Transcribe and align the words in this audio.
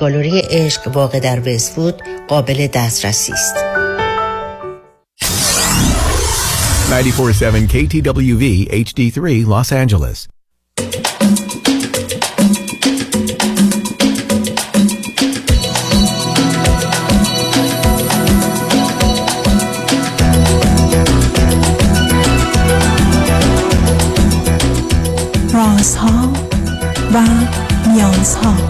گالری 0.00 0.40
عشق 0.40 0.96
واقع 0.96 1.20
در 1.20 1.48
وستفود 1.48 2.02
قابل 2.28 2.66
دسترسی 2.66 3.32
است. 3.32 3.54
947 6.90 7.66
KTWV 7.66 8.68
HD3 8.72 9.46
Los 9.46 9.72
Angeles 9.72 10.28
رازها 25.54 26.32
و 27.14 27.22
نیازها 27.88 28.69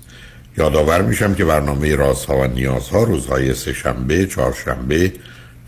یادآور 0.57 1.01
میشم 1.01 1.35
که 1.35 1.45
برنامه 1.45 1.95
رازها 1.95 2.37
و 2.37 2.47
نیازها 2.47 3.03
روزهای 3.03 3.53
سه 3.53 3.73
شنبه، 3.73 4.25
چهارشنبه 4.25 5.11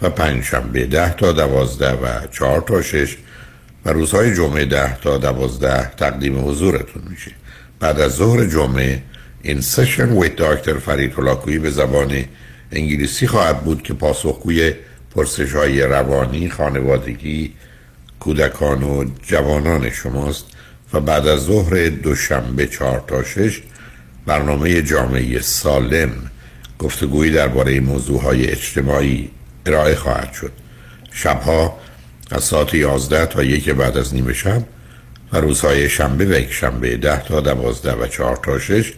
و 0.01 0.09
پنج 0.09 0.43
شنبه 0.43 0.85
ده 0.85 1.13
تا 1.13 1.31
دوازده 1.31 1.91
و 1.91 2.27
چهار 2.31 2.61
تا 2.61 2.81
شش 2.81 3.17
و 3.85 3.89
روزهای 3.89 4.35
جمعه 4.35 4.65
ده 4.65 4.97
تا 4.99 5.17
دوازده 5.17 5.89
تقدیم 5.89 6.47
حضورتون 6.47 7.03
میشه. 7.09 7.31
بعد 7.79 7.99
از 7.99 8.11
ظهر 8.11 8.45
جمعه 8.45 9.01
این 9.41 9.61
سشن 9.61 10.09
ویت 10.09 10.35
داکتر 10.35 10.73
فرید 10.73 11.13
هلاکویی 11.13 11.59
به 11.59 11.69
زبان 11.69 12.23
انگلیسی 12.71 13.27
خواهد 13.27 13.63
بود 13.63 13.83
که 13.83 13.93
پاسخگوی 13.93 14.73
پرسش 15.15 15.55
های 15.55 15.81
روانی، 15.81 16.49
خانوادگی، 16.49 17.53
کودکان 18.19 18.83
و 18.83 19.05
جوانان 19.21 19.89
شماست 19.89 20.45
و 20.93 20.99
بعد 20.99 21.27
از 21.27 21.39
ظهر 21.39 21.89
دوشنبه 21.89 22.67
چهار 22.67 23.03
تا 23.07 23.23
شش 23.23 23.61
برنامه 24.25 24.81
جامعه 24.81 25.41
سالم 25.41 26.11
گفتگویی 26.79 27.31
درباره 27.31 27.79
موضوع 27.79 28.22
های 28.22 28.47
اجتماعی 28.47 29.29
ارائه 29.66 29.95
خواهد 29.95 30.34
شد. 30.34 30.51
شبها 31.11 31.79
از 32.31 32.44
ساعت 32.44 32.73
11 32.73 33.25
تا 33.25 33.44
یک 33.44 33.69
بعد 33.69 33.97
از 33.97 34.13
نیمه 34.13 34.34
شب 34.34 34.63
و 35.34 35.38
روزهای 35.38 35.89
شنبه 35.89 36.25
و 36.25 36.39
یک 36.39 36.53
شنبه 36.53 36.97
10 36.97 37.23
تا 37.23 37.41
12 37.41 37.94
و 37.94 38.07
4 38.07 38.39
تا 38.44 38.59
6 38.59 38.94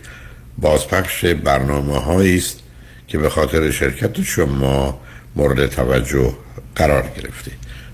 بازپخش 0.58 1.26
برنامه 1.26 2.36
است 2.38 2.60
که 3.08 3.18
به 3.18 3.30
خاطر 3.30 3.72
شرکت 3.72 4.22
شما 4.22 5.00
مورد 5.36 5.66
توجه 5.66 6.34
قرار 6.76 7.12
گرفته. 7.18 7.52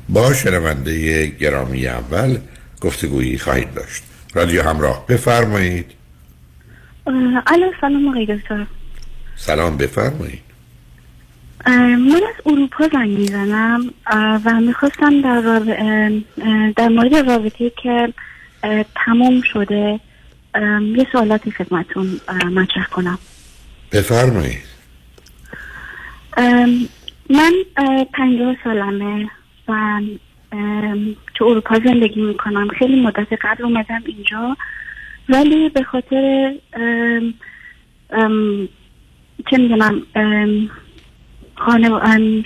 با 0.09 0.34
شنونده 0.34 1.25
گرامی 1.25 1.88
اول 1.88 2.38
گفتگویی 2.81 3.38
خواهید 3.38 3.74
داشت. 3.74 4.03
رادیو 4.34 4.63
همراه 4.63 5.06
بفرمایید. 5.08 5.86
الو 7.07 7.72
سلام 7.81 8.07
آقای 8.07 8.25
دکتر. 8.25 8.66
سلام 9.35 9.78
بفرمایید. 9.78 10.41
من 11.67 12.22
از 12.29 12.35
اروپا 12.45 12.88
زنگ 12.94 13.17
می‌زنم 13.17 13.94
و 14.45 14.53
می‌خواستم 14.53 15.22
در, 15.22 15.41
راب... 15.41 15.66
در 16.75 16.88
مورد 16.88 17.16
رابطه 17.16 17.72
که 17.84 18.13
تمام 19.06 19.41
شده 19.41 20.00
یه 20.81 21.07
سوالاتی 21.12 21.51
خدمتون 21.51 22.19
مطرح 22.53 22.85
کنم. 22.85 23.19
بفرمایید. 23.91 24.72
من 27.29 27.53
پنجاه 28.13 28.56
سالمه 28.63 29.29
و 29.68 30.01
تو 31.35 31.45
اروپا 31.45 31.79
زندگی 31.85 32.22
می‌کنم. 32.22 32.68
خیلی 32.79 33.01
مدت 33.01 33.28
قبل 33.41 33.63
اومدم 33.63 34.03
اینجا. 34.06 34.57
ولی 35.30 35.70
به 35.70 35.84
خاطر 35.84 36.54
چه 39.50 39.58
می‌دونم. 39.58 40.02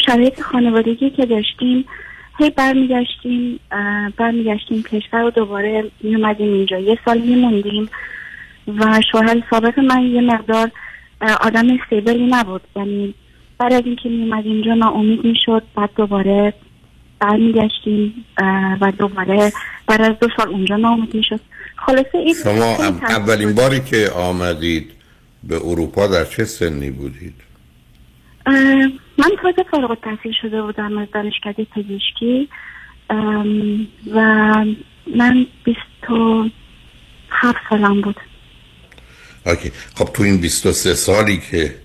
شرایط 0.05 0.41
خانوادگی 0.41 1.09
که 1.09 1.25
داشتیم 1.25 1.85
هی 2.37 2.49
برمیگشتیم 2.49 3.59
برمیگشتیم 4.17 4.83
کشور 4.83 5.23
و 5.23 5.29
دوباره 5.29 5.91
میومدیم 6.01 6.53
اینجا. 6.53 6.79
یه 6.79 6.99
سال 7.05 7.17
میموندیم 7.17 7.89
و 8.67 9.01
شوهر 9.11 9.41
سابق 9.49 9.79
من 9.79 10.03
یه 10.03 10.21
مقدار 10.21 10.71
آدم 11.41 11.79
استیبلی 11.79 12.25
نبود. 12.25 12.61
یعنی 12.75 13.13
بعد 13.57 13.73
از 13.73 13.81
اینکه 13.85 14.09
میومد 14.09 14.45
اینجا 14.45 14.73
ناامید 14.73 15.25
می‌شد. 15.25 15.63
بعد 15.75 15.89
دوباره 15.95 16.53
برمیگشتیم 17.19 18.25
و 18.81 18.91
دوباره 18.97 19.51
بعد 19.87 20.01
از 20.01 20.19
دو 20.19 20.27
سال 20.37 20.47
اونجا 20.47 20.75
ناامید 20.75 21.15
می‌شد. 21.15 21.39
خلاصه 21.85 22.17
این 22.17 22.35
شما 22.43 22.75
اولین 23.09 23.53
باری 23.55 23.79
که 23.79 24.09
آمدید 24.09 24.91
به 25.43 25.55
اروپا 25.55 26.07
در 26.07 26.25
چه 26.25 26.45
سنی 26.45 26.89
بودید؟ 26.89 27.33
من 29.17 29.31
تازه 29.41 29.63
فارغ 29.71 29.89
التحصیل 29.89 30.31
شده 30.41 30.61
بودم 30.61 30.97
از 30.97 31.07
دانشکده 31.13 31.65
پزشکی 31.75 32.49
و 34.13 34.19
من 35.15 35.45
بیست 35.63 36.11
و 36.11 36.49
هفت 37.29 37.57
سالم 37.69 38.01
بود 38.01 38.15
اوکی. 39.45 39.71
خب 39.95 40.05
تو 40.13 40.23
این 40.23 40.41
بیست 40.41 40.65
و 40.65 40.71
سه 40.71 40.93
سالی 40.93 41.41
که 41.51 41.75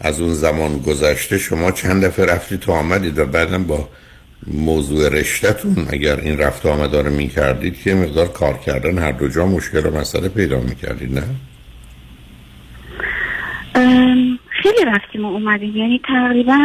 از 0.00 0.20
اون 0.20 0.34
زمان 0.34 0.78
گذشته 0.78 1.38
شما 1.38 1.70
چند 1.70 2.04
دفعه 2.04 2.26
رفتید 2.26 2.60
تو 2.60 2.72
آمدید 2.72 3.18
و 3.18 3.26
بعدم 3.26 3.64
با 3.64 3.88
موضوع 4.46 5.08
رشتهتون 5.08 5.86
اگر 5.90 6.20
این 6.20 6.38
رفت 6.38 6.66
آمده 6.66 7.02
رو 7.02 7.10
می 7.10 7.28
کردید 7.28 7.82
که 7.82 7.94
مقدار 7.94 8.28
کار 8.28 8.58
کردن 8.58 8.98
هر 8.98 9.12
دو 9.12 9.28
جا 9.28 9.46
مشکل 9.46 9.86
و 9.86 9.90
مسئله 9.90 10.28
پیدا 10.28 10.60
می 10.60 10.74
کردید 10.74 11.18
نه؟ 11.18 11.24
خیلی 14.62 14.84
رفتیم 14.86 15.24
و 15.24 15.28
اومدیم. 15.28 15.76
یعنی 15.76 16.00
تقریبا 16.08 16.64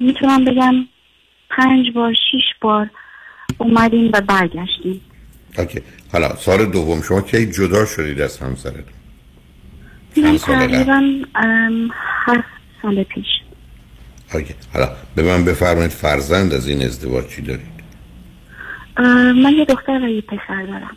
می‌تونم 0.00 0.44
بگم 0.44 0.74
پنج 1.50 1.90
بار 1.94 2.14
شیش 2.30 2.44
بار 2.60 2.90
اومدیم 3.58 4.10
و 4.14 4.20
برگشتیم. 4.20 5.00
اوکی. 5.58 5.80
حالا 6.12 6.36
سال 6.36 6.66
دوم 6.66 7.02
شما 7.02 7.20
کی 7.20 7.46
جدا 7.46 7.86
شدید 7.86 8.20
از 8.20 8.38
همسرتون؟ 8.38 8.84
من 10.16 10.38
تقریبا 10.38 11.02
هفت 12.26 12.48
سال 12.82 13.02
پیش. 13.02 13.26
حالا 14.72 14.88
به 15.16 15.22
من 15.22 15.44
بفرمایید 15.44 15.90
فرزند 15.90 16.54
از 16.54 16.68
این 16.68 16.82
ازدواج 16.82 17.28
چی 17.28 17.42
دارید؟ 17.42 17.74
من 19.42 19.52
یه 19.58 19.64
دختر 19.64 20.00
و 20.02 20.08
یه 20.08 20.20
پسر 20.20 20.62
دارم. 20.62 20.96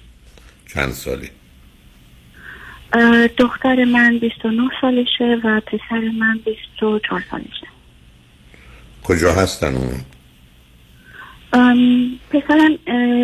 چند 0.74 0.92
سالی 0.92 1.30
دختر 3.38 3.86
من 3.86 4.18
29 4.18 4.70
سالشه 4.82 5.42
و 5.44 5.62
پسر 5.62 6.12
من 6.20 6.40
24 6.46 7.24
سالشه. 7.32 7.68
کجا 9.04 9.34
هستن 9.34 9.76
اون؟ 9.76 10.02
پسرم 12.30 12.76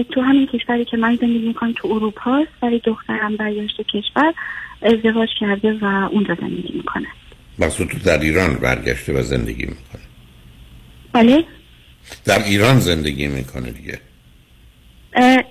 تو 0.04 0.21
همین 0.21 0.48
کشوری 0.48 0.86
که 0.86 0.98
من 0.98 1.15
زندگی 1.21 1.48
می‌کنم 1.48 1.74
تو 1.75 1.88
اروپا 1.88 2.36
است 2.38 2.63
ولی 2.63 2.80
دخترم 2.80 3.36
برگشت 3.36 3.81
کشور 3.81 4.33
ازدواج 4.81 5.30
کرده 5.39 5.74
و 5.81 5.86
اونجا 5.86 6.38
زندگی 6.42 6.74
می‌کنه. 6.74 7.07
مقصود 7.60 7.88
تو 7.88 8.00
در 8.00 8.20
ایران 8.20 8.54
برگشته 8.54 9.14
و 9.14 9.22
زندگی 9.22 9.66
می‌کنه. 9.66 10.02
بله. 11.14 11.44
در 12.26 12.44
ایران 12.44 12.80
زندگی 12.80 13.28
می‌کنه 13.28 13.72
دیگه. 13.72 14.00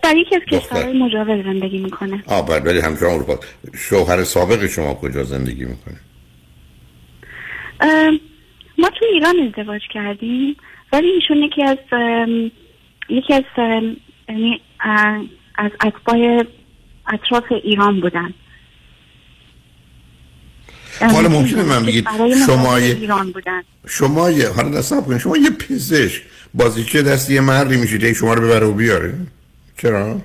در 0.03 0.17
یکی 0.17 0.37
از. 0.37 0.43
کشورهای 0.53 0.99
مجاور 0.99 1.43
زندگی 1.43 1.79
می‌کنه. 1.79 2.23
آه 2.27 2.47
بله 2.47 2.59
ولی 2.59 2.81
همچنان 2.81 3.13
اروپا. 3.13 3.39
شوهر 3.75 4.25
سابق 4.25 4.67
شما 4.67 4.95
کجا 4.95 5.25
زندگی 5.25 5.65
می‌کنه؟ 5.65 6.01
ما 8.79 8.89
تو 8.89 9.05
ایران 9.13 9.35
ازدواج 9.49 9.81
کردیم 9.95 10.57
ولی 10.93 11.09
ایشون 11.09 11.37
یکی 11.37 11.63
از 11.63 11.79
یکی 13.09 13.35
از 13.35 13.43
یعنی 14.29 14.61
از 15.59 15.71
اتباع 15.85 16.45
اطراف 17.13 17.53
ایران 17.65 18.01
بودن. 18.01 18.35
حالا 21.11 21.29
ممکنه 21.29 21.63
من 21.63 21.87
بگید 21.87 22.09
شما 22.47 22.77
ایران 22.77 23.33
بودن. 23.33 23.63
شما 23.89 24.31
یه 24.31 24.49
حالا 24.49 24.69
نصب 24.69 25.07
کنید. 25.07 25.19
شما 25.19 25.37
یه 25.37 25.51
پزشک. 25.51 26.23
بازیچه 26.55 27.03
دست 27.03 27.31
یه 27.31 27.41
مردی 27.41 27.77
میشید 27.77 28.13
شما 28.13 28.35
رو 28.35 28.43
ببره 28.43 28.67
و 28.67 28.73
بیاره؟ 28.73 29.15
چرا؟ 29.79 30.21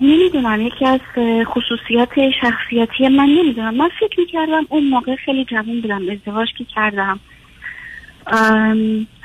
نمی‌دونم. 0.00 0.60
یکی 0.60 0.86
از 0.86 1.00
خصوصیات 1.44 2.08
شخصیتی 2.40 3.08
من 3.08 3.24
نمی‌دونم. 3.24 3.74
من 3.74 3.88
فکر 4.00 4.20
می‌کردم 4.20 4.66
اون 4.68 4.88
موقع 4.88 5.16
خیلی 5.16 5.44
جوان 5.44 5.80
بودم 5.80 6.02
ازدواج 6.10 6.48
که 6.58 6.64
کردم. 6.74 7.20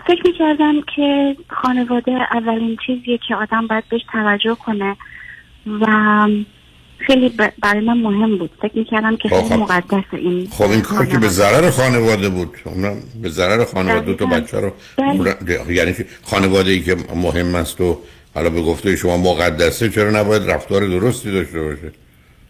فکر 0.08 0.22
می‌کردم 0.26 0.74
که 0.96 1.36
خانواده 1.50 2.12
اولین 2.12 2.78
چیزیه 2.88 3.20
که 3.28 3.36
آدم 3.36 3.68
باید 3.68 3.84
بهش 3.90 4.02
توجه 4.12 4.56
کنه 4.56 4.96
و 5.82 5.86
خیلی 6.98 7.34
برای 7.62 7.86
من 7.86 7.98
مهم 7.98 8.38
بود 8.38 8.50
فکر 8.62 8.78
می‌کردم 8.78 9.18
که 9.18 9.30
خیلی 9.30 9.42
خب. 9.42 9.54
مقدس 9.54 10.04
این 10.12 10.48
خب 10.52 10.72
این 10.72 10.82
کار 10.82 11.06
که 11.06 11.18
به. 11.18 11.28
ضرر 11.28 11.70
خانواده 11.70 12.30
بود 12.30 12.58
اونم 12.64 12.98
به 13.22 13.30
ضرر 13.30 13.66
خانواده 13.66 14.06
دو 14.06 14.14
تا. 14.14 14.26
بچه 14.26 14.60
رو 14.60 14.72
یعنی؟ 15.70 15.96
خانواده 16.24 16.72
ای 16.72 16.80
که 16.80 16.98
مهم 17.16 17.56
است 17.56 17.82
و 17.82 18.00
حالا 18.34 18.50
به 18.50 18.62
گفته 18.62 18.96
شما 18.96 19.18
مقدسه 19.18 19.90
چرا 19.90 20.12
نباید 20.12 20.52
رفتار 20.52 20.88
درستی 20.88 21.32
داشته 21.32 21.62
باشه 21.62 21.92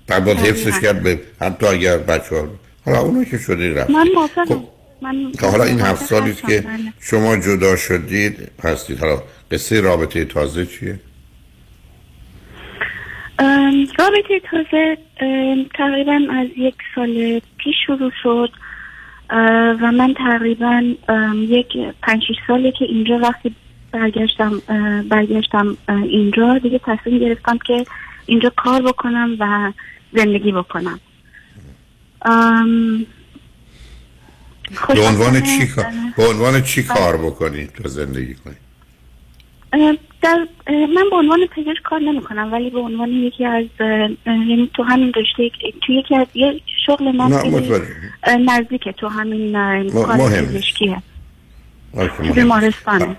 بعد 0.07 0.25
باید. 0.25 0.37
حفظش 0.37 0.79
کرد 0.79 1.03
به 1.03 1.19
حتی 1.41 1.65
اگر 1.65 1.97
بچه 1.97 2.35
ها 2.35 2.47
حالا 2.85 2.99
اونو 2.99 3.23
که 3.23 3.37
شده 3.37 3.73
رفت 3.73 3.89
من 3.89 4.05
خب، 4.47 4.63
من 5.01 5.31
حالا 5.41 5.63
این 5.63 5.81
هفت 5.81 6.05
سالی 6.05 6.33
که 6.33 6.61
بله. 6.61 6.93
شما 6.99 7.37
جدا 7.37 7.75
شدید 7.75 8.51
هستید 8.63 8.99
حالا 8.99 9.23
قصه 9.51 9.81
رابطه 9.81 10.25
تازه 10.25 10.65
چیه؟ 10.65 10.99
رابطه 13.99 14.41
تازه 14.51 14.97
تقریبا 15.75 16.19
از 16.31 16.47
یک 16.57 16.75
سال 16.95 17.41
پیش 17.57 17.75
شروع 17.85 18.11
شد. 18.23 18.51
و 19.81 19.91
من 19.91 20.13
تقریبا 20.13 20.83
یک 21.33 21.77
پنج 22.03 22.23
ساله 22.47 22.71
که 22.71 22.85
اینجا 22.85 23.19
وقتی 23.19 23.55
برگشتم 23.91 24.61
برگشتم 25.09 25.77
اینجا 25.89 26.57
دیگه 26.57 26.79
تصمیم 26.85 27.19
گرفتم 27.19 27.57
که 27.57 27.85
اینجا 28.25 28.51
کار 28.55 28.81
بکنم 28.81 29.37
و 29.39 29.71
زندگی 30.13 30.51
بکنم. 30.51 30.99
به 34.87 35.01
عنوان 35.07 35.41
چی 35.41 35.67
کار 35.67 35.85
به 36.17 36.27
عنوان 36.27 36.61
چی 36.61 36.83
کار 36.83 37.17
بکنید 37.17 37.71
تا 37.73 37.89
زندگی 37.89 38.35
کنید 38.35 38.66
در 39.71 40.47
من 40.69 41.09
به 41.09 41.15
عنوان 41.15 41.39
پزشک 41.55 41.83
کار 41.83 41.99
نمی 41.99 42.21
کنم 42.21 42.53
ولی 42.53 42.69
به 42.69 42.79
عنوان 42.79 43.09
یکی 43.09 43.45
از 43.45 43.65
یعنی 44.25 44.69
تو 44.73 44.83
همین 44.83 45.13
رشته 45.15 45.51
تو 45.87 45.93
یکی 45.93 46.15
از 46.15 46.27
یه 46.33 46.61
شغل 46.85 47.11
ما 47.11 47.27
نزدیکه 48.47 48.91
تو 48.91 49.07
همین 49.07 49.51
کار. 49.89 50.17
پزشکیه. 50.17 50.97
بیمارستانه 52.35 53.15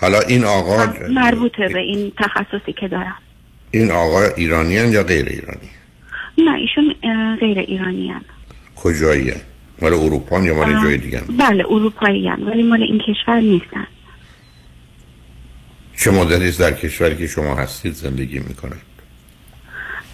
حالا 0.00 0.20
این 0.20 0.44
آقا 0.44 0.86
مربوطه 1.10 1.68
به 1.68 1.78
این 1.78 2.12
تخصصی 2.18 2.72
که 2.72 2.88
دارم 2.88 3.18
این 3.70 3.90
آقا 3.90 4.22
ایرانیان 4.36 4.92
یا 4.92 5.02
غیر 5.02 5.26
ایرانی 5.26 5.68
نه 6.38 6.54
ایشون 6.54 6.94
غیر 7.40 7.58
ایرانی 7.58 8.08
هن. 8.08 8.24
کجایی 8.76 9.32
مال 9.82 9.92
اروپا 9.92 10.40
یا 10.40 10.54
مال 10.54 10.82
جای 10.82 10.96
دیگه 10.96 11.22
بله 11.38 11.64
اروپایی 11.70 12.28
هن. 12.28 12.42
ولی 12.42 12.62
مال 12.62 12.82
این 12.82 12.98
کشور 12.98 13.40
نیستن 13.40 13.86
چه 16.02 16.10
مدتی 16.10 16.48
است 16.48 16.60
در 16.60 16.72
کشوری 16.72 17.16
که 17.16 17.26
شما 17.26 17.54
هستید 17.54 17.92
زندگی 17.94 18.38
می‌کنن 18.38 18.76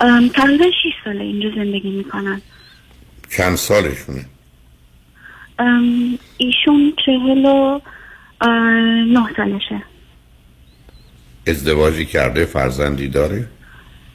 ام، 0.01 0.29
تقریبا 0.29 0.65
6 0.65 1.05
ساله 1.05 1.25
اینجا 1.25 1.51
زندگی 1.57 1.91
می‌کنن 1.91 2.43
چند 3.31 3.57
سالشونه؟ 3.57 4.25
ایشون 6.37 6.93
چهل 7.07 7.45
و 7.45 7.81
نه 9.13 9.29
سالشه. 9.37 9.83
ازدواجی 11.47 12.07
کرده 12.07 12.45
فرزندی 12.45 13.09
داره؟ 13.09 13.49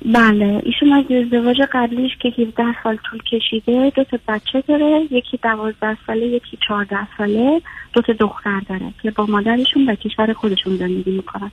بله 0.05 0.61
ایشون 0.63 0.93
از 0.93 1.05
ازدواج 1.11 1.61
قبلیش 1.73 2.11
که 2.21 2.29
17 2.29 2.63
سال 2.83 2.97
طول 3.09 3.19
کشیده 3.31 3.91
دو 3.95 4.03
تا 4.03 4.19
بچه 4.27 4.63
داره 4.67 5.07
یکی 5.11 5.39
12 5.43 5.97
ساله 6.07 6.25
یکی 6.25 6.57
14 6.67 6.97
ساله 7.17 7.61
دو 7.93 8.01
تا 8.01 8.13
دختر 8.13 8.59
داره 8.69 8.93
که 9.01 9.11
با 9.11 9.25
مادرشون 9.25 9.89
و 9.89 9.95
کشور 9.95 10.33
خودشون 10.33 10.77
زندگی 10.77 11.11
می‌کنن. 11.11 11.51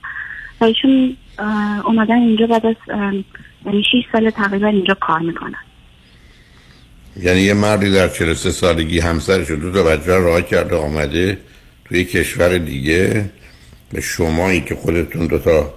و 0.61 0.63
ایشون 0.63 1.17
اومدن 1.85 2.15
اینجا 2.15 2.47
بعد 2.47 2.65
از 2.65 2.75
اه، 2.89 3.13
یعنی 3.65 3.83
6 3.83 4.03
سال 4.11 4.29
تقریبا 4.29 4.67
اینجا 4.67 4.93
کار 4.93 5.19
می‌کنن. 5.19 5.63
یعنی 7.17 7.39
یه 7.41 7.53
مردی 7.53 7.91
در 7.91 8.07
43 8.07 8.51
سالگی 8.51 8.99
همسرش 8.99 9.51
دو 9.51 9.71
تا 9.71 9.83
بچه 9.83 10.17
راه 10.17 10.41
کرده 10.41 10.75
آمده 10.75 11.37
توی 11.85 12.05
کشور 12.05 12.57
دیگه. 12.57 13.29
به 13.93 14.01
شمایی 14.01 14.61
که 14.61 14.75
خودتون 14.75 15.27
دو 15.27 15.39
تا 15.39 15.73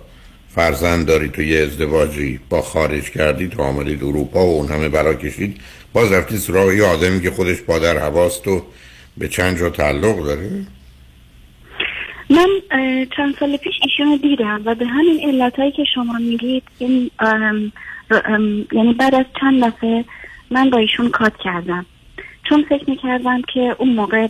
فرزند 0.54 1.06
دارید 1.06 1.32
تو 1.32 1.42
یه 1.42 1.62
ازدواجی 1.62 2.40
با 2.50 2.62
خارج 2.62 3.10
کردید 3.10 3.50
تو 3.50 3.62
آمدید 3.62 4.04
اروپا 4.04 4.46
و 4.46 4.56
اون 4.56 4.68
همه 4.68 4.88
بلا 4.88 5.14
کشید. 5.14 5.60
باز 5.92 6.12
رفتید 6.12 6.38
سراغ 6.38 6.72
یه 6.72 6.84
آدمی 6.84 7.20
که 7.20 7.30
خودش 7.30 7.62
پادر 7.62 7.96
هواست 7.96 8.48
و 8.48 8.62
به 9.16 9.28
چند 9.28 9.58
جا 9.58 9.70
تعلق 9.70 10.24
داره؟ 10.24 10.50
من 12.30 12.48
چند 13.16 13.34
سال 13.40 13.56
پیش 13.56 13.74
ایشون 13.82 14.16
دیدم 14.22 14.62
و 14.64 14.74
به 14.74 14.86
همین 14.86 15.28
علتهایی 15.28 15.72
که 15.72 15.84
شما 15.94 16.18
میگید 16.18 16.62
این 16.78 17.10
ام، 17.18 17.72
ام، 18.10 18.66
یعنی 18.72 18.92
بعد 18.92 19.14
از 19.14 19.24
چند 19.40 19.64
دفعه 19.64 20.04
من 20.50 20.70
با 20.70 20.78
ایشون 20.78 21.10
کات 21.10 21.32
کردم. 21.44 21.86
چون 22.48 22.64
فکر 22.68 22.90
می‌کردم 22.90 23.42
که 23.54 23.76
اون 23.78 23.88
موقع 23.88 24.26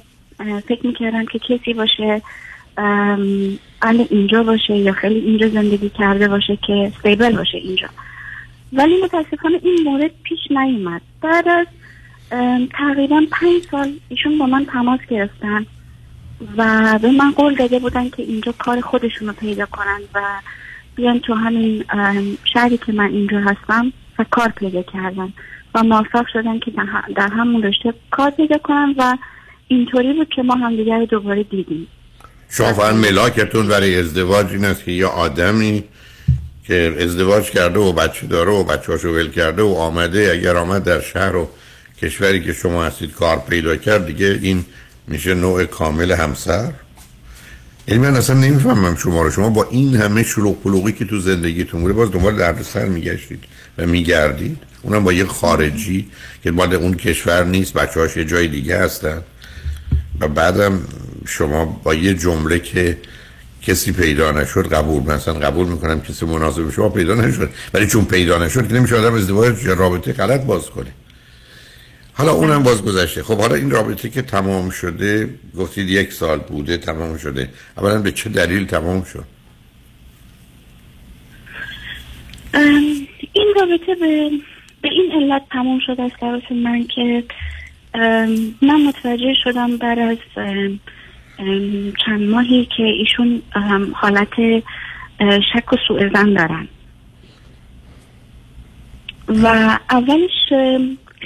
فکر 0.68 0.86
می‌کردم 0.86 1.26
که 1.26 1.38
کسی 1.38 1.74
باشه 1.74 2.22
اهل 3.84 4.04
اینجا 4.10 4.42
باشه 4.42 4.76
یا 4.76 4.92
خیلی 4.92 5.18
اینجا 5.20 5.48
زندگی 5.48 5.88
کرده 5.88 6.28
باشه 6.28 6.58
که 6.66 6.72
استیبل 6.72 7.36
باشه 7.36 7.58
اینجا. 7.58 7.88
ولی 8.72 9.02
متاسفانه 9.02 9.60
این 9.62 9.82
مورد 9.84 10.10
پیش 10.22 10.38
نیومد. 10.50 11.00
بعد 11.22 11.48
از 11.48 11.66
تقریبا 12.72 13.22
پنج 13.32 13.62
سال 13.70 13.92
ایشون 14.08 14.38
با 14.38 14.46
من 14.46 14.64
تماس 14.64 15.00
گرفتن 15.10 15.66
و 16.56 16.98
به 17.02 17.10
من 17.10 17.30
قول 17.30 17.54
داده 17.54 17.78
بودن 17.78 18.08
که 18.10 18.22
اینجا 18.22 18.54
کار 18.58 18.80
خودشون 18.80 19.28
رو 19.28 19.34
پیدا 19.34 19.66
کنن 19.66 20.00
و 20.14 20.20
بیان 20.96 21.18
تو 21.18 21.34
همین 21.34 21.84
شهری 22.52 22.78
که 22.78 22.92
من 22.92 23.08
اینجا 23.08 23.40
هستم 23.40 23.92
و 24.18 24.24
کار 24.30 24.48
پیدا 24.48 24.82
کردن. 24.82 25.32
و 25.74 25.82
موفق 25.82 26.26
شدن 26.32 26.58
که 26.58 26.72
در 27.16 27.28
همون 27.28 27.62
رشته 27.62 27.94
کار 28.10 28.30
پیدا 28.30 28.58
کنن 28.58 28.94
و 28.98 29.16
اینطوری 29.68 30.12
بود 30.12 30.28
که 30.28 30.42
ما 30.42 30.54
همدیگر 30.54 30.98
رو 30.98 31.06
دوباره 31.06 31.42
دیدیم. 31.42 31.86
شما 32.56 32.72
فقط 32.72 32.94
ملاکتون 32.94 33.68
برای 33.68 34.00
ازدواج 34.00 34.46
این 34.46 34.64
است 34.64 34.84
که 34.84 34.92
یه 34.92 35.06
آدمی 35.06 35.84
که 36.66 36.96
ازدواج 37.00 37.50
کرده 37.50 37.78
و 37.78 37.92
بچه 37.92 38.26
داره 38.26 38.50
و 38.50 38.64
بچه‌هاشو 38.64 39.08
ول 39.08 39.30
کرده 39.30 39.62
و 39.62 39.74
آمده 39.74 40.30
اگر 40.32 40.56
آمد 40.56 40.84
در 40.84 41.00
شهر 41.00 41.36
و 41.36 41.48
کشوری 42.02 42.44
که 42.44 42.52
شما 42.52 42.84
هستید 42.84 43.12
کار 43.12 43.42
پیدا 43.48 43.76
کرد 43.76 44.06
دیگه 44.06 44.38
این 44.42 44.64
میشه 45.08 45.34
نوع 45.34 45.64
کامل 45.64 46.12
همسر. 46.12 46.72
یعنی 47.88 48.00
من 48.00 48.16
اصلا 48.16 48.36
نمی‌فهمم 48.36 48.96
شما 48.96 49.22
رو. 49.22 49.30
شما 49.30 49.50
با 49.50 49.64
این 49.70 49.96
همه 49.96 50.22
شلوغ 50.22 50.62
پلوغی 50.62 50.92
که 50.92 51.04
تو 51.04 51.20
زندگیتون 51.20 51.80
بوده 51.80 51.92
باز 51.92 52.12
دنبال 52.12 52.36
دردسر 52.36 52.84
میگشتید 52.84 53.44
و 53.78 53.86
میگردید. 53.86 54.58
اونم 54.82 55.04
با 55.04 55.12
یه 55.12 55.24
خارجی 55.24 56.06
که 56.42 56.50
مال 56.50 56.74
اون 56.74 56.94
کشور 56.94 57.44
نیست 57.44 57.72
بچه 57.72 58.00
هاش 58.00 58.16
یه 58.16 58.24
جای 58.24 58.48
دیگه 58.48 58.78
هستن. 58.78 59.22
و 60.20 60.28
بعدم 60.28 60.80
شما 61.26 61.64
با 61.64 61.94
یه 61.94 62.14
جمله 62.14 62.58
که 62.58 62.98
کسی 63.62 63.92
پیدا 63.92 64.32
نشد 64.32 64.72
قبول 64.72 65.02
مثلا 65.02 65.34
قبول 65.34 65.66
می‌کنم 65.66 66.00
کسی 66.00 66.26
مناسب 66.26 66.70
شما 66.70 66.88
پیدا 66.88 67.14
نشد 67.14 67.50
ولی 67.74 67.86
چون 67.86 68.04
پیدا 68.04 68.38
نشد 68.38 68.68
که 68.68 68.74
نمیشه 68.74 68.96
آدم 68.96 69.14
ازدواج 69.14 69.66
رابطه 69.66 70.12
غلط 70.12 70.40
باز 70.40 70.70
کنه. 70.70 70.90
حالا 72.12 72.32
اونم 72.32 72.62
باز 72.62 72.82
گذشته 72.82 73.22
خب 73.22 73.38
حالا 73.38 73.54
این 73.54 73.70
رابطه 73.70 74.10
که 74.10 74.22
تمام 74.22 74.70
شده 74.70 75.30
گفتید 75.56 75.88
یک 75.88 76.12
سال 76.12 76.38
بوده 76.38 76.76
تمام 76.76 77.18
شده. 77.18 77.48
اولا 77.78 77.98
به 77.98 78.12
چه 78.12 78.30
دلیل 78.30 78.66
تمام 78.66 79.04
شد؟ 79.04 79.24
این 83.32 83.54
رابطه 83.56 83.94
به 83.94 84.30
به 84.82 84.88
این 84.88 85.12
علت 85.12 85.42
تموم 85.52 85.78
شد 85.86 86.00
از 86.00 86.10
طرف 86.20 86.52
من 86.52 86.86
که 86.94 87.24
من 88.62 88.84
متوجه 88.88 89.34
شدم 89.44 89.76
بعد 89.76 89.98
از 89.98 90.18
چند 92.06 92.22
ماهی 92.22 92.68
که 92.76 92.82
ایشون 92.82 93.42
حالت 93.94 94.34
شک 95.52 95.72
و 95.72 95.76
سوء 95.88 96.08
زن 96.14 96.34
دارن. 96.34 96.68
و 99.28 99.78
اولش 99.90 100.52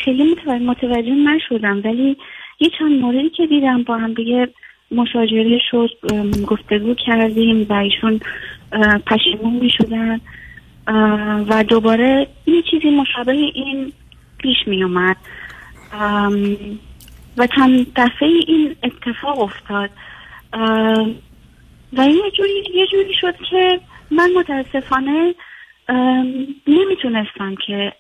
خیلی 0.05 0.37
متوجه 0.47 1.15
نشدم 1.15 1.81
ولی 1.85 2.17
یه 2.61 2.71
چند 2.79 3.01
موردی 3.01 3.31
که 3.31 3.47
دیدم 3.47 3.83
با 3.83 3.97
هم 3.97 4.15
دیگه 4.15 4.49
مشاجره 4.91 5.59
شد 5.71 5.91
گفتگو 6.47 6.95
کردیم 6.95 7.67
و 7.69 7.73
ایشون 7.73 8.21
پشیمون 9.07 9.55
می 9.55 9.71
شدن 9.71 10.21
و 11.49 11.65
دوباره 11.65 12.27
یه 12.47 12.63
چیزی 12.71 12.91
مشابه 12.91 13.33
این 13.33 13.93
پیش 14.39 14.57
می 14.67 14.83
اومد 14.83 15.17
و 17.37 17.47
چند 17.57 17.93
دفعه 17.97 18.29
این 18.47 18.77
اتفاق 18.83 19.41
افتاد. 19.41 19.91
و 21.93 22.07
یه 22.09 22.31
جوری, 22.31 22.63
یه 22.75 22.87
جوری 22.87 23.15
شد 23.21 23.35
که 23.51 23.81
من 24.11 24.31
متاسفانه 24.37 25.35
نمی‌تونستم 26.67 27.55
که 27.67 27.93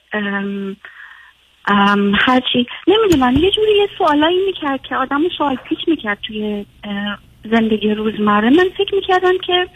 هرچی 2.15 2.67
نمی‌دونم 2.89 3.37
یه 3.37 3.51
جوری 3.51 3.77
یه 3.77 3.89
سوالایی 3.99 4.39
می‌کرد 4.47 4.83
که 4.83 4.97
آدم 4.97 5.29
سوال 5.39 5.57
پیچ 5.57 5.79
می‌کرد 5.87 6.19
توی 6.27 6.67
زندگی 7.45 7.95
روزمره. 7.95 8.51
من 8.51 8.69
فکر 8.79 8.95
می‌کردم 8.95 9.39
که 9.47 9.67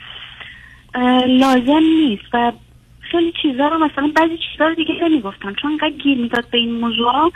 لازم 1.26 1.82
نیست 1.82 2.24
و 2.32 2.52
خیلی 3.00 3.32
چیزا 3.42 3.68
رو 3.68 3.78
مثلا 3.78 4.12
بعضی 4.16 4.38
چیزا 4.52 4.68
رو 4.68 4.74
دیگه 4.74 4.94
نمی‌گفتم. 5.02 5.54
چون 5.54 5.70
انقدر 5.70 5.90
گیر 5.90 6.18
می‌داد 6.18 6.50
به 6.50 6.58
این 6.58 6.72
موضوع 6.72 7.32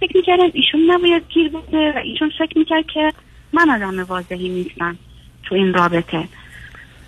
فکر 0.00 0.16
می‌کردم 0.16 0.50
ایشون 0.52 0.90
نباید 0.90 1.22
گیر 1.28 1.48
بده 1.48 1.92
و 1.92 1.98
ایشون 2.04 2.30
فکر 2.38 2.58
می‌کرد 2.58 2.86
که 2.86 3.12
من 3.52 3.70
آدم 3.70 4.02
واضحی 4.02 4.48
نیستم 4.48 4.98
تو 5.42 5.54
این 5.54 5.74
رابطه. 5.74 6.28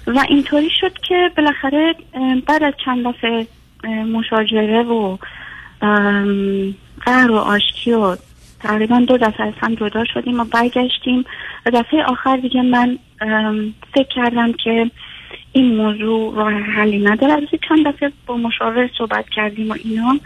و 0.07 0.25
اینطوری 0.29 0.71
شد 0.81 0.93
که 1.09 1.31
بالاخره 1.37 1.95
بعد 2.47 2.63
از 2.63 2.75
چند 2.85 3.07
دفعه 3.07 3.47
مشاجره 4.05 4.83
و 4.83 5.17
قهر 7.01 7.31
و 7.31 7.37
آشتی 7.37 7.93
و 7.93 8.17
تقریبا 8.61 8.99
دو 8.99 9.19
دفعه 9.19 9.47
از 9.47 9.55
هم 9.61 9.75
جدا 9.75 10.05
شدیم 10.05 10.41
و 10.41 10.45
برگشتیم. 10.45 11.25
و 11.67 11.71
دفعه 11.71 12.05
آخر 12.05 12.37
دیگه 12.37 12.63
من 12.63 12.99
فکر 13.95 14.09
کردم 14.15 14.53
که 14.53 14.91
این 15.53 15.77
موضوع 15.77 16.35
راه 16.35 16.53
حلی 16.53 16.99
نداره. 16.99 17.49
چند 17.69 17.87
دفعه 17.87 18.13
با 18.27 18.37
مشاور 18.37 18.91
صحبت 18.99 19.29
کردیم 19.29 19.71
و 19.71 19.75
اینا 19.85 20.21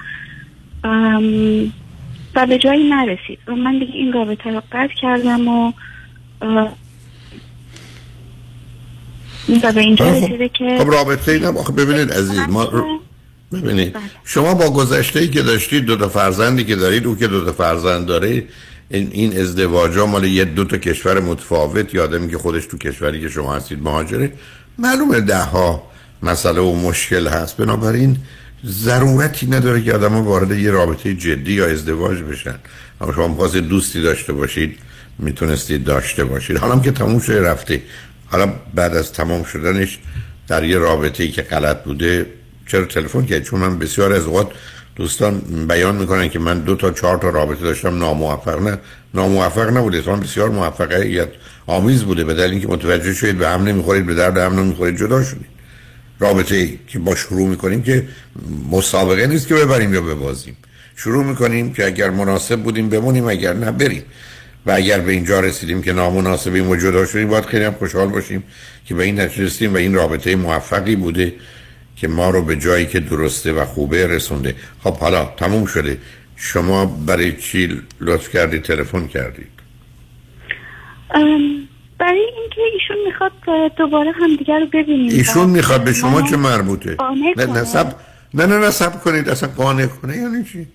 و 2.34 2.46
به 2.46 2.58
جایی 2.58 2.88
نرسید. 2.88 3.38
و 3.48 3.54
من 3.54 3.78
دیگه 3.78 3.92
این 3.92 4.12
رابطه 4.12 4.50
رو 4.50 4.62
قطع 4.72 4.94
کردم 5.00 5.48
و 5.48 5.72
و 6.40 6.68
به 9.48 9.80
اینجا 9.80 10.04
خب، 10.04 10.24
رسیده 10.24 10.48
که 10.48 10.78
خب 10.78 10.90
رابطه 10.90 11.32
اینم 11.32 11.56
آخه 11.56 11.72
ببینید 11.72 12.12
عزیز 12.12 12.38
ما 12.48 12.70
ببینید 13.52 13.92
بله. 13.92 14.02
شما 14.24 14.54
با 14.54 14.70
گذشته 14.70 15.20
ای 15.20 15.28
که 15.28 15.42
داشتید 15.42 15.84
دو 15.84 15.96
تا 15.96 16.08
فرزندی 16.08 16.64
که 16.64 16.76
دارید 16.76 17.06
او 17.06 17.16
که 17.16 17.26
دو 17.26 17.44
تا 17.44 17.52
فرزند 17.52 18.06
داره 18.06 18.44
این 18.90 19.08
این 19.12 19.40
ازدواج 19.40 19.98
ها 19.98 20.06
مال 20.06 20.24
یه 20.24 20.44
دو 20.44 20.64
تا 20.64 20.76
کشور 20.76 21.20
متفاوت 21.20 21.94
یادمی 21.94 22.30
که 22.30 22.38
خودش 22.38 22.66
تو 22.66 22.78
کشوری 22.78 23.20
که 23.20 23.28
شما 23.28 23.54
هستید 23.54 23.82
مهاجره. 23.82 24.32
معلومه 24.78 25.20
ده 25.20 25.42
ها 25.42 25.82
مسئله 26.22 26.60
و 26.60 26.74
مشکل 26.74 27.28
هست. 27.28 27.56
بنابراین 27.56 28.16
ضرورتی 28.66 29.46
نداره 29.46 29.82
که 29.82 29.92
آدم 29.92 30.14
وارد 30.14 30.50
یه 30.50 30.70
رابطه 30.70 31.14
جدی 31.14 31.52
یا 31.52 31.66
ازدواج 31.66 32.18
بشن. 32.18 32.54
اما 33.00 33.12
شما 33.12 33.28
می‌خواست 33.28 33.56
دوستی 33.56 34.02
داشته 34.02 34.32
باشید 34.32 34.78
می‌تونستید 35.18 35.84
داشته 35.84 36.24
باشید. 36.24 36.56
حالا 36.56 36.78
که 36.78 36.90
تموم 36.90 37.18
شده 37.18 37.42
رفته. 37.42 37.82
حالا 38.26 38.52
بعد 38.74 38.96
از 38.96 39.12
تمام 39.12 39.44
شدنش 39.44 39.98
در 40.48 40.64
یه 40.64 40.78
رابطه 40.78 41.22
ای 41.22 41.30
که 41.30 41.42
غلط 41.42 41.84
بوده 41.84 42.26
چرا 42.66 42.84
تلفن 42.84 43.22
کرد؟ 43.22 43.42
چون 43.42 43.60
من 43.60 43.78
بسیار 43.78 44.12
از 44.12 44.24
اوقات 44.24 44.48
دوستان 44.96 45.38
بیان 45.68 45.96
می‌کنن 45.96 46.28
که 46.28 46.38
من 46.38 46.58
دو 46.58 46.76
تا 46.76 46.90
چهار 46.90 47.18
تا 47.18 47.28
رابطه 47.28 47.62
داشتم 47.62 47.98
ناموفق 47.98 48.62
نه. 48.62 48.78
ناموفق 49.14 49.76
نبوده 49.76 49.98
اتفاقا 49.98 50.16
بسیار 50.16 50.50
موفقیت 50.50 51.28
آمیز 51.66 52.02
بوده. 52.02 52.24
به 52.24 52.34
دلیل 52.34 52.50
اینکه 52.50 52.68
متوجه 52.68 53.14
شدید 53.14 53.38
به 53.38 53.48
هم 53.48 53.62
نمی‌خورید 53.62 54.06
به 54.06 54.14
درد 54.14 54.38
هم 54.38 54.60
نمی‌خورید 54.60 54.98
جدا 54.98 55.24
شدید. 55.24 55.53
رابطه 56.18 56.78
که 56.88 56.98
با 56.98 57.14
شروع 57.14 57.48
می‌کنیم 57.48 57.82
که 57.82 58.08
مسابقه 58.70 59.26
نیست 59.26 59.48
که 59.48 59.54
ببریم 59.54 59.94
یا 59.94 60.00
ببازیم. 60.00 60.56
شروع 60.96 61.24
می‌کنیم 61.24 61.72
که 61.72 61.86
اگر 61.86 62.10
مناسب 62.10 62.62
بودیم 62.62 62.88
بمونیم 62.88 63.28
اگر 63.28 63.52
نه 63.52 63.72
بریم. 63.72 64.02
و 64.66 64.70
اگر 64.70 65.00
به 65.00 65.12
اینجا 65.12 65.40
رسیدیم 65.40 65.82
که 65.82 65.92
نامناسبیم 65.92 66.68
و 66.68 66.76
جدا 66.76 67.06
شدیم 67.06 67.28
باید 67.28 67.44
خیلی 67.44 67.64
هم 67.64 67.72
خوشحال 67.72 68.08
باشیم 68.08 68.44
که 68.84 68.94
به 68.94 69.04
این 69.04 69.20
نتیجه 69.20 69.44
رسیدیم 69.44 69.74
و 69.74 69.76
این 69.76 69.94
رابطه 69.94 70.36
موفقی 70.36 70.96
بوده 70.96 71.32
که 71.96 72.08
ما 72.08 72.30
رو 72.30 72.42
به 72.42 72.56
جایی 72.56 72.86
که 72.86 73.00
درسته 73.00 73.52
و 73.52 73.64
خوبه 73.64 74.06
رسونده. 74.06 74.54
خب 74.80 74.96
حالا 74.96 75.24
تموم 75.36 75.66
شده. 75.66 75.98
شما 76.36 76.86
برای 76.86 77.32
چی 77.32 77.82
لطف 78.00 78.28
کردید 78.28 78.62
تلفن 78.62 79.06
کردید 79.06 79.54
برای 81.98 82.30
اینکه 82.40 82.60
ایشون 82.72 82.96
می‌خواد 83.06 83.32
دوباره 83.76 84.12
همدیگه 84.12 84.58
رو 84.58 84.66
ببینیم. 84.66 85.10
ایشون 85.10 85.50
می‌خواد 85.50 85.84
به 85.84 85.92
شما 85.92 86.22
چه 86.22 86.36
مربوطه؟ 86.36 86.96
نه. 87.36 87.46
نسب 87.46 87.86
نه 88.34 88.46
نه 88.46 88.58
نسب 88.58 89.02
کنید. 89.02 89.28
اصلا 89.28 89.48
قانع 89.48 89.86
کنه 89.86 90.16
یعنی 90.16 90.44
چی؟ 90.44 90.66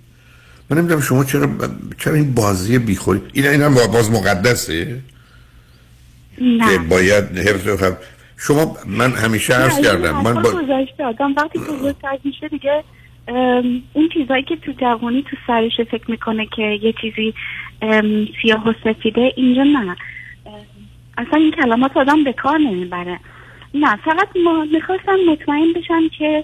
من 0.70 0.78
نمی‌دونم 0.78 1.02
شما 1.02 1.24
چرا 1.24 1.50
چرا 1.98 2.14
این 2.14 2.34
بازی 2.34 2.80
بیخوری 2.80 3.22
این 3.34 3.48
این 3.48 3.62
هم 3.62 3.74
باز 3.74 4.12
مقدسه؟ 4.12 4.86
که 6.38 6.44
نه 6.46 6.78
باید 6.78 7.38
حفظ 7.38 7.68
حفظ 7.68 7.94
شما 8.38 8.78
من 8.86 9.12
همیشه 9.12 9.54
عرض 9.54 9.80
کردم. 9.80 10.22
من 10.22 10.34
با 10.34 10.50
آدم 11.06 11.34
وقتی 11.38 11.60
بزرگتر 11.60 12.18
میشه 12.24 12.48
دیگه 12.48 12.84
اون 13.94 14.10
چیزایی 14.14 14.44
که 14.44 14.56
تو 14.56 14.72
جوانی 14.72 15.26
تو 15.30 15.38
سرش 15.48 15.82
فکر 15.92 16.12
می‌کنه 16.12 16.48
که 16.56 16.62
یه 16.62 16.94
چیزی 17.02 17.34
سیاه 18.42 18.70
و 18.70 18.74
سفیده 18.84 19.34
اینجا 19.36 19.64
نه. 19.64 19.96
اصلا 21.20 21.40
این 21.40 21.52
کلمات 21.52 21.98
آدم 21.98 22.24
به 22.24 22.34
کار 22.34 22.58
نمی‌بره. 22.58 23.20
نه 23.74 23.96
فقط 23.96 24.28
ما 24.44 24.66
می‌خواستم 24.74 25.18
مطمئن 25.32 25.74
بشم 25.76 26.10
که 26.18 26.44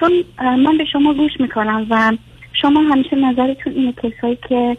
چون 0.00 0.24
من 0.38 0.78
به 0.78 0.84
شما 0.92 1.14
گوش 1.14 1.32
می‌کنم 1.40 1.86
و 1.90 2.12
شما 2.52 2.80
همیشه 2.80 3.16
نظرتون 3.16 3.72
اینه 3.72 3.92
کسایی 3.92 4.38
که 4.48 4.76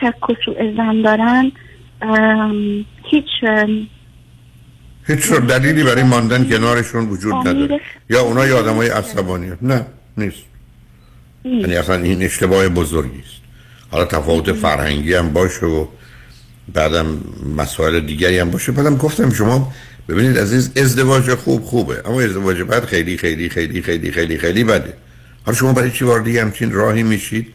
شک 0.00 0.30
و 0.30 0.34
سوء 0.44 0.76
زن 0.76 1.02
دارن 1.02 1.52
هیچ 3.04 3.26
هیچ 5.06 5.32
دلیلی 5.32 5.84
برای 5.84 6.02
ماندن 6.02 6.48
کنارشون 6.50 7.08
وجود 7.08 7.34
نداره. 7.34 7.80
یا 8.10 8.20
اونا 8.20 8.46
یه 8.46 8.54
آدم 8.54 8.74
های 8.74 8.88
عصبانی. 8.88 9.52
نه 9.62 9.86
نیست. 10.16 10.44
یعنی 11.44 11.76
اصلا 11.76 11.96
این 11.96 12.22
اشتباه 12.22 12.68
بزرگی 12.68 13.18
است. 13.18 13.42
حالا 13.92 14.04
تفاوت 14.04 14.52
فرهنگی 14.52 15.14
هم 15.14 15.32
باشه 15.32 15.66
و 15.66 15.86
بعدم 16.74 17.06
مسائل 17.56 18.00
دیگری 18.00 18.38
هم 18.38 18.50
باشه. 18.50 18.72
بعدم 18.72 18.96
گفتم 18.96 19.32
شما 19.32 19.72
ببینید 20.08 20.38
عزیز 20.38 20.70
ازدواج 20.76 21.34
خوب 21.34 21.64
خوبه 21.64 22.02
اما 22.04 22.20
ازدواج 22.20 22.62
بعد 22.62 22.84
خیلی 22.84 23.16
خیلی 23.16 23.48
خیلی 23.48 23.82
خیلی 23.82 24.12
خیلی 24.12 24.38
خیلی 24.38 24.64
بده. 24.64 24.94
حالا 25.44 25.58
شما 25.58 25.72
برای 25.72 25.90
چی 25.90 26.04
وارد 26.04 26.28
همچین 26.28 26.72
راهی 26.72 27.02
میشید 27.02 27.46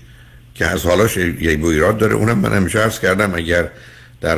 که 0.55 0.65
از 0.65 0.85
حالاش 0.85 1.17
یه 1.17 1.49
ایراد 1.49 1.97
داره؟ 1.97 2.15
اونم 2.15 2.39
من 2.39 2.53
همیشه 2.53 2.79
عرض 2.79 2.99
کردم 2.99 3.33
اگر 3.35 3.69
در 4.21 4.35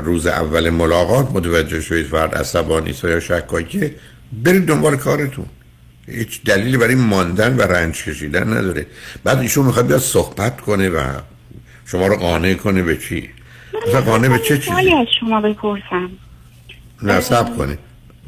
روز 0.00 0.26
اول 0.26 0.70
ملاقات 0.70 1.30
متوجه 1.32 1.80
شدید 1.80 2.06
فرد 2.06 2.34
عصبانی 2.34 2.94
یا 3.04 3.20
شکاکیه 3.20 3.94
برید 4.44 4.66
دنبال 4.66 4.96
کارتون. 4.96 5.46
هیچ 6.06 6.44
دلیلی 6.44 6.76
برای 6.76 6.94
ماندن 6.94 7.56
و 7.56 7.62
رنج 7.62 8.04
کشیدن 8.04 8.52
نداره. 8.56 8.86
بعد 9.24 9.38
ایشون 9.38 9.66
می‌خواد 9.66 9.86
بیاد 9.86 10.00
صحبت 10.00 10.60
کنه 10.60 10.88
و 10.88 11.04
شما 11.86 12.06
رو 12.06 12.16
قانع 12.16 12.54
کنه 12.54 12.82
به 12.82 12.96
چی؟ 12.96 13.28
مثلا 13.86 14.00
قانع 14.00 14.28
به 14.28 14.38
چه 14.38 14.58
چیزی؟ 14.58 14.94
از 14.94 15.06
شما 15.20 15.40
بپرسم. 15.40 16.10
نصب 17.02 17.56
کنه 17.56 17.78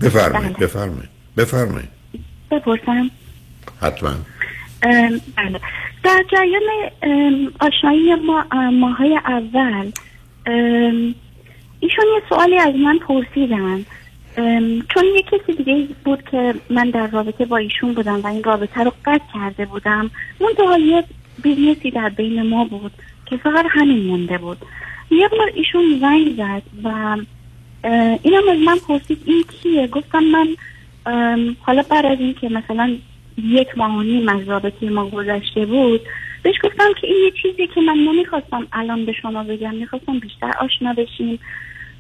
بفرمایید 0.01 0.53
بله. 0.53 0.67
بفرمایید. 0.67 1.09
بفرمایید. 1.37 1.89
بپرسم. 2.51 3.11
حتما. 3.83 4.15
بله. 5.37 5.61
در 6.05 6.25
جریان 6.33 6.63
آشنایی 7.61 8.15
ما 8.15 8.45
ماهای 8.71 9.19
اول 9.25 9.93
ایشون 11.81 12.05
یه 12.15 12.23
سوالی 12.29 12.59
از 12.59 12.75
من 12.75 12.99
پرسیدن. 12.99 13.85
چون 14.95 15.05
یه 15.15 15.23
کسی 15.23 15.53
دیگه 15.53 15.89
بود 16.05 16.23
که 16.31 16.55
من 16.71 16.91
در 16.91 17.07
رابطه 17.07 17.45
با 17.45 17.57
ایشون 17.57 17.95
بودم 17.95 18.21
و 18.21 18.27
این 18.27 18.43
رابطه 18.43 18.85
رو 18.85 18.93
قطع 19.05 19.25
کرده 19.35 19.65
بودم 19.65 20.11
منتها 20.41 20.79
یه 20.79 21.05
businessی 21.43 21.91
در 21.91 22.09
بین 22.09 22.43
ما 22.43 22.65
بود 22.65 22.93
که 23.27 23.37
فقط 23.37 23.67
همین 23.69 24.07
مونده 24.07 24.39
بود. 24.39 24.59
یه 25.11 25.29
بار 25.29 25.51
ایشون 25.55 25.99
زنگ 26.01 26.37
زد 26.37 26.63
و 26.85 27.17
اینم 28.23 28.49
از 28.53 28.59
من 28.59 28.79
پرسید 28.89 29.23
این 29.27 29.45
کیه؟ 29.63 29.87
گفتم 29.87 30.25
من 30.25 30.49
حالا 31.61 31.83
بعد 31.91 32.07
از 32.07 32.21
این 32.21 32.35
که 32.35 32.49
مثلا 32.49 32.97
یک 33.45 33.69
ماه 33.77 33.97
و 33.97 34.03
نیم 34.03 34.29
از 34.29 34.41
ما 34.83 35.07
گذشته 35.07 35.67
بود 35.67 36.01
بهش 36.43 36.57
گفتم 36.65 36.93
که 37.01 37.07
این 37.07 37.17
یه 37.25 37.33
چیزی 37.43 37.67
که 37.67 37.81
من 37.81 37.97
نمی‌خواستم 37.97 38.67
الان 38.73 39.05
به 39.05 39.13
شما 39.13 39.45
بگم 39.45 39.75
می‌خواستم 39.75 40.19
بیشتر 40.19 40.53
آشنا 40.61 40.93
بشیم. 40.93 41.39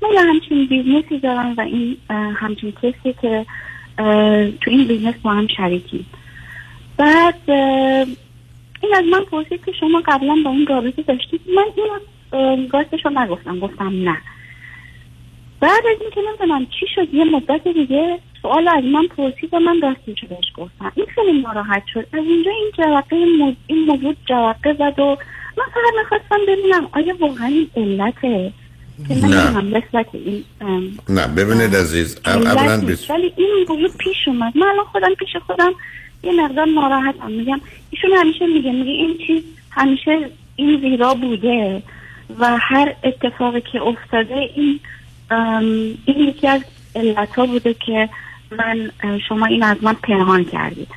من 0.02 0.29
همچین 0.29 0.67
businessی 0.66 1.18
دارم 1.19 1.55
و 1.57 1.61
این 1.61 1.97
همچین 2.11 2.73
کسی 2.73 3.14
که 3.23 3.47
تو 4.61 4.71
این 4.71 4.87
business 4.87 5.14
با 5.23 5.31
هم 5.31 5.47
شریکیم. 5.47 6.07
بعد 6.97 7.50
این 8.83 8.95
از 8.95 9.05
من 9.05 9.25
پرسید 9.25 9.64
که 9.64 9.73
شما 9.81 10.02
قبلا 10.07 10.37
با 10.45 10.50
این 10.50 10.67
رابطه 10.67 11.02
داشتید؟ 11.02 11.40
من 11.57 11.64
این 11.76 11.87
راستش 12.72 13.04
رو 13.04 13.10
نگفتم 13.10 13.58
گفتم 13.58 13.88
نه. 13.88 14.16
بعد 15.60 15.82
از 15.94 15.96
اینکه 16.00 16.20
نمی‌دونم 16.28 16.66
چی 16.66 16.87
شد 16.94 17.14
یه 17.14 17.25
مدت 17.25 17.68
دیگه 17.68 18.18
سوال 18.42 18.68
از 18.68 18.84
من 18.84 19.06
پرسید 19.16 19.54
و 19.54 19.58
من 19.58 19.80
راستش 19.80 20.25
بهش 20.25 20.52
گفتم. 20.56 20.92
این 20.94 21.06
خیلی 21.14 21.42
ناراحت 21.42 21.82
شد. 21.94 22.06
از 22.12 22.25
اینجا 22.25 22.50
این 22.50 22.70
جرقه 22.78 23.16
مو- 23.38 23.54
این 23.66 23.84
موضوع 23.87 24.14
جرقه 24.28 24.72
زد 24.72 24.99
و 24.99 25.16
من 25.58 25.64
فقط 25.75 25.94
می‌خواستم 25.99 26.37
ببینم 26.49 26.88
آیا 26.92 27.16
واقعا 27.20 27.46
این 27.46 27.70
علته؟ 27.76 28.52
نه. 29.10 29.58
این 30.14 30.44
نه 31.08 31.26
ببینید 31.26 31.76
عزیز 31.76 32.20
او- 32.26 32.32
اولا 32.32 32.87
بس... 32.87 33.10
ولی 33.10 33.32
این 33.37 33.49
موضوع 33.68 33.90
پیش 33.99 34.28
اومد. 34.28 34.56
من 34.56 34.66
الان 34.66 34.84
خودم 34.84 35.14
پیش 35.14 35.37
خودم 35.46 35.72
یه 36.22 36.32
مقدار 36.32 36.66
ناراحتم. 36.66 37.30
میگم 37.32 37.60
ایشون 37.90 38.10
همیشه 38.12 38.46
میگه 38.46 38.72
میگه 38.72 38.90
این 38.90 39.18
چیز 39.26 39.42
همیشه 39.70 40.30
این 40.56 40.80
زیرا 40.80 41.14
بوده. 41.14 41.82
و 42.38 42.58
هر 42.60 42.94
اتفاقی 43.04 43.60
که 43.60 43.82
افتاده 43.82 44.50
این 44.54 44.80
این 46.04 46.28
یکی 46.28 46.49
از 46.49 46.64
علت 46.94 47.37
بوده 47.37 47.75
که 47.75 48.08
من 48.50 48.90
شما 49.28 49.46
این 49.46 49.62
از 49.62 49.76
من 49.82 49.92
پنهان 49.92 50.44
کردید. 50.44 50.88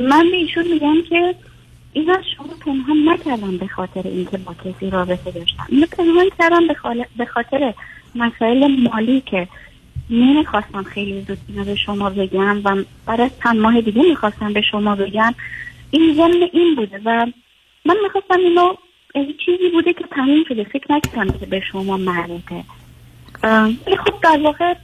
من 0.00 0.30
به 0.30 0.36
ایشون 0.36 0.64
میگم 0.72 1.02
که 1.08 1.34
این 1.92 2.10
از 2.10 2.24
شما 2.36 2.46
پنهان 2.64 3.08
نکردم 3.08 3.56
به 3.56 3.66
خاطر 3.66 4.02
اینکه 4.04 4.38
با 4.38 4.54
کسی 4.54 4.90
رابطه 4.90 5.30
داشتم. 5.30 5.66
اینو 5.68 5.86
پنهان 5.86 6.30
کردم 6.38 6.66
به 7.16 7.24
خاطر 7.24 7.74
مسائل 8.14 8.66
مالی 8.82 9.20
که 9.20 9.48
نمی‌خواستم 10.10 10.82
خیلی 10.82 11.24
زود 11.28 11.38
اینو 11.48 11.64
به 11.64 11.74
شما 11.74 12.10
بگم 12.10 12.60
و 12.64 12.84
بعد 13.06 13.20
از 13.20 13.30
چند 13.42 13.56
ماه 13.56 13.80
دیگه 13.80 14.02
می‌خواستم 14.02 14.52
به 14.52 14.62
شما 14.70 14.94
بگم. 14.96 15.34
این 15.90 16.14
ضمن 16.14 16.48
این 16.52 16.74
بوده 16.74 17.00
و 17.04 17.26
من 17.84 17.96
می‌خواستم 18.02 18.38
اینو 18.38 18.74
یه 19.14 19.34
چیزی 19.44 19.68
بوده 19.72 19.92
که 19.92 20.04
تموم 20.10 20.44
شده. 20.48 20.64
فکر 20.64 20.92
نکردم 20.92 21.38
که 21.38 21.46
به 21.46 21.60
شما 21.72 21.96
مربوطه 21.96 22.64
ولی 23.42 23.96
خب 24.06 24.14
در 24.22 24.40
واقع 24.42 24.74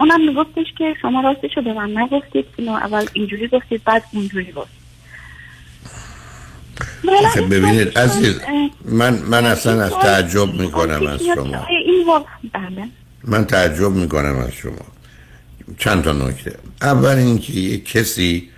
اونم 0.00 0.28
میگفتش 0.28 0.66
که 0.78 0.94
شما 1.02 1.20
راستش 1.20 1.56
رو 1.56 1.62
به 1.62 1.72
من 1.72 1.98
نگفتید. 1.98 2.46
اینو 2.56 2.72
اول 2.72 3.06
اینجوری 3.12 3.48
گفتید 3.48 3.84
بعد 3.84 4.02
اونجوری 4.12 4.52
آخه 7.24 7.40
این 7.40 7.48
ببینید 7.48 7.98
عزیز 7.98 8.40
من 8.84 9.14
من 9.14 9.46
اصلا 9.46 9.82
از 9.82 9.92
این 9.92 10.02
تعجب 10.02 10.54
می‌کنم 10.54 11.06
از 11.06 11.22
شما. 11.34 11.66
این 11.86 12.06
بله. 12.52 12.88
من 13.24 13.44
تعجب 13.44 13.90
می‌کنم 13.90 14.38
از 14.38 14.52
شما. 14.52 14.86
چند 15.78 16.04
تا 16.04 16.12
نکته. 16.12 16.58
اول 16.82 17.16
اینکه 17.16 17.52
یک 17.52 17.92
کسی 17.92 18.48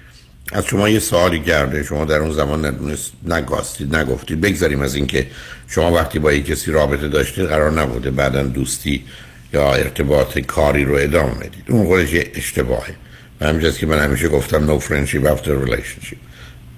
از 0.53 0.67
شما 0.67 0.89
یه 0.89 0.99
سوالی 0.99 1.41
کرده 1.41 1.83
شما 1.83 2.05
در 2.05 2.19
اون 2.19 2.33
زمان 2.33 2.67
ندونست 2.67 3.13
نگاستید 3.27 3.97
نگفتید. 3.97 4.41
بگذاریم 4.41 4.81
از 4.81 4.95
اینکه 4.95 5.27
شما 5.69 5.93
وقتی 5.93 6.19
با 6.19 6.33
یک 6.33 6.47
کسی 6.47 6.73
رابطه 6.73 7.09
داشتید 7.09 7.45
قرار 7.45 7.73
نبوده 7.73 8.11
بعدا 8.11 8.43
دوستی 8.43 9.05
یا 9.53 9.75
ارتباط 9.75 10.39
کاری 10.39 10.85
رو 10.85 10.95
ادامه 10.95 11.35
بدید. 11.35 11.65
اون 11.69 11.87
خودش 11.87 12.13
یه 12.13 12.31
اشتباهه. 12.35 12.95
و 13.41 13.47
همینجاست 13.47 13.79
که 13.79 13.87
من 13.87 13.99
همیشه 13.99 14.29
گفتم 14.29 14.79
no 14.79 14.83
friendship 14.83 15.25
after 15.27 15.69
relationship. 15.69 16.17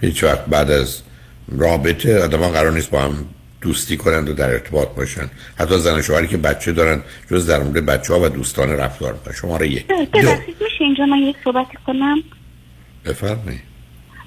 هیچ 0.00 0.25
وقت 0.25 0.45
بعد 0.45 0.71
از 0.71 1.03
رابطه 1.59 2.23
آدم 2.23 2.49
قرار 2.49 2.73
نیست 2.73 2.91
با 2.91 3.00
هم 3.00 3.25
دوستی 3.61 3.97
کنند 3.97 4.29
و 4.29 4.33
در 4.33 4.50
ارتباط 4.50 4.89
باشن. 4.89 5.31
حتی 5.57 5.79
زن 5.79 6.03
شوهری 6.03 6.29
که 6.29 6.37
بچه 6.37 6.73
دارن 6.73 7.03
جز 7.31 7.47
در 7.47 7.62
مورد 7.62 7.87
بچه 7.87 8.15
ها 8.15 8.21
و 8.21 8.29
دوستان 8.29 8.71
رفتار 8.71 9.12
می‌کنن. 9.12 9.35
شماره 9.35 9.69
یک. 9.69 9.87
دو 9.89 10.19
میشه 10.61 10.85
اینجا 10.85 11.06
من 11.06 11.19
یک 11.19 11.37
صحبتی 11.45 11.76
کنم؟ 11.87 12.23
بفرمایید. 13.04 13.60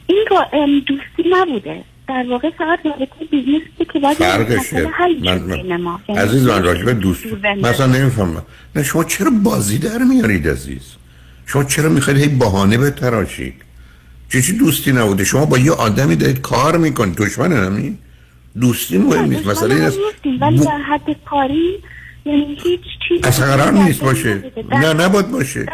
این 0.07 0.83
دوستی 0.87 1.29
نبوده. 1.31 1.83
در 2.07 2.25
واقع 2.29 2.49
فقط 2.49 2.79
رابطه 2.85 3.25
businessی 3.31 3.93
که 3.93 3.99
باید 3.99 4.17
فرق 4.17 4.49
شه 4.49 4.81
من, 5.21 5.77
ما. 5.77 5.77
من 5.77 5.99
یعنی 6.07 6.21
عزیز 6.21 6.47
من 6.47 6.63
راجبه 6.63 6.93
دوست 6.93 7.25
مثلا 7.61 7.85
نمی‌فهمم. 7.85 8.43
نه 8.75 8.83
شما 8.83 9.03
چرا 9.03 9.31
بازی 9.43 9.77
در 9.77 9.97
میارید 9.97 10.47
عزیز؟ 10.47 10.95
شما 11.45 11.63
چرا 11.63 11.89
می‌خواید 11.89 12.19
هی 12.19 12.27
بهانه 12.27 12.77
بتراشید؟ 12.77 13.53
چه 14.31 14.41
چی 14.41 14.57
دوستی 14.57 14.91
نبوده؟ 14.91 15.23
شما 15.23 15.45
با 15.45 15.57
یه 15.57 15.71
آدمی 15.71 16.15
دارید 16.15 16.41
کار 16.41 16.77
می‌کنید. 16.77 17.15
دشمن 17.15 17.51
همین 17.51 17.97
دوستی 18.59 18.97
مهم 18.97 19.25
نیست. 19.25 19.47
مسئله 19.47 19.75
این 19.75 19.83
است 19.83 19.97
ولی 20.41 20.59
در 20.59 20.77
حد 20.77 21.15
کاری 21.25 21.79
یعنی 22.25 22.57
هیچ 22.63 22.81
چیزی 23.07 23.23
اصلا 23.23 23.45
قرار 23.45 23.71
نیست 23.73 24.01
باشه. 24.01 24.43
نه 24.71 24.93
نباید 24.93 25.31
باشه. 25.31 25.65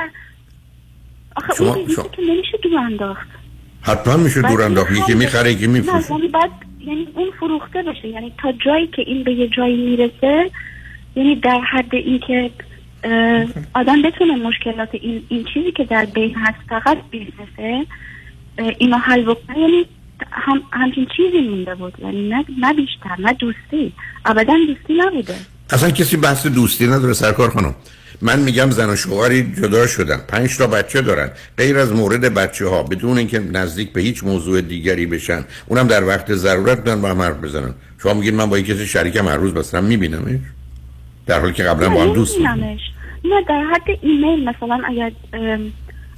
آخه 1.43 1.53
شما- 1.57 1.73
اون 1.75 1.87
شما- 1.95 2.03
که 2.07 2.21
نمیشه 2.21 2.57
دور 2.63 2.79
انداخت. 2.79 3.27
حتما 3.81 4.17
میشه 4.17 4.41
دور 4.41 4.61
انداخت. 4.61 4.91
یکی 4.91 5.13
می‌خره 5.13 5.51
یکی 5.51 5.67
نه 5.67 5.73
میفروشه. 5.73 6.11
یعنی 6.13 6.27
بعد 6.27 6.49
یعنی 6.79 7.07
اون 7.15 7.31
فروخته 7.39 7.81
بشه. 7.83 8.07
یعنی 8.07 8.33
تا 8.37 8.51
جایی 8.65 8.87
که 8.87 9.01
این 9.01 9.23
به 9.23 9.33
یه 9.33 9.47
جایی 9.47 9.77
می‌رسه 9.89 10.51
یعنی 11.15 11.35
در 11.35 11.59
حد 11.71 11.95
اینکه 11.95 12.51
آدم 13.73 14.01
بتونه 14.01 14.35
مشکلات 14.35 14.89
این, 14.91 15.23
این 15.29 15.45
چیزی 15.53 15.71
که 15.71 15.83
در 15.83 16.05
بین 16.05 16.35
هست 16.35 16.57
فقط 16.69 16.97
بیزنسه 17.11 17.85
اینو 18.77 18.97
حل 18.97 19.21
بکنه. 19.23 19.59
یعنی 19.59 19.85
هم 20.31 20.61
همچین 20.71 21.07
چیزی 21.17 21.47
مونده 21.49 21.75
بود. 21.75 21.93
یعنی 22.03 22.29
نه, 22.29 22.45
نه 22.59 22.73
بیشتر 22.73 23.15
نه 23.19 23.33
دوستی. 23.33 23.93
ابدا 24.25 24.53
دوستی 24.67 24.93
نبوده. 24.97 25.35
اصلا 25.69 25.89
کسی 25.91 26.17
بحث 26.17 26.47
دوستی 26.47 26.87
نداره 26.87 27.13
سرکار 27.13 27.49
خانم. 27.49 27.75
من 28.21 28.39
میگم 28.39 28.71
زن 28.71 28.89
و 28.89 28.95
شوهری 28.95 29.53
جدا 29.61 29.87
شدن. 29.87 30.17
پنج 30.27 30.57
تا 30.57 30.67
بچه 30.67 31.01
دارن. 31.01 31.29
غیر 31.57 31.77
از 31.77 31.91
مورد 31.93 32.21
بچه 32.21 32.67
ها 32.67 32.83
بدون 32.83 33.17
اینکه 33.17 33.39
نزدیک 33.39 33.93
به 33.93 34.01
هیچ 34.01 34.23
موضوع 34.23 34.61
دیگری 34.61 35.05
بشن 35.05 35.45
اونم 35.67 35.87
در 35.87 36.03
وقت 36.03 36.33
ضرورت 36.33 36.83
دارن 36.83 37.01
با 37.01 37.09
هم 37.09 37.21
حرف 37.21 37.37
بزنن. 37.37 37.73
شما 38.03 38.13
میگین 38.13 38.35
من 38.35 38.49
با 38.49 38.59
یک 38.59 38.65
کسی 38.65 38.85
شریکم 38.85 39.27
هر 39.27 39.37
روز 39.37 39.53
بسرم 39.53 39.83
میبینمش؟ 39.83 40.39
در 41.27 41.39
حالی 41.39 41.53
که 41.53 41.63
قبلا 41.63 41.89
با 41.89 42.03
هم 42.03 42.13
دوست 42.13 42.37
بودیم. 42.37 42.79
نه 43.25 43.43
در 43.49 43.63
حد 43.73 43.97
ایمیل 44.01 44.49
مثلا 44.49 44.81
اگر 44.87 45.11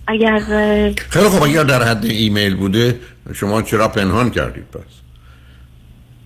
اگر 0.08 0.40
خیلی 1.10 1.30
خب 1.30 1.44
اگر 1.44 1.64
در 1.64 1.84
حد 1.84 2.06
ایمیل 2.06 2.56
بوده 2.56 3.00
شما 3.34 3.62
چرا 3.62 3.88
پنهان 3.88 4.30
کردید 4.30 4.64
پس؟ 4.64 4.82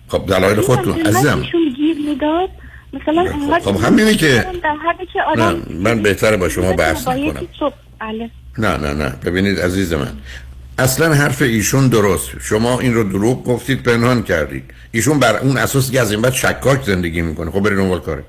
خب 0.08 0.26
دلایل 0.28 0.60
خودتون 0.60 1.00
عزیزم. 1.00 1.42
گیر 1.76 1.96
می‌داد. 2.08 2.48
مثلا 2.92 3.24
خب- 3.24 3.42
انقدر 3.42 3.60
خب 3.64 3.84
همینه 3.84 4.14
که- 4.14 4.18
که 4.18 4.46
نه 5.18 5.22
آدم 5.32 5.62
من 5.70 6.02
بهتره 6.02 6.36
با 6.36 6.48
شما 6.48 6.72
بحث 6.72 7.04
صبح 7.58 7.74
بله. 8.00 8.30
نه 8.58 8.76
نه 8.76 8.92
نه 8.92 9.12
ببینید 9.24 9.60
عزیز 9.60 9.92
من 9.92 10.12
اصلا 10.78 11.14
حرف 11.14 11.42
ایشون 11.42 11.88
درست. 11.88 12.30
شما 12.40 12.80
این 12.80 12.94
رو 12.94 13.04
دروغ 13.04 13.44
گفتید 13.44 13.82
پنهان 13.82 14.22
کردید. 14.22 14.64
ایشون 14.92 15.18
بر 15.18 15.36
اون 15.36 15.56
اساس 15.56 15.90
که 15.90 16.00
از 16.00 16.12
این 16.12 16.22
بعد 16.22 16.32
شکاک 16.32 16.82
زندگی 16.84 17.22
می‌کنه. 17.22 17.50
خب 17.50 17.60
برید 17.60 17.78
اونور 17.78 18.00
کارش. 18.00 18.24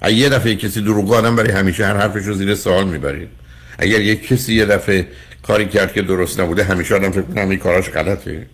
اگه 0.00 0.14
یه 0.16 0.28
دفعه 0.28 0.54
کسی 0.56 0.80
دروغ 0.80 1.12
آدم 1.12 1.36
برای 1.36 1.50
همیشه 1.50 1.86
هر 1.86 1.96
حرفش 1.96 2.24
رو 2.26 2.34
زیر 2.34 2.54
سوال 2.54 2.88
می‌برید. 2.88 3.28
اگر 3.78 4.00
یک 4.00 4.28
کسی 4.28 4.54
یه 4.54 4.64
دفعه 4.64 5.06
کاری 5.42 5.66
کرد 5.66 5.92
که 5.92 6.02
درست 6.02 6.40
نبوده 6.40 6.64
همیشه 6.64 6.94
آدم 6.94 7.10
فکر 7.10 7.22
کنه 7.22 7.40
این 7.40 7.58
کاراش 7.58 7.88
غلطه. 7.90 8.46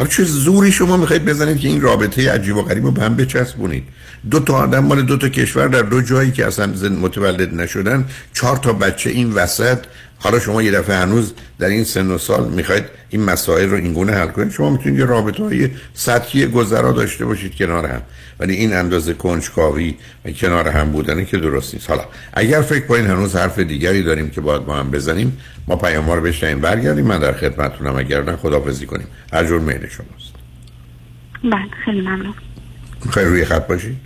حالا 0.00 0.12
چه 0.12 0.24
زوری 0.24 0.72
شما 0.72 0.96
می‌خواید 0.96 1.24
بزنید 1.24 1.60
که 1.60 1.68
این 1.68 1.80
رابطه 1.80 2.32
عجیب 2.32 2.56
و 2.56 2.62
غریب 2.62 2.84
رو 2.84 2.90
به 2.90 3.02
هم 3.02 3.16
بچسبونید؟ 3.16 3.84
دو 4.30 4.40
تا 4.40 4.54
آدم 4.54 4.84
مال 4.84 5.02
دو 5.02 5.16
تا 5.16 5.28
کشور 5.28 5.68
در 5.68 5.82
دو 5.82 6.00
جایی 6.00 6.32
که 6.32 6.46
اصلا 6.46 6.66
متولد 6.88 7.54
نشدن 7.54 8.04
چهار 8.34 8.56
تا 8.56 8.72
بچه 8.72 9.10
این 9.10 9.32
وسط 9.32 9.78
حالا 10.22 10.38
شما 10.38 10.62
یه 10.62 10.70
دفعه 10.70 10.96
هنوز 10.96 11.32
در 11.58 11.68
این 11.68 11.84
سن 11.84 12.10
و 12.10 12.18
سال 12.18 12.48
می‌خواید 12.48 12.84
این 13.08 13.24
مسائل 13.24 13.68
رو 13.68 13.76
اینگونه 13.76 14.12
حل 14.12 14.26
کنید. 14.26 14.50
شما 14.50 14.70
می‌تونید 14.70 14.98
یه 14.98 15.04
رابطه 15.04 15.42
های 15.42 15.70
سطحی 15.94 16.46
گذرا 16.46 16.92
داشته 16.92 17.24
باشید 17.24 17.56
کنار 17.56 17.86
هم. 17.86 18.02
ولی 18.38 18.54
این 18.54 18.72
اندازه 18.72 19.14
کنجکاوی 19.14 19.94
و 20.24 20.30
کنار 20.30 20.68
هم 20.68 20.92
بودنه 20.92 21.24
که 21.24 21.36
درست 21.36 21.74
نیست. 21.74 21.90
حالا 21.90 22.04
اگر 22.32 22.62
فکر 22.62 22.86
کنید 22.86 23.06
هنوز 23.06 23.36
حرف 23.36 23.58
دیگری 23.58 24.02
داریم 24.02 24.30
که 24.30 24.40
باید 24.40 24.64
با 24.64 24.76
هم 24.76 24.90
بزنیم 24.90 25.38
ما 25.68 25.76
پیام 25.76 26.04
ها 26.04 26.14
رو 26.14 26.22
بشنیم 26.22 26.60
برگردیم. 26.60 27.06
من 27.06 27.18
در 27.18 27.32
خدمتتونم. 27.32 27.96
اگر 27.96 28.22
نه 28.22 28.36
خدافظی 28.36 28.86
کنیم. 28.86 29.06
هر 29.32 29.44
جور 29.44 29.60
میل 29.60 29.88
شماست. 29.88 30.34
بله 31.44 31.70
خیلی 31.84 32.00
ممنون. 32.00 32.34
می‌خوای 33.04 33.24
روی 33.24 33.44
خط 33.44 33.66
باشید 33.66 33.96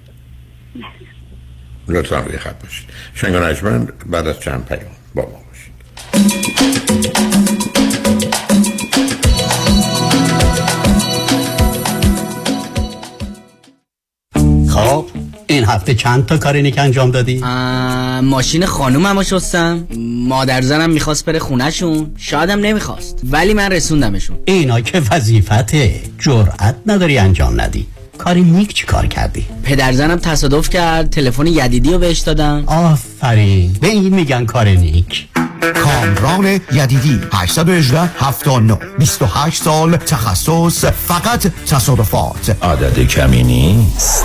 لطفا 1.88 2.20
روی 2.20 2.38
خط 2.38 2.62
باشید 2.62 2.88
بعد 4.06 4.26
از 4.26 4.40
چند 4.40 4.64
پیام. 4.64 4.92
با 5.14 5.22
ما. 5.22 5.43
خب 14.68 15.06
این 15.46 15.64
هفته 15.64 15.94
چند 15.94 16.26
تا 16.26 16.38
کارینیک 16.38 16.78
انجام 16.78 17.10
دادی؟ 17.10 17.40
ماشین 18.22 18.66
خانومم 18.66 19.22
شستم. 19.22 19.86
مادر 20.28 20.62
زنم 20.62 20.90
می‌خواست 20.90 21.24
بره 21.24 21.38
خونهشون. 21.38 22.10
شایدم 22.18 22.60
نمی‌خواست. 22.60 23.20
ولی 23.30 23.54
من 23.54 23.72
رسوندمشون. 23.72 24.38
اینا 24.44 24.80
که 24.80 25.02
وظیفته. 25.10 26.00
جرأت 26.18 26.76
نداری 26.86 27.18
انجام 27.18 27.60
ندی. 27.60 27.86
کاری 28.18 28.42
نیک 28.42 28.74
چی 28.74 28.86
کار 28.86 29.06
کردی؟ 29.06 29.46
پدرزنم 29.62 30.16
تصادف 30.16 30.70
کرد. 30.70 31.10
تلفن 31.10 31.46
یدیدی 31.46 31.92
رو 31.92 31.98
بهش 31.98 32.18
دادم. 32.18 32.64
آفرین. 32.66 33.72
به 33.80 33.88
این 33.88 34.14
میگن 34.14 34.44
کار 34.44 34.68
نیک. 34.68 35.28
کامران 35.72 36.60
یدیدی 36.72 37.20
818 37.32 38.10
79 38.18 38.78
28 38.98 39.62
سال 39.62 39.96
تخصص 39.96 40.84
فقط 40.84 41.46
تصادفات. 41.66 42.56
عدد 42.62 42.98
کمی 42.98 43.42
نیست. 43.42 44.24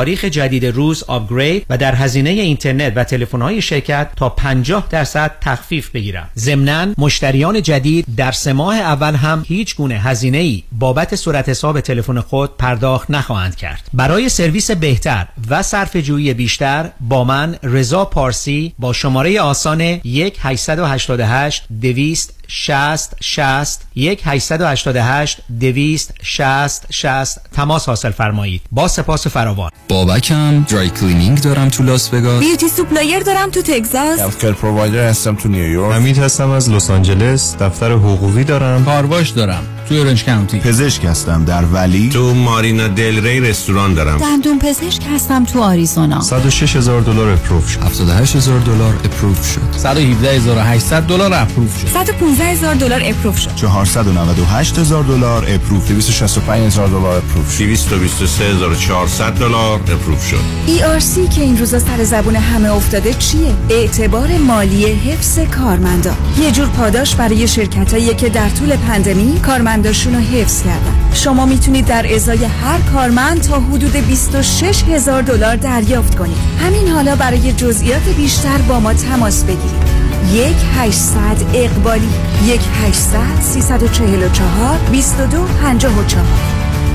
تاریخ 0.00 0.24
جدید 0.24 0.66
روز 0.66 1.02
upgrade 1.02 1.66
و 1.70 1.78
در 1.78 1.94
هزینه 1.94 2.30
اینترنت 2.30 2.92
و 2.96 3.04
تلفن‌های 3.04 3.62
شرکت 3.62 4.08
تا 4.16 4.28
50 4.28 4.86
درصد 4.90 5.32
تخفیف 5.40 5.90
بگیرم. 5.90 6.28
ضمناً 6.38 6.94
مشتریان 6.98 7.62
جدید 7.62 8.06
در 8.16 8.32
سه 8.32 8.52
ماه 8.52 8.76
اول 8.76 9.14
هم 9.14 9.44
هیچ 9.48 9.76
گونه 9.76 9.94
هزینه 9.94 10.38
ای 10.38 10.62
بابت 10.72 11.16
صورت 11.16 11.48
حساب 11.48 11.80
تلفن 11.80 12.20
خود 12.20 12.56
پرداخت 12.56 13.10
نخواهند 13.10 13.56
کرد. 13.56 13.82
برای 13.92 14.28
سرویس 14.28 14.70
بهتر 14.70 15.26
و 15.48 15.62
صرف 15.62 15.96
جویی 15.96 16.34
بیشتر 16.34 16.90
با 17.00 17.24
من 17.24 17.56
رضا 17.62 18.04
پارسی 18.04 18.72
با 18.78 18.92
شماره 18.92 19.40
آسان 19.40 19.80
1 19.80 20.36
888 20.40 21.64
200 21.80 22.39
60 22.52 23.16
60 23.20 23.80
1 23.94 24.22
888 24.24 25.40
200 25.60 26.14
60 26.22 26.86
60 26.90 27.50
تماس 27.52 27.86
حاصل 27.86 28.10
فرمایید. 28.10 28.62
با 28.72 28.88
سپاس 28.88 29.26
فراوان. 29.26 29.70
بابکم 29.88 30.62
dry 30.62 30.90
cleaning 30.90 31.40
دارم 31.42 31.68
تو 31.68 31.82
لاس 31.82 32.14
وگاس. 32.14 32.40
beauty 32.40 32.68
supply 32.68 33.22
دارم 33.22 33.50
تو 33.50 33.62
تگزاس. 33.62 34.20
health 34.20 34.44
provider 34.44 35.08
هستم 35.08 35.34
تو 35.34 35.48
نیویورک. 35.48 35.94
حمید 35.94 36.18
هستم 36.18 36.50
از 36.50 36.70
لس 36.70 36.90
آنجلس. 36.90 37.56
دفتر 37.56 37.92
حقوقی 37.92 38.44
دارم. 38.44 38.84
کارواش 38.84 39.28
دارم. 39.28 39.79
تو 39.90 39.96
اورنج 39.96 40.24
کانتی 40.24 40.58
پزشک 40.58 41.04
هستم 41.04 41.44
در 41.44 41.64
ولی. 41.64 42.08
تو 42.08 42.34
مارینا 42.34 42.88
دل 42.88 43.26
ری 43.26 43.40
رستوران 43.40 43.94
دارم. 43.94 44.18
دندون 44.18 44.58
پزشک 44.58 45.02
هستم 45.14 45.44
تو 45.44 45.62
آریزونا. 45.62 46.20
106 46.20 46.76
هزار 46.76 47.00
دلار 47.00 47.28
approve 47.28 47.68
شد. 47.70 47.82
78 47.82 48.36
هزار 48.36 48.58
دلار 48.60 48.94
approve 49.04 49.52
شد. 49.52 49.60
117800 49.76 51.06
دلار 51.06 51.32
approve 51.32 51.80
شد. 51.80 51.86
115 51.86 52.44
هزار 52.44 52.74
دلار 52.74 53.00
approve 53.04 53.38
شد. 53.38 53.54
498 53.54 54.78
هزار 54.78 55.04
دلار 55.04 55.44
approve 55.48 55.88
265 55.88 56.66
هزار 56.66 56.88
دلار 56.88 57.16
اپروف 57.16 57.52
شد. 57.52 57.58
223 57.58 58.44
هزار 58.44 58.74
400 58.74 59.34
دلار 59.34 59.80
اپروف 59.80 60.26
شد. 60.26 60.40
ERC 60.66 61.34
که 61.34 61.42
این 61.42 61.58
روزا 61.58 61.78
سر 61.78 62.04
زبون 62.04 62.36
همه 62.36 62.72
افتاده 62.72 63.14
چیه؟ 63.14 63.54
اعتبار 63.70 64.38
مالی 64.38 64.84
حفظ 64.84 65.38
کارمندا. 65.38 66.14
یه 66.40 66.50
جور 66.50 66.66
پاداش 66.66 67.14
برای 67.14 67.48
شرکتایی 67.48 68.14
که 68.14 68.28
در 68.28 68.48
طول 68.48 68.76
پندمی 68.76 69.40
کارمنداشون 69.80 70.14
رو 70.14 70.20
حفظ 70.20 70.62
کردن 70.62 70.94
شما 71.14 71.46
می‌تونید 71.46 71.86
در 71.86 72.14
ازای 72.14 72.44
هر 72.44 72.78
کارمند 72.92 73.40
تا 73.40 73.60
حدود 73.60 73.92
26 73.92 74.84
هزار 74.84 75.22
دلار 75.22 75.56
دریافت 75.56 76.14
کنید 76.14 76.36
همین 76.60 76.88
حالا 76.88 77.16
برای 77.16 77.52
جزئیات 77.52 78.02
بیشتر 78.16 78.58
با 78.58 78.80
ما 78.80 78.94
تماس 78.94 79.44
بگیرید 79.44 80.00
یک 80.32 80.56
800 80.76 81.16
اقبالی 81.54 82.08
یک 82.46 82.60
800 82.86 83.40
344 83.40 84.78
22 84.90 85.44
54 85.62 86.04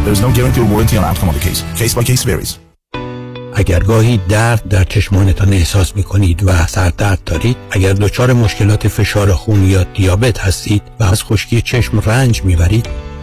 There 0.06 0.14
is 0.14 0.22
no 0.22 0.32
guarantee 0.32 0.62
or 0.62 0.66
warranty 0.66 0.98
on 0.98 1.04
outcome 1.04 1.30
of 1.30 1.36
the 1.36 1.50
case. 1.50 1.64
Case 1.82 1.94
by 1.96 2.04
case 2.04 2.24
varies. 2.24 2.65
اگر 3.58 3.80
گاهی 3.80 4.20
درد 4.30 4.68
در 4.68 4.84
چشمانتان 4.84 5.54
احساس 5.54 5.96
می 5.96 6.04
کنید 6.04 6.44
و 6.44 6.68
سردرد 6.68 7.20
دارید 7.26 7.58
اگر 7.72 7.94
دچار 7.94 8.34
مشکلات 8.34 8.88
فشار 8.88 9.34
خون 9.34 9.64
یا 9.64 9.84
دیابت 9.84 10.40
هستید 10.40 10.82
و 11.00 11.04
از 11.04 11.24
خشکی 11.24 11.62
چشم 11.62 12.00
رنج 12.00 12.44
می‌برید 12.44 12.88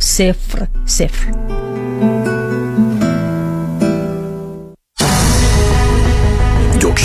Sefra, 0.00 0.66
Sefra. 0.86 1.69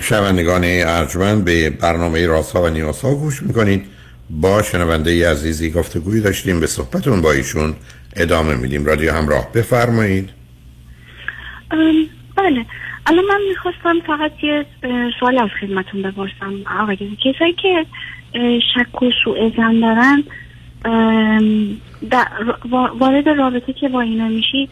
شنوندگان 0.00 0.62
ارجمند 0.64 1.44
به 1.44 1.70
برنامه 1.70 2.26
راسا 2.26 2.62
و 2.62 2.68
نیاسا 2.68 3.14
گوش 3.14 3.42
می‌کنید. 3.42 3.86
با 4.30 4.62
شنونده 4.62 5.30
عزیزی 5.30 5.70
گفتگوی 5.70 6.20
داشتیم 6.20 6.60
به 6.60 6.66
صحبتون 6.66 7.22
با 7.22 7.32
ایشون 7.32 7.74
ادامه 8.16 8.54
میدیم. 8.54 8.86
رادیو 8.86 9.12
همراه 9.12 9.52
بفرمایید. 9.52 10.30
بله. 12.36 12.66
الان 13.06 13.24
من 13.24 13.40
می‌خواستم 13.48 14.00
فقط 14.06 14.32
یه 14.42 14.66
سوال 15.20 15.38
از 15.38 15.48
خدمتون 15.60 16.02
بپرسم. 16.02 16.54
آقای 16.80 16.96
کسایی 16.96 17.52
که 17.52 17.86
شک 18.74 19.02
و 19.02 19.10
سوء 19.24 19.50
دارن 19.56 20.24
وارد 23.00 23.28
رابطه 23.28 23.72
که 23.72 23.88
با 23.88 24.00
اینا 24.00 24.28
میشی 24.28 24.68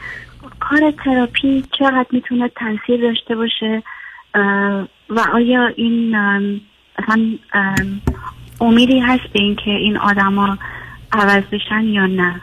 کار 0.60 0.90
تراپی 1.04 1.64
چقدر 1.78 2.06
می‌تونه 2.12 2.50
تاثیر 2.56 3.00
داشته 3.00 3.36
باشه؟ 3.36 3.82
و 5.10 5.20
آیا 5.34 5.66
این 5.66 6.14
اصلا 6.98 7.26
امیدی 8.60 8.98
هست 8.98 9.32
به 9.32 9.40
اینکه 9.40 9.70
این 9.70 9.96
آدما 9.96 10.58
عوض 11.12 11.42
بشن 11.52 11.84
یا 11.84 12.06
نه؟ 12.06 12.40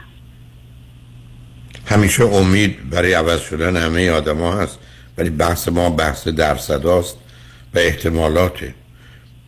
همیشه 1.86 2.24
امید 2.24 2.90
برای 2.90 3.12
عوض 3.12 3.40
شدن 3.40 3.76
همه 3.76 4.10
آدما 4.10 4.52
هست 4.52 4.78
ولی 5.18 5.30
بحث 5.30 5.68
ما 5.68 5.90
بحث 5.90 6.28
درصداست 6.28 7.18
و 7.74 7.78
احتمالاته. 7.78 8.74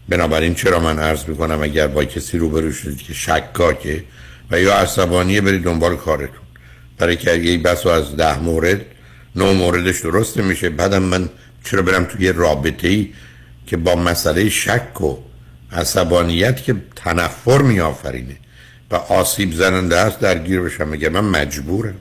بنابراین 0.08 0.54
چرا 0.54 0.80
من 0.80 0.98
عرض 0.98 1.28
می‌کنم 1.28 1.62
اگر 1.62 1.86
با 1.86 2.04
کسی 2.04 2.38
روبرو 2.38 2.72
شدید 2.72 3.02
که 3.02 3.14
شکاکه 3.14 4.04
و 4.50 4.60
یا 4.60 4.74
عصبانیه 4.74 5.40
برید 5.40 5.62
دنبال 5.62 5.96
کارتون. 5.96 6.42
برای 6.98 7.16
که 7.16 7.34
یه 7.34 7.58
بس 7.58 7.86
از 7.86 8.16
ده 8.16 8.38
مورد 8.38 8.80
نه 9.36 9.52
موردش 9.52 10.00
درست 10.00 10.36
میشه. 10.36 10.70
بعدم 10.70 11.02
من 11.02 11.28
چرا 11.64 11.82
برم 11.82 12.04
توی 12.04 12.32
رابطه 12.32 12.88
ای 12.88 13.12
که 13.66 13.76
با 13.76 13.94
مسئله 13.94 14.48
شک 14.48 15.00
و 15.00 15.16
عصبانیت 15.72 16.62
که 16.62 16.74
تنفر 16.96 17.62
میآفرینه 17.62 18.36
و 18.90 18.94
آسیب 18.94 19.54
زننده 19.54 19.96
است 19.96 20.20
درگیر 20.20 20.60
بشم؟ 20.60 20.88
میگه 20.88 21.08
من 21.08 21.24
مجبورم؟ 21.24 21.94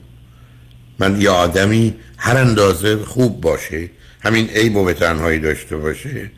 من 0.98 1.20
یه 1.20 1.30
آدمی 1.30 1.94
هر 2.16 2.36
اندازه 2.36 2.96
خوب 2.96 3.40
باشه 3.40 3.90
همین 4.20 4.48
عیب 4.48 4.76
و 4.76 4.84
به 4.84 4.94
تنهایی 4.94 5.38
داشته 5.38 5.76
باشه 5.76 6.30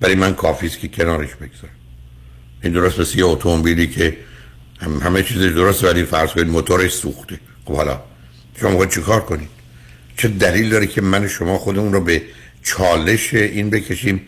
برای 0.00 0.14
من 0.14 0.34
کافی 0.34 0.66
است 0.66 0.78
که 0.78 0.88
کنارش 0.88 1.34
بگذارم. 1.34 1.74
این 2.62 2.72
درست 2.72 3.00
مثل 3.00 3.18
یه 3.18 3.24
اتومبیلی 3.24 3.86
که 3.86 4.16
هم 4.80 4.98
همه 4.98 5.22
چیز 5.22 5.38
درست 5.38 5.84
ولی 5.84 6.04
فرض 6.04 6.30
کنید 6.30 6.48
موتورش 6.48 6.92
سوخته. 6.92 7.40
خب 7.64 7.74
حالا 7.74 8.00
شما 8.60 8.86
چی 8.86 8.94
چیکار 8.94 9.20
کنید؟ 9.20 9.48
چه 10.16 10.28
دلیل 10.28 10.68
داره 10.70 10.86
که 10.86 11.00
من 11.00 11.28
شما 11.28 11.58
خودمون 11.58 11.92
رو 11.92 12.00
به 12.00 12.22
چالش 12.62 13.34
این 13.34 13.70
بکشیم 13.70 14.20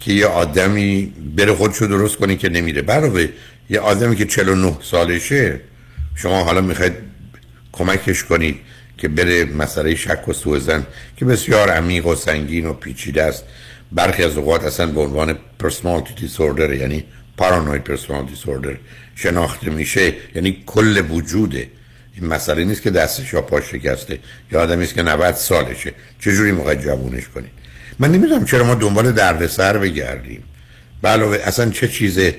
که 0.00 0.12
یه 0.12 0.26
آدمی 0.26 1.12
بره 1.36 1.54
خودشو 1.54 1.86
درست 1.86 2.16
کنی 2.16 2.36
که 2.36 2.48
نمیره؟ 2.48 2.82
برای 2.82 3.28
یه 3.70 3.80
آدمی 3.80 4.16
که 4.16 4.24
49 4.24 4.76
سالشه 4.82 5.60
شما 6.14 6.44
حالا 6.44 6.60
می‌خواید 6.60 6.92
کمکش 7.72 8.24
کنید 8.24 8.56
که 8.98 9.08
بره 9.08 9.44
مسئله 9.44 9.94
شک 9.94 10.28
و 10.28 10.32
سوء 10.32 10.58
زن 10.58 10.86
که 11.16 11.24
بسیار 11.24 11.70
عمیق 11.70 12.06
و 12.06 12.14
سنگین 12.14 12.66
و 12.66 12.72
پیچیده 12.72 13.22
است. 13.22 13.44
برخی 13.92 14.24
از 14.24 14.36
اوقات 14.36 14.64
اصلا 14.64 14.86
به 14.86 15.00
عنوان 15.00 15.38
پرسنالتی 15.58 16.14
دیسوردر 16.14 16.72
یعنی 16.72 17.04
پارانوید 17.36 17.84
پرسنالتی 17.84 18.30
دیسوردر 18.30 18.76
شناخته 19.14 19.70
میشه 19.70 20.14
یعنی 20.34 20.62
کل 20.66 21.10
وجوده. 21.10 21.68
این 22.14 22.26
مسئله 22.26 22.64
نیست 22.64 22.82
که 22.82 22.90
دستش 22.90 23.32
یا 23.32 23.42
پاش 23.42 23.64
شکسته 23.64 24.18
یا 24.52 24.62
آدمی 24.62 24.84
است 24.84 24.94
که 24.94 25.02
90 25.02 25.34
سالشه. 25.34 25.92
چجوری 26.20 26.52
موقع 26.52 26.74
جوونش 26.74 27.28
کنید 27.28 27.50
من 27.98 28.12
نمی‌دونم 28.12 28.44
چرا 28.44 28.64
ما 28.64 28.74
دنبال 28.74 29.12
دردسر 29.12 29.78
بگردیم. 29.78 30.42
علاوه 31.04 31.36
اصلا 31.44 31.70
چه 31.70 31.88
چیزه؟ 31.88 32.34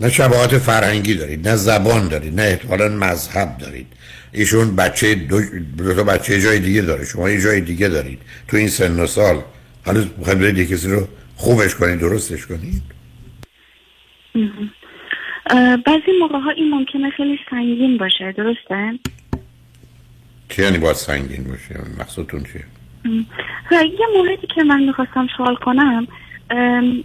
نه 0.00 0.10
شباهات 0.10 0.58
فرهنگی 0.58 1.14
دارید 1.14 1.48
نه 1.48 1.56
زبان 1.56 2.08
دارید 2.08 2.40
نه 2.40 2.42
احتمالا 2.42 2.88
مذهب 2.88 3.58
دارید. 3.58 3.86
ایشون 4.32 4.76
بچه 4.76 5.14
دو, 5.14 5.40
دو 5.78 6.04
بچه 6.04 6.40
جای 6.40 6.58
دیگه 6.58 6.82
داره 6.82 7.04
شما 7.04 7.30
یه 7.30 7.40
جای 7.40 7.60
دیگه 7.60 7.88
دارید. 7.88 8.18
تو 8.48 8.56
این 8.56 8.68
سن 8.68 9.00
و 9.00 9.06
سال 9.06 9.42
حالا 9.88 10.04
می‌خواید 10.18 10.38
برید 10.38 10.70
کسی 10.70 10.90
رو 10.90 11.08
خوبش 11.36 11.74
کنید 11.74 12.00
درستش 12.00 12.46
کنید 12.46 12.82
بعضی 15.86 16.12
موقع 16.20 16.38
ها 16.38 16.50
این 16.50 16.70
ممکنه 16.70 17.10
خیلی 17.10 17.38
سنگین 17.50 17.98
باشه 17.98 18.32
درسته؟ 18.32 18.98
چه 20.48 20.62
یعنی 20.62 20.78
باید 20.78 20.96
سنگین 20.96 21.44
باشه 21.44 21.80
مقصودتون 22.00 22.44
چیه؟ 22.44 22.64
یه 23.70 24.06
موردی 24.16 24.46
که 24.54 24.62
من 24.62 24.82
می‌خواستم 24.82 25.28
سوال 25.36 25.54
کنم 25.54 26.06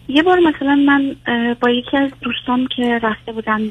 یه 0.08 0.24
بار 0.24 0.40
مثلا 0.40 0.76
من 0.76 1.16
با 1.62 1.70
یکی 1.70 1.98
از 1.98 2.12
دوستان 2.22 2.68
که 2.76 3.00
رفته 3.04 3.32
بودم 3.32 3.62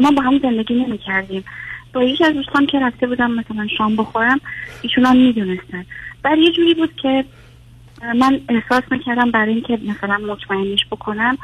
ما 0.00 0.10
با 0.10 0.22
هم 0.22 0.38
زندگی 0.38 0.74
نمی 0.74 0.98
کردیم 0.98 1.44
با 1.92 2.04
یکی 2.04 2.24
از 2.24 2.34
دوستان 2.34 2.66
که 2.66 2.80
رفته 2.80 3.06
بودم 3.06 3.30
مثلا 3.30 3.66
شام 3.78 3.96
بخورم 3.96 4.40
ایشون 4.82 5.04
هم 5.04 5.16
می‌دونستن 5.16 5.84
بعد 6.22 6.38
یه 6.38 6.52
جوری 6.52 6.74
بود 6.74 6.96
که 7.02 7.24
من 8.14 8.40
احساس 8.48 8.82
می‌کردم 8.90 9.30
برای 9.30 9.52
اینکه 9.52 9.78
مثلا 9.88 10.18
مطمئنش 10.18 10.86
بکنم 10.90 11.38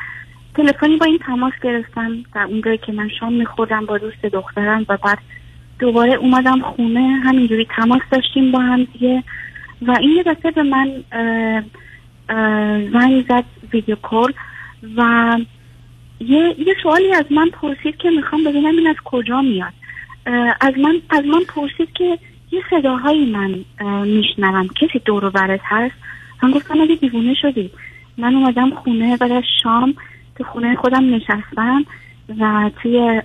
تلفنی 0.55 0.97
با 0.97 1.07
این 1.07 1.19
تماس 1.19 1.53
گرفتم 1.63 2.23
در 2.35 2.43
اونجایی 2.43 2.79
که 2.79 2.93
من 2.93 3.09
شام 3.21 3.33
میخوردم 3.33 3.87
با 3.87 3.99
دوست 3.99 4.23
دخترم 4.23 4.87
و 4.89 4.97
بعد 4.97 5.19
دوباره 5.79 6.15
اومدم 6.15 6.61
خونه. 6.61 7.21
همینجوری 7.25 7.67
تماس 7.77 8.03
داشتیم 8.11 8.53
با 8.53 8.59
هم 8.59 8.85
دیگه 8.85 9.23
و 9.83 9.97
این 10.01 10.11
یه 10.11 10.23
دفعه 10.23 10.51
به 10.51 10.63
من 10.63 11.05
زنگ 12.93 13.25
زد 13.29 13.45
ویدیو 13.73 13.97
کل 14.03 14.33
و 14.97 15.39
یه, 16.21 16.55
یه 16.59 16.75
سوالی 16.83 17.15
از 17.15 17.25
من 17.31 17.51
پرسید 17.51 17.97
که 17.97 18.11
می‌خوام 18.11 18.45
ببینم 18.45 18.77
این 18.77 18.87
از 18.87 18.97
کجا 19.05 19.41
میاد. 19.41 19.73
از 20.61 20.79
من 20.79 21.01
از 21.11 21.25
من 21.25 21.41
پرسید 21.49 21.93
که 21.93 22.19
یه 22.51 22.63
صداهایی 22.71 23.33
من 23.33 23.65
میشنوم. 24.05 24.69
کسی 24.69 24.99
دور 25.05 25.25
و 25.25 25.31
برت 25.31 25.61
هست؟ 25.65 25.95
من 26.43 26.51
گفتم 26.51 26.81
اگه 26.81 26.95
دیوونه 26.95 27.35
شدی. 27.43 27.71
من 28.19 28.35
اومدم 28.35 28.71
خونه 28.71 29.17
بعد 29.17 29.33
از 29.33 29.43
شام 29.63 29.95
تو 30.37 30.45
خونه 30.45 30.77
خودم 30.77 31.15
نشستم 31.15 31.85
و 32.41 32.71
توی 32.83 33.23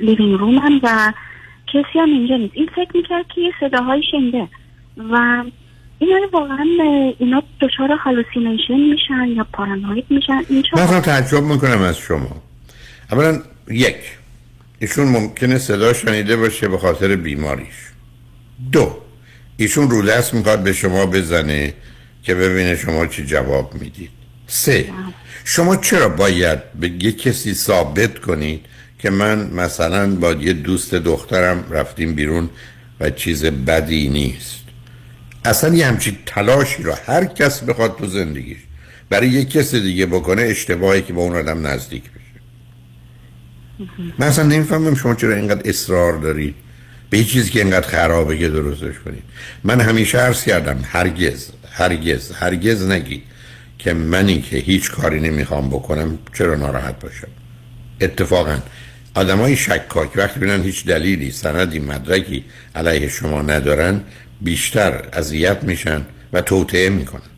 living 0.00 0.40
room 0.40 0.72
م 0.72 0.80
و 0.82 1.12
کسی 1.66 1.98
هم 1.98 2.08
اینجا 2.08 2.36
نیست. 2.36 2.52
این 2.54 2.66
فکر 2.66 2.96
می‌کرد 2.96 3.26
که 3.34 3.40
یه 3.40 3.52
صداهایی 3.60 4.02
شنیده 4.10 4.48
و 5.10 5.44
این 5.98 6.28
واقعا 6.32 6.66
اینا 7.18 7.42
دچار 7.60 7.92
hallucination 7.92 8.80
میشن 8.80 9.28
یا 9.36 9.46
پارانوید 9.52 10.04
میشن. 10.10 10.42
این 10.48 10.64
من 10.76 11.00
تعجب 11.00 11.42
می‌کنم 11.42 11.82
از 11.82 11.98
شما. 11.98 12.42
اولا 13.12 13.42
یک 13.70 13.96
ایشون 14.78 15.08
ممکنه 15.08 15.58
صدا 15.58 15.92
شنیده 15.92 16.36
باشه 16.36 16.68
به 16.68 16.78
خاطر 16.78 17.16
بیماریش. 17.16 17.74
دو 18.72 19.07
ایشون 19.60 19.90
رو 19.90 20.02
دست 20.02 20.34
می‌خواد 20.34 20.62
به 20.62 20.72
شما 20.72 21.06
بزنه 21.06 21.74
که 22.22 22.34
ببینه 22.34 22.76
شما 22.76 23.06
چی 23.06 23.26
جواب 23.26 23.74
می‌دید. 23.74 24.10
سه. 24.46 24.88
شما 25.44 25.76
چرا 25.76 26.08
باید 26.08 26.72
به 26.80 26.88
یه 26.88 27.12
کسی 27.12 27.54
ثابت 27.54 28.18
کنید 28.18 28.60
که 28.98 29.10
من 29.10 29.50
مثلا 29.50 30.14
با 30.14 30.32
یه 30.32 30.52
دوست 30.52 30.94
دخترم 30.94 31.64
رفتیم 31.70 32.14
بیرون 32.14 32.50
و 33.00 33.10
چیز 33.10 33.44
بدی 33.44 34.08
نیست. 34.08 34.60
اصلا 35.44 35.74
یه 35.74 35.86
همچین 35.86 36.18
تلاشی 36.26 36.82
رو 36.82 36.94
هر 37.06 37.24
کس 37.24 37.62
بخواد 37.62 37.98
تو 37.98 38.06
زندگیش 38.06 38.58
برای 39.10 39.28
یه 39.28 39.44
کس 39.44 39.74
دیگه 39.74 40.06
بکنه 40.06 40.42
اشتباهی 40.42 41.02
که 41.02 41.12
با 41.12 41.22
اون 41.22 41.36
آدم 41.36 41.66
نزدیک 41.66 42.02
بشه. 42.02 42.40
من 44.18 44.26
اصلا 44.26 44.44
نمی‌فهمم 44.44 44.94
شما 44.94 45.14
چرا 45.14 45.34
اینقدر 45.34 45.68
اصرار 45.68 46.18
دارید. 46.18 46.54
به 47.10 47.18
یه 47.18 47.24
چیزی 47.24 47.50
که 47.50 47.60
اینقدر 47.60 47.88
خرابه 47.88 48.38
که 48.38 48.48
درستش 48.48 48.98
کنید 49.04 49.22
من 49.64 49.80
همیشه 49.80 50.18
عرض 50.18 50.44
کردم 50.44 50.80
هرگز 50.84 51.50
هرگز 51.70 52.32
هرگز 52.32 52.86
نگید 52.86 53.22
که 53.78 53.92
منی 53.92 54.42
که 54.42 54.56
هیچ 54.56 54.90
کاری 54.90 55.20
نمی‌خوام 55.20 55.68
بکنم 55.70 56.18
چرا 56.38 56.54
ناراحت 56.54 57.00
باشم؟ 57.00 57.28
اتفاقا 58.00 58.58
آدمای 59.14 59.56
شکاک 59.56 60.10
وقتی 60.16 60.40
ببینن 60.40 60.62
هیچ 60.62 60.86
دلیلی 60.86 61.30
سندی 61.30 61.78
مدرکی 61.78 62.44
علیه 62.74 63.08
شما 63.08 63.42
ندارن 63.42 64.00
بیشتر 64.40 65.02
اذیت 65.12 65.62
میشن 65.62 66.02
و 66.32 66.40
توطعه 66.40 66.90
می‌کنن 66.90 67.30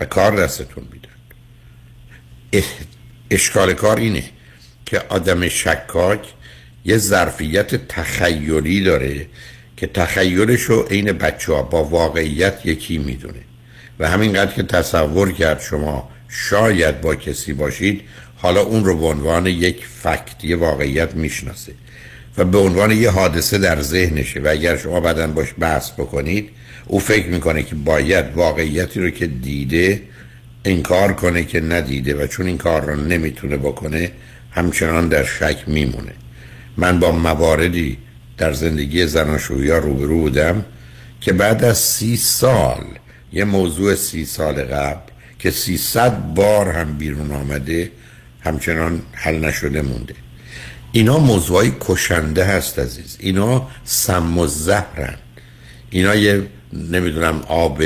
و 0.00 0.04
کار 0.04 0.44
دستتون 0.44 0.84
میدن. 0.92 1.08
اشکال 3.30 3.72
کار 3.72 3.96
اینه 3.96 4.24
که 4.86 5.02
آدم 5.08 5.48
شکاک 5.48 6.20
یه 6.84 6.98
ظرفیت 6.98 7.88
تخیلی 7.88 8.80
داره 8.80 9.26
که 9.76 9.86
تخیلش 9.86 10.62
رو 10.62 10.82
عین 10.82 11.12
بچه 11.12 11.52
ها 11.52 11.62
با 11.62 11.84
واقعیت 11.84 12.54
یکی 12.64 12.98
می‌دونه. 12.98 13.40
و 13.98 14.08
همینقدر 14.08 14.52
که 14.52 14.62
تصور 14.62 15.32
کرد 15.32 15.60
شما 15.60 16.10
شاید 16.28 17.00
با 17.00 17.14
کسی 17.14 17.52
باشید 17.52 18.00
حالا 18.36 18.60
اون 18.60 18.84
رو 18.84 18.98
به 18.98 19.06
عنوان 19.06 19.46
یک 19.46 19.86
فکت 19.86 20.44
یه 20.44 20.56
واقعیت 20.56 21.14
می‌شناسه. 21.14 21.72
و 22.38 22.44
به 22.44 22.58
عنوان 22.58 22.90
یه 22.90 23.10
حادثه 23.10 23.58
در 23.58 23.82
ذهنشه 23.82 24.40
و 24.40 24.48
اگر 24.50 24.76
شما 24.76 25.00
بعدا 25.00 25.26
باش 25.26 25.48
بحث 25.58 25.90
بکنید 25.90 26.50
او 26.86 26.98
فکر 26.98 27.26
می‌کنه 27.26 27.62
که 27.62 27.74
باید 27.74 28.24
واقعیتی 28.34 29.00
رو 29.00 29.10
که 29.10 29.26
دیده 29.26 30.02
انکار 30.64 31.12
کنه 31.12 31.44
که 31.44 31.60
ندیده 31.60 32.14
و 32.14 32.26
چون 32.26 32.46
این 32.46 32.58
کار 32.58 32.84
رو 32.84 32.96
نمی‌تونه 32.96 33.56
بکنه 33.56 34.10
همچنان 34.50 35.08
در 35.08 35.24
شک 35.24 35.64
میمونه. 35.66 36.12
من 36.76 37.00
با 37.00 37.12
مواردی 37.12 37.98
در 38.38 38.52
زندگی 38.52 39.06
زناشویی 39.06 39.70
ها 39.70 39.78
روبرو 39.78 40.20
بودم 40.20 40.64
که 41.20 41.32
بعد 41.32 41.64
از 41.64 41.78
سی 41.78 42.16
سال 42.16 42.84
یه 43.32 43.44
موضوع 43.44 43.94
سی 43.94 44.24
سال 44.24 44.62
قبل 44.62 45.10
که 45.38 45.50
سیصد 45.50 46.34
بار 46.34 46.68
هم 46.68 46.98
بیرون 46.98 47.30
آمده 47.30 47.90
همچنان 48.40 49.02
حل 49.12 49.44
نشده 49.44 49.82
مونده. 49.82 50.14
اینا 50.92 51.18
موضوعی 51.18 51.72
کشنده 51.80 52.44
هست 52.44 52.78
عزیز. 52.78 53.16
اینا 53.20 53.68
سم 53.84 54.38
و 54.38 54.46
زهرن. 54.46 55.16
اینا 55.90 56.14
یه 56.14 56.42
نمی‌دونم 56.72 57.42
آب 57.48 57.82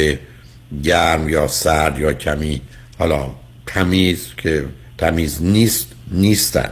گرم 0.82 1.28
یا 1.28 1.48
سرد 1.48 1.98
یا 1.98 2.12
کمی 2.12 2.60
حالا 2.98 3.30
تمیز 3.66 4.26
که 4.36 4.64
تمیز 4.98 5.42
نیست 5.42 5.86
نیستن. 6.10 6.70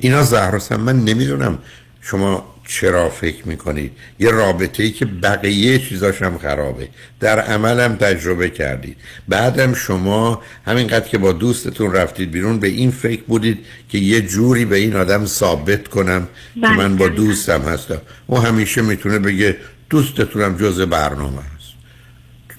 اینا 0.00 0.22
زهر 0.22 0.54
هستن 0.54 0.76
من 0.76 1.04
نمی‌دونم 1.04 1.58
شما 2.00 2.54
چرا 2.66 3.08
فکر 3.08 3.48
می‌کنید 3.48 3.92
یه 4.18 4.30
رابطه 4.30 4.82
ای 4.82 4.90
که 4.90 5.04
بقیه 5.04 5.78
چیزاش 5.78 6.22
هم 6.22 6.38
خرابه. 6.38 6.88
در 7.20 7.40
عمل 7.40 7.80
هم 7.80 7.96
تجربه 7.96 8.50
کردید. 8.50 8.96
بعدم 9.28 9.74
شما 9.74 10.42
همینقدر 10.66 11.08
که 11.08 11.18
با 11.18 11.32
دوستتون 11.32 11.92
رفتید 11.92 12.30
بیرون 12.30 12.58
به 12.58 12.68
این 12.68 12.90
فکر 12.90 13.22
بودید 13.22 13.58
که 13.88 13.98
یه 13.98 14.20
جوری 14.20 14.64
به 14.64 14.76
این 14.76 14.96
آدم 14.96 15.26
ثابت 15.26 15.88
کنم 15.88 16.28
که 16.54 16.68
من 16.68 16.96
با 16.96 17.08
دوستم 17.08 17.60
هستم. 17.60 18.00
او 18.26 18.38
همیشه 18.38 18.82
می‌تونه 18.82 19.18
بگه 19.18 19.56
دوستتونم 19.90 20.56
جز 20.56 20.80
برنامه 20.80 21.38
هست 21.38 21.70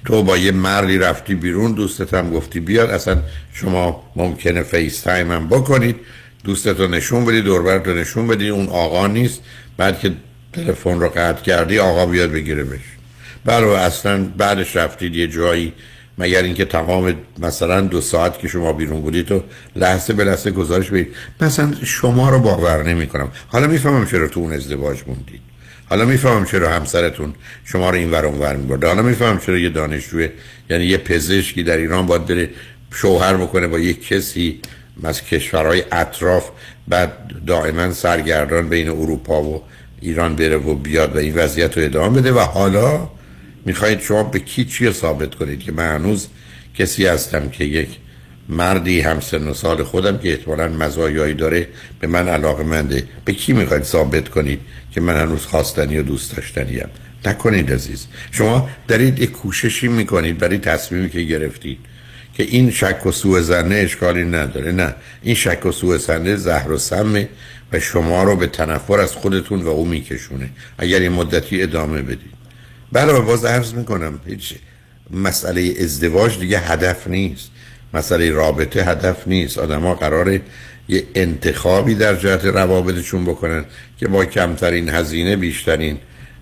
تو 0.05 0.23
با 0.23 0.37
یه 0.37 0.51
مردی 0.51 0.97
رفتی 0.97 1.35
بیرون 1.35 1.71
دوستت 1.71 2.13
هم 2.13 2.31
گفتی 2.31 2.59
بیاد 2.59 2.89
اصلا 2.89 3.17
شما 3.53 4.03
ممکنه 4.15 4.63
FaceTime 4.63 5.31
هم 5.31 5.47
بکنید. 5.47 5.95
دوستتو 6.43 6.87
نشون 6.87 7.25
بدی 7.25 7.41
دوربرت 7.41 7.87
رو 7.87 7.93
نشون 7.93 8.27
بدی 8.27 8.49
اون 8.49 8.67
آقا 8.67 9.07
نیست. 9.07 9.41
بعد 9.77 9.99
که 9.99 10.11
تلفن 10.53 10.99
رو 10.99 11.09
قطع 11.09 11.41
کردی 11.41 11.79
آقا 11.79 12.05
بیاد 12.05 12.31
بگیره 12.31 12.63
بش 12.63 12.79
بله 13.45 13.67
اصلا 13.67 14.23
بعدش 14.37 14.75
رفتید 14.75 15.15
یه 15.15 15.27
جایی. 15.27 15.73
مگر 16.17 16.43
اینکه 16.43 16.65
تمام 16.65 17.15
مثلا 17.39 17.81
دو 17.81 18.01
ساعت 18.01 18.39
که 18.39 18.47
شما 18.47 18.73
بیرون 18.73 19.01
بودید 19.01 19.25
تو 19.25 19.43
لحظه 19.75 20.13
به 20.13 20.23
لحظه 20.23 20.51
گزارش 20.51 20.89
بدید. 20.89 21.15
مثلا 21.41 21.73
شما 21.83 22.29
رو 22.29 22.39
باور 22.39 22.83
نمی 22.83 23.07
کنم. 23.07 23.31
حالا 23.47 23.67
می‌فهمم 23.67 24.05
چرا 24.05 24.27
تو 24.27 24.39
اون 24.39 24.53
ازدواج 24.53 24.97
موندید. 25.07 25.41
حالا 25.89 26.05
می‌فهمم 26.05 26.45
چرا 26.45 26.69
همسرتون 26.69 27.33
شما 27.65 27.89
رو 27.89 27.95
این 27.95 28.11
ور 28.11 28.25
ور 28.25 28.55
میبرده 28.55 28.87
حالا 28.87 29.01
می‌فهمم 29.01 29.39
چرا 29.39 29.57
یه 29.57 29.69
دانشجو 29.69 30.27
یعنی 30.69 30.85
یه 30.85 30.97
پزشکی 30.97 31.63
در 31.63 31.77
ایران 31.77 32.05
باید 32.05 32.25
بره 32.25 32.49
شوهر 32.93 33.37
بکنه 33.37 33.67
با 33.67 33.79
یک 33.79 34.07
کسی 34.07 34.59
از 35.03 35.21
کشورهای 35.21 35.83
اطراف 35.91 36.49
بعد 36.87 37.11
دائما 37.47 37.93
سرگردان 37.93 38.69
بین 38.69 38.89
اروپا 38.89 39.43
و 39.43 39.63
ایران 40.01 40.35
بره 40.35 40.57
و 40.57 40.75
بیاد 40.75 41.15
و 41.15 41.19
این 41.19 41.35
وضعیت 41.35 41.77
رو 41.77 41.83
ادامه 41.83 42.21
بده. 42.21 42.31
و 42.31 42.39
حالا 42.39 43.09
می‌خواهید 43.65 44.01
شما 44.01 44.23
به 44.23 44.39
کی 44.39 44.65
چی 44.65 44.91
ثابت 44.91 45.35
کنید 45.35 45.59
که 45.59 45.71
من 45.71 45.95
هنوز 45.95 46.27
کسی 46.75 47.05
هستم 47.05 47.49
که 47.49 47.63
یک 47.63 47.89
مردی 48.49 49.01
هم 49.01 49.19
سن 49.19 49.47
و 49.47 49.53
سال 49.53 49.83
خودم 49.83 50.17
که 50.17 50.29
احتمالا 50.29 50.67
مزایایی 50.67 51.33
داره 51.33 51.67
به 51.99 52.07
من 52.07 52.27
علاقه 52.27 52.63
منده. 52.63 53.03
به 53.25 53.33
کی 53.33 53.53
می‌خواید 53.53 53.83
ثابت 53.83 54.29
کنید 54.29 54.59
که 54.91 55.01
من 55.01 55.21
هنوز 55.21 55.45
خواستنی 55.45 55.97
و 55.97 56.03
دوست 56.03 56.35
داشتنیم 56.35 56.89
نکنید 57.25 57.73
عزیز. 57.73 58.07
شما 58.31 58.69
دارید 58.87 59.19
یک 59.19 59.31
کوششی 59.31 59.87
می‌کنید 59.87 60.37
برای 60.37 60.57
تصمیمی 60.57 61.09
که 61.09 61.21
گرفتید. 61.21 61.79
که 62.33 62.43
این 62.43 62.71
شک 62.71 63.05
و 63.05 63.11
سوء 63.11 63.41
زنه 63.41 63.75
اشکالی 63.75 64.23
نداره. 64.23 64.71
نه 64.71 64.95
این 65.21 65.35
شک 65.35 65.65
و 65.65 65.71
سوء 65.71 65.97
زنه 65.97 66.35
زهر 66.35 66.71
و 66.71 66.77
سمه 66.77 67.29
و 67.73 67.79
شما 67.79 68.23
رو 68.23 68.35
به 68.35 68.47
تنفر 68.47 68.99
از 68.99 69.15
خودتون 69.15 69.61
و 69.61 69.67
او 69.67 69.85
میکشونه. 69.85 70.49
اگر 70.77 70.99
این 70.99 71.11
مدتی 71.11 71.63
ادامه 71.63 72.01
بدید. 72.01 72.31
بله 72.91 73.19
باز 73.19 73.45
عرض 73.45 73.73
می‌کنم 73.73 74.19
هیچ 74.25 74.53
مسئله 75.11 75.73
ازدواج 75.79 76.39
دیگه 76.39 76.59
هدف 76.59 77.07
نیست. 77.07 77.49
مسئله 77.93 78.31
رابطه 78.31 78.83
هدف 78.83 79.27
نیست. 79.27 79.57
آدما 79.57 79.95
قراره 79.95 80.41
یه 80.87 81.03
انتخابی 81.15 81.95
در 81.95 82.15
جهت 82.15 82.45
روابطشون 82.45 83.25
بکنن 83.25 83.65
که 83.99 84.07
با 84.07 84.25
کمترین 84.25 84.89
هزینه 84.89 85.35
بیشترین 85.35 85.97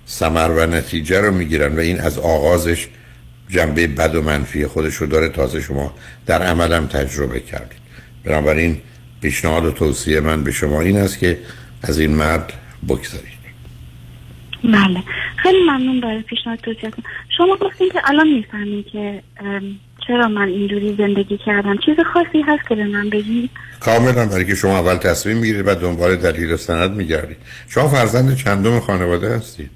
سمر 0.06 0.50
و 0.50 0.66
نتیجه 0.66 1.22
رو 1.22 1.32
می‌گیرن 1.32 1.76
و 1.76 1.80
این 1.80 2.00
از 2.00 2.18
آغازش 2.18 2.88
جنبه 3.50 3.88
بد 3.88 4.16
و 4.16 4.22
منفی 4.22 4.68
خودش 4.68 4.96
رو 4.96 5.08
داره 5.08 5.30
تازه 5.30 5.62
شما 5.62 5.94
در 6.26 6.42
عملم 6.42 6.88
تجربه 6.88 7.40
کردید. 7.40 7.80
بنابراین 8.24 8.78
پیشنهاد 9.22 9.66
و 9.66 9.72
توصیه 9.72 10.20
من 10.20 10.44
به 10.44 10.52
شما 10.52 10.82
این 10.82 10.98
است 10.98 11.20
که 11.20 11.40
از 11.84 12.00
این 12.00 12.16
مرد 12.16 12.54
بگذارید. 12.88 13.40
بله. 14.64 15.04
خیلی 15.38 15.58
ممنون 15.64 16.02
برای 16.02 16.22
پیشنهاد 16.22 16.60
توصیه. 16.60 16.92
شما 17.38 17.58
گفتین 17.62 17.90
که 17.90 18.02
الان 18.06 18.28
می‌فهمین 18.28 18.84
که 18.92 19.24
چرا 20.08 20.28
من 20.28 20.48
اینجوری 20.48 20.96
زندگی 20.98 21.38
کردم. 21.46 21.78
چیز 21.78 21.96
خاصی 22.14 22.42
هست 22.42 22.68
که 22.70 22.76
به 22.76 22.88
من 22.88 23.10
بگید 23.10 23.50
کاملا 23.80 24.26
برای 24.26 24.46
که 24.46 24.56
شما 24.56 24.80
اول 24.80 24.96
تصمیم 24.96 25.38
می‌گیرید 25.38 25.68
و 25.68 25.76
دنبال 25.76 26.16
دلیل 26.16 26.52
و 26.52 26.58
سند 26.58 26.92
میگردید. 26.92 27.38
شما 27.70 27.88
فرزند 27.88 28.36
چندم 28.36 28.80
خانواده 28.80 29.36
هستید؟ 29.36 29.70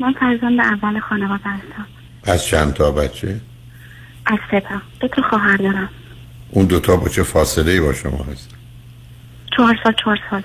من 0.00 0.12
فرزند 0.12 0.60
اول 0.60 1.00
خانواده 1.00 1.48
هستم. 1.48 1.86
از 2.24 2.44
چند 2.44 2.74
تا 2.74 2.90
بچه؟ 2.90 3.40
از 4.26 4.38
سه 4.50 4.60
تا. 4.60 4.82
دو 5.00 5.08
تا 5.08 5.22
خواهر 5.22 5.56
دارم. 5.56 5.88
اون 6.50 6.66
دوتا 6.66 6.96
با 6.96 7.08
چه 7.08 7.22
فاصله 7.22 7.72
ای 7.72 7.80
با 7.80 7.92
شما 7.92 8.26
هست؟ 8.32 8.48
چهار 9.56 9.76
سال 9.84 9.94
چهار 10.04 10.18
سال. 10.30 10.42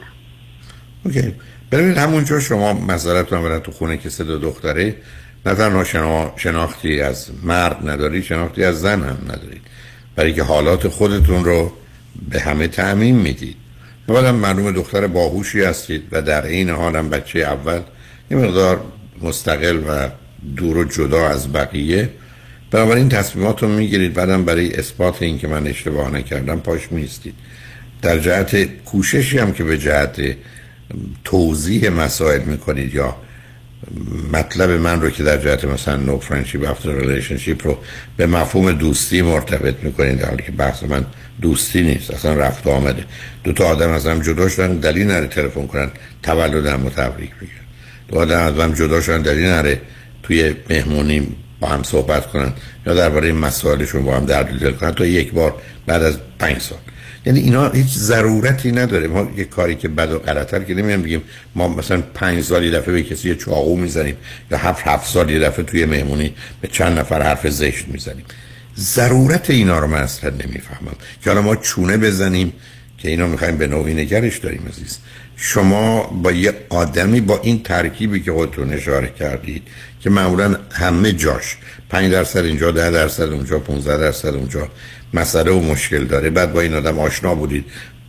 اوکی. 1.06 1.34
ببینید 1.72 1.98
همونجا 1.98 2.39
شما 2.39 2.74
مذارتون 2.74 3.42
برن 3.42 3.60
تو 3.60 3.72
خونه 3.72 3.98
که 3.98 4.10
سه 4.10 4.24
دو 4.24 4.38
دختره. 4.38 4.96
نه 5.46 5.56
تنها 5.56 5.84
شناختی 6.38 7.02
از 7.02 7.32
مرد 7.44 7.89
ندارید 7.89 8.24
شناختی 8.24 8.63
از 8.63 8.82
زن 8.82 9.04
هم 9.04 9.18
ندارید. 9.24 9.62
برای 10.15 10.34
که 10.34 10.44
حالات 10.44 10.88
خودتون 10.88 11.46
رو 11.46 11.74
به 12.30 12.39
همه 12.39 12.68
تعمین 12.68 13.15
می‌دید. 13.15 13.56
اولا 14.08 14.32
معلوم 14.32 14.72
دختر 14.72 15.08
باهوشی 15.08 15.63
هستید 15.63 16.04
و 16.12 16.22
در 16.22 16.46
این 16.46 16.70
حالم 16.70 17.10
بچه 17.10 17.39
اول 17.39 17.82
یه 18.32 18.38
مقدار 18.38 18.82
مستقل 19.22 19.84
و 19.88 20.10
دور 20.58 20.78
و 20.78 20.84
جدا 20.84 21.28
از 21.28 21.54
بقیه. 21.54 22.10
بنابراین 22.71 23.10
تصمیمات 23.10 23.63
رو 23.63 23.69
می‌گیرید. 23.69 24.13
بعدم 24.13 24.45
برای 24.45 24.75
اثبات 24.75 25.21
این 25.21 25.38
که 25.38 25.47
من 25.47 25.67
اشتباه 25.67 26.12
نکردم 26.12 26.60
پاش 26.60 26.91
میستید 26.91 27.34
در 28.02 28.19
جهت 28.19 28.63
کوششی 28.63 29.38
هم 29.38 29.54
که 29.54 29.63
به 29.63 29.78
جهت 29.78 30.21
توضیح 31.23 31.89
مسائل 31.89 32.41
می‌کنید 32.41 32.95
یا 32.95 33.15
مطلب 34.34 34.69
من 34.69 35.02
رو 35.02 35.10
که 35.10 35.23
در 35.23 35.38
جهت 35.38 35.65
مثلا 35.65 35.95
no 35.95 36.19
friendship 36.19 36.69
after 36.69 36.93
relationship 36.93 37.67
رو 37.67 37.78
به 38.17 38.25
مفهوم 38.25 38.71
دوستی 38.71 39.21
مرتبط 39.21 39.75
می‌کنید 39.84 40.21
حالی 40.21 40.43
که 40.43 40.52
بحث 40.52 40.84
من 40.84 41.06
دوستی 41.41 41.82
نیست 41.82 42.12
اصلا 42.12 42.34
رفت 42.34 42.67
آمده. 42.67 43.04
دو 43.43 43.54
تا 43.54 43.65
آدم 43.65 43.89
از 43.89 44.08
هم 44.08 44.21
جدا 44.21 44.49
شدن 44.49 44.75
دلیل 44.75 45.08
نره 45.08 45.28
تلفن 45.28 45.67
کنن 45.67 45.91
تولد 46.23 46.65
هم 46.65 46.89
تبریک 46.89 47.30
بگن 47.36 47.49
دو 48.08 48.19
آدم 48.19 48.39
از 48.39 48.60
هم 48.60 48.73
جدا 48.73 49.02
شدن 49.02 49.21
دلیل 49.21 49.45
نره 49.45 49.82
توی 50.30 50.56
مهمونی 50.69 51.27
با 51.60 51.67
هم 51.67 51.84
صحبت 51.84 52.27
کنن 52.27 52.54
یا 52.86 52.94
درباره 52.94 53.32
مسائلشون 53.32 54.06
با 54.06 54.17
هم 54.17 54.25
درد 54.25 54.60
دل 54.60 54.71
کنن 54.71 54.92
تا 54.92 55.06
یک 55.06 55.32
بار 55.32 55.62
بعد 55.86 56.04
از 56.04 56.17
پنج 56.40 56.62
سال. 56.62 56.77
یعنی 57.25 57.40
اینا 57.40 57.69
هیچ 57.69 57.88
ضرورتی 57.88 58.71
نداره. 58.71 59.08
ما 59.08 59.32
یه 59.38 59.46
کاری 59.46 59.75
که 59.75 59.88
بد 59.88 60.12
و 60.12 60.19
غلطتر 60.19 60.63
که 60.63 60.73
نمیم 60.73 61.02
بگیم 61.02 61.21
ما 61.56 61.67
مثلا 61.67 62.04
پنج 62.13 62.44
سال 62.44 62.63
یه 62.63 62.71
دفعه 62.71 62.94
به 62.94 63.04
کسی 63.04 63.30
یه 63.30 63.36
چاقو 63.36 63.77
می‌زنیم 63.77 64.15
یا 64.52 64.58
هفت 64.58 64.88
هفت 64.88 65.08
سال 65.08 65.30
یه 65.30 65.40
دفعه 65.40 65.65
توی 65.65 65.86
مهمونی 65.86 66.36
به 66.62 66.67
چند 66.67 67.00
نفر 67.00 67.21
حرف 67.21 67.48
زشت 67.48 67.88
می‌زنیم. 67.88 68.25
ضرورت 68.77 69.50
اینا 69.50 69.80
رو 69.80 69.88
من 69.88 70.02
اصلا 70.02 70.30
نمی‌فهمم. 70.30 70.96
که 71.23 71.30
حالا 71.30 71.42
ما 71.42 71.56
چونه 71.56 71.98
بزنیم 71.98 72.54
که 72.98 73.10
اینو 73.10 73.27
می‌خوایم 73.27 73.58
به 73.58 73.67
نوعی 73.67 73.94
نگرش 73.94 74.38
داریم 74.38 74.65
عزیز. 74.69 74.98
شما 75.42 76.04
با 76.04 76.31
یه 76.31 76.54
آدمی 76.69 77.21
با 77.21 77.40
این 77.44 77.63
ترکیبی 77.63 78.19
که 78.19 78.31
خودتون 78.31 78.73
اشاره 78.73 79.08
کردید 79.19 79.67
که 80.02 80.10
معمولا 80.10 80.56
همه 80.71 81.12
جاش 81.12 81.58
5 81.90 82.12
درصد 82.12 82.46
اینجا 82.46 82.71
10 82.71 82.92
درصد 82.92 83.33
اونجا 83.33 83.60
15 83.60 83.98
درصد 83.98 84.35
اونجا 84.35 84.69
مسئله 85.13 85.52
و 85.52 85.60
مشکل 85.60 86.06
داره. 86.06 86.29
بعد 86.29 86.54
با 86.54 86.62
این 86.62 86.73
آدم 86.73 87.00
آشنا 87.00 87.35
بودید. 87.35 87.65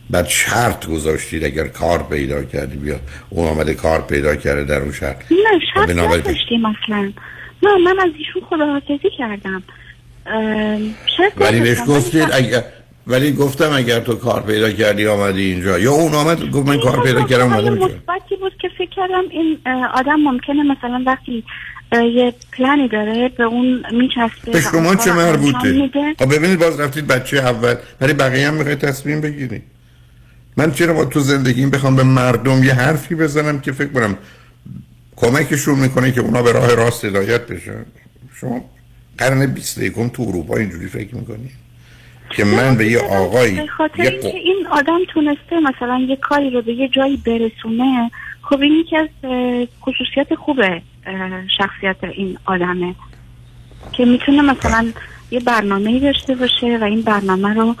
بعد 0.09 0.27
شرط 0.27 0.87
گذاشتید 0.87 1.43
اگر 1.43 1.67
کار 1.67 2.03
پیدا 2.03 2.43
کردی 2.43 2.77
بیا. 2.77 2.99
اون 3.29 3.47
آمده 3.47 3.73
کار 3.73 4.01
پیدا 4.01 4.35
کرده 4.35 4.63
در 4.63 4.81
اون 4.81 4.91
شرط 4.91 5.17
نه 5.31 5.59
شرط 5.73 5.89
نداشتیم 5.89 6.65
اصلا. 6.65 7.11
نه 7.63 7.77
من 7.77 7.99
از 7.99 8.11
ایشون 8.17 8.41
خداحافظی 8.49 9.09
کردم. 9.17 9.63
ولی 11.37 11.59
بهش 11.59 11.77
گفتید 11.87 12.27
اگر 12.33 12.63
ولی 13.07 13.33
گفتم 13.33 13.73
اگر 13.73 13.99
تو 13.99 14.15
کار 14.15 14.41
پیدا 14.41 14.71
کردی 14.71 15.07
آمدی 15.07 15.41
اینجا. 15.41 15.79
یا 15.79 15.91
اون 15.91 16.13
آمد 16.13 16.51
گفت 16.51 16.67
من 16.67 16.79
کار 16.79 17.03
پیدا 17.03 17.23
کردم 17.23 17.53
اومدم 17.53 17.73
اینجا. 17.73 17.85
مثبتی 17.85 18.35
بود 18.35 18.53
که 18.61 18.69
فکر 18.77 18.89
کردم 18.89 19.23
این 19.31 19.57
آدم 19.93 20.15
ممکنه 20.15 20.63
مثلا 20.63 21.03
وقتی 21.05 21.43
یه 21.91 22.33
پلانی 22.53 22.87
داره 22.87 23.29
به 23.37 23.43
اون 23.43 23.83
میچسبه 23.91 24.51
به 24.51 24.61
شما 24.61 24.95
چه 24.95 25.13
مربوطه. 25.13 25.89
خب 26.19 26.35
ببینید 26.35 26.59
باز 26.59 26.79
رفتید 26.79 27.07
بچه 27.07 27.37
اول 27.37 27.75
ولی 28.01 28.13
بقیه 28.13 28.47
هم 28.47 28.53
می‌خواید 28.53 28.79
تصمیم 28.79 29.21
بگیرید. 29.21 29.63
من 30.57 30.71
چرا 30.71 30.93
با 30.93 31.05
تو 31.05 31.19
زندگیم 31.19 31.69
بخوام 31.69 31.95
به 31.95 32.03
مردم 32.03 32.63
یه 32.63 32.73
حرفی 32.73 33.15
بزنم 33.15 33.59
که 33.59 33.71
فکر 33.71 33.87
کنم 33.87 34.17
کمکشون 35.15 35.79
می‌کنه 35.79 36.11
که 36.11 36.21
اونا 36.21 36.41
به 36.41 36.51
راه 36.51 36.75
راست 36.75 37.05
هدایت 37.05 37.47
بشن؟ 37.47 37.85
شما 38.35 38.65
قرن 39.17 39.45
21 39.45 39.93
تو 40.13 40.23
اروپا 40.23 40.57
اینجوری 40.57 40.87
فکر 40.87 41.15
می‌کنی؟ 41.15 41.49
که 42.35 42.43
من 42.43 42.75
به 42.75 42.87
یه 42.87 42.99
آقایی 42.99 43.55
به 43.55 43.67
خاطر 43.67 44.03
یه 44.03 44.09
اینکه 44.09 44.29
قو- 44.29 44.35
این 44.35 44.67
آدم 44.71 44.99
تونسته 45.13 45.59
مثلا 45.59 46.05
یه 46.09 46.15
کاری 46.15 46.49
رو 46.49 46.61
به 46.61 46.73
یه 46.73 46.87
جایی 46.87 47.17
برسونه 47.17 48.11
خب 48.41 48.61
این 48.61 48.73
یکی 48.73 48.97
از 48.97 49.07
خصوصیت 49.81 50.35
خوبه 50.35 50.81
اه، 51.05 51.47
شخصیت 51.57 51.95
این 52.03 52.37
آدمه 52.45 52.95
که 53.91 54.05
می‌تونه 54.05 54.41
مثلا 54.41 54.91
یه 55.31 55.39
برنامه 55.39 55.99
داشته 55.99 56.35
باشه 56.35 56.77
و 56.81 56.83
این 56.83 57.01
برنامه 57.01 57.53
رو 57.53 57.75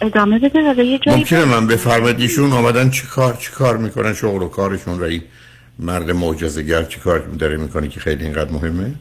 ادامه 0.00 0.38
بده 0.38 0.70
و 0.70 0.74
به 0.74 0.84
یه 0.84 0.98
جایی 0.98 1.18
ممکنه 1.18 1.44
من 1.44 1.66
بفرمایید 1.66 2.20
ایشون 2.20 2.52
آمدن 2.52 2.90
چی 2.90 3.06
کار 3.06 3.34
چی 3.34 3.52
کار 3.52 3.76
می‌کنن؟ 3.76 4.14
شغل 4.14 4.42
و 4.42 4.48
کارشون 4.48 4.98
و 4.98 5.02
این 5.02 5.22
مرد 5.78 6.10
معجزه‌گر 6.10 6.82
چی 6.82 7.00
کار 7.00 7.18
داره 7.18 7.56
می‌کنه 7.56 7.88
که 7.88 8.00
خیلی 8.00 8.24
اینقدر 8.24 8.50
مهمه؟ 8.50 8.94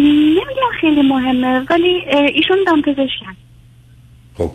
نمیگم 0.00 0.72
خیلی 0.80 1.02
مهمه 1.02 1.66
ولی 1.70 2.04
ایشون 2.34 2.58
دامپزشکن. 2.66 3.36
خب. 4.38 4.50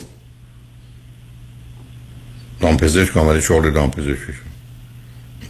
دامپزشک 2.61 3.17
آمده 3.17 3.41
شغل 3.41 3.71
دامپزشکشون. 3.71 4.45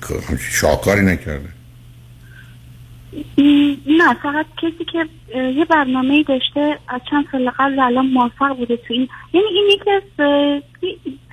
همچین 0.10 0.50
شاهکاری 0.52 1.02
نکرده. 1.02 1.50
نه 3.88 4.14
فقط 4.24 4.46
کسی 4.62 4.86
که 4.86 5.06
یه 5.38 5.66
برنامه 5.66 6.24
داشته 6.24 6.80
از 6.88 7.02
چند 7.10 7.26
سال 7.32 7.50
قبل 7.50 7.80
الان 7.80 8.06
موفق 8.06 8.58
بوده 8.58 8.78
تو 8.78 8.94
این. 8.94 9.10
یعنی 9.34 9.48
این 9.48 9.66
یکی 9.74 9.92
از 9.92 10.04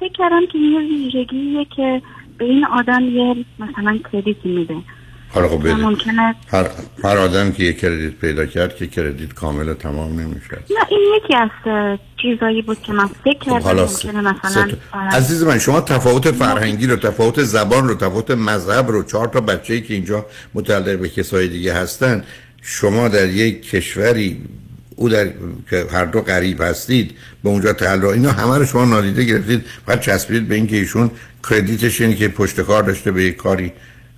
فکر 0.01 0.13
کردم 0.15 0.47
که 0.53 0.59
یه 0.59 0.79
ویژگیه 0.79 1.65
که 1.65 2.03
به 2.39 2.45
این 2.45 2.65
آدم 2.67 3.05
یه 3.05 3.45
مثلا 3.59 3.99
کردیتی 4.13 4.49
میده. 4.49 4.77
حالا 5.35 5.49
خب 5.49 5.67
ممکنه. 5.67 6.35
هر, 6.49 6.67
هر 7.05 7.17
آدم 7.17 7.53
که 7.53 7.65
یه 7.65 7.73
کردیت 7.73 8.13
پیدا 8.13 8.47
کرد 8.47 8.77
که 8.77 8.87
کردیت 8.87 9.35
کامل 9.35 9.69
و 9.69 9.75
تمام 9.75 10.21
نمیشه 10.21 10.59
نه 10.71 10.87
این 10.91 11.01
یکی 11.17 11.35
از 11.37 11.51
چیزایی 12.23 12.63
بود 12.63 12.83
که 12.83 12.93
من 12.93 13.07
فکر 13.25 13.39
خب 13.39 13.61
کردم 13.61 13.81
ممکنه 13.81 14.21
مثلا 14.21 14.63
آره. 14.93 15.09
عزیز 15.09 15.43
من 15.43 15.59
شما 15.59 15.81
تفاوت 15.81 16.31
فرهنگی 16.31 16.87
رو 16.87 16.97
تفاوت 16.97 17.43
زبان 17.43 17.89
رو 17.89 17.95
تفاوت 17.95 18.31
مذهب 18.31 18.89
رو 18.89 19.03
چهار 19.03 19.29
تا 19.29 19.41
بچه‌ای 19.41 19.81
که 19.81 19.95
اینجا 19.95 20.27
متعلق 20.55 20.99
به 20.99 21.09
کسای 21.09 21.49
دیگه 21.49 21.75
هستن 21.75 22.25
شما 22.63 23.09
در 23.09 23.29
یک 23.29 23.71
کشوری 23.71 24.43
او 24.97 25.09
در 25.09 25.29
که 25.71 25.87
هر 25.93 26.05
دو 26.05 26.21
غریب 26.21 26.63
هستید 26.63 27.11
به 27.45 27.49
اونجا 27.49 27.73
تعلق 27.73 28.05
اینا 28.05 28.33
همه 28.33 28.59
رو 28.59 28.67
شما 28.67 28.85
نادیده 28.85 29.25
گرفتید 29.25 29.65
بعد 29.87 30.01
چسبیدید 30.01 30.49
به 30.49 30.55
اینکه 30.55 30.77
ایشون 30.77 31.11
کردیتش 31.51 32.01
اینه 32.01 32.15
که 32.15 32.29
پشت 32.29 32.61
کار 32.61 32.83
داشته 32.83 33.11
به 33.11 33.25
یک 33.25 33.37
کاری 33.37 33.73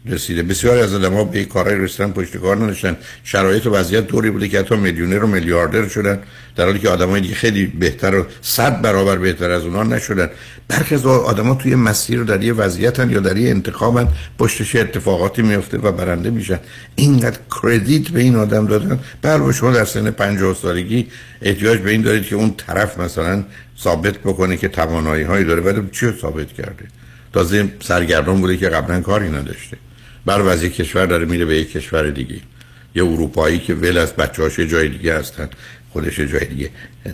رسیده. 0.07 0.43
بسیاری 0.43 0.81
از 0.81 0.95
آدم‌ها 0.95 1.25
به 1.25 1.39
یک 1.39 1.49
کارهای 1.49 1.79
رسیدن 1.79 2.11
پشت 2.11 2.37
کار 2.37 2.57
نداشتن. 2.57 2.97
شرایط 3.25 3.67
و 3.67 3.71
وضعیت 3.71 4.07
طوری 4.07 4.31
بوده 4.31 4.49
که 4.49 4.59
حتی 4.59 4.77
میلیونر 4.77 5.25
و 5.25 5.27
میلیاردر 5.27 5.89
شدن 5.89 6.19
در 6.57 6.65
حالی 6.65 6.79
که 6.79 6.89
آدمای 6.89 7.21
دیگه 7.21 7.35
خیلی 7.35 7.67
بهتر 7.67 8.15
و 8.15 8.27
صد 8.43 8.83
برابر 8.83 9.17
بهتر 9.17 9.51
از 9.51 9.65
اونها 9.65 9.83
نشدن. 9.83 10.31
برخی 10.69 10.95
از 10.95 11.07
آدما 11.07 11.55
توی 11.55 11.75
مسیر 11.75 12.23
در 12.23 12.43
یه 12.43 12.53
وضعیتن 12.53 13.11
یا 13.11 13.21
در 13.21 13.37
یه 13.37 13.51
انتخابن 13.51 14.09
پشتش 14.39 14.77
اتفاقاتی 14.77 15.43
میفته 15.43 15.79
و 15.79 15.93
برنده 15.93 16.31
میشن. 16.31 16.61
اینقدر 16.95 17.39
کردیت 17.63 18.09
به 18.09 18.21
این 18.21 18.37
آدم 18.37 18.67
دادن. 18.67 18.99
بله 19.23 19.53
شما 19.53 19.71
در 19.71 19.85
سن 19.85 20.11
50 20.11 20.55
سالگی 20.55 21.07
احتیاج 21.43 21.79
به 21.79 21.91
این 21.91 22.03
دارید 22.03 22.27
که 22.27 22.37
اون 22.37 22.55
طرف 22.57 22.99
مثلا 22.99 23.45
ثابت 23.81 24.19
بکنه 24.19 24.57
که 24.57 24.69
توانایی 24.69 25.25
هایی 25.25 25.45
داره. 25.45 25.61
ولی 25.61 25.89
چی 25.93 26.13
ثابت 26.21 26.53
کرده؟ 26.53 26.85
تازه 27.33 27.69
سرگردان 27.83 28.41
بوده 28.41 28.57
که 28.57 28.69
قبلا 28.69 29.01
کاری 29.01 29.29
نداشته. 29.29 29.77
بر 30.27 30.41
از 30.41 30.62
یک 30.62 30.75
کشور 30.75 31.07
داره 31.07 31.25
میره 31.25 31.45
به 31.45 31.57
یک 31.57 31.72
کشور 31.72 32.11
دیگه. 32.11 32.41
یه 32.95 33.05
اروپایی 33.05 33.59
که 33.59 33.75
ول 33.75 33.99
از 33.99 34.12
بچه‌هاش 34.12 34.61
جای 34.61 34.89
دیگه 34.89 35.18
هستن 35.18 35.49
خودش 35.93 36.20
جای 36.20 36.45
دیگه. 36.45 36.70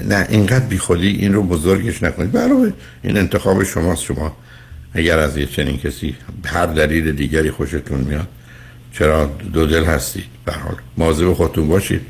نه 0.08 0.26
اینقدر 0.28 0.66
بیخودی 0.66 1.08
این 1.08 1.34
رو 1.34 1.42
بزرگش 1.42 2.02
نکنید. 2.02 2.32
برای 2.32 2.72
این 3.02 3.16
انتخاب 3.16 3.64
شماست 3.64 4.02
شما. 4.02 4.36
اگر 4.94 5.18
از 5.18 5.36
یه 5.36 5.46
چنین 5.46 5.78
کسی 5.78 6.16
هر 6.44 6.66
دلیل 6.66 7.12
دیگری 7.12 7.50
خوشتون 7.50 8.00
میاد 8.00 8.28
چرا 8.92 9.26
دو 9.52 9.66
دل 9.66 9.84
هستید؟ 9.84 10.24
به 10.44 10.52
حال 10.52 10.76
مواظب 10.96 11.32
خودتون 11.32 11.68
باشید. 11.68 12.00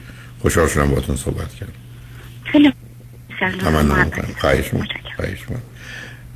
خوشحال 0.43 0.69
شدم 0.69 0.89
باهاتون 0.89 1.17
صحبت 1.17 1.55
کردم. 1.55 1.73
خیلی 2.53 2.73
تمنا 3.61 4.05
می‌کنم. 4.05 4.35
خواهش 4.39 4.75
می‌کنم. 4.75 4.89
خواهش 5.17 5.41
می‌کنم. 5.41 5.63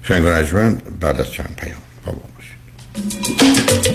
شنگ 0.02 0.82
بعد 1.00 1.20
از 1.20 1.32
چند 1.32 1.56
پیام 1.56 1.78
با 2.06 2.12
باشید. 2.12 3.93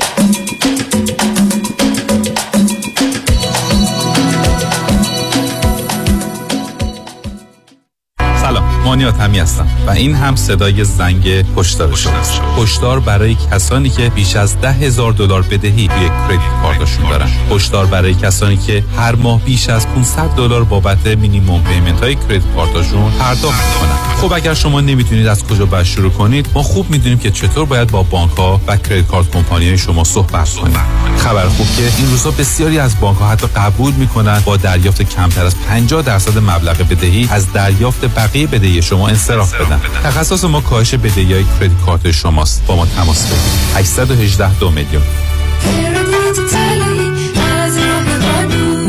مانیات 8.90 9.22
همی 9.22 9.40
هستم 9.40 9.68
و 9.88 9.92
این 9.92 10.16
هم 10.16 10.36
صدای 10.36 10.84
زنگ 10.84 11.28
هشدار 11.58 11.96
شماست 11.96 12.42
هشدار 12.58 13.00
برای 13.00 13.36
کسانی 13.52 13.90
که 13.90 14.10
بیش 14.10 14.36
از 14.36 14.62
ده 14.62 14.72
هزار 14.72 15.14
دلار 15.14 15.42
بدهی 15.42 15.88
روی 15.88 16.10
credit 16.10 16.40
card 16.62 16.86
شون 16.86 17.10
دارن. 17.10 17.30
هشدار 17.52 17.86
برای 17.86 18.14
کسانی 18.14 18.58
که 18.58 18.84
هر 18.98 19.16
ماه 19.16 19.42
بیش 19.42 19.70
از 19.70 19.88
500 19.88 20.30
دلار 20.38 20.64
بابت 20.64 21.08
minimum 21.08 21.64
payment 21.64 22.00
های 22.00 22.16
credit 22.16 22.42
card 22.56 22.84
شون 22.84 23.12
پرداخت 23.12 23.64
می‌کنن. 23.66 24.18
خب 24.22 24.34
اگر 24.34 24.54
شما 24.54 24.82
نمی‌تونید 24.82 25.28
از 25.28 25.44
کجا 25.44 25.66
باید 25.66 25.86
شروع 25.86 26.12
کنید 26.12 26.50
ما 26.54 26.64
خوب 26.64 26.90
می‌دونیم 26.90 27.18
که 27.18 27.32
چطور 27.32 27.66
باید 27.66 27.92
با 27.92 28.04
بانک 28.04 28.32
ها 28.32 28.62
و 28.68 28.78
credit 28.78 29.08
card 29.08 29.32
company 29.32 29.68
های 29.68 29.78
شما 29.78 30.04
صحبت 30.04 30.50
کنید 30.50 30.78
خبر 31.18 31.48
خوب 31.48 31.68
که 31.78 31.92
این 31.98 32.10
روزا 32.12 32.32
بسیاری 32.32 32.80
از 32.80 33.00
بانک 33.00 33.18
ها 33.18 33.30
حتی 33.30 33.48
قبول 33.48 33.94
می‌کنن 33.94 34.42
با 34.46 34.58
دریافت 34.58 35.02
کمتر 35.02 35.46
از 35.46 35.56
50 35.70 36.02
درصد 36.02 36.38
مبلغ 36.38 36.78
بدهی 36.78 37.28
از 37.32 37.54
دریافت 37.54 38.06
بقیه 38.16 38.48
بدهی 38.48 38.79
شما 38.82 39.08
انصراف 39.08 39.54
بدن. 39.54 39.80
تخصص 40.04 40.44
ما 40.44 40.62
کاهش 40.62 40.94
بدهی 40.94 41.34
های 41.34 41.46
credit 41.60 41.86
card 41.86 42.12
شماست. 42.12 42.64
با 42.68 42.76
ما 42.76 42.86
تماس 42.86 43.26
بگیرید. 43.26 43.76
818 43.76 44.60
دو 44.60 44.72
میلیون. 44.72 45.04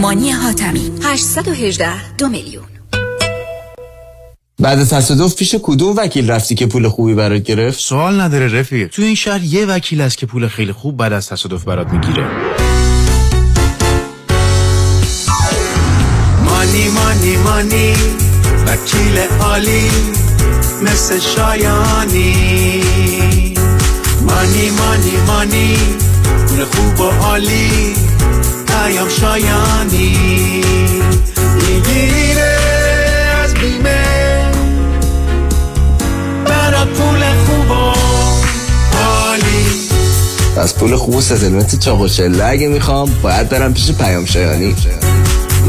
مانی 0.01 0.31
حاتمی. 0.31 0.91
818 1.05 2.17
دو 2.19 2.29
میلیون. 2.29 2.65
بعد 4.59 4.79
از 4.79 4.91
تصادف 4.91 5.35
پیش 5.35 5.55
کدوم 5.63 5.97
وکیل 5.97 6.31
رفتی 6.31 6.55
که 6.55 6.67
پول 6.67 6.89
خوبی 6.89 7.15
برات 7.15 7.43
گرفت؟ 7.43 7.81
سوال 7.81 8.21
نداره 8.21 8.61
رفیق. 8.61 8.89
تو 8.89 9.03
این 9.03 9.15
شهر 9.15 9.43
یه 9.43 9.67
وکیل 9.67 10.01
است 10.01 10.19
که 10.19 10.27
پول 10.27 10.49
خیلی 10.49 10.73
خوب 10.73 10.97
بعد 10.97 11.13
از 11.13 11.29
تصادف 11.29 11.65
برات 11.65 11.93
می‌گیره. 11.93 12.27
مانی 16.45 16.89
مانی 16.89 17.37
مانی. 17.37 17.95
وکیل 18.71 19.19
عالی 19.41 19.91
مثل 20.83 21.19
شایانی. 21.19 22.35
مانی 24.23 24.71
مانی 24.71 25.17
مانی 25.27 25.77
پول 26.49 26.65
خوب 26.65 27.01
و 27.01 27.11
عالی 27.11 27.95
پیام 28.67 29.09
شایانی. 29.09 30.17
می‌گیره 31.57 32.59
از 33.45 33.55
بیمه 33.55 34.51
برا 36.47 36.85
پول 36.85 37.25
خوب 37.47 37.71
و 37.71 37.95
عالی. 38.99 39.67
از 40.57 40.75
پول 40.77 40.97
خوب 40.97 41.15
و 41.15 41.21
ستلمنت 41.21 41.79
چاق 41.79 42.01
و 42.01 42.09
چله 42.09 42.45
اگه 42.45 42.69
می‌خوام 42.69 43.11
باید 43.23 43.49
برم 43.49 43.75
پیش 43.75 43.93
پیام 43.93 44.25
شایانی. 44.25 44.77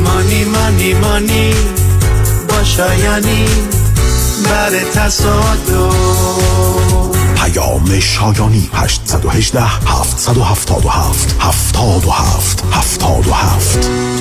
مانی 0.06 0.44
مانی 0.44 0.94
مانی. 0.94 1.54
شایانی 2.64 3.46
کشور 4.52 4.80
تصادم 4.94 5.92
پیام 7.36 8.00
شایانی 8.00 8.70
818 8.74 9.62
777 9.62 11.36
77 11.40 12.64
77 12.72 14.21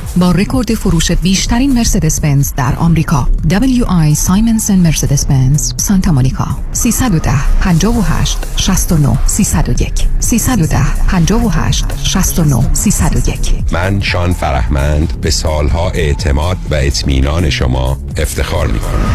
با 0.17 0.31
رکورد 0.31 0.73
فروش 0.73 1.11
بیشترین 1.11 1.73
مرسدس 1.73 2.19
بنز 2.19 2.53
در 2.57 2.75
آمریکا. 2.75 3.27
WI 3.49 4.13
سایمنسن 4.13 4.75
مرسدس 4.75 5.25
بنز 5.25 5.73
سانتا 5.77 6.11
مونیکا. 6.11 6.47
310 6.71 7.31
58 7.61 8.37
69 8.57 9.17
301 9.25 9.91
310 10.19 10.77
58 11.07 11.85
69 12.03 12.73
301 12.73 13.39
من 13.71 14.01
شان 14.01 14.33
فرهمند 14.33 15.21
به 15.21 15.31
سالها 15.31 15.89
اعتماد 15.89 16.57
و 16.71 16.75
اطمینان 16.75 17.49
شما 17.49 17.97
افتخار 18.17 18.67
می 18.67 18.79
کنم 18.79 19.05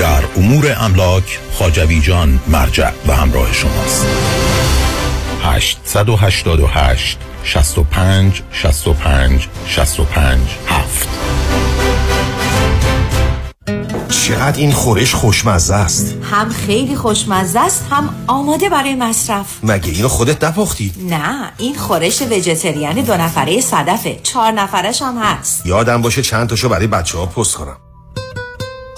در 0.00 0.24
امور 0.36 0.76
املاک 0.78 1.40
خاجوی 1.52 2.00
جان 2.00 2.40
مرجع 2.48 2.90
و 3.06 3.16
همراه 3.16 3.52
شماست. 3.52 4.06
888 5.42 7.18
65 7.44 8.42
65 8.52 9.48
65 9.66 10.38
7 10.66 11.08
چقدر 14.08 14.58
این 14.58 14.72
خورش 14.72 15.14
خوشمزه 15.14 15.74
است. 15.74 16.16
هم 16.30 16.48
خیلی 16.48 16.96
خوشمزه 16.96 17.60
است 17.60 17.86
هم 17.90 18.14
آماده 18.26 18.68
برای 18.68 18.94
مصرف. 18.94 19.46
مگه 19.62 19.90
اینو 19.90 20.08
خودت 20.08 20.44
نپختی؟ 20.44 20.92
نه 21.08 21.52
این 21.58 21.74
خورش 21.74 22.22
وجتریان 22.22 22.94
دو 22.94 23.16
نفره 23.16 23.60
صدفه. 23.60 24.20
چهار 24.22 24.52
نفرش 24.52 25.02
هم 25.02 25.18
هست. 25.22 25.66
یادم 25.66 26.02
باشه 26.02 26.22
چند 26.22 26.48
تاشو 26.48 26.68
برای 26.68 26.86
بچه 26.86 27.18
ها 27.18 27.26
پست 27.26 27.54
کنم. 27.54 27.76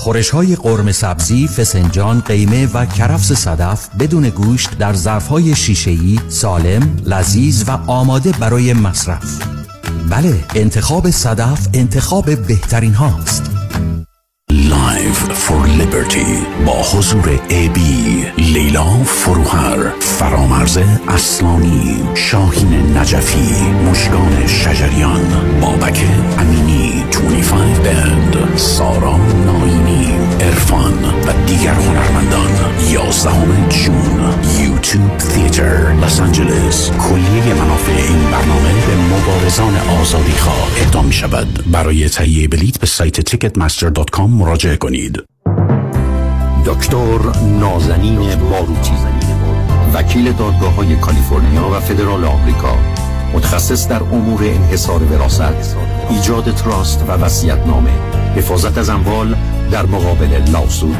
خورش 0.04 0.30
های 0.30 0.56
قرم 0.56 0.92
سبزی، 0.92 1.48
فسنجان، 1.48 2.20
قیمه 2.20 2.66
و 2.74 2.86
کرفس 2.86 3.32
صدف 3.32 3.88
بدون 4.00 4.28
گوشت 4.28 4.78
در 4.78 4.92
ظرف 4.92 5.28
های 5.28 5.56
شیشه‌ای 5.56 6.20
سالم، 6.28 6.96
لذیذ 7.06 7.64
و 7.68 7.70
آماده 7.86 8.32
برای 8.32 8.72
مصرف. 8.72 9.38
بله، 10.10 10.44
انتخاب 10.54 11.10
صدف 11.10 11.68
انتخاب 11.74 12.34
بهترین 12.46 12.94
هاست. 12.94 13.50
Live 14.52 15.22
for 15.44 15.66
Liberty 15.80 16.64
با 16.66 16.82
حضور 16.82 17.40
ای 17.48 17.68
بی 17.68 18.24
لیلا 18.38 19.04
فروهر 19.04 19.90
فرامرز 20.00 20.78
اصلانی 21.08 21.96
شاهین 22.14 22.98
نجفی 22.98 23.70
مشگان 23.90 24.46
شجریان 24.46 25.60
بابک 25.60 26.04
امینی 26.38 27.04
25 27.10 27.78
بند 27.78 28.56
سارا 28.56 29.16
ناینی 29.16 29.83
ارفان 30.44 31.04
و 31.04 31.46
دیگر 31.46 31.74
هنرمندان 31.74 32.50
11 32.90 33.30
جون 33.68 34.34
یوتیوب 34.60 35.18
تیتر 35.18 35.92
لس 35.92 36.20
آنجلس 36.20 36.90
کلیه 36.90 37.54
منافع 37.54 37.92
این 37.92 38.30
برنامه 38.30 38.72
به 38.86 39.16
مبارزان 39.16 39.76
آزادی 40.00 40.32
خواه 40.32 40.68
اقدام 40.80 41.10
شود 41.10 41.64
برای 41.72 42.08
تهیه 42.08 42.48
بلیت 42.48 42.78
به 42.78 42.86
سایت 42.86 43.30
ticketmaster.com 43.30 44.20
مراجعه 44.20 44.76
کنید 44.76 45.22
دکتر 46.66 47.18
نازنین 47.60 48.34
باروتی 48.34 48.92
وکیل 49.94 50.32
دادگاه 50.32 50.74
های 50.74 50.96
کالیفرنیا 50.96 51.68
و 51.68 51.80
فدرال 51.80 52.24
آمریکا 52.24 52.76
متخصص 53.34 53.88
در 53.88 54.02
امور 54.02 54.44
انحصار 54.44 55.02
وراثت 55.02 55.76
ایجاد 56.10 56.54
تراست 56.54 57.04
و 57.08 57.12
وصیت 57.12 57.66
نامه 57.66 57.90
حفاظت 58.36 58.78
از 58.78 58.88
اموال 58.88 59.36
در 59.70 59.86
مقابل 59.86 60.50
لاسود 60.52 60.96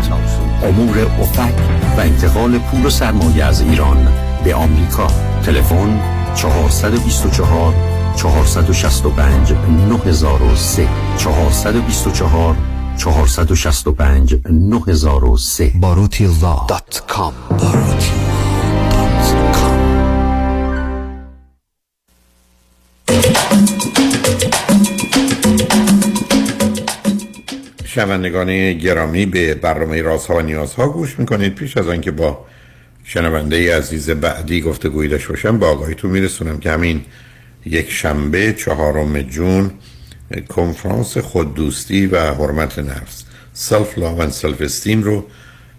امور 0.62 0.98
افک 1.20 1.54
و 1.96 2.00
انتقال 2.00 2.58
پول 2.58 2.86
و 2.86 2.90
سرمایه 2.90 3.44
از 3.44 3.60
ایران 3.60 4.08
به 4.44 4.54
آمریکا. 4.54 5.06
تلفن 5.42 6.00
424 6.34 7.74
465 8.16 9.52
9003 9.88 10.88
424 11.18 12.56
465 12.96 14.36
9003 14.50 15.72
باروتی 15.80 16.24
الله 16.24 16.66
شنوندگان 27.95 28.72
گرامی 28.72 29.26
به 29.26 29.55
برنامه 29.55 30.03
رازها 30.03 30.36
و 30.36 30.40
نیازها 30.40 30.88
گوش 30.88 31.18
می‌کنید. 31.18 31.55
پیش 31.55 31.76
از 31.76 31.88
آنکه 31.88 32.11
با 32.11 32.47
شنونده 33.05 33.76
عزیز 33.76 34.11
بعدی 34.11 34.61
گفتگو 34.61 34.88
داشته 34.88 35.28
باشم 35.28 35.59
به 35.59 35.68
آگاهیتون 35.68 36.11
میرسونم 36.11 36.59
که 36.59 36.70
همین 36.70 37.05
یک 37.66 37.90
شنبه 37.90 38.53
چهارم 38.53 39.22
جون 39.22 39.70
کنفرانس 40.49 41.18
خوددوستی 41.18 42.07
و 42.07 42.34
حرمت 42.34 42.78
نفس. 42.78 43.24
self 43.53 43.99
love 43.99 44.18
و 44.18 44.30
self 44.30 44.61
esteem 44.61 45.03
رو 45.03 45.26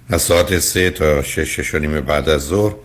از 0.09 0.22
ساعت 0.22 0.59
سه 0.59 0.89
تا 0.89 1.22
شش 1.22 1.59
شش 1.59 1.76
نیم 1.76 2.01
بعد 2.01 2.30
از 2.30 2.41
ظهر 2.41 2.76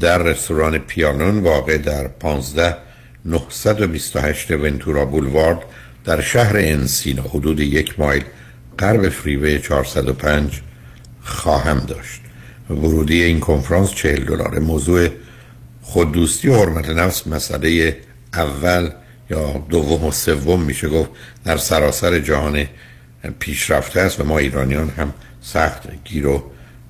در 0.00 0.18
رستوران 0.18 0.78
پیانون 0.78 1.38
واقع 1.38 1.78
در 1.78 2.08
15 2.08 2.76
928 3.24 4.50
Ventura 4.50 5.04
Boulevard 5.04 5.58
در 6.04 6.20
شهر 6.20 6.56
انسینا 6.56 7.22
حدود 7.22 7.60
یک 7.60 8.00
مایل 8.00 8.24
غرب 8.78 9.08
فریوی 9.08 9.58
405 9.58 10.60
خواهم 11.22 11.78
داشت. 11.78 12.20
ورودی 12.70 13.22
این 13.22 13.40
کنفرانس 13.40 13.94
40 13.94 14.24
دلار 14.24 14.58
موضوع 14.58 15.08
خوددوستی 15.82 16.48
و 16.48 16.56
حرمت 16.56 16.88
نفس 16.88 17.26
مسئله 17.26 17.96
اول 18.34 18.90
یا 19.30 19.64
دوم 19.70 20.04
و 20.04 20.10
سوم 20.10 20.62
میشه 20.62 20.88
گفت 20.88 21.10
در 21.44 21.56
سراسر 21.56 22.18
جهان 22.18 22.66
پیشرفته 23.38 24.00
است 24.00 24.20
و 24.20 24.24
ما 24.24 24.38
ایرانیان 24.38 24.88
هم 24.88 25.14
سخت 25.40 26.04
گیر 26.04 26.26
و 26.26 26.44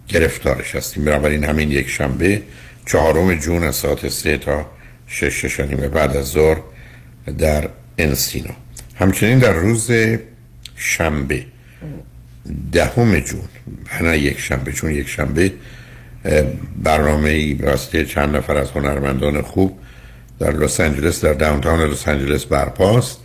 گرفتارش 0.08 0.74
هستیم. 0.74 1.04
بنابراین 1.04 1.44
همین 1.44 1.70
یک 1.70 1.88
شنبه 1.88 2.42
چهارم 2.86 3.34
جون 3.34 3.62
از 3.62 3.76
ساعت 3.76 4.08
سه 4.08 4.38
تا 4.38 4.66
شش 5.06 5.60
نیمه 5.60 5.88
بعد 5.88 6.16
از 6.16 6.26
ظهر 6.26 6.56
در 7.38 7.68
انسینو. 7.98 8.50
همچنین 8.94 9.38
در 9.38 9.52
روز 9.52 9.90
شنبه 10.76 11.46
دهم 12.72 13.20
جون. 13.20 13.48
نه 14.00 14.18
یک 14.18 14.40
شنبه 14.40 14.72
چون 14.72 14.90
یک 14.90 15.08
شنبه 15.08 15.52
برنامه 16.82 17.30
ای 17.30 18.06
چند 18.06 18.36
نفر 18.36 18.56
از 18.56 18.70
هنرمندان 18.70 19.42
خوب 19.42 19.78
در 20.38 20.52
لس 20.52 20.80
آنجلس 20.80 21.24
در 21.24 21.32
داونتاون 21.32 21.80
لس 21.80 22.08
آنجلس 22.08 22.44
برپاست. 22.44 23.20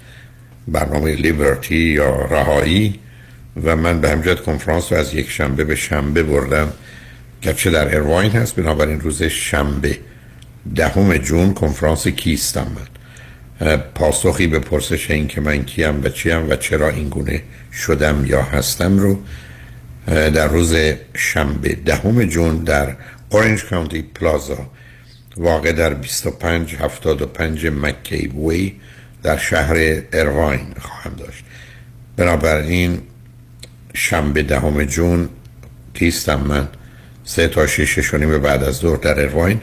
برنامه 0.67 1.15
لیبرتی 1.15 1.75
یا 1.75 2.25
رهایی. 2.25 2.99
و 3.63 3.75
من 3.75 4.01
به 4.01 4.09
همجد 4.09 4.41
کنفرانس 4.41 4.91
رو 4.91 4.97
از 4.97 5.13
یک 5.13 5.29
شنبه 5.29 5.63
به 5.63 5.75
شنبه 5.75 6.23
بردم. 6.23 6.73
گرچه 7.41 7.69
در 7.69 7.95
ارواین 7.95 8.31
هست 8.31 8.55
بنابراین 8.55 8.99
روز 8.99 9.23
شنبه 9.23 9.97
دهم 10.75 11.17
جون 11.17 11.53
کنفرانس 11.53 12.07
کیستم 12.07 12.67
من 12.75 13.00
پاسخی 13.95 14.47
به 14.47 14.59
پرسش 14.59 15.11
این 15.11 15.27
که 15.27 15.41
من 15.41 15.63
کیم 15.63 16.03
و 16.03 16.09
چیم 16.09 16.49
و 16.49 16.55
چرا 16.55 16.89
این 16.89 17.09
گونه 17.09 17.41
شدم 17.73 18.25
یا 18.25 18.41
هستم 18.41 18.97
رو 18.97 19.19
در 20.05 20.47
روز 20.47 20.75
شنبه 21.13 21.75
دهم 21.85 22.23
جون 22.23 22.57
در 22.57 22.95
اورنج 23.29 23.63
کانتی 23.65 24.01
پلازا 24.01 24.67
واقع 25.37 25.71
در 25.71 25.89
2575 25.89 27.67
مکی 27.67 28.27
وی 28.27 28.73
در 29.23 29.37
شهر 29.37 30.01
ارواین 30.13 30.73
خواهم 30.79 31.13
داشت. 31.17 31.43
بنابراین 32.17 33.01
شنبه 33.93 34.43
دهم 34.43 34.83
جون 34.83 35.29
کیستم 35.93 36.39
من 36.39 36.67
سه 37.23 37.47
تا 37.47 37.67
شیش 37.67 38.13
به 38.13 38.39
بعد 38.39 38.63
از 38.63 38.75
ظهر 38.75 38.97
در 38.97 39.19
ارواین. 39.19 39.61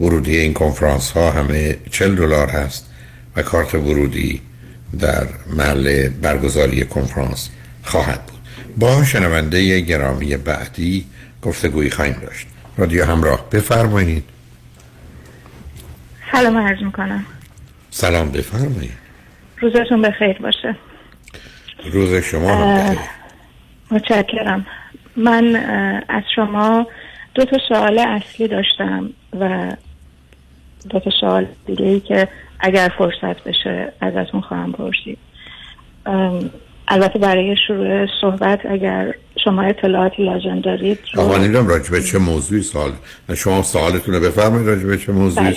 ورودی 0.00 0.36
این 0.36 0.54
کنفرانس 0.54 1.10
ها 1.10 1.30
همه 1.30 1.76
چل 1.90 2.14
دلار 2.14 2.48
هست. 2.48 2.86
و 3.36 3.42
کارت 3.42 3.74
ورودی 3.74 4.40
در 5.00 5.26
محل 5.56 6.08
برگزاری 6.08 6.84
کنفرانس 6.84 7.50
خواهد 7.82 8.26
بود. 8.26 8.40
با 8.76 9.04
شنونده 9.04 9.80
گرامی 9.80 10.36
بعدی 10.36 11.06
گفتگویی 11.42 11.90
خواهیم 11.90 12.14
داشت. 12.22 12.46
رادیو 12.76 13.04
همراه 13.04 13.50
بفرمایید. 13.50 14.24
سلام 16.32 16.56
عرض 16.56 16.82
می‌کنم. 16.82 17.26
سلام 17.90 18.30
بفرمایید. 18.30 18.92
روزتون 19.60 20.02
بخیر 20.02 20.38
باشه. 20.38 20.76
روز 21.92 22.14
شما 22.14 22.56
هم 22.56 22.84
بخیر. 22.84 22.98
متشکرم. 23.90 24.66
من 25.16 25.56
از 26.08 26.22
شما 26.34 26.86
دو 27.34 27.44
تا 27.44 27.56
سوال 27.68 27.98
اصلی 27.98 28.48
داشتم 28.48 29.10
و 29.40 29.76
دو 30.90 31.00
تا 31.00 31.10
سوال 31.20 31.46
دیگه 31.66 31.84
ای 31.86 32.00
که 32.00 32.28
اگر 32.60 32.92
فرصت 32.98 33.44
بشه 33.44 33.92
ازتون 34.00 34.40
خواهم 34.40 34.72
پرسید. 34.72 35.18
البته 36.88 37.18
برای 37.18 37.56
شروع 37.66 38.06
صحبت 38.20 38.66
اگر 38.66 39.14
شما 39.44 39.62
اطلاعاتی 39.62 40.24
لازم 40.24 40.60
دارید 40.60 40.98
آقا 41.16 41.38
نیدم 41.38 41.66
راجع 41.68 41.90
به 41.90 42.02
چه 42.02 42.18
موضوعی 42.18 42.62
سوال 42.62 42.90
شما 43.36 43.62
سوالتون 43.62 44.14
رو 44.14 44.20
بفرمایید 44.20 44.68
راجع 44.68 44.86
به 44.86 44.98
چه 44.98 45.12
موضوعی 45.12 45.46
بله. 45.46 45.56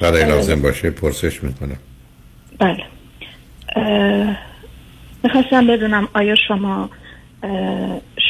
برای 0.00 0.24
بله. 0.24 0.34
لازم 0.34 0.62
باشه 0.62 0.90
پرسش 0.90 1.42
می‌کنم. 1.42 1.76
بله. 2.58 2.84
می‌خواستم 5.22 5.66
بدونم 5.66 6.08
آیا 6.14 6.34
شما 6.48 6.90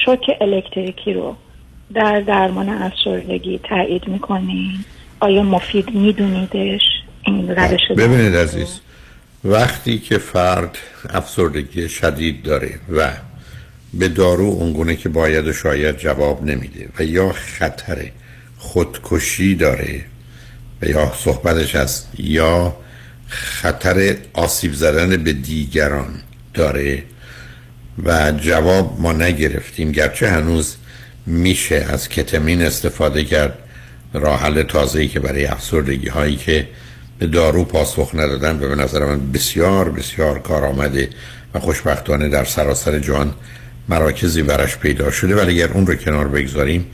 شوک 0.04 0.30
الکتریکی 0.40 1.12
رو 1.12 1.36
در 1.94 2.20
درمان 2.20 2.68
افسردگی 2.68 3.60
تایید 3.68 4.08
می‌کنین 4.08 4.70
آیا 5.20 5.42
مفید 5.42 5.94
میدونیدش؟ 5.94 6.82
ببینید 7.95 8.37
عزیز 8.37 8.68
وقتی 9.45 9.99
که 9.99 10.18
فرد 10.18 10.79
افسردگی 11.11 11.89
شدید 11.89 12.43
داره 12.43 12.74
و 12.93 13.12
به 13.95 14.09
دارو 14.09 14.45
اونگونه 14.45 14.97
که 14.97 15.09
باید 15.09 15.47
و 15.47 15.53
شاید 15.53 15.97
جواب 15.97 16.45
نمیده 16.45 16.89
و 16.99 17.05
یا 17.05 17.33
خطر 17.33 18.11
خودکشی 18.59 19.55
داره 19.55 20.05
و 20.83 20.87
یا 20.87 21.12
صحبتش 21.16 21.74
هست 21.74 22.09
یا 22.18 22.77
خطر 23.29 24.16
آسیب 24.33 24.72
زدن 24.72 25.22
به 25.24 25.33
دیگران 25.33 26.14
داره 26.55 27.03
و 28.05 28.33
جواب 28.33 29.01
ما 29.01 29.12
نگرفتیم 29.12 29.93
گرچه 29.93 30.31
هنوز 30.31 30.77
میشه 31.27 31.87
از 31.89 32.09
کتمین 32.09 32.62
استفاده 32.62 33.24
کرد 33.24 33.59
راه 34.12 34.41
حل 34.41 34.62
تازه‌ای 34.62 35.09
که 35.09 35.20
برای 35.20 35.47
افسردگی 35.47 36.09
هایی 36.09 36.37
که 36.37 36.68
به 37.18 37.26
دارو 37.26 37.64
پاسخ 37.64 38.10
ندادن 38.14 38.56
و 38.56 38.68
به 38.68 38.74
نظر 38.74 39.04
من 39.04 39.32
بسیار 39.32 39.90
بسیار 39.90 40.38
کار 40.38 40.64
آمده 40.64 41.08
و 41.54 41.60
خوشبختانه 41.60 42.28
در 42.28 42.44
سراسر 42.44 42.98
جهان 42.98 43.34
مراکزی 43.88 44.42
برش 44.42 44.76
پیدا 44.76 45.10
شده. 45.10 45.36
ولی 45.36 45.62
اگر 45.62 45.72
اون 45.72 45.86
رو 45.86 45.94
کنار 45.94 46.28
بگذاریم 46.28 46.86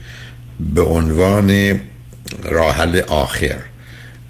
به 0.75 0.81
عنوان 0.81 1.79
راه 2.43 2.75
حل 2.75 3.01
آخر 3.07 3.57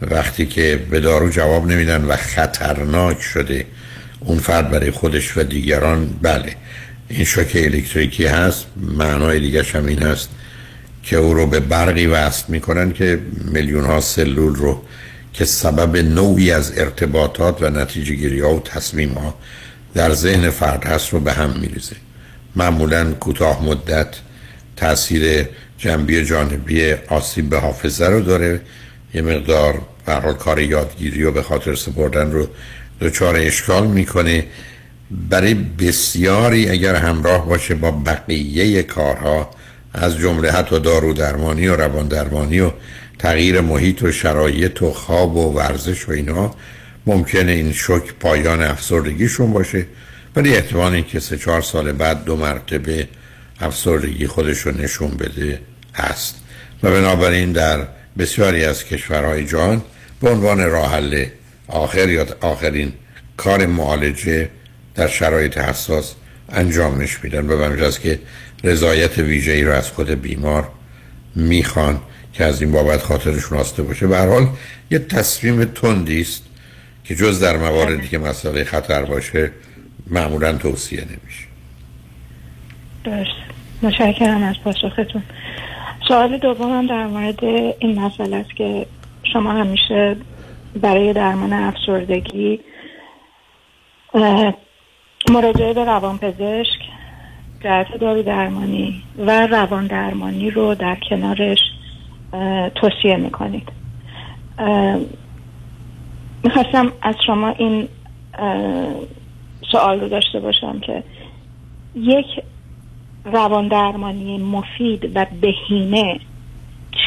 وقتی 0.01 0.45
که 0.45 0.79
به 0.89 0.99
دارو 0.99 1.29
جواب 1.29 1.67
نمیدن 1.67 2.03
و 2.03 2.15
خطرناک 2.15 3.21
شده 3.21 3.65
اون 4.19 4.37
فرد 4.37 4.71
برای 4.71 4.91
خودش 4.91 5.37
و 5.37 5.43
دیگران 5.43 6.09
بله 6.21 6.55
این 7.09 7.23
شوک 7.23 7.51
الکتریکی 7.55 8.25
هست. 8.25 8.65
معنای 8.97 9.39
دیگرش 9.39 9.75
هم 9.75 9.85
این 9.85 10.03
هست 10.03 10.29
که 11.03 11.17
او 11.17 11.33
رو 11.33 11.47
به 11.47 11.59
برقی 11.59 12.05
وصل 12.05 12.43
می‌کنن 12.47 12.91
که 12.91 13.19
میلیون 13.45 13.83
ها 13.83 14.01
سلول 14.01 14.55
رو 14.55 14.81
که 15.33 15.45
سبب 15.45 15.97
نوعی 15.97 16.51
از 16.51 16.77
ارتباطات 16.77 17.61
و 17.61 17.69
نتیجه 17.69 18.15
گیری 18.15 18.39
ها 18.39 18.55
و 18.55 18.59
تصمیم 18.59 19.13
ها 19.13 19.35
در 19.93 20.13
ذهن 20.13 20.49
فرد 20.49 20.85
هست 20.85 21.09
رو 21.09 21.19
به 21.19 21.33
هم 21.33 21.59
میریزه. 21.59 21.95
معمولا 22.55 23.13
کوتاه 23.13 23.65
مدت 23.65 24.15
تاثیر 24.75 25.47
جنبی 25.77 26.25
جانبی 26.25 26.93
آسیب 27.07 27.49
به 27.49 27.59
حافظه 27.59 28.05
رو 28.05 28.21
داره. 28.21 28.61
یه 29.13 29.21
مقدار 29.21 29.81
به 30.05 30.13
هر 30.13 30.19
حال 30.19 30.33
کار 30.33 30.59
یادگیری 30.59 31.23
و 31.23 31.31
به 31.31 31.41
خاطر 31.41 31.75
سپردن 31.75 32.31
رو 32.31 32.47
دچار 33.01 33.35
اشکال 33.35 33.87
می‌کنه. 33.87 34.45
برای 35.29 35.53
بسیاری 35.53 36.69
اگر 36.69 36.95
همراه 36.95 37.45
باشه 37.45 37.75
با 37.75 37.91
بقیه 37.91 38.83
کارها 38.83 39.49
از 39.93 40.17
جمله 40.17 40.51
حتی 40.51 40.79
دارو 40.79 41.13
درمانی 41.13 41.67
و 41.67 41.75
روان 41.75 42.07
درمانی 42.07 42.59
و 42.59 42.71
تغییر 43.19 43.61
محیط 43.61 44.03
و 44.03 44.11
شرایط 44.11 44.81
و 44.81 44.91
خواب 44.91 45.35
و 45.35 45.53
ورزش 45.53 46.09
و 46.09 46.11
اینا 46.11 46.55
ممکنه 47.05 47.51
این 47.51 47.73
شوک 47.73 48.13
پایان 48.19 48.61
افسردگیشون 48.61 49.53
باشه. 49.53 49.85
ولی 50.35 50.55
احتمال 50.55 50.93
این 50.93 51.03
که 51.03 51.19
سه 51.19 51.37
چهار 51.37 51.61
سال 51.61 51.91
بعد 51.91 52.23
دو 52.23 52.35
مرتبه 52.35 53.07
افسردگی 53.59 54.27
خودش 54.27 54.57
رو 54.59 54.81
نشون 54.81 55.09
بده 55.09 55.59
هست. 55.95 56.35
و 56.83 56.91
بنابراین 56.91 57.51
در 57.51 57.87
بسیاری 58.17 58.65
از 58.65 58.85
کشورهای 58.85 59.45
جهان 59.45 59.81
به 60.21 60.29
عنوان 60.29 60.69
راه 60.69 60.93
حل 60.93 61.25
آخر 61.67 62.09
یا 62.09 62.25
آخرین 62.41 62.93
کار 63.37 63.65
معالجه 63.65 64.49
در 64.95 65.07
شرایط 65.07 65.57
حساس 65.57 66.13
انجامش 66.49 67.23
میدن. 67.23 67.47
و 67.47 67.83
است 67.83 68.01
که 68.01 68.19
رضایت 68.63 69.17
ویژه‌ای 69.17 69.63
رو 69.63 69.71
از 69.71 69.89
خود 69.89 70.09
بیمار 70.09 70.69
می‌خوان. 71.35 72.01
که 72.33 72.43
از 72.43 72.61
این 72.61 72.71
بابت 72.71 73.01
خاطرشون 73.01 73.57
آسته 73.57 73.83
باشه. 73.83 74.07
به 74.07 74.17
حال 74.17 74.47
یه 74.91 74.99
تصمیم 74.99 75.65
تندی 75.65 76.21
است 76.21 76.43
که 77.03 77.15
جز 77.15 77.39
در 77.39 77.57
مواردی 77.57 78.07
که 78.07 78.17
مسئله 78.17 78.63
خطر 78.63 79.05
باشه 79.05 79.51
معمولا 80.07 80.53
توصیه 80.53 81.01
نمیشه. 81.01 81.47
درست. 83.03 83.43
متشکرم 83.81 84.43
از 84.43 84.55
پاسختون. 84.63 85.23
سوال 86.07 86.37
دومم 86.37 86.87
در 86.87 87.07
مورد 87.07 87.43
این 87.79 87.99
مسئله 87.99 88.35
است 88.35 88.55
که 88.55 88.85
شما 89.33 89.51
همیشه 89.51 90.15
برای 90.81 91.13
درمان 91.13 91.53
افسردگی 91.53 92.59
مراجعه 95.31 95.73
به 95.73 95.85
روانپزشک 95.85 96.79
جهت 97.63 97.97
دارو 98.01 98.23
درمانی 98.23 99.03
و 99.17 99.47
روان 99.47 99.87
درمانی 99.87 100.51
رو 100.51 100.75
در 100.75 100.97
کنارش 101.09 101.59
توصیه 102.75 103.17
می‌کنید. 103.17 103.69
می‌خواستم 106.43 106.91
از 107.01 107.15
شما 107.25 107.49
این 107.49 107.87
سوال 109.71 109.99
رو 109.99 110.09
داشته 110.09 110.39
باشم 110.39 110.79
که 110.79 111.03
یک 111.95 112.25
روان 113.25 113.67
درمانی 113.67 114.37
مفید 114.37 115.11
و 115.15 115.25
بهینه 115.41 116.19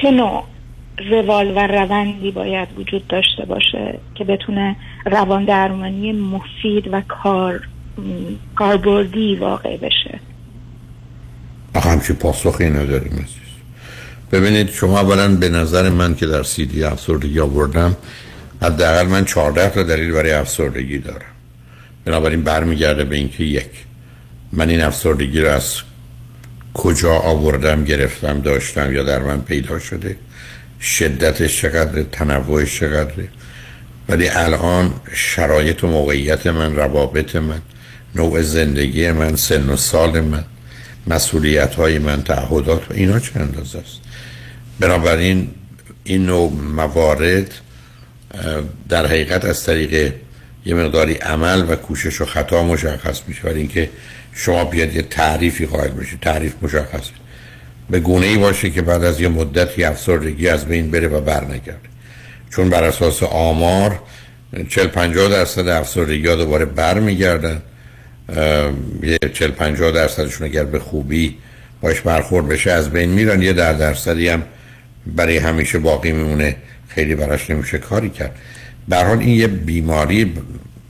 چه 0.03 0.11
نوع 0.11 0.45
روال 1.11 1.53
و 1.57 1.67
روندی 1.67 2.31
باید 2.31 2.69
وجود 2.79 3.07
داشته 3.07 3.45
باشه 3.45 3.99
که 4.15 4.25
بتونه 4.25 4.77
روان 5.07 5.45
درمانی 5.45 6.13
مفید 6.13 6.89
و 6.93 7.01
کار 7.09 7.61
کاربردی 8.55 9.37
واقع 9.37 9.77
بشه؟ 9.77 10.21
آخه 11.75 11.91
همچی 11.91 12.13
پاسخی 12.13 12.71
نداریم 12.71 13.27
ببینید 14.33 14.71
شما 14.71 15.01
اولا 15.01 15.29
به 15.29 15.49
نظر 15.49 15.89
من 15.89 16.15
که 16.15 16.27
در 16.27 16.43
سی 16.43 16.67
دی 16.67 16.85
افسردگی 16.85 17.41
آوردم 17.41 17.97
حداقل 18.63 19.07
من 19.07 19.25
14 19.25 19.69
تا 19.69 19.83
دلیل 19.83 20.13
برای 20.13 20.33
افسردگی 20.33 20.99
دارم. 20.99 21.21
بنابراین 22.05 22.43
برمیگرده 22.43 23.05
به 23.05 23.17
اینکه 23.17 23.45
یک 23.45 23.71
من 24.53 24.69
این 24.69 24.81
افسردگی 24.81 25.41
رو 25.41 25.51
از 25.51 25.75
کجا 26.75 27.13
آوردم 27.13 27.85
گرفتم 27.85 28.41
داشتم 28.41 28.95
یا 28.95 29.03
در 29.03 29.19
من 29.19 29.41
پیدا 29.41 29.79
شده 29.79 30.17
شدتش 30.81 31.61
چقدر 31.61 32.03
تنوعش 32.03 32.81
چقدره. 32.81 33.29
ولی 34.09 34.29
الان 34.29 34.93
شرایط 35.13 35.85
و 35.85 35.87
موقعیت 35.87 36.47
من 36.47 36.77
روابط 36.77 37.37
من 37.37 37.61
نوع 38.15 38.43
زندگی 38.43 39.13
من 39.13 39.37
سن 39.37 39.69
و 39.69 39.77
سال 39.77 40.21
من 40.21 40.45
مسئولیت 41.07 41.75
های 41.75 41.99
من 41.99 42.23
تعهدات 42.23 42.91
و 42.91 42.95
اینا 42.95 43.19
چه 43.19 43.41
اندازه 43.41 43.79
است؟ 43.79 44.06
بنابراین 44.81 45.51
این 46.05 46.27
نوع 46.27 46.53
موارد 46.53 47.55
در 48.89 49.07
حقیقت 49.07 49.45
از 49.45 49.65
طریق 49.65 50.13
یه 50.65 50.75
مقداری 50.75 51.15
عمل 51.15 51.65
و 51.69 51.77
کوشش 51.77 52.21
و 52.21 52.25
خطا 52.25 52.63
مشخص 52.63 53.21
میشه. 53.29 53.43
ولی 53.45 53.59
اینکه 53.59 53.91
شما 54.33 54.65
بیاد 54.65 54.95
یه 54.95 55.03
تعریفی 55.03 55.67
خواهد 55.67 55.97
بشه 55.97 56.17
تعریف 56.17 56.53
مشخصه 56.63 57.13
به 57.91 58.01
گونه 58.01 58.27
ای 58.27 58.37
باشه 58.37 58.71
که 58.71 58.83
بعد 58.83 59.05
از 59.05 59.21
یه 59.21 59.29
مدتی 59.29 59.85
افسردگی 59.85 60.49
از 60.49 60.65
بین 60.65 60.91
بره 60.91 61.09
و 61.09 61.21
برنگرده 61.21 61.89
چون 62.51 62.71
بر 62.71 62.85
اساس 62.85 63.23
آمار 63.23 64.01
40 64.69 64.87
50 64.87 65.29
درصد 65.29 65.69
افسردگی 65.69 66.27
ها 66.27 66.35
دوباره 66.35 66.65
برمیگردن 66.65 67.63
یه 69.03 69.19
40 69.35 69.51
50 69.51 69.91
درصدشون 69.91 70.47
اگر 70.47 70.65
به 70.65 70.79
خوبی 70.79 71.37
باش 71.81 72.01
برخورد 72.01 72.49
بشه 72.49 72.71
از 72.71 72.91
بین 72.91 73.11
میرن. 73.11 73.43
یه 73.43 73.53
در 73.53 73.73
درصدی 73.73 74.29
هم 74.29 74.43
برای 75.07 75.39
همیشه 75.39 75.79
باقی 75.79 76.13
میمونه 76.13 76.57
خیلی 76.89 77.15
براش 77.15 77.51
نمیشه 77.51 77.79
کاری 77.79 78.11
کرد. 78.11 78.37
به 78.89 79.11
این 79.11 79.29
یه 79.29 79.47
بیماری 79.47 80.33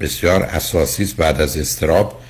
بسیار 0.00 0.42
اساسی 0.42 1.02
است 1.02 1.16
بعد 1.16 1.40
از 1.40 1.56
استراب 1.56 2.20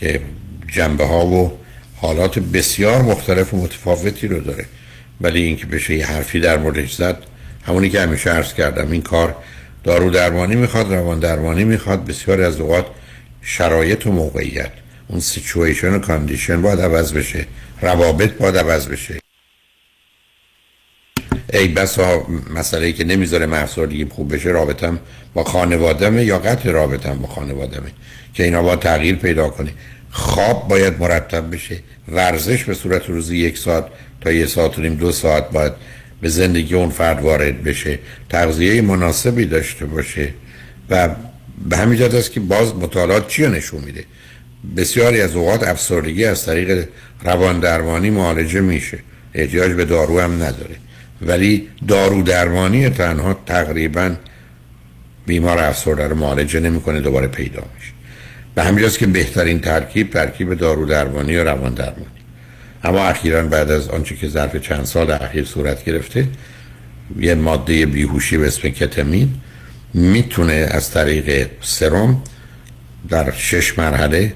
که 0.00 0.20
جنبه 0.68 1.04
ها 1.04 1.26
و 1.26 1.58
حالات 1.96 2.38
بسیار 2.38 3.02
مختلف 3.02 3.54
و 3.54 3.56
متفاوتی 3.56 4.28
رو 4.28 4.40
داره. 4.40 4.64
ولی 5.20 5.42
اینکه 5.42 5.66
بشه 5.66 5.94
یه 5.94 6.06
حرفی 6.06 6.40
در 6.40 6.58
موردش 6.58 6.94
زد 6.94 7.18
همونی 7.66 7.90
که 7.90 8.00
همیشه 8.00 8.30
عرض 8.30 8.54
کردم 8.54 8.90
این 8.90 9.02
کار 9.02 9.36
دارو 9.84 10.10
درمانی 10.10 10.56
می‌خواد 10.56 10.92
روان 10.94 11.20
درمانی 11.20 11.64
می‌خواد 11.64 12.04
بسیاری 12.04 12.44
از 12.44 12.60
اوقات 12.60 12.86
شرایط 13.42 14.06
و 14.06 14.12
موقعیت. 14.12 14.70
اون 15.08 15.20
situation 15.20 15.94
و 15.94 15.98
condition 15.98 16.62
باید 16.62 16.80
عوض 16.80 17.12
بشه 17.12 17.46
روابط 17.82 18.32
باید 18.32 18.56
عوض 18.56 18.88
بشه. 18.88 19.23
ای 21.52 21.68
بسا 21.68 22.26
مسئله 22.54 22.92
که 22.92 23.04
نمی‌ذاره 23.04 23.46
من 23.46 23.66
خوب 24.10 24.34
بشه 24.34 24.48
رابطم 24.48 24.98
با 25.34 25.44
خانوادمه 25.44 26.24
یا 26.24 26.38
قطع 26.38 26.70
رابطم 26.70 27.14
با 27.14 27.28
خانوادمه 27.28 27.90
که 28.34 28.44
اینا 28.44 28.62
با 28.62 28.76
تغییر 28.76 29.14
پیدا 29.14 29.48
کنه. 29.48 29.70
خواب 30.10 30.68
باید 30.68 31.00
مرتب 31.00 31.54
بشه. 31.54 31.76
ورزش 32.08 32.64
به 32.64 32.74
صورت 32.74 33.08
روزی 33.08 33.36
یک 33.36 33.58
ساعت 33.58 33.84
تا 34.20 34.32
یک 34.32 34.48
ساعت 34.48 34.78
و 34.78 34.82
نیم 34.82 34.94
دو 34.94 35.12
ساعت 35.12 35.50
باید 35.50 35.72
به 36.20 36.28
زندگی 36.28 36.74
اون 36.74 36.90
فرد 36.90 37.22
وارد 37.22 37.62
بشه. 37.62 37.98
تغذیه 38.28 38.80
مناسبی 38.80 39.46
داشته 39.46 39.86
باشه. 39.86 40.28
و 40.90 41.08
به 41.68 41.76
همین 41.76 41.98
جهت 41.98 42.14
است 42.14 42.32
که 42.32 42.40
باز 42.40 42.74
مطالعات 42.74 43.28
چی 43.28 43.46
نشون 43.46 43.80
میده؟ 43.80 44.04
بسیاری 44.76 45.20
از 45.20 45.36
اوقات 45.36 45.62
افسردگی 45.62 46.24
از 46.24 46.46
طریق 46.46 46.88
روان 47.24 47.60
درمانی 47.60 48.10
معالجه 48.10 48.60
میشه. 48.60 48.98
احتیاج 49.34 49.72
به 49.72 49.84
دارو 49.84 50.20
هم 50.20 50.34
نداره. 50.34 50.76
ولی 51.22 51.68
دارو 51.88 52.22
درمانی 52.22 52.88
تنها 52.88 53.34
تقریبا 53.46 54.14
بیمار 55.26 55.58
افسرده 55.58 56.08
رو 56.08 56.16
معالجه 56.16 56.60
نمی‌کنه 56.60 57.00
دوباره 57.00 57.26
پیدا 57.26 57.62
میشه. 57.74 57.92
به 58.54 58.62
همین 58.64 58.88
که 58.88 59.06
بهترین 59.06 59.60
ترکیب 59.60 60.10
ترکیب 60.10 60.54
دارو 60.54 60.86
درمانی 60.86 61.36
و 61.36 61.44
روان 61.44 61.74
درمانی 61.74 62.06
اما 62.84 63.04
اخیرا 63.04 63.42
بعد 63.42 63.70
از 63.70 63.88
آنچه 63.88 64.16
که 64.16 64.28
ظرف 64.28 64.56
چند 64.56 64.84
سال 64.84 65.10
اخیر 65.10 65.44
صورت 65.44 65.84
گرفته 65.84 66.28
یه 67.20 67.34
ماده 67.34 67.86
بیهوشی 67.86 68.36
به 68.38 68.46
اسم 68.46 68.68
کتمین 68.68 69.34
می‌تونه 69.94 70.68
از 70.70 70.90
طریق 70.90 71.48
سرم 71.60 72.22
در 73.08 73.30
شش 73.30 73.78
مرحله 73.78 74.32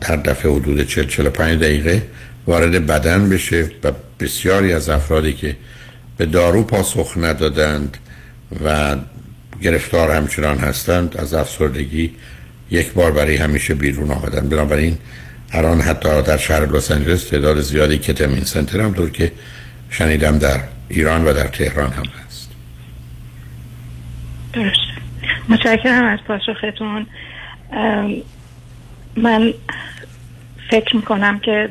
در 0.00 0.16
دفعه 0.16 0.52
حدود 0.52 0.86
40 0.88 1.06
45 1.06 1.60
دقیقه 1.60 2.02
وارد 2.46 2.86
بدن 2.86 3.28
بشه 3.28 3.70
و 3.84 3.92
بسیاری 4.20 4.72
از 4.72 4.88
افرادی 4.88 5.32
که 5.32 5.56
به 6.16 6.26
دارو 6.26 6.62
پاسخ 6.62 7.12
ندادند 7.16 7.96
و 8.64 8.96
گرفتار 9.62 10.10
همچنان 10.10 10.58
هستند 10.58 11.16
از 11.16 11.34
افسردگی 11.34 12.14
یک 12.70 12.92
بار 12.92 13.12
برای 13.12 13.36
همیشه 13.36 13.74
بیرون 13.74 14.10
آمدن 14.10 14.48
بنابراین 14.48 14.98
الان 15.52 15.80
حتی 15.80 16.22
در 16.22 16.36
شهر 16.36 16.66
لس 16.66 16.90
آنجلس 16.90 17.24
تعداد 17.24 17.60
زیادی 17.60 17.98
کتمین 17.98 18.44
سنتر 18.44 18.80
هم 18.80 18.92
دور 18.92 19.10
که 19.10 19.32
شنیدم 19.90 20.38
در 20.38 20.60
ایران 20.88 21.24
و 21.24 21.32
در 21.32 21.46
تهران 21.46 21.92
هم 21.92 22.04
هست. 22.26 22.50
درست. 24.52 24.90
متشکرم 25.48 26.04
از 26.04 26.18
پاسختون. 26.26 27.06
من 29.16 29.54
فکر 30.70 30.96
می‌کنم 30.96 31.38
که 31.38 31.68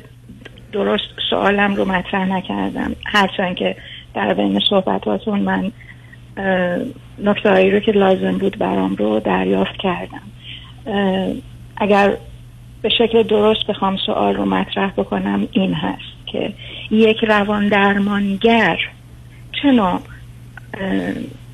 درست 0.72 1.04
سوالم 1.30 1.76
رو 1.76 1.86
مطرح 1.86 2.26
نکردم. 2.26 2.96
هرچند 3.06 3.56
که 3.56 3.76
در 4.14 4.34
بین 4.34 4.60
صحبتاتون 4.70 5.40
من 5.40 5.72
نکته 7.24 7.70
رو 7.72 7.80
که 7.80 7.92
لازم 7.92 8.38
بود 8.38 8.58
برام 8.58 8.96
رو 8.96 9.20
دریافت 9.20 9.78
کردم. 9.80 10.22
اگر 11.78 12.18
به 12.82 12.90
شکل 12.90 13.24
درست 13.24 13.68
بخوام 13.68 13.98
سوال 14.06 14.36
رو 14.36 14.46
مطرح 14.46 14.92
بکنم 14.92 15.48
این 15.52 15.74
هست 15.74 16.26
که 16.26 16.54
یک 16.92 17.24
روان 17.24 17.68
درمانگر 17.68 18.78
چه 19.62 19.72
نوع 19.72 20.00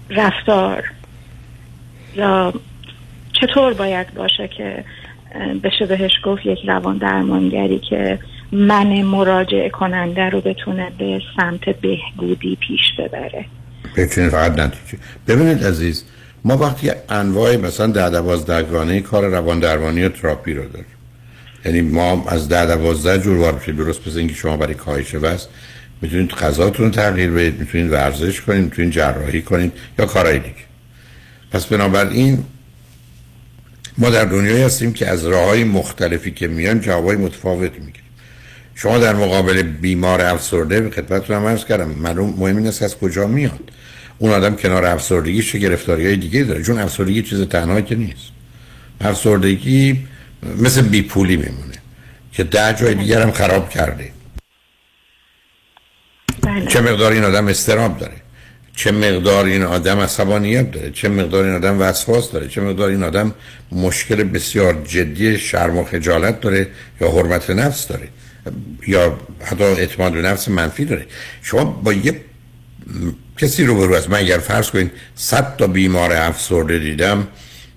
رفتار 0.09 0.83
یا 2.15 2.53
چطور 3.33 3.73
باید 3.73 4.13
باشه 4.13 4.47
که 4.47 4.83
بشه 5.63 5.85
بهش 5.85 6.11
گفت 6.23 6.45
یک 6.45 6.59
روان 6.65 6.97
درمانگری 6.97 7.79
که 7.79 8.19
من 8.55 9.01
مراجعه 9.01 9.69
کننده 9.69 10.29
رو 10.29 10.41
بتونه 10.41 10.91
به 10.97 11.21
سمت 11.37 11.69
بهبودی 11.69 12.57
پیش 12.67 12.81
ببره. 12.99 13.45
بتونید 13.97 14.29
فقط 14.29 14.51
نتیجه. 14.51 15.03
ببینید 15.27 15.63
عزیز 15.63 16.03
ما 16.43 16.57
وقتی 16.57 16.91
انواع 17.09 17.57
مثلا 17.57 17.87
ده 17.87 18.09
دوازدهگانه 18.09 19.01
کار 19.01 19.25
روان 19.25 19.59
درمانی 19.59 20.03
و 20.03 20.09
تراپی 20.09 20.53
رو 20.53 20.67
داریم. 20.67 20.85
یعنی 21.65 21.81
ما 21.81 22.25
از 22.27 22.49
ده 22.49 22.65
دوازده 22.65 23.23
جور 23.23 23.37
وارد 23.37 23.77
درست 23.77 24.01
پس 24.01 24.15
اینکه 24.15 24.33
شما 24.33 24.57
برای 24.57 24.73
کاهش 24.73 25.15
وزن 25.15 25.47
می‌تونید 26.01 26.31
غذاتون 26.31 26.91
تغییر 26.91 27.31
بدید 27.31 27.59
می‌تونید 27.59 27.91
ورزش 27.91 28.41
کنید 28.41 28.63
می‌تونید 28.63 28.91
جراحی 28.91 29.41
کنید 29.41 29.71
یا 29.99 30.05
کارهای 30.05 30.39
دیگه. 30.39 30.55
پس 31.51 31.65
بنابراین 31.65 32.43
ما 33.97 34.09
در 34.09 34.25
دنیایی 34.25 34.63
هستیم 34.63 34.93
که 34.93 35.07
از 35.07 35.25
راه 35.25 35.45
های 35.45 35.63
مختلفی 35.63 36.31
که 36.31 36.47
میان 36.47 36.79
جوابای 36.79 37.15
متفاوت 37.15 37.71
می‌گیریم. 37.71 38.04
شما 38.75 38.97
در 38.97 39.15
مقابل 39.15 39.61
بیمار 39.61 40.21
افسرده 40.21 40.81
به 40.81 40.89
خدمتتون 40.89 41.35
هم 41.35 41.45
عرض 41.45 41.65
کردم 41.65 41.89
معلوم 41.89 42.33
مهم 42.37 42.57
این 42.57 42.67
است 42.67 42.83
از 42.83 42.97
کجا 42.97 43.27
میاد. 43.27 43.71
اون 44.17 44.31
آدم 44.31 44.55
کنار 44.55 44.85
افسردگی 44.85 45.43
چه 45.43 45.59
گرفتاری 45.59 46.05
های 46.05 46.15
دیگه 46.15 46.43
داره 46.43 46.63
چون 46.63 46.79
افسردگی 46.79 47.21
چیز 47.21 47.41
تنهایی 47.41 47.83
که 47.83 47.95
نیست. 47.95 48.27
افسردگی 49.01 50.07
مثل 50.57 50.81
بیپولی 50.81 51.37
میمونه 51.37 51.75
که 52.31 52.43
ده 52.43 52.73
جای 52.73 52.95
دیگر 52.95 53.21
هم 53.21 53.31
خراب 53.31 53.69
کرده. 53.69 54.11
بله. 56.41 56.65
چه 56.67 56.81
مقدار 56.81 57.11
این 57.11 57.23
آدم 57.23 57.47
استراب 57.47 57.97
داره 57.97 58.15
چه 58.75 58.91
مقدار 58.91 59.45
این 59.45 59.63
آدم 59.63 59.99
عصبانیت 59.99 60.71
داره 60.71 60.91
چه 60.91 61.09
مقدار 61.09 61.43
این 61.43 61.55
آدم 61.55 61.81
وسواس 61.81 62.31
داره 62.31 62.47
چه 62.47 62.61
مقدار 62.61 62.89
این 62.89 63.03
آدم 63.03 63.33
مشکل 63.71 64.23
بسیار 64.23 64.81
جدی 64.87 65.37
شرم 65.37 65.77
و 65.77 65.83
خجالت 65.83 66.41
داره 66.41 66.67
یا 67.01 67.11
حرمت 67.11 67.49
نفس 67.49 67.87
داره. 67.87 68.07
یا 68.87 69.19
حتی 69.41 69.63
اعتماد 69.63 70.13
به 70.13 70.21
نفس 70.21 70.49
منفی 70.49 70.85
داره. 70.85 71.05
شما 71.41 71.63
با 71.63 71.93
یه 71.93 72.21
کسی 73.37 73.65
رو 73.65 73.75
برو 73.75 73.95
از 73.95 74.09
من 74.09 74.17
اگر 74.17 74.37
فرض 74.37 74.69
کنید 74.69 74.91
صد 75.15 75.57
تا 75.57 75.67
بیمار 75.67 76.13
افسرده 76.13 76.79
دیدم 76.79 77.27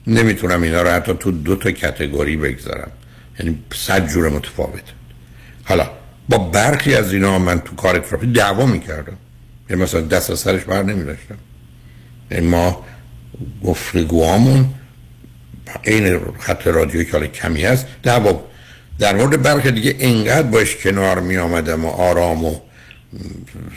نمی‌تونم 0.06 0.62
اینا 0.62 0.82
رو 0.82 0.88
حتی 0.88 1.14
تو 1.14 1.30
دو 1.30 1.56
تا 1.56 1.70
کتگوری 1.70 2.36
بگذارم. 2.36 2.90
یعنی 3.38 3.58
صد 3.74 4.08
جور 4.08 4.28
متفاوت. 4.28 4.82
حالا 5.64 5.90
با 6.28 6.38
برخی 6.38 6.94
از 6.94 7.12
اینا 7.12 7.38
من 7.38 7.60
تو 7.60 7.74
کار 7.74 7.98
تراپی 7.98 8.32
دعوا 8.32 8.66
می‌کردم. 8.66 9.16
یعنی 9.70 9.82
مثلا 9.82 10.00
دست 10.00 10.30
از 10.30 10.38
سرش 10.38 10.64
بر 10.64 10.82
نمی 10.82 11.04
داشتم 11.04 11.38
یعنی 12.30 12.46
ما 12.46 12.84
گفتگوامون 13.64 14.74
این 15.82 16.20
خط 16.38 16.66
رادیویی 16.66 17.04
که 17.04 17.12
حالا 17.12 17.26
کمی 17.26 17.62
هست 17.62 17.86
دعوا 18.02 18.44
در 18.98 19.16
مورد 19.16 19.42
برخی 19.42 19.70
دیگه 19.70 19.96
اینقدر 19.98 20.42
باش 20.42 20.76
کنار 20.76 21.20
می 21.20 21.36
آمدم 21.36 21.84
و 21.84 21.88
آرام 21.88 22.44
و 22.44 22.60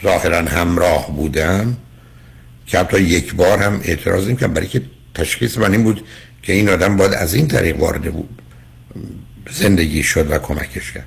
ظاهرا 0.03 0.37
همراه 0.37 1.15
بودم 1.15 1.77
که 2.67 2.79
حتی 2.79 3.01
یک 3.01 3.35
بار 3.35 3.59
هم 3.59 3.81
اعتراض 3.83 4.27
نمی 4.27 4.35
برای 4.35 4.67
که 4.67 4.81
تشخیص 5.13 5.57
من 5.57 5.71
این 5.71 5.83
بود 5.83 6.03
که 6.43 6.53
این 6.53 6.69
آدم 6.69 6.97
باید 6.97 7.13
از 7.13 7.33
این 7.33 7.47
طریق 7.47 7.79
وارد 7.79 8.01
بود 8.01 8.41
زندگی 9.51 10.03
شد 10.03 10.31
و 10.31 10.39
کمکش 10.39 10.91
کرد. 10.91 11.05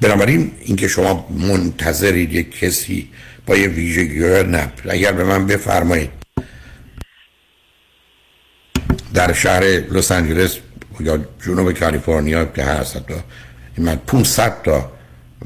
بنابراین 0.00 0.52
اینکه 0.60 0.88
شما 0.88 1.26
منتظرید 1.30 2.32
یک 2.32 2.58
کسی 2.58 3.08
با 3.46 3.56
یه 3.56 3.68
ویژگی 3.68 4.18
نه 4.42 4.72
اگر 4.88 5.12
به 5.12 5.24
من 5.24 5.46
بفرمایید. 5.46 6.10
در 9.14 9.32
شهر 9.32 9.62
لس 9.64 10.12
آنجلس 10.12 10.58
یا 11.00 11.18
جنوب 11.46 11.72
کالیفرنیا 11.72 12.44
که 12.44 12.64
هست 12.64 12.96
من 13.78 13.96
500 13.96 14.62
تا 14.62 14.92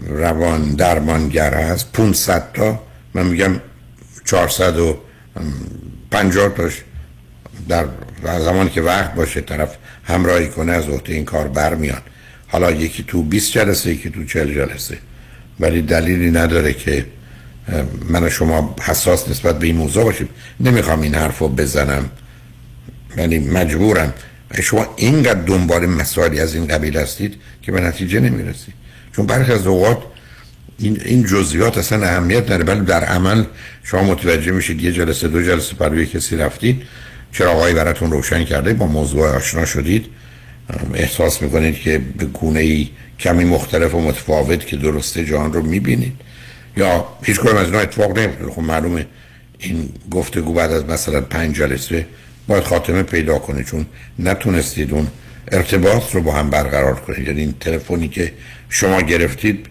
روان 0.06 0.74
درمانگر 0.74 1.54
هست 1.54 1.92
500 1.92 2.52
تا 2.52 2.80
من 3.14 3.26
میگم 3.26 3.60
450 4.24 6.48
تاش 6.48 6.82
در 7.68 7.86
زمانی 8.22 8.70
که 8.70 8.82
وقت 8.82 9.14
باشه 9.14 9.40
طرف 9.40 9.76
همراهی 10.04 10.48
کنه 10.48 10.72
از 10.72 10.88
عهده 10.88 11.12
این 11.12 11.24
کار 11.24 11.48
برمیاد 11.48 12.02
حالا 12.48 12.70
یکی 12.70 13.02
تو 13.02 13.22
20 13.22 13.52
جلسه 13.52 13.90
یکی 13.90 14.10
تو 14.10 14.24
40 14.24 14.54
جلسه. 14.54 14.98
ولی 15.60 15.82
دلیلی 15.82 16.30
نداره 16.30 16.72
که 16.72 17.06
من 18.08 18.24
و 18.24 18.30
شما 18.30 18.76
حساس 18.82 19.28
نسبت 19.28 19.58
به 19.58 19.66
این 19.66 19.76
موضوع 19.76 20.04
باشیم. 20.04 20.28
نمی‌خوام 20.60 21.00
این 21.00 21.14
حرف 21.14 21.38
رو 21.38 21.48
بزنم. 21.48 22.10
یعنی 23.16 23.38
مجبورم. 23.38 24.14
شما 24.62 24.94
اینقدر 24.96 25.40
دنبال 25.40 25.86
مسائلی 25.86 26.40
از 26.40 26.54
این 26.54 26.66
قبیل 26.66 26.98
هستید 26.98 27.34
که 27.62 27.72
به 27.72 27.80
نتیجه 27.80 28.20
نمی‌رسید. 28.20 28.74
چون 29.16 29.26
برخی 29.26 29.52
از 29.52 29.66
اوقات 29.66 29.98
این, 30.78 31.00
این 31.04 31.26
جزئیات 31.26 31.78
اصلا 31.78 32.06
اهمیت 32.06 32.42
نداره. 32.42 32.64
ولی 32.64 32.80
در 32.80 33.04
عمل 33.04 33.44
شما 33.84 34.02
متوجه 34.02 34.52
میشید 34.52 34.82
یه 34.82 34.92
جلسه 34.92 35.28
دو 35.28 35.42
جلسه 35.42 35.74
برای 35.74 36.06
کسی 36.06 36.36
رفتید 36.36 36.82
چرا 37.32 37.50
آقایی 37.50 37.74
براتون 37.74 38.10
روشن 38.10 38.44
کرده؟ 38.44 38.74
با 38.74 38.86
موضوع 38.86 39.28
آشنا 39.28 39.64
شدید. 39.64 40.06
احساس 40.94 41.42
می‌کنید 41.42 41.80
که 41.80 42.00
به 42.18 42.24
گونه 42.24 42.60
ای 42.60 42.88
کمی 43.20 43.44
مختلف 43.44 43.94
و 43.94 44.00
متفاوت 44.00 44.66
که 44.66 44.76
درسته 44.76 45.24
جهان 45.24 45.52
رو 45.52 45.62
می‌بینید. 45.62 46.12
یا 46.76 47.06
هیچ 47.22 47.38
کنم 47.38 47.56
از 47.56 47.66
اینا 47.66 47.78
اتفاق 47.78 48.18
نمیفته 48.18 48.50
خب 48.50 48.62
معلومه 48.62 49.06
این 49.58 49.88
گفتگو 50.10 50.52
بعد 50.52 50.72
از 50.72 50.84
مثلا 50.84 51.20
پنج 51.20 51.56
جلسه 51.56 52.06
باید 52.48 52.64
خاتمه 52.64 53.02
پیدا 53.02 53.38
کنه 53.38 53.64
چون 53.64 53.86
نتونستید 54.18 54.92
اون 54.92 55.06
ارتباط 55.52 56.14
رو 56.14 56.22
با 56.22 56.32
هم 56.32 56.50
برقرار 56.50 56.94
کنید. 56.94 57.26
یعنی 57.28 57.40
این 57.40 57.54
تلفنی 57.60 58.08
که 58.08 58.32
شما 58.68 59.00
گرفتید 59.02 59.66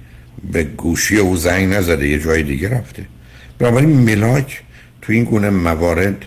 به 0.51 0.63
گوشی 0.63 1.17
او 1.17 1.37
زنگ 1.37 1.73
نزده 1.73 2.07
یه 2.07 2.19
جای 2.19 2.43
دیگه 2.43 2.69
رفته. 2.69 3.03
بنابراین 3.59 3.89
ملاک 3.89 4.61
تو 5.01 5.13
این 5.13 5.23
گونه 5.23 5.49
موارد 5.49 6.25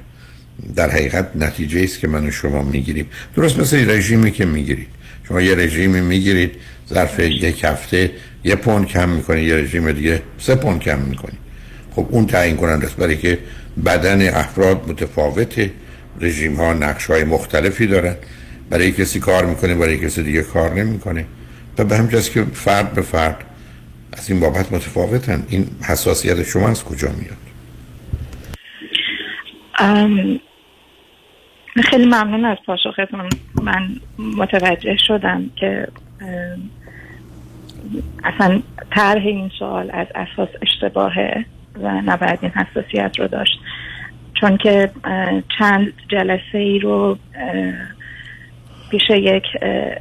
در 0.77 0.91
حقیقت 0.91 1.31
نتیجه 1.37 1.81
است 1.81 1.99
که 2.01 2.09
من 2.09 2.27
و 2.27 2.31
شما 2.31 2.63
می‌گیریم. 2.63 3.07
درست 3.37 3.59
مثل 3.59 3.91
رژیمی 3.91 4.31
که 4.31 4.45
می‌گیرید. 4.45 4.89
شما 5.29 5.41
یه 5.41 5.55
رژیمی 5.55 6.01
می‌گیرید 6.01 6.53
ظرف 6.89 7.21
یک 7.21 7.65
هفته 7.65 8.11
یه 8.45 8.55
پوند 8.55 8.87
کم 8.87 9.09
می‌کنید 9.09 9.49
یه 9.49 9.55
رژیم 9.55 9.93
دیگه 9.93 10.23
سه 10.39 10.55
پوند 10.55 10.81
کم 10.81 10.99
می‌کنید. 10.99 11.39
خب 11.97 12.07
اون 12.11 12.27
تعیین 12.27 12.57
کننده 12.57 12.87
است. 12.87 12.97
برای 12.97 13.17
که 13.17 13.39
بدن 13.87 14.29
افراد 14.35 14.89
متفاوته. 14.89 15.71
رژیم 16.21 16.57
ها 16.57 16.73
نقش 16.73 17.07
های 17.07 17.25
مختلفی 17.25 17.87
دارن. 17.87 18.16
برای 18.71 18.93
کسی 18.93 19.21
کار 19.21 19.47
می‌کنه 19.47 19.75
برای 19.75 19.99
کسی 19.99 20.23
دیگه 20.23 20.43
کار 20.43 20.75
نمی‌کنه. 20.75 21.25
و 21.79 21.85
به 21.85 21.97
همجاست 21.97 22.33
که 22.33 22.45
فرد 22.45 22.95
به 22.95 23.03
فرد 23.03 23.45
از 24.12 24.31
این 24.31 24.41
بابت 24.41 24.73
متفاوتن. 24.73 25.47
این 25.49 25.66
حساسیت 25.89 26.43
شما 26.43 26.68
از 26.68 26.85
کجا 26.85 27.09
میاد؟ 27.09 27.37
خیلی 31.85 32.05
ممنون 32.05 32.45
از 32.45 32.59
پاسختون. 32.66 33.29
من 33.62 33.89
متوجه 34.18 34.97
شدم 35.07 35.51
که 35.57 35.89
اصلا 38.25 38.62
طرح 38.91 39.27
این 39.27 39.51
سوال 39.59 39.91
از 39.91 40.07
اساس 40.14 40.49
اشتباهه 40.62 41.45
و 41.83 42.01
نباید 42.01 42.39
این 42.43 42.53
حساسیت 42.53 43.18
رو 43.18 43.29
داشت. 43.29 43.61
چون 44.41 44.57
که 44.57 44.91
چند 45.59 45.93
جلسه 46.09 46.59
ای 46.59 46.78
رو 46.78 47.18
پیش 48.91 49.11
یک 49.11 49.45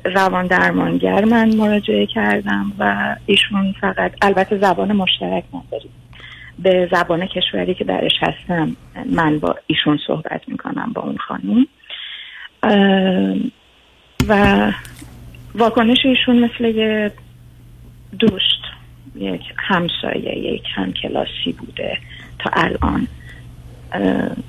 روان 0.06 0.48
درمانگر 0.48 1.26
من 1.26 1.56
مراجعه 1.56 2.06
کردم 2.06 2.72
و 2.80 3.16
ایشون 3.26 3.76
فقط 3.82 4.12
البته 4.22 4.58
زبان 4.58 4.92
مشترک 4.92 5.44
نداریم. 5.54 5.92
به 6.60 6.90
زبان 6.92 7.26
کشوری 7.26 7.74
که 7.74 7.84
درش 7.84 8.12
هستم 8.22 8.76
من 9.06 9.40
با 9.40 9.56
ایشون 9.68 10.00
صحبت 10.08 10.42
می‌کنم 10.50 10.92
با 10.94 11.02
اون 11.02 11.18
خانم 11.18 11.68
و 14.28 14.72
واکنش 15.56 15.98
ایشون 16.06 16.40
مثل 16.40 16.66
یه 16.66 17.12
دوست 18.20 18.62
یک 19.16 19.42
همسایه 19.58 20.38
یک 20.38 20.64
همکلاسی 20.76 21.52
بوده 21.60 21.98
تا 22.40 22.50
الان. 22.54 23.08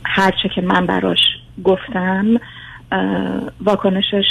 هرچه 0.05 0.49
که 0.55 0.61
من 0.61 0.87
براش 0.87 1.19
گفتم 1.65 2.41
واکنشش 3.61 4.27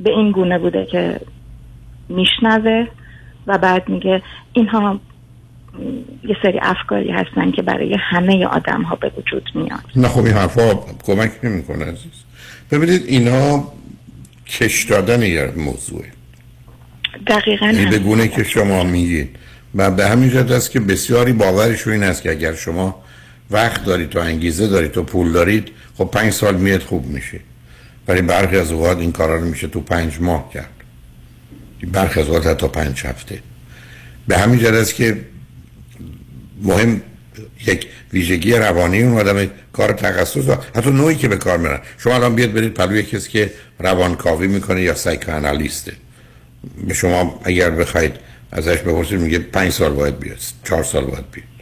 به 0.00 0.10
این 0.10 0.32
گونه 0.32 0.58
بوده 0.58 0.86
که 0.92 1.20
میشنوه 2.08 2.86
و 3.46 3.58
بعد 3.58 3.88
میگه 3.88 4.22
اینها 4.52 5.00
یه 6.24 6.36
سری 6.42 6.58
افکاری 6.62 7.10
هستن 7.10 7.50
که 7.50 7.62
برای 7.62 7.96
همه 8.00 8.46
آدم 8.46 8.82
ها 8.82 8.96
به 8.96 9.12
وجود 9.18 9.50
میاد. 9.54 9.84
نه 9.96 10.08
خب 10.08 10.24
این 10.24 10.34
حرفا 10.34 10.74
کمک 11.04 11.30
نمی‌کنه 11.42 11.84
عزیز. 11.84 12.24
ببینید 12.70 13.02
اینا 13.06 13.64
کش 14.46 14.84
دادن 14.84 15.22
یه 15.22 15.52
موضوعه 15.56 16.12
دقیقا 17.26 17.66
این 17.66 17.78
یعنی 17.78 17.90
به 17.90 17.98
گونه 17.98 18.28
که 18.28 18.44
شما 18.44 18.84
میگید. 18.84 19.36
و 19.74 19.90
به 19.90 20.08
همین 20.08 20.30
جد 20.30 20.52
است 20.52 20.70
که 20.70 20.80
بسیاری 20.80 21.32
باورشون 21.32 21.92
این 21.92 22.02
است 22.02 22.22
که 22.22 22.30
اگر 22.30 22.54
شما 22.54 23.02
وقت 23.50 23.84
دارید 23.84 24.08
تو 24.08 24.18
انگیزه 24.18 24.66
دارید 24.66 24.92
تو 24.92 25.02
پول 25.02 25.32
دارید 25.32 25.68
خب 25.98 26.04
پنج 26.04 26.32
سال 26.32 26.56
میاد 26.56 26.82
خوب 26.82 27.06
میشه. 27.06 27.40
ولی 28.08 28.22
برخی 28.22 28.56
از 28.56 28.72
اوقات 28.72 28.98
این 28.98 29.12
کارا 29.12 29.36
رو 29.36 29.44
میشه 29.44 29.68
تو 29.68 29.80
پنج 29.80 30.20
ماه 30.20 30.50
کرد. 30.54 30.70
برخی 31.92 32.20
از 32.20 32.26
اوقات 32.26 32.58
تا 32.58 32.68
پنج 32.68 33.06
هفته. 33.06 33.38
به 34.28 34.38
همین 34.38 34.58
جد 34.58 34.74
است 34.74 34.94
که 34.94 35.20
مهم 36.62 37.02
یک 37.66 37.86
ویژگی 38.12 38.52
روانی 38.52 39.02
اون 39.02 39.18
آدم 39.18 39.50
کار 39.72 39.92
تخصص 39.92 40.48
و 40.48 40.56
حتی 40.74 40.90
نوعی 40.90 41.16
که 41.16 41.28
به 41.28 41.36
کار 41.36 41.58
میرن. 41.58 41.80
شما 41.98 42.14
الان 42.14 42.34
بیاد 42.34 42.52
برید 42.52 42.74
پلوی 42.74 43.02
کسی 43.02 43.30
که 43.30 43.52
روانکاوی 43.78 44.46
می‌کنه 44.46 44.82
یا 44.82 44.94
سایکوانالیسته 44.94 45.92
به 46.88 46.94
شما 46.94 47.40
اگر 47.44 47.70
بخواید 47.70 48.12
ازش 48.52 48.78
بپرسید 48.78 49.20
میگه 49.20 49.38
پنج 49.38 49.72
سال 49.72 49.92
باید 49.92 50.18
بیاد 50.18 50.38
چهار 50.64 50.84
سال 50.84 51.04
باید 51.04 51.30
بیاد. 51.30 51.57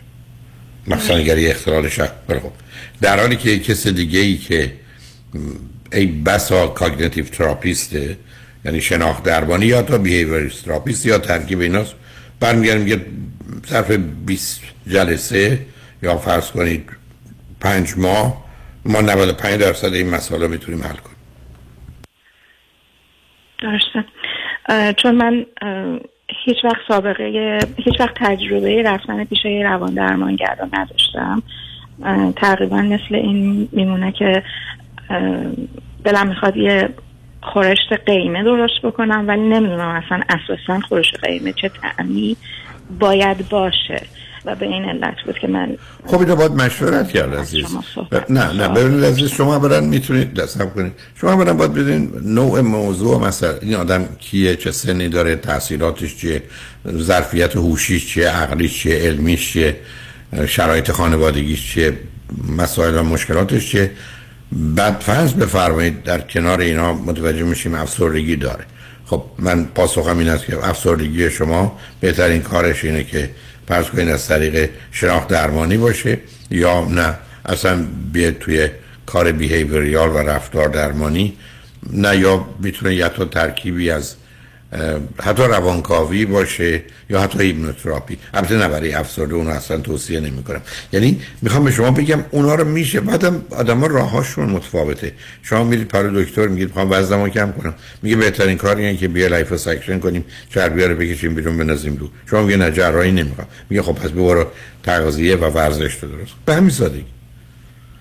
یه 0.89 1.51
اختلال 1.51 1.89
شک 1.89 2.11
خب. 2.29 2.53
در 3.01 3.21
حالی 3.21 3.37
که 3.37 3.59
کس 3.59 3.87
دیگه 3.87 4.19
ای 4.19 4.37
که 4.37 4.73
ای 5.93 6.07
بسا 6.07 6.67
cognitive 6.67 7.25
therapist 7.25 8.09
ه 8.09 8.19
یعنی 8.65 8.81
شناخت 8.81 9.23
درمانی 9.23 9.67
یا 9.67 9.83
تا 9.83 9.99
behaviorist 9.99 10.65
therapist 10.65 11.07
یا 11.07 11.19
ترکیب 11.19 11.61
ایناست 11.61 11.95
برمیگرده 12.41 12.81
میگه 12.81 13.01
صرف 13.67 13.91
20 13.91 14.63
جلسه 14.87 15.59
یا 16.03 16.17
فرض 16.17 16.51
کنید 16.51 16.91
پنج 17.61 17.95
ماه 17.97 18.45
ما 18.85 19.01
95 19.01 19.61
درصد 19.61 19.95
این 19.95 20.11
مسئله 20.11 20.49
می‌تونیم 20.49 20.83
حل 20.83 20.97
کنیم. 20.97 21.17
درسته. 23.59 24.05
چون 25.03 25.15
من 25.15 25.47
هیچ 26.29 26.65
وقت 26.65 26.81
سابقه 26.89 27.59
هیچ 27.77 28.01
وقت 28.01 28.15
تجربه 28.15 28.83
رفتن 28.83 29.25
پیش 29.25 29.47
روان 29.47 29.95
درمانگر 29.95 30.57
رو 30.61 30.69
نداشتم. 30.73 31.43
تقریبا 32.37 32.77
مثل 32.77 33.15
این 33.15 33.69
میمونه 33.73 34.13
که 34.13 34.43
دلم 36.05 36.29
می‌خواد 36.29 36.57
یه 36.57 36.89
خورشت 37.43 37.93
قیمه 38.07 38.43
درست 38.43 38.83
بکنم 38.83 39.25
ولی 39.29 39.41
نمی‌دونم 39.41 40.03
اصلا 40.05 40.21
اساسا 40.29 40.81
خورشت 40.81 41.25
قیمه 41.25 41.53
چه 41.53 41.69
تعمی 41.69 42.37
باید 43.01 43.49
باشه. 43.49 44.03
و 44.47 44.55
به 44.55 44.67
این 44.67 44.85
علت 44.85 45.15
بود 45.27 45.39
که 45.39 45.49
من 45.49 45.77
خب 46.07 46.21
اینو 46.21 46.37
باید 46.37 46.53
مشورت 46.53 47.09
کرد 47.09 47.35
عزیز. 47.35 47.67
نه 48.29 48.53
نه 48.53 48.69
ببینید 48.69 49.05
عزیز 49.05 49.29
شما 49.29 49.59
برن 49.59 49.85
می‌تونید 49.85 50.35
دستم 50.35 50.71
کنید. 50.71 50.93
شما 51.21 51.37
برن 51.37 51.57
باید 51.57 51.75
بدین 51.75 52.13
نوع 52.25 52.61
موضوع 52.61 53.29
مثلا 53.29 53.55
این 53.63 53.75
آدم 53.75 54.09
کیه 54.19 54.57
چه 54.57 54.71
سنی 54.71 55.09
داره 55.09 55.37
تحصیلاتش 55.37 56.17
چیه 56.17 56.43
ظرفیت 56.97 57.57
هوشیش 57.57 58.07
چیه 58.07 58.29
عقلیش 58.29 58.83
چیه 58.83 58.95
علمیش 58.95 59.53
چیه 59.53 59.77
شرایط 60.47 60.91
خانوادگیش 60.91 61.73
چیه 61.73 61.93
مسائل 62.57 62.99
و 62.99 63.03
مشکلاتش 63.03 63.71
چیه. 63.71 63.91
بعد 64.53 65.01
فرض 65.01 65.33
بفرمایید 65.33 66.03
در 66.03 66.21
کنار 66.21 66.61
اینا 66.61 66.93
متوجه 66.93 67.43
میشیم 67.43 67.75
افسردگی 67.75 68.37
داره. 68.37 68.65
خب 69.07 69.25
من 69.39 69.65
پاسخم 69.65 70.19
این 70.19 70.29
است 70.29 70.45
که 70.45 70.69
افسردگی 70.69 71.31
شما 71.31 71.79
بهترین 72.01 72.43
کارش 72.43 72.85
اینه 72.85 73.05
که 73.05 73.31
فرض 73.69 73.87
کنید 73.87 74.09
از 74.09 74.29
طریق 74.29 74.71
شناخت 74.93 75.29
درمانی 75.29 75.77
باشه 75.77 76.19
یا 76.51 76.85
نه. 76.85 77.15
اصلا 77.45 77.87
بیاد 78.13 78.39
توی 78.39 78.69
کار 79.07 79.33
بیهیوریال 79.33 80.09
و 80.09 80.19
رفتار 80.19 80.69
درمانی 80.69 81.37
نه 81.93 82.17
یا 82.17 82.47
می‌تونه 82.61 82.95
یه 82.95 83.09
تا 83.09 83.25
ترکیبی 83.25 83.91
از 83.91 84.15
حتی 85.23 85.43
روانکاوی 85.43 86.25
باشه 86.25 86.83
یا 87.11 87.21
حتی 87.21 87.39
hypnotherapy. 87.39 88.19
البته 88.35 88.57
نه 88.57 88.69
برای 88.69 88.93
افسرده 88.93 89.35
اونو 89.35 89.51
اصلا 89.51 89.79
توصیه 89.79 90.21
نمی 90.21 90.43
کنم 90.43 90.61
یعنی 90.93 91.21
می‌خوام 91.43 91.65
به 91.65 91.71
شما 91.71 91.91
بگم 91.91 92.25
اونا 92.31 92.55
رو 92.55 92.65
میشه 92.65 93.01
بعدم 93.01 93.43
آدم 93.51 93.79
ها 93.79 93.87
راهاشون 93.87 94.51
متفاوته. 94.51 95.13
شما 95.43 95.65
میرید 95.65 95.89
پیش 95.89 96.03
دکتر 96.03 96.47
میگید 96.47 96.69
می‌خوام 96.69 96.91
وزنمو 96.91 97.29
کم 97.29 97.53
کنم. 97.53 97.75
میگه 98.03 98.17
بهترین 98.17 98.57
کار 98.57 98.77
اینه 98.77 98.97
که 98.97 99.09
بیا 99.09 99.27
liposuction 99.27 99.99
کنیم 99.99 100.25
چربی 100.51 100.83
رو 100.83 100.95
بکشیم 100.95 101.35
بیرون 101.35 101.57
بندازیم 101.57 101.95
دور 101.95 102.09
شما 102.31 102.43
میگه 102.43 102.57
نه 102.57 102.71
جراحی 102.71 103.13
نمی‌خوام. 103.13 103.49
میگه 103.71 103.83
خب 103.83 103.93
پس 103.93 104.11
برو 104.11 104.47
تغذیه 104.83 105.37
و 105.37 105.45
ورزش 105.45 105.97
درست 106.03 106.33
به 106.47 106.55
همین 106.55 106.71
سادگی. 106.71 107.05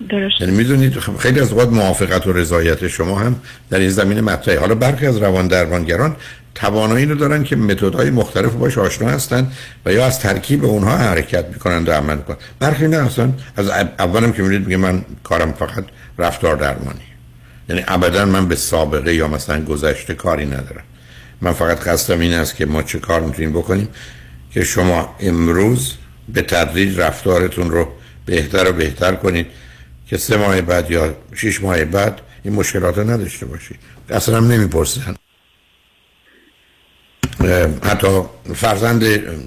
درست. 0.08 0.40
یعنی 0.40 0.56
می‌دونید 0.56 0.98
خیلی 1.18 1.40
از 1.40 1.52
اوقات 1.52 1.68
موافقت 1.68 2.26
و 2.26 2.32
رضایت 2.32 2.88
شما 2.88 3.18
هم 3.18 3.36
در 3.70 3.78
این 3.78 3.90
زمینه 3.90 4.20
مطرحه. 4.20 4.58
حالا 4.58 4.74
برخی 4.74 5.06
از 5.06 5.16
روان 5.16 5.48
درمانگران 5.48 6.16
توانایی 6.56 7.06
رو 7.06 7.14
دارن 7.14 7.44
که 7.44 7.56
متدهای 7.56 8.10
مختلف 8.10 8.52
باش 8.52 8.78
آشنا 8.78 9.08
هستن 9.08 9.52
و 9.86 9.92
یا 9.92 10.06
از 10.06 10.20
ترکیب 10.20 10.64
اونها 10.64 10.96
حرکت 10.96 11.44
می‌کنن 11.46 11.84
و 11.84 11.90
عمل 11.90 12.16
می‌کنن. 12.16 12.36
برخی 12.58 12.88
نه 12.88 12.96
اصلا 12.96 13.32
از 13.56 13.68
اولم 13.98 14.32
که 14.32 14.42
میرید 14.42 14.64
میگه 14.64 14.76
من 14.76 15.04
کارم 15.24 15.52
فقط 15.52 15.84
رفتار 16.18 16.56
درمانی. 16.56 17.00
یعنی 17.68 17.84
ابدا 17.88 18.24
من 18.24 18.48
به 18.48 18.56
سابقه 18.56 19.14
یا 19.14 19.28
مثلا 19.28 19.64
گذشته 19.64 20.14
کاری 20.14 20.46
ندارم. 20.46 20.84
من 21.40 21.52
فقط 21.52 21.80
قصدم 21.80 22.20
این 22.20 22.32
است 22.32 22.56
که 22.56 22.66
ما 22.66 22.82
چه 22.82 22.98
کار 22.98 23.20
می‌تونیم 23.20 23.52
بکنیم 23.52 23.88
که 24.50 24.64
شما 24.64 25.16
امروز 25.20 25.94
به 26.28 26.42
تدریج 26.42 27.00
رفتارتون 27.00 27.70
رو 27.70 27.88
بهتر 28.26 28.70
و 28.70 28.72
بهتر 28.72 29.14
کنید 29.14 29.46
که 30.06 30.16
سه 30.16 30.36
ماه 30.36 30.60
بعد 30.60 30.90
یا 30.90 31.14
شش 31.34 31.62
ماه 31.62 31.84
بعد 31.84 32.20
این 32.42 32.54
مشکلات 32.54 32.98
رو 32.98 33.10
نداشته 33.10 33.46
باشید. 33.46 33.76
اصلا 34.10 34.40
نمی‌پرسن. 34.40 35.14
حتی 37.82 38.06
فرزند 38.54 39.04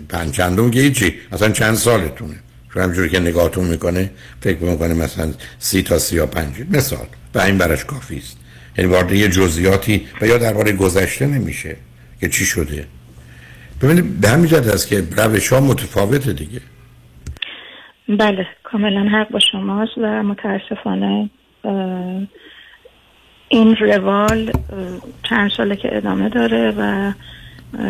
پنجندم 0.08 0.72
که 0.72 0.80
هیچی 0.80 1.14
اصلا 1.32 1.50
چند 1.50 1.76
سالتونه. 1.76 2.36
رو 2.72 2.82
همجوری 2.82 3.10
که 3.10 3.20
نگاهتون 3.20 3.66
می‌کنه 3.66 4.12
فکر 4.42 4.60
می‌کنه 4.60 4.94
مثلا 4.94 5.34
سی 5.60 5.84
تا 5.84 5.98
سی 5.98 6.16
یا 6.16 6.26
پنج. 6.26 6.54
مثال 6.72 7.08
و 7.36 7.40
این 7.40 7.58
برش 7.58 7.86
کافی 7.86 8.18
است. 8.18 8.38
یعنی 8.78 8.92
وارد 8.92 9.12
یه 9.12 9.28
جزئیاتی 9.28 10.08
و 10.22 10.28
یا 10.28 10.38
درباره 10.38 10.72
گذشته 10.72 11.28
نمیشه 11.28 11.76
که 12.20 12.30
چی 12.30 12.46
شده. 12.46 12.86
ببینید 13.82 14.22
به 14.22 14.30
همین 14.30 14.46
جد 14.46 14.68
است 14.68 14.88
که 14.88 15.04
روش 15.18 15.54
ها 15.54 15.60
متفاوته 15.60 16.34
دیگه. 16.34 16.62
بله 18.10 18.48
کاملا 18.64 19.10
حق 19.10 19.30
با 19.30 19.40
شماست 19.52 19.98
و 19.98 20.24
متاسفانه 20.24 21.30
این 23.50 23.76
روال 23.76 24.52
چند 25.30 25.52
ساله 25.58 25.76
که 25.76 25.98
ادامه 25.98 26.30
داره 26.30 26.74
و 26.78 27.12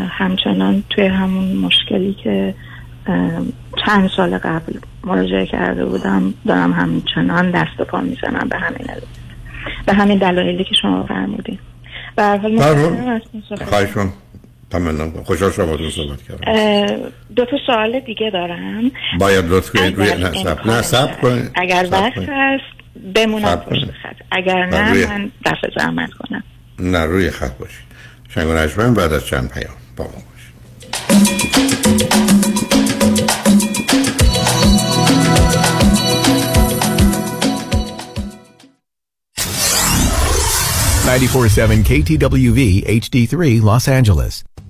همچنان 0.09 0.83
توی 0.89 1.05
همون 1.07 1.55
مشکلی 1.55 2.15
که 2.23 2.55
چند 3.85 4.09
سال 4.15 4.37
قبل 4.37 4.73
مراجعه 5.03 5.45
کرده 5.45 5.85
بودم 5.85 6.33
دارم 6.47 6.73
همچنان 6.73 7.51
دست 7.51 7.79
و 7.79 7.83
پا 7.83 8.01
می‌زنم 8.01 8.47
به 8.49 8.57
همین 8.57 8.89
علت. 8.89 9.03
به 9.85 9.93
همین 9.93 10.17
دلایلی 10.17 10.63
که 10.63 10.75
شما 10.81 11.03
فرمودین. 11.03 11.59
به 12.15 12.23
هر 12.23 12.37
حال 12.37 13.21
متشکرم 13.51 14.13
تمام 14.69 15.11
خوشحال 15.23 15.51
باهاتون 15.51 15.89
صحبت 15.89 16.19
کردم. 16.21 17.11
دو 17.35 17.45
تا 17.45 17.57
سوال 17.65 17.99
دیگه 17.99 18.29
دارم. 18.33 18.91
باید 19.19 19.45
لطف 19.45 19.69
کنید 19.69 19.95
روی 19.95 20.13
نه 20.65 20.81
سب 20.81 21.21
کنید. 21.21 21.51
اگر 21.55 21.87
وقت. 21.91 22.17
هست 22.17 22.63
بمونم 23.15 23.55
پشت. 23.55 23.85
خط. 23.85 24.15
اگر 24.31 24.65
نه 24.65 25.07
من 25.07 25.31
دفع 25.45 25.67
زحمت 25.77 26.09
کنم. 26.13 26.43
نه 26.79 27.05
روی 27.05 27.31
خط 27.31 27.57
باشید. 27.57 27.88
شنگ 28.29 28.47
و 28.47 28.53
نجمن 28.53 28.93
بعد 28.93 29.13
از 29.13 29.25
چند 29.25 29.49
پیام 29.49 29.73
با 29.95 30.03
ما 30.03 30.09
باشید 30.09 30.53
947 41.05 41.83
KTWV 41.83 42.83
HD3 42.87 43.61
Los 43.63 43.87
Angeles. 43.87 44.48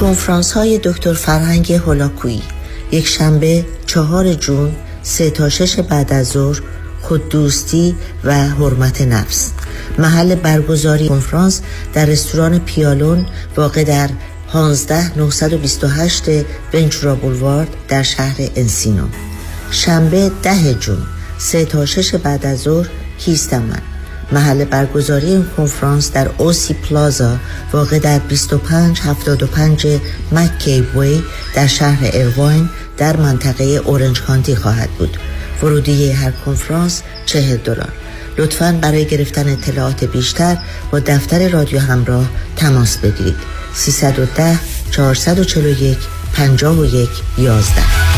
کنفرانس 0.00 0.52
های 0.52 0.80
دکتر 0.84 1.12
فرهنگ 1.12 1.72
هولاکویی. 1.72 2.42
یک 2.92 3.06
شنبه 3.06 3.66
چهار 3.86 4.34
جون 4.34 4.76
سه 5.02 5.30
تا 5.30 5.48
شش 5.48 5.78
بعد 5.78 6.12
از 6.12 6.28
ظهر 6.28 6.60
خوددوستی 7.02 7.94
و 8.24 8.34
حرمت 8.34 9.02
نفس. 9.02 9.50
محل 9.98 10.34
برگزاری 10.34 11.08
کنفرانس 11.08 11.60
در 11.94 12.04
رستوران 12.04 12.58
پیالون 12.58 13.26
واقع 13.56 13.84
در 13.84 14.10
15 14.52 15.18
928 15.18 16.24
ونچورا 16.74 17.14
بولوارد 17.14 17.68
در 17.88 18.02
شهر 18.02 18.36
انسینو 18.56 19.06
شنبه 19.70 20.30
ده 20.42 20.74
جون 20.74 21.02
سه 21.38 21.64
تا 21.64 21.86
شش 21.86 22.14
بعد 22.14 22.46
از 22.46 22.58
ظهر 22.58 22.88
کیستم 23.18 23.62
من 23.62 23.97
محل 24.32 24.64
برگزاری 24.64 25.26
این 25.26 25.46
کنفرانس 25.56 26.12
در 26.12 26.30
اوسی 26.38 26.74
پلازا 26.74 27.36
واقع 27.72 27.98
در 27.98 28.18
2575 28.18 29.86
مکی 30.32 30.80
وی 30.80 31.22
در 31.54 31.66
شهر 31.66 32.10
ارواین 32.12 32.68
در 32.96 33.16
منطقه 33.16 33.64
اورنج 33.64 34.22
کانتی 34.22 34.56
خواهد 34.56 34.90
بود. 34.90 35.16
ورودی 35.62 36.12
هر 36.12 36.30
کنفرانس 36.30 37.02
40 37.26 37.56
دلار. 37.56 37.92
لطفا 38.38 38.78
برای 38.82 39.04
گرفتن 39.04 39.48
اطلاعات 39.48 40.04
بیشتر 40.04 40.58
با 40.92 40.98
دفتر 40.98 41.48
رادیو 41.48 41.78
همراه 41.80 42.30
تماس 42.56 42.96
بگیرید. 42.96 43.36
310 43.74 44.58
441 44.90 45.98
51 46.34 47.08
11 47.38 48.17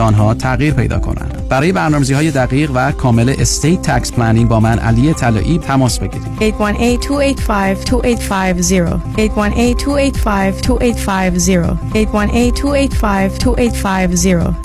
آنها 0.00 0.34
تغییر 0.34 0.74
پیدا 0.74 0.98
کنند. 0.98 1.48
برای 1.48 1.72
برنامه‌ریزی 1.72 2.14
های 2.14 2.30
دقیق 2.30 2.70
و 2.74 2.92
کامل 2.92 3.34
estate 3.38 3.82
tax 3.82 4.12
planning 4.12 4.48
با 4.48 4.60
من 4.60 4.78
علی 4.78 5.14
طلایی 5.14 5.58
تماس 5.58 5.98
بگیرید. 5.98 6.38
818-285-2850 6.38 6.42
818-285-2850 9.16 11.76
818-285-2850 11.94 11.98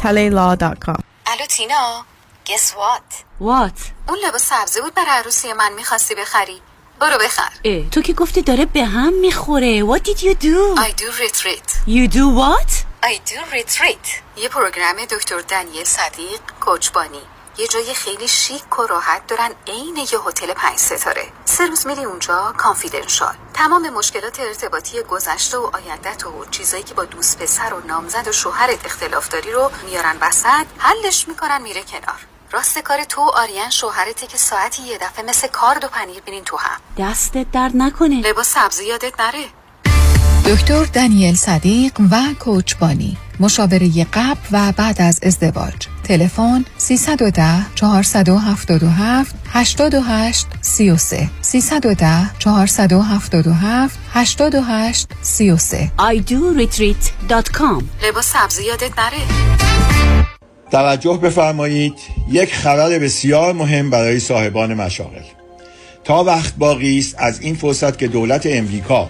talaylaw.com 0.01 0.99
الو 1.27 1.45
تینا 1.49 2.05
گس 2.47 2.73
وات 2.77 3.01
وات 3.39 3.71
اون 4.09 4.17
لباس 4.27 4.43
سبزی 4.43 4.81
بود 4.81 4.93
برای 4.93 5.09
عروسی 5.19 5.53
من 5.53 5.73
می‌خواستی 5.75 6.15
بخری. 6.15 6.61
برو 6.99 7.17
بخر. 7.25 7.49
اه 7.65 7.89
تو 7.89 8.01
که 8.01 8.13
گفتی 8.13 8.41
داره 8.41 8.65
به 8.65 8.85
هم 8.85 9.13
می‌خوره. 9.21 9.85
What 9.85 9.99
did 9.99 10.19
you 10.19 10.33
do? 10.33 10.79
I 10.79 10.91
do 11.01 11.05
retreat. 11.23 11.69
You 11.87 12.07
do 12.13 12.25
what? 12.39 12.71
I 13.03 13.05
do 13.05 13.55
retreat. 13.55 14.07
یه 14.37 14.49
پروگرام 14.49 15.05
دکتر 15.05 15.39
دنیل 15.39 15.83
صدیق 15.83 16.39
کوچبانی 16.59 17.21
یه 17.57 17.67
جای 17.67 17.93
خیلی 17.93 18.27
شیک 18.27 18.79
و 18.79 18.87
راحت 18.87 19.27
دارن 19.27 19.51
عین 19.67 19.97
یه 19.97 20.19
هتل 20.25 20.53
پنج 20.53 20.77
ستاره. 20.79 21.31
سه 21.45 21.65
روز 21.65 21.87
میری 21.87 22.03
اونجا 22.03 22.53
کانفیدنشال 22.57 23.35
تمام 23.53 23.89
مشکلات 23.89 24.39
ارتباطی 24.39 25.01
گذشته 25.01 25.57
و 25.57 25.69
آیندت 25.73 26.25
و 26.25 26.45
چیزایی 26.51 26.83
که 26.83 26.93
با 26.93 27.05
دوست 27.05 27.39
پسر 27.39 27.73
و 27.73 27.87
نامزد 27.87 28.27
و 28.27 28.31
شوهرت 28.31 28.85
اختلاف 28.85 29.29
داری 29.29 29.51
رو 29.51 29.71
میارن 29.85 30.17
وسط 30.21 30.65
حلش 30.77 31.27
می‌کنن 31.27 31.61
میره 31.61 31.83
کنار. 31.83 32.19
راست 32.51 32.79
کار 32.79 33.03
تو 33.03 33.21
آریان 33.21 33.69
شوهرته 33.69 34.27
که 34.27 34.37
ساعتی 34.37 34.83
یه 34.83 34.97
دفعه 34.97 35.25
مثل 35.25 35.47
کارد 35.47 35.83
و 35.83 35.87
پنیر 35.87 36.21
بینین 36.21 36.43
تو 36.43 36.57
هم. 36.57 36.81
دستت 36.97 37.51
درد 37.51 37.71
نکنه. 37.75 38.21
لباس 38.21 38.53
سبزی 38.53 38.85
یادت 38.85 39.19
نره. 39.19 39.45
دکتر 40.45 40.83
دانیل 40.83 41.35
صدیق 41.35 41.91
و 42.11 42.15
کوچبانی 42.39 43.17
مشاوره 43.39 44.03
قبل 44.13 44.39
و 44.51 44.71
بعد 44.77 45.01
از 45.01 45.19
ازدواج. 45.23 45.73
تلفن 46.03 46.65
310 46.77 47.75
477 47.75 49.35
88 49.49 50.47
33 50.61 51.29
310 51.41 52.39
477 52.39 53.99
88 54.13 55.07
33 55.21 55.91
idoretreat.com 55.99 57.83
لباس 58.07 58.33
سبزی 58.33 58.63
یادت 58.63 58.99
نره 58.99 59.21
توجه 60.71 61.17
بفرمایید 61.17 61.93
یک 62.31 62.55
خبر 62.55 62.99
بسیار 62.99 63.53
مهم 63.53 63.89
برای 63.89 64.19
صاحبان 64.19 64.73
مشاغل. 64.73 65.23
تا 66.03 66.23
وقت 66.23 66.55
باقی 66.55 66.99
است 66.99 67.15
از 67.17 67.41
این 67.41 67.55
فرصت 67.55 67.97
که 67.97 68.07
دولت 68.07 68.45
امریکا 68.45 69.09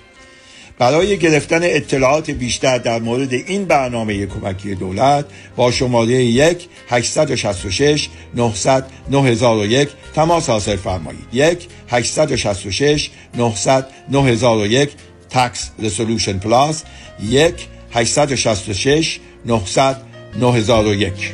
برای 0.81 1.17
گرفتن 1.17 1.59
اطلاعات 1.63 2.31
بیشتر 2.31 2.77
در 2.77 2.99
مورد 2.99 3.33
این 3.33 3.65
برنامه 3.65 4.25
کمکی 4.25 4.75
دولت 4.75 5.25
با 5.55 5.71
شماره 5.71 6.13
1 6.13 6.67
866 6.89 8.09
900 8.35 8.85
9001 9.09 9.89
تماس 10.15 10.49
حاصل 10.49 10.75
فرمایید. 10.75 11.25
1 11.33 11.67
866 11.89 13.09
900 13.37 13.87
9001 14.09 14.89
تکس 15.29 15.69
رسولوشن 15.79 16.39
پلاس 16.39 16.83
1 17.29 17.53
866 17.91 19.19
900 19.45 19.97
9001 20.39 21.33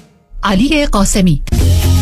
علی 0.43 0.85
قاسمی. 0.85 1.41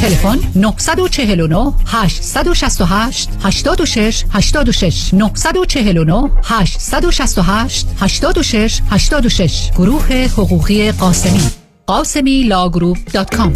تلفن 0.01 0.39
949 0.55 1.73
868 1.87 3.29
86 3.43 4.23
86 4.33 5.13
949 5.13 6.29
868 6.43 7.87
86 7.99 8.81
86 8.91 9.71
گروه 9.71 10.13
حقوقی 10.13 10.91
قاسمی. 10.91 11.43
قاسمی 11.87 12.43
Law 12.43 12.64
Group 12.64 12.97
dot 13.13 13.35
com. 13.35 13.53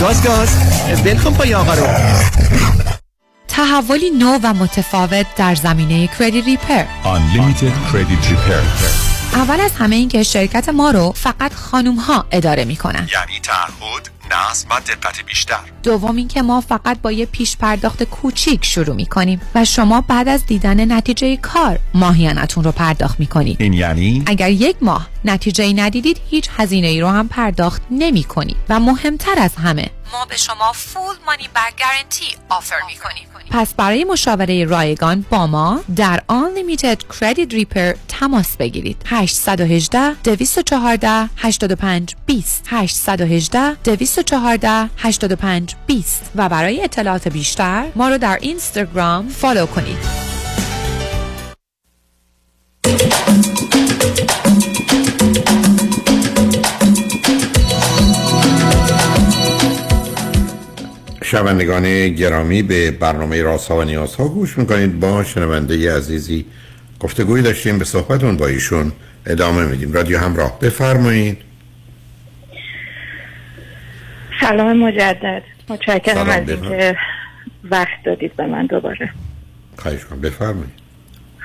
گاز 0.00 0.22
گاز. 0.22 0.48
بلکن 1.04 1.34
پای 1.34 1.54
آقا 1.54 1.74
رو. 1.74 1.86
تحولی 3.48 4.10
نو 4.10 4.38
و 4.42 4.54
متفاوت 4.54 5.26
در 5.36 5.54
زمینه 5.54 6.08
credit 6.18 6.40
repair. 6.40 6.84
Unlimited 7.04 7.92
Credit 7.92 8.24
Repair. 8.30 9.05
اول 9.36 9.60
از 9.60 9.72
همه 9.72 9.96
این 9.96 10.08
که 10.08 10.22
شرکت 10.22 10.68
ما 10.68 10.90
رو 10.90 11.12
فقط 11.12 11.54
خانوم 11.54 11.94
ها 11.94 12.26
اداره 12.30 12.64
می 12.64 12.76
کنن. 12.76 13.08
یعنی 13.12 13.40
تعهد 13.42 14.10
نظم 14.30 14.68
و 14.70 14.80
دقت 14.80 15.24
بیشتر 15.26 15.60
دوم 15.82 16.16
این 16.16 16.28
که 16.28 16.42
ما 16.42 16.60
فقط 16.60 17.00
با 17.02 17.12
یه 17.12 17.26
پیش 17.26 17.56
پرداخت 17.56 18.02
کوچیک 18.02 18.64
شروع 18.64 18.96
می 18.96 19.06
کنیم 19.06 19.40
و 19.54 19.64
شما 19.64 20.00
بعد 20.00 20.28
از 20.28 20.46
دیدن 20.46 20.92
نتیجه 20.92 21.36
کار 21.36 21.78
ماهیانتون 21.94 22.64
رو 22.64 22.72
پرداخت 22.72 23.20
می 23.20 23.26
کنید. 23.26 23.56
این 23.60 23.72
یعنی 23.72 24.22
اگر 24.26 24.50
یک 24.50 24.76
ماه 24.80 25.08
نتیجه 25.30 25.64
ای 25.64 25.74
ندیدید 25.74 26.20
هیچ 26.30 26.48
هزینه 26.56 26.86
ای 26.86 27.00
رو 27.00 27.08
هم 27.08 27.28
پرداخت 27.28 27.82
نمی 27.90 28.24
کنید 28.24 28.56
و 28.68 28.80
مهمتر 28.80 29.38
از 29.38 29.54
همه 29.54 29.90
ما 30.12 30.24
به 30.24 30.36
شما 30.36 30.72
فول 30.72 31.14
مانی 31.26 31.48
بک 31.54 31.74
گارنتی 31.78 32.36
آفر 32.48 32.76
می 32.86 32.94
کنیم. 32.94 33.26
پس 33.50 33.74
برای 33.74 34.04
مشاوره 34.04 34.64
رایگان 34.64 35.24
با 35.30 35.46
ما 35.46 35.80
در 35.96 36.22
Unlimited 36.30 37.14
Credit 37.14 37.52
Repair 37.52 37.96
تماس 38.08 38.56
بگیرید. 38.56 38.96
818 39.06 40.12
214 40.24 41.28
85 41.36 42.14
20 42.26 42.64
818 42.68 43.74
214 43.74 44.90
85 44.96 45.74
20 45.86 46.30
و 46.36 46.48
برای 46.48 46.84
اطلاعات 46.84 47.28
بیشتر 47.28 47.86
ما 47.96 48.08
رو 48.08 48.18
در 48.18 48.38
اینستاگرام 48.40 49.28
فالو 49.28 49.66
کنید. 49.66 50.26
شنوندگان 61.36 62.08
گرامی 62.08 62.62
به 62.62 62.90
برنامه 62.90 63.42
راست 63.42 63.70
ها 63.70 63.76
و 63.76 63.84
نیاز 63.84 64.14
ها 64.14 64.28
گوش 64.28 64.58
می‌کنید. 64.58 65.00
با 65.00 65.24
شنونده 65.24 65.96
عزیزی 65.96 66.46
گفتگوی 67.00 67.42
داشتیم 67.42 67.78
به 67.78 67.84
صحبتون 67.84 68.36
با 68.36 68.46
ایشون 68.46 68.92
ادامه 69.26 69.64
میدیم. 69.64 69.92
رادیو 69.92 70.18
همراه 70.18 70.60
بفرمایید. 70.60 71.38
سلام 74.40 74.76
مجدد. 74.76 75.42
متشکرم 75.68 76.28
از. 76.28 76.48
اینکه 76.48 76.96
وقت 77.64 78.02
دادید 78.04 78.36
به 78.36 78.46
من 78.46 78.66
دوباره. 78.66 79.10
خواهش 79.78 80.04
کنم 80.04 80.20
بفرمایید. 80.20 80.72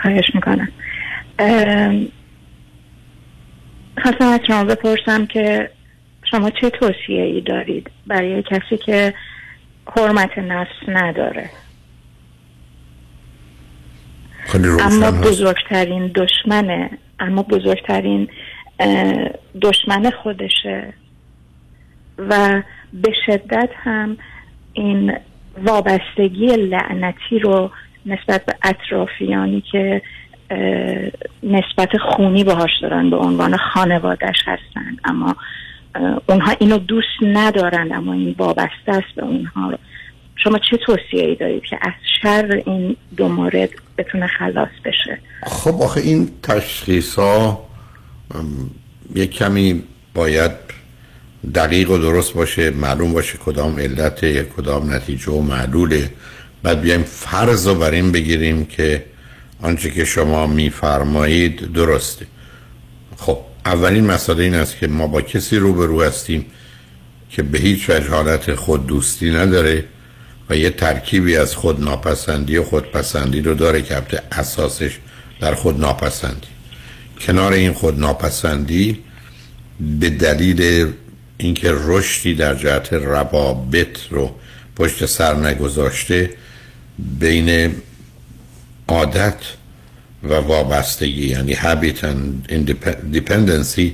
خواهش 0.01 0.25
می‌کنم. 0.33 0.67
خواستم 4.03 4.27
از 4.27 4.39
شما 4.47 4.63
بپرسم 4.63 5.25
که 5.25 5.69
شما 6.31 6.49
چه 6.49 6.69
توصیه 6.69 7.23
ای 7.23 7.41
دارید 7.41 7.91
برای 8.07 8.43
کسی 8.43 8.77
که 8.85 9.13
حرمت 9.87 10.37
نفس 10.37 10.75
نداره. 10.87 11.49
اما. 14.79 15.11
بزرگترین 15.11 16.11
دشمنه 16.15 16.89
اما 17.19 17.43
بزرگترین 17.43 18.27
دشمن 19.61 20.11
خودشه. 20.23 20.93
و 22.17 22.61
به 22.93 23.13
شدت 23.25 23.69
هم 23.83 24.17
این 24.73 25.17
وابستگی 25.63 26.45
لعنتی 26.47 27.39
رو 27.39 27.71
نسبت 28.05 28.45
به 28.45 28.55
اطرافیانی 28.63 29.63
که 29.71 30.01
نسبت 31.43 31.97
خونی 31.97 32.43
باهاش 32.43 32.71
دارن 32.81 33.09
به 33.09 33.17
عنوان 33.17 33.57
خانوادش 33.57 34.37
هستن. 34.45 34.97
اما 35.03 35.35
اونها 36.29 36.55
اینو 36.59 36.77
دوست 36.77 37.07
ندارن 37.21 37.91
اما 37.91 38.13
این 38.13 38.35
وابسته 38.37 38.87
است 38.87 39.15
به 39.15 39.23
اونها 39.23 39.73
شما 40.43 40.59
چه 40.69 40.77
توصیه 40.77 41.23
ای 41.27 41.35
دارید 41.35 41.63
که 41.63 41.79
از 41.81 41.93
شر 42.21 42.61
این 42.65 42.95
دو 43.17 43.27
مورد 43.27 43.69
بتونه 43.97 44.27
خلاص 44.27 44.69
بشه؟ 44.85 45.19
خب 45.43 45.81
آخه 45.81 46.01
این 46.01 46.29
تشخیص 46.43 47.15
ها 47.15 47.65
یک 49.15 49.31
کمی 49.31 49.83
باید 50.13 50.51
دقیق 51.55 51.91
و 51.91 51.97
درست 51.97 52.33
باشه 52.33 52.69
معلوم 52.69 53.13
باشه 53.13 53.37
کدام 53.37 53.79
علت 53.79 54.25
کدام 54.43 54.93
نتیجه 54.93 55.31
و 55.31 55.41
معلوله. 55.41 56.09
بعد 56.63 56.81
بیایم 56.81 57.03
فرض 57.03 57.67
رو 57.67 57.75
بر 57.75 57.91
این 57.91 58.11
بگیریم 58.11 58.65
که 58.65 59.05
آنچه 59.61 59.91
که 59.91 60.05
شما 60.05 60.47
میفرمایید 60.47 61.73
درسته. 61.73 62.25
خب 63.17 63.37
اولین 63.65 64.05
مسئله 64.05 64.43
این 64.43 64.55
است 64.55 64.77
که 64.77 64.87
ما 64.87 65.07
با 65.07 65.21
کسی 65.21 65.57
روبرو 65.57 66.03
هستیم 66.03 66.45
که 67.29 67.43
به 67.43 67.59
هیچ 67.59 67.89
وجه 67.89 68.09
حالت 68.09 68.55
خود 68.55 68.87
دوستی 68.87 69.31
نداره 69.31 69.85
و 70.49 70.55
یه 70.55 70.69
ترکیبی 70.69 71.37
از 71.37 71.55
خود 71.55 71.83
ناپسندی 71.83 72.57
و 72.57 72.63
خودپسندی 72.63 73.41
رو 73.41 73.53
داره 73.53 73.81
که 73.81 73.95
البته 73.95 74.21
اساسش 74.31 74.97
در 75.39 75.55
خود 75.55 75.79
ناپسندی. 75.79 76.47
کنار 77.19 77.53
این 77.53 77.73
خود 77.73 77.99
ناپسندی 77.99 78.99
به 79.99 80.09
دلیل 80.09 80.91
اینکه 81.37 81.73
رشدی 81.73 82.35
در 82.35 82.55
جهت 82.55 82.93
روابط 82.93 83.97
رو 84.09 84.35
پشت 84.75 85.05
سر 85.05 85.33
نگذاشته 85.35 86.29
بین 87.19 87.75
عادت 88.87 89.35
و 90.23 90.33
وابستگی 90.33 91.27
یعنی 91.27 91.55
habit 91.55 91.97
and 91.97 92.73
dependency 93.13 93.91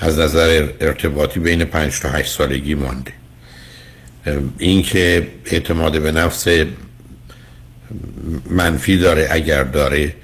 از 0.00 0.18
نظر 0.18 0.68
ارتباطی 0.80 1.40
بین 1.40 1.64
5 1.64 2.00
تا 2.00 2.08
8 2.08 2.32
سالگی 2.32 2.74
مانده. 2.74 3.12
اینکه 4.58 5.28
اعتماد 5.44 6.02
به 6.02 6.12
نفس 6.12 6.46
منفی 8.50 8.98
داره 8.98 9.28
اگر 9.30 9.64
داره 9.64 10.14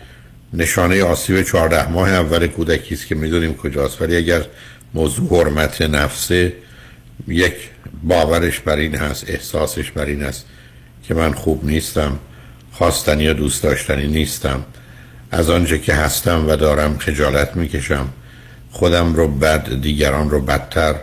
نشانه 0.52 1.02
آسیب 1.02 1.42
14 1.42 1.88
ماه 1.88 2.10
اول 2.10 2.46
کودکی 2.46 2.94
است 2.94 3.06
که 3.06 3.14
می‌دونیم 3.14 3.54
کجاست. 3.54 4.02
ولی 4.02 4.16
اگر 4.16 4.44
موضوع 4.94 5.28
حرمت 5.30 5.82
نفسه 5.82 6.52
یک 7.28 7.54
باورش 8.02 8.60
بر 8.60 8.76
این 8.76 8.94
هست 8.94 9.30
احساسش 9.30 9.90
بر 9.90 10.04
این 10.04 10.22
است 10.22 10.46
که 11.02 11.14
من 11.14 11.32
خوب 11.32 11.64
نیستم 11.64 12.18
خواستنی 12.72 13.24
یا 13.24 13.32
دوست 13.32 13.62
داشتنی 13.62 14.06
نیستم. 14.06 14.64
از 15.30 15.50
آنچه 15.50 15.78
که 15.78 15.94
هستم 15.94 16.48
و 16.48 16.56
دارم 16.56 16.98
خجالت 16.98 17.56
می‌کشم. 17.56 18.08
خودم 18.70 19.14
رو 19.14 19.28
بد 19.28 19.80
دیگران 19.80 20.30
رو 20.30 20.40
بدتر 20.40 20.94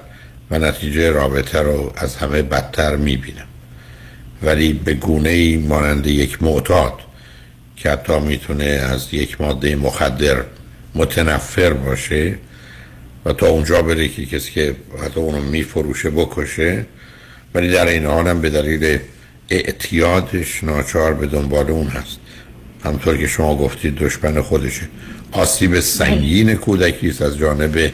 و 0.51 0.59
نتیجه 0.59 1.09
رابطه 1.09 1.59
رو 1.59 1.93
از 1.95 2.15
همه 2.15 2.41
بدتر 2.41 2.95
می‌بینم. 2.95 3.47
ولی 4.43 4.73
به 4.73 4.93
گونه 4.93 5.29
ای 5.29 5.57
مانند 5.57 6.07
یک 6.07 6.43
معتاد 6.43 6.93
که 7.75 7.89
حتی 7.89 8.19
می‌تونه 8.19 8.63
از 8.65 9.13
یک 9.13 9.41
ماده 9.41 9.75
مخدر 9.75 10.43
متنفر 10.95 11.73
باشه 11.73 12.35
و 13.25 13.33
تا 13.33 13.47
اونجا 13.47 13.81
بره 13.81 14.07
که 14.07 14.25
کسی 14.25 14.51
که 14.51 14.75
حتی 15.03 15.19
اونو 15.19 15.41
میفروشه 15.41 16.09
بکشه 16.09 16.85
ولی 17.55 17.69
در 17.69 17.87
این 17.87 18.05
حال 18.05 18.27
هم 18.27 18.41
به 18.41 18.49
دلیل 18.49 18.99
اعتیادش 19.49 20.63
ناچار 20.63 21.13
به 21.13 21.27
دنبال 21.27 21.71
اون 21.71 21.87
هست. 21.87 22.19
همطور 22.83 23.17
که 23.17 23.27
شما 23.27 23.55
گفتید 23.55 23.95
دشمن 23.95 24.41
خودشه 24.41 24.87
آسیب 25.31 25.79
سنگین 25.79 26.55
کودکی 26.55 27.09
است 27.09 27.21
از 27.21 27.37
جانب 27.37 27.93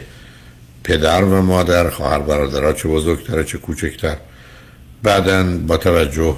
پدر 0.84 1.24
و 1.24 1.42
مادر 1.42 1.90
خواهر 1.90 2.20
برادرها 2.20 2.74
چه 2.74 2.90
بزرگتر 2.90 3.44
چه 3.44 3.58
کوچکتر. 3.58 4.18
بعدا 5.04 5.44
با 5.44 5.78
توجه 5.78 6.38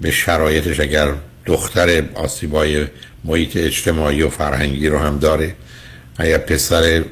به 0.00 0.10
شرایطش 0.10 0.80
اگر 0.80 1.12
دختر 1.46 2.04
آسیبای 2.14 2.86
محیط 3.24 3.56
اجتماعی 3.56 4.22
و 4.22 4.28
فرهنگی 4.28 4.88
رو 4.88 4.98
هم 4.98 5.18
داره 5.18 5.54
اگر 6.18 6.38
پسر 6.38 7.04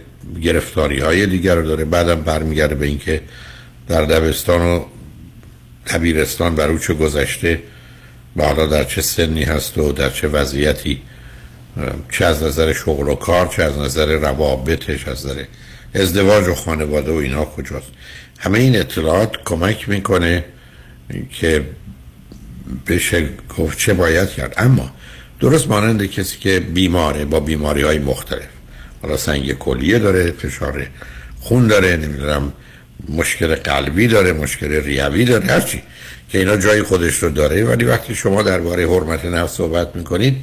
گرفتاری 0.43 0.99
های 0.99 1.27
دیگر 1.27 1.55
رو 1.55 1.67
داره 1.67 1.85
بعدم 1.85 2.21
برمیگرده 2.21 2.75
به 2.75 2.87
اینکه 2.87 3.21
در 3.89 4.05
دبستان 4.05 4.61
و 4.61 4.85
دبیرستان 5.87 6.55
بر 6.55 6.79
چه 6.79 6.95
گذشته 6.95 7.63
و 8.37 8.45
حالا 8.45 8.67
در 8.67 8.85
چه 8.85 9.03
سنی 9.03 9.45
هست 9.45 9.79
و 9.79 9.93
در 9.93 10.11
چه 10.11 10.29
وضعیتی 10.29 11.03
چه 12.11 12.25
از 12.25 12.43
نظر 12.43 12.73
شغل 12.73 13.09
و 13.09 13.15
کار 13.15 13.47
چه 13.47 13.63
از 13.63 13.79
نظر 13.79 14.07
روابطش 14.07 15.09
از 15.09 15.27
نظر 15.27 15.45
ازدواج 15.95 16.49
و 16.49 16.55
خانواده 16.55 17.13
و 17.13 17.15
اینا 17.15 17.45
کجاست. 17.45 17.89
همه 18.39 18.59
این 18.59 18.77
اطلاعات 18.77 19.37
کمک 19.45 19.89
می‌کنه 19.89 20.45
که 21.33 21.65
بشه 22.87 23.29
گفت 23.59 23.79
چه 23.79 23.95
باید 23.95 24.29
کرد. 24.29 24.55
اما 24.57 24.91
درست 25.41 25.69
مانند 25.69 26.07
کسی 26.07 26.39
که 26.39 26.61
بیماره 26.61 27.25
با 27.25 27.41
بیماری 27.41 27.83
های 27.83 27.99
مختلف. 27.99 28.49
حالا 29.03 29.17
سنگ 29.17 29.53
کلیه 29.53 29.99
داره 29.99 30.31
فشار 30.31 30.87
خون 31.41 31.67
داره 31.67 31.97
نمی‌دونم 31.97 32.53
مشکل 33.09 33.55
قلبی 33.55 34.07
داره 34.07 34.33
مشکل 34.33 34.73
ریوی 34.73 35.25
داره 35.25 35.47
هرچی. 35.47 35.83
که 36.29 36.39
اینا 36.39 36.57
جای 36.57 36.83
خودش 36.83 37.15
رو 37.15 37.31
داره. 37.31 37.65
ولی 37.65 37.85
وقتی 37.85 38.15
شما 38.15 38.43
درباره 38.43 38.89
حرمت 38.89 39.25
نفس 39.25 39.53
صحبت 39.53 39.97
می‌کنید 39.97 40.37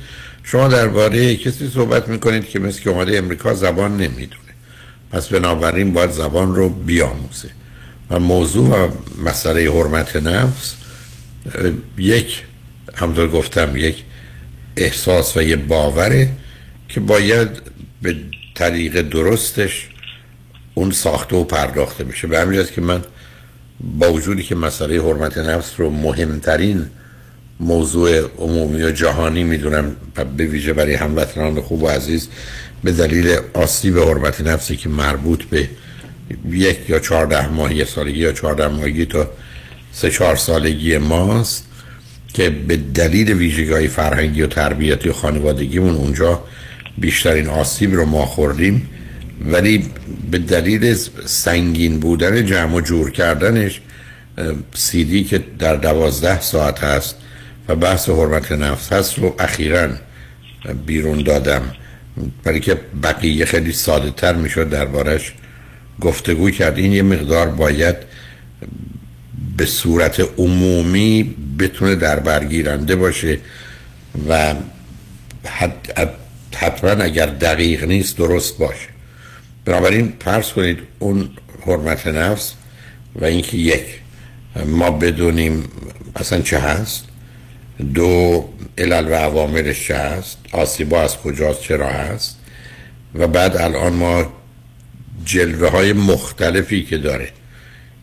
شما 0.44 0.68
درباره 0.68 1.36
کسی 1.36 1.70
صحبت 1.74 2.08
می‌کنید 2.08 2.50
که 2.50 2.60
مثل 2.60 2.82
که 2.82 2.90
اومده 2.90 3.18
امریکا 3.18 3.54
زبان 3.54 3.92
نمی‌دونه. 3.92 4.54
پس 5.12 5.28
بنابراین 5.28 5.94
باید 5.94 6.12
زبان 6.12 6.56
رو 6.56 6.70
بیاموزه. 6.70 7.50
و 8.10 8.20
موضوع 8.20 8.68
و 8.68 8.92
مسئله 9.26 9.72
حرمت 9.72 10.16
نفس 10.16 10.74
یک 11.98 12.44
همطور 12.96 13.28
گفتم 13.28 13.78
یک 13.78 14.04
احساس 14.78 15.38
و 15.38 15.42
یه 15.42 15.56
باوره 15.56 16.30
که 16.90 17.00
باید 17.00 17.50
به 18.02 18.16
طریق 18.56 19.02
درستش 19.02 19.90
اون 20.78 20.92
ساخته 20.92 21.36
و 21.36 21.44
پرداخته 21.44 22.04
بشه 22.04 22.28
به 22.28 22.40
همین 22.40 22.64
که 22.64 22.82
من 22.82 23.02
با 24.00 24.14
وجودی 24.14 24.44
که 24.44 24.56
مسئله 24.56 25.02
حرمت 25.02 25.38
نفس 25.38 25.72
رو 25.78 25.90
مهمترین 25.90 26.86
موضوع 27.60 28.20
عمومی 28.38 28.84
و 28.84 28.92
جهانی 28.92 29.44
می‌دونم 29.44 29.96
به 30.38 30.46
ویژه 30.46 30.74
برای 30.74 30.96
هموطنان 30.96 31.62
خوب 31.62 31.84
و 31.84 31.88
عزیز 31.88 32.28
به 32.84 32.92
دلیل 32.92 33.38
آسیب 33.54 33.98
حرمت 33.98 34.42
نفسی 34.42 34.76
که 34.76 34.90
مربوط 34.90 35.44
به 35.44 35.70
یک 36.50 36.90
یا 36.90 37.00
چهارده 37.00 37.48
ماهی 37.48 37.86
سالگی 37.86 38.20
یا 38.20 38.32
چهارده 38.32 38.68
ماهی 38.68 39.06
تا 39.06 39.28
سه 39.92 40.12
چهار 40.12 40.36
سالگی 40.36 40.98
ماست 40.98 41.66
که 42.34 42.50
به 42.50 42.78
دلیل 42.78 43.32
ویژگی 43.34 43.88
فرهنگی 43.88 44.42
و 44.42 44.48
تربیتی 44.48 45.10
و 45.10 45.14
خانوادگیمون 45.14 45.96
اونجا 45.96 46.44
بیشترین 46.98 47.48
آسیب 47.48 47.94
رو 47.94 48.06
ما 48.06 48.26
خوردیم. 48.26 48.90
ولی 49.46 49.90
به 50.32 50.38
دلیل 50.38 50.94
سنگین 51.26 52.00
بودن 52.00 52.46
جمع 52.46 52.74
و 52.74 52.82
جور 52.82 53.12
کردنش 53.12 53.82
سیدی 54.74 55.24
که 55.24 55.44
در 55.60 55.76
دوازده 55.76 56.42
ساعت 56.42 56.84
هست 56.84 57.16
و 57.68 57.76
بحث 57.76 58.10
حرمت 58.10 58.52
نفس 58.52 58.94
هست 58.94 59.20
رو 59.20 59.36
اخیرا 59.40 59.90
بیرون 60.86 61.24
دادم. 61.24 61.62
برای 62.44 62.60
که 62.60 62.78
بقیه 63.04 63.46
خیلی 63.46 63.72
ساده 63.72 64.12
تر 64.12 64.34
می‌شد 64.34 64.70
دربارش 64.70 65.34
گفتگو 66.02 66.50
کرد. 66.50 66.78
این 66.78 66.92
یه 66.92 67.02
مقدار 67.02 67.50
باید 67.50 67.96
به 69.58 69.66
صورت 69.66 70.20
عمومی 70.38 71.36
بتونه 71.60 71.96
در 71.96 72.20
برگیرنده 72.20 72.96
باشه 72.96 73.40
و 74.30 74.56
حتما 76.54 76.90
اگر 77.04 77.26
دقیق 77.26 77.84
نیست 77.84 78.18
درست 78.18 78.58
باشه. 78.58 78.97
بنابراین 79.68 80.14
فرض 80.20 80.50
کنید 80.50 80.80
اون 81.00 81.30
حرمت 81.66 82.08
نفس 82.08 82.54
و 83.16 83.26
اینکه 83.26 83.58
یک 83.58 83.86
ما 84.66 84.92
بدونیم 84.92 85.64
اصلا 86.16 86.42
چه 86.42 86.60
هست 86.60 87.04
دو 87.94 88.46
علل 88.78 89.08
و 89.12 89.14
عواملش 89.14 89.88
چه 89.88 89.96
هست 89.96 90.38
آسیبا 90.52 91.02
از 91.02 91.18
کجاست 91.18 91.62
چرا 91.62 91.88
هست 91.88 92.38
و 93.16 93.28
بعد 93.28 93.58
الان 93.58 93.94
ما 93.94 94.26
جلوه 95.26 95.70
های 95.70 95.94
مختلفی 95.94 96.84
که 96.84 96.98
داره 96.98 97.30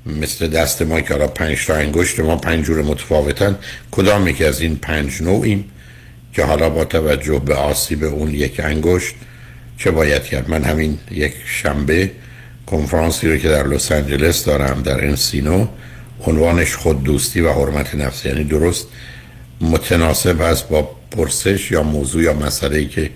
مثل 0.06 0.46
دست 0.48 0.82
ما 0.82 1.00
که 1.00 1.14
حالا 1.14 1.26
پنج 1.26 1.66
تا 1.66 1.74
انگشت 1.74 2.20
ما 2.20 2.36
پنج 2.36 2.64
جور 2.64 2.82
متفاوتن 2.82 3.58
کدام 3.90 4.28
یکی 4.28 4.44
از 4.44 4.60
این 4.60 4.76
پنج 4.76 5.22
نوعیم 5.22 5.70
که 6.32 6.44
حالا 6.44 6.70
با 6.70 6.84
توجه 6.84 7.38
به 7.38 7.54
آسیب 7.54 8.04
اون 8.04 8.30
یک 8.30 8.60
انگشت 8.60 9.14
چه 9.78 9.90
باید 9.90 10.24
کرد؟ 10.24 10.50
من 10.50 10.64
همین 10.64 10.98
یک 11.10 11.34
شنبه 11.46 12.10
کنفرانسی 12.66 13.32
رو 13.32 13.36
که 13.36 13.48
در 13.48 13.66
لس 13.66 13.92
آنجلس 13.92 14.44
دارم 14.44 14.82
در 14.82 15.04
انسینو 15.04 15.66
عنوانش 16.26 16.74
خود 16.74 17.02
دوستی 17.02 17.40
و 17.40 17.52
حرمت 17.52 17.94
نفس 17.94 18.24
یعنی 18.24 18.44
درست 18.44 18.86
متناسب 19.60 20.40
است 20.40 20.68
با 20.68 20.90
پرسش 21.10 21.70
یا 21.70 21.82
موضوع 21.82 22.22
یا 22.22 22.32
مسئله 22.32 22.78
ای 22.78 22.86
که 22.86 23.10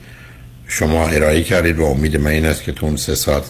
شما 0.68 1.08
ارائه 1.08 1.42
کردید 1.42 1.78
و 1.78 1.84
امید 1.84 2.16
من 2.16 2.30
این 2.30 2.46
است 2.46 2.62
که 2.62 2.72
تو 2.72 2.86
اون 2.86 2.96
سه 2.96 3.14
ساعت 3.14 3.42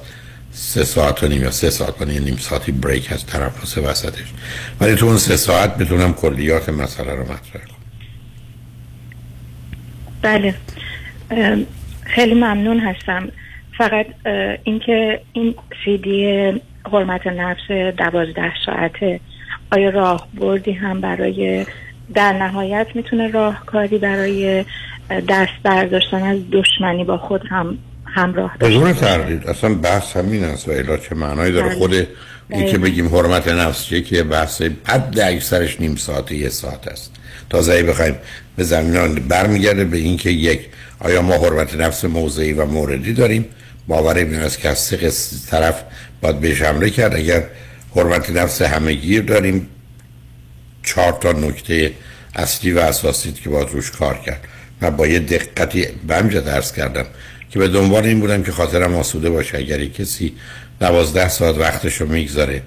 سه 0.53 0.85
ساعت 0.85 1.23
و 1.23 1.29
نیم 1.29 1.43
یا 1.43 1.51
سه 1.51 1.71
ساعت 1.71 2.03
و 2.03 2.05
نیم 2.05 2.37
ساعتی 2.37 2.73
بریک 2.73 3.13
هست 3.13 3.27
طرف 3.27 3.79
وسطش. 3.79 4.33
ولی 4.81 4.95
تو 4.95 5.07
اون 5.07 5.19
سه 5.19 5.37
ساعت 5.37 5.77
بتونم 5.77 6.13
کلیات 6.13 6.69
مسئله 6.69 7.15
رو 7.15 7.23
مطرح 7.23 7.63
کنم. 7.65 7.79
بله. 11.31 11.67
خیلی 12.09 12.35
ممنون 12.35 12.81
هستم. 12.81 13.29
فقط 13.79 14.07
اینکه 14.65 15.21
این 15.33 15.55
سیدی 15.85 16.53
حرمت 16.93 17.27
نفس 17.27 17.71
دوازده 17.97 18.53
ساعته. 18.67 19.21
آیا 19.73 19.91
راه 19.91 20.29
بردی 20.35 20.73
هم 20.73 21.01
برای 21.01 21.67
در 22.15 22.33
نهایت 22.33 22.87
می‌تونه 22.95 23.31
راهکاری 23.31 23.99
برای 23.99 24.65
دست 25.29 25.53
برداشتن 25.63 26.23
از 26.23 26.39
دشمنی 26.53 27.05
با 27.05 27.19
خود 27.19 27.43
هم 27.51 27.79
همراه 28.05 28.57
بدون 28.61 28.93
تردید. 28.93 29.47
اصلا 29.47 29.75
بحث 29.75 30.17
همین 30.17 30.45
است 30.45 30.69
و 30.69 30.71
الا 30.71 30.97
چه 30.97 31.15
معنایی 31.15 31.53
داره. 31.53 31.69
بله. 31.69 31.79
خود 31.79 31.95
این 31.95 32.67
که 32.67 32.79
بله. 32.79 32.91
بگیم 32.91 33.09
حرمت 33.09 33.49
نفس 33.49 33.85
چیه 33.85 34.03
که 34.03 34.23
بحث 34.23 34.63
حد 34.85 35.21
اکثرش 35.21 35.81
نیم 35.81 35.97
ساعت 35.97 36.33
یه 36.33 36.49
ساعت 36.49 36.89
است. 36.89 37.17
تازه 37.51 37.83
بخوایم 37.83 38.15
به 38.57 38.65
زمینان 38.65 39.15
برمیگرده 39.15 39.85
به 39.85 39.97
اینکه 39.97 40.31
یک 40.31 40.61
آیا 41.01 41.23
ما 41.23 41.35
حرمت 41.35 41.75
نفس 41.75 42.05
موضعی 42.05 42.53
و 42.53 42.67
موردی 42.67 43.13
داریم؟ 43.13 43.45
باور 43.89 44.17
این 44.17 44.35
است 44.35 44.59
که 44.59 44.69
از 44.69 44.79
سه 44.79 45.11
طرف 45.51 45.83
باید 46.21 46.41
بهش 46.41 46.63
حمله 46.63 46.91
کرد. 46.91 47.15
اگر 47.15 47.45
حرمت 47.97 48.31
نفس 48.31 48.63
همگیر 48.63 49.23
داریم 49.23 49.69
چهار 50.83 51.13
تا 51.13 51.33
نکته 51.33 51.93
اصلی 52.35 52.73
و 52.73 52.79
اساسی 52.79 53.33
که 53.33 53.51
باید 53.51 53.69
روش 53.71 53.91
کار 53.91 54.19
کرد. 54.27 54.41
و 54.83 54.91
با 54.91 55.07
یه 55.07 55.19
دقتی 55.19 55.87
به 56.07 56.17
همجا 56.17 56.41
درس 56.41 56.73
کردم 56.73 57.05
که 57.51 57.59
به 57.59 57.69
دنبال 57.69 58.05
این 58.05 58.21
بودم 58.21 58.43
که 58.43 58.53
خاطرم 58.53 58.95
آسوده 58.95 59.31
باشه. 59.31 59.59
اگر 59.59 59.85
کسی 59.85 60.35
دوازده 60.81 61.29
ساعت 61.29 61.59
وقتش 61.59 62.01
رو 62.01 62.09
می‌گذاره 62.09 62.63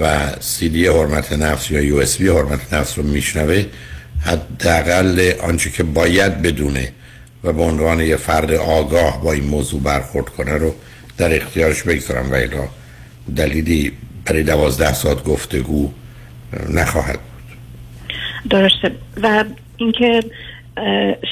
و 0.00 0.30
سیدی 0.40 0.86
حرمت 0.86 1.32
نفس 1.32 1.70
یا 1.70 1.80
یو 1.80 2.02
حرمت 2.38 2.74
نفس 2.74 2.98
رو 2.98 3.04
میشنوه 3.04 3.64
حداقل 4.20 5.32
آنچه 5.40 5.70
که 5.70 5.82
باید 5.82 6.42
بدونه 6.42 6.92
و 7.44 7.52
به 7.52 7.62
عنوان 7.62 8.00
یه 8.00 8.16
فرد 8.16 8.52
آگاه 8.52 9.22
با 9.24 9.32
این 9.32 9.44
موضوع 9.44 9.80
برخورد 9.80 10.28
کنه 10.28 10.52
رو 10.52 10.74
در 11.18 11.36
اختیارش 11.36 11.82
بگذارم 11.82 12.30
و 12.30 12.34
الا 12.34 12.68
دلیلی 13.36 13.92
برای 14.24 14.42
دوازده 14.42 14.92
ساعت 14.92 15.24
گفتگو 15.24 15.90
نخواهد 16.70 17.18
درسته. 18.50 18.90
و 19.22 19.44
اینکه 19.76 20.20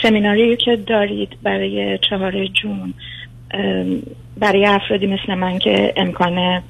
سمیناری 0.03 0.57
که 0.57 0.77
دارید 0.77 1.29
برای 1.43 1.99
چهار 2.11 2.47
جون 2.47 2.95
برای 4.39 4.67
افرادی 4.67 5.07
مثل 5.07 5.35
من 5.35 5.59
که 5.59 5.93
امکان 5.97 6.63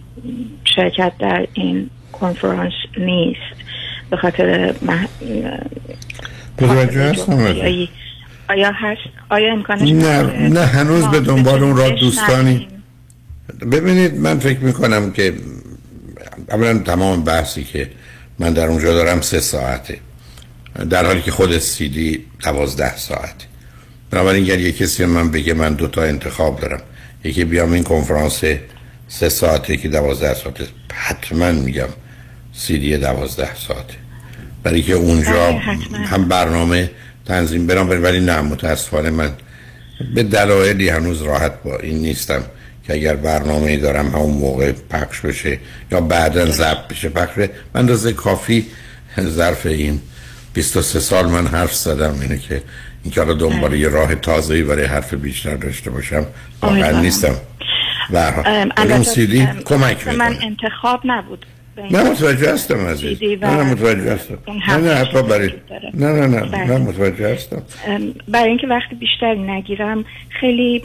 شرکت 0.65 1.13
در 1.19 1.47
این 1.53 1.91
کنفرانس 2.13 2.73
نیست 2.99 3.41
به 4.11 4.17
خاطر 4.17 4.75
مح... 4.83 5.07
آیا 8.51 8.73
هست؟ 8.73 9.01
آیا 9.29 9.53
امکانش 9.53 9.89
نه 9.91 10.23
نه 10.49 10.61
هنوز 10.61 11.05
به 11.05 11.21
دنبال 11.21 11.63
اون 11.63 11.77
را 11.77 11.91
دوستانی. 11.91 12.69
ببینید 13.73 14.15
من 14.15 14.39
فکر 14.39 14.59
می‌کنم 14.59 15.13
که 15.13 15.35
اولا 16.51 16.79
تمام 16.79 17.25
بحثی 17.25 17.65
که 17.65 17.91
من 18.39 18.53
در 18.53 18.67
اونجا 18.67 18.95
دارم 18.95 19.21
سه 19.21 19.41
ساعته. 19.41 19.99
در 20.91 21.07
حالی 21.07 21.23
که 21.23 21.31
خود 21.31 21.59
سیدی 21.59 22.25
دوازده 22.45 22.97
ساعته. 22.97 23.47
بنابراین 24.11 24.45
اگر 24.45 24.59
یه 24.59 24.73
کسی 24.73 25.05
من 25.05 25.31
بگه 25.31 25.55
من 25.55 25.75
دوتا 25.75 26.03
انتخاب 26.03 26.61
دارم 26.61 26.81
یکی 27.25 27.45
بیام 27.45 27.73
این 27.73 27.85
کنفرانس 27.85 28.41
سه 29.09 29.29
ساعته 29.29 29.77
که 29.77 29.89
دوازده 29.89 30.35
ساعته. 30.35 30.65
حتما 30.93 31.53
میگم 31.53 31.89
سیدی 32.53 32.97
دوازده 32.97 33.55
ساعته. 33.55 33.95
برای 34.63 34.83
که 34.83 34.93
اونجا 34.93 35.53
بله، 35.53 36.07
هم 36.07 36.29
برنامه 36.29 36.91
تنظیم 37.27 37.67
برام 37.67 37.89
ولی 37.89 38.21
نه 38.21 38.41
متاسفانه 38.41 39.11
من 39.11 39.33
به 40.15 40.23
دلایلی 40.23 40.89
هنوز 40.89 41.23
راحت 41.23 41.63
با 41.63 41.77
این 41.77 41.99
نیستم 41.99 42.43
که 42.87 42.93
اگر 42.93 43.17
برنامه 43.17 43.77
دارم 43.77 44.07
همون 44.07 44.31
موقع 44.31 44.73
پخش 44.73 45.21
بشه 45.21 45.59
یا 45.93 46.01
بعدا 46.01 46.47
ضبط 46.47 46.89
بشه 46.89 47.09
پخش 47.09 47.35
بشه. 47.35 47.51
من 47.75 47.81
اندازه 47.81 48.13
کافی 48.13 48.67
ظرف 49.21 49.67
این 49.67 50.01
23 50.55 51.01
سال 51.01 51.27
من 51.27 51.47
حرف 51.47 51.75
زدم 51.75 52.21
اینه 52.21 52.39
که 52.39 52.63
این 53.03 53.13
که 53.13 53.21
دنبال 53.25 53.75
یه 53.75 53.89
راه 53.89 54.15
تازه‌ای 54.15 54.63
برای 54.63 54.85
حرف 54.85 55.15
بیشتر 55.15 55.57
داشته 55.57 55.91
باشم 55.91 56.27
واقعا 56.63 57.01
نیستم. 57.01 57.35
و 58.11 58.33
اون 58.79 59.03
سیدی 59.03 59.49
کمک 59.65 60.09
من 60.09 60.37
انتخاب 60.43 61.01
نبود. 61.05 61.47
نه 61.91 62.11
متوجه 62.11 62.53
هستم 62.53 62.87
عزیز 62.87 63.23
نه 63.23 63.57
نه 63.57 63.73
متوجه 63.73 64.15
هستم. 64.15 64.39
نه 64.69 64.77
نه 64.77 64.95
حتی 64.95 65.23
برای 65.23 65.53
نه 65.95 66.13
نه 66.13 66.27
نه 66.27 66.41
نه 66.41 66.47
بله. 66.47 66.79
متوجه 66.79 67.35
هستم. 67.35 67.63
برای 68.29 68.49
اینکه 68.49 68.67
وقتی 68.67 68.95
بیشتری 68.95 69.43
نگیرم 69.43 70.05
خیلی 70.41 70.85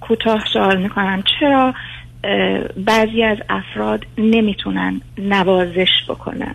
کوتاه 0.00 0.44
سوال 0.52 0.82
می‌کنم. 0.82 1.22
چرا 1.40 1.74
بعضی 2.76 3.22
از 3.22 3.38
افراد 3.48 4.06
نمی‌تونن 4.18 5.00
نوازش 5.18 5.90
بکنن؟ 6.08 6.54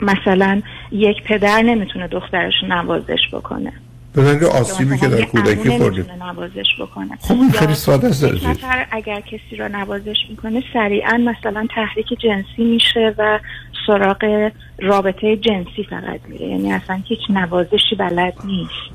مثلا 0.00 0.62
یک 0.92 1.22
پدر 1.22 1.62
نمی‌تونه 1.62 2.08
دخترش 2.08 2.54
نوازش 2.68 3.20
بکنه. 3.32 3.72
به 4.14 4.46
آسیبی 4.46 4.98
که 4.98 5.08
در 5.08 5.24
کودکی 5.24 5.78
خورده 5.78 6.06
نوازش 6.20 6.66
بکنه. 6.80 7.18
خب 7.20 7.34
این 7.34 7.52
خیلی 7.52 7.74
ساده 7.74 8.08
است 8.08 8.24
نفر 8.24 8.86
اگر 8.90 9.20
کسی 9.20 9.56
را 9.58 9.68
نوازش 9.68 10.16
می‌کنه 10.30 10.62
سریعا 10.72 11.16
مثلا 11.18 11.66
تحریک 11.74 12.06
جنسی 12.20 12.64
میشه 12.64 13.14
و 13.18 13.40
سراغ 13.86 14.50
رابطه 14.82 15.36
جنسی 15.36 15.86
فقط 15.90 16.20
میره. 16.28 16.46
یعنی 16.46 16.72
اصلا 16.72 17.02
هیچ 17.04 17.18
نوازشی 17.30 17.94
بلد 17.98 18.34
نیست. 18.44 18.94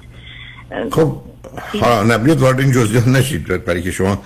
خب 0.92 1.22
حالا 1.82 2.04
نبید 2.16 2.40
وارد 2.40 2.60
این 2.60 2.72
جزئیات 2.72 3.08
نشید 3.08 3.66
برای 3.66 3.82
که 3.82 3.92
شما 3.92 4.24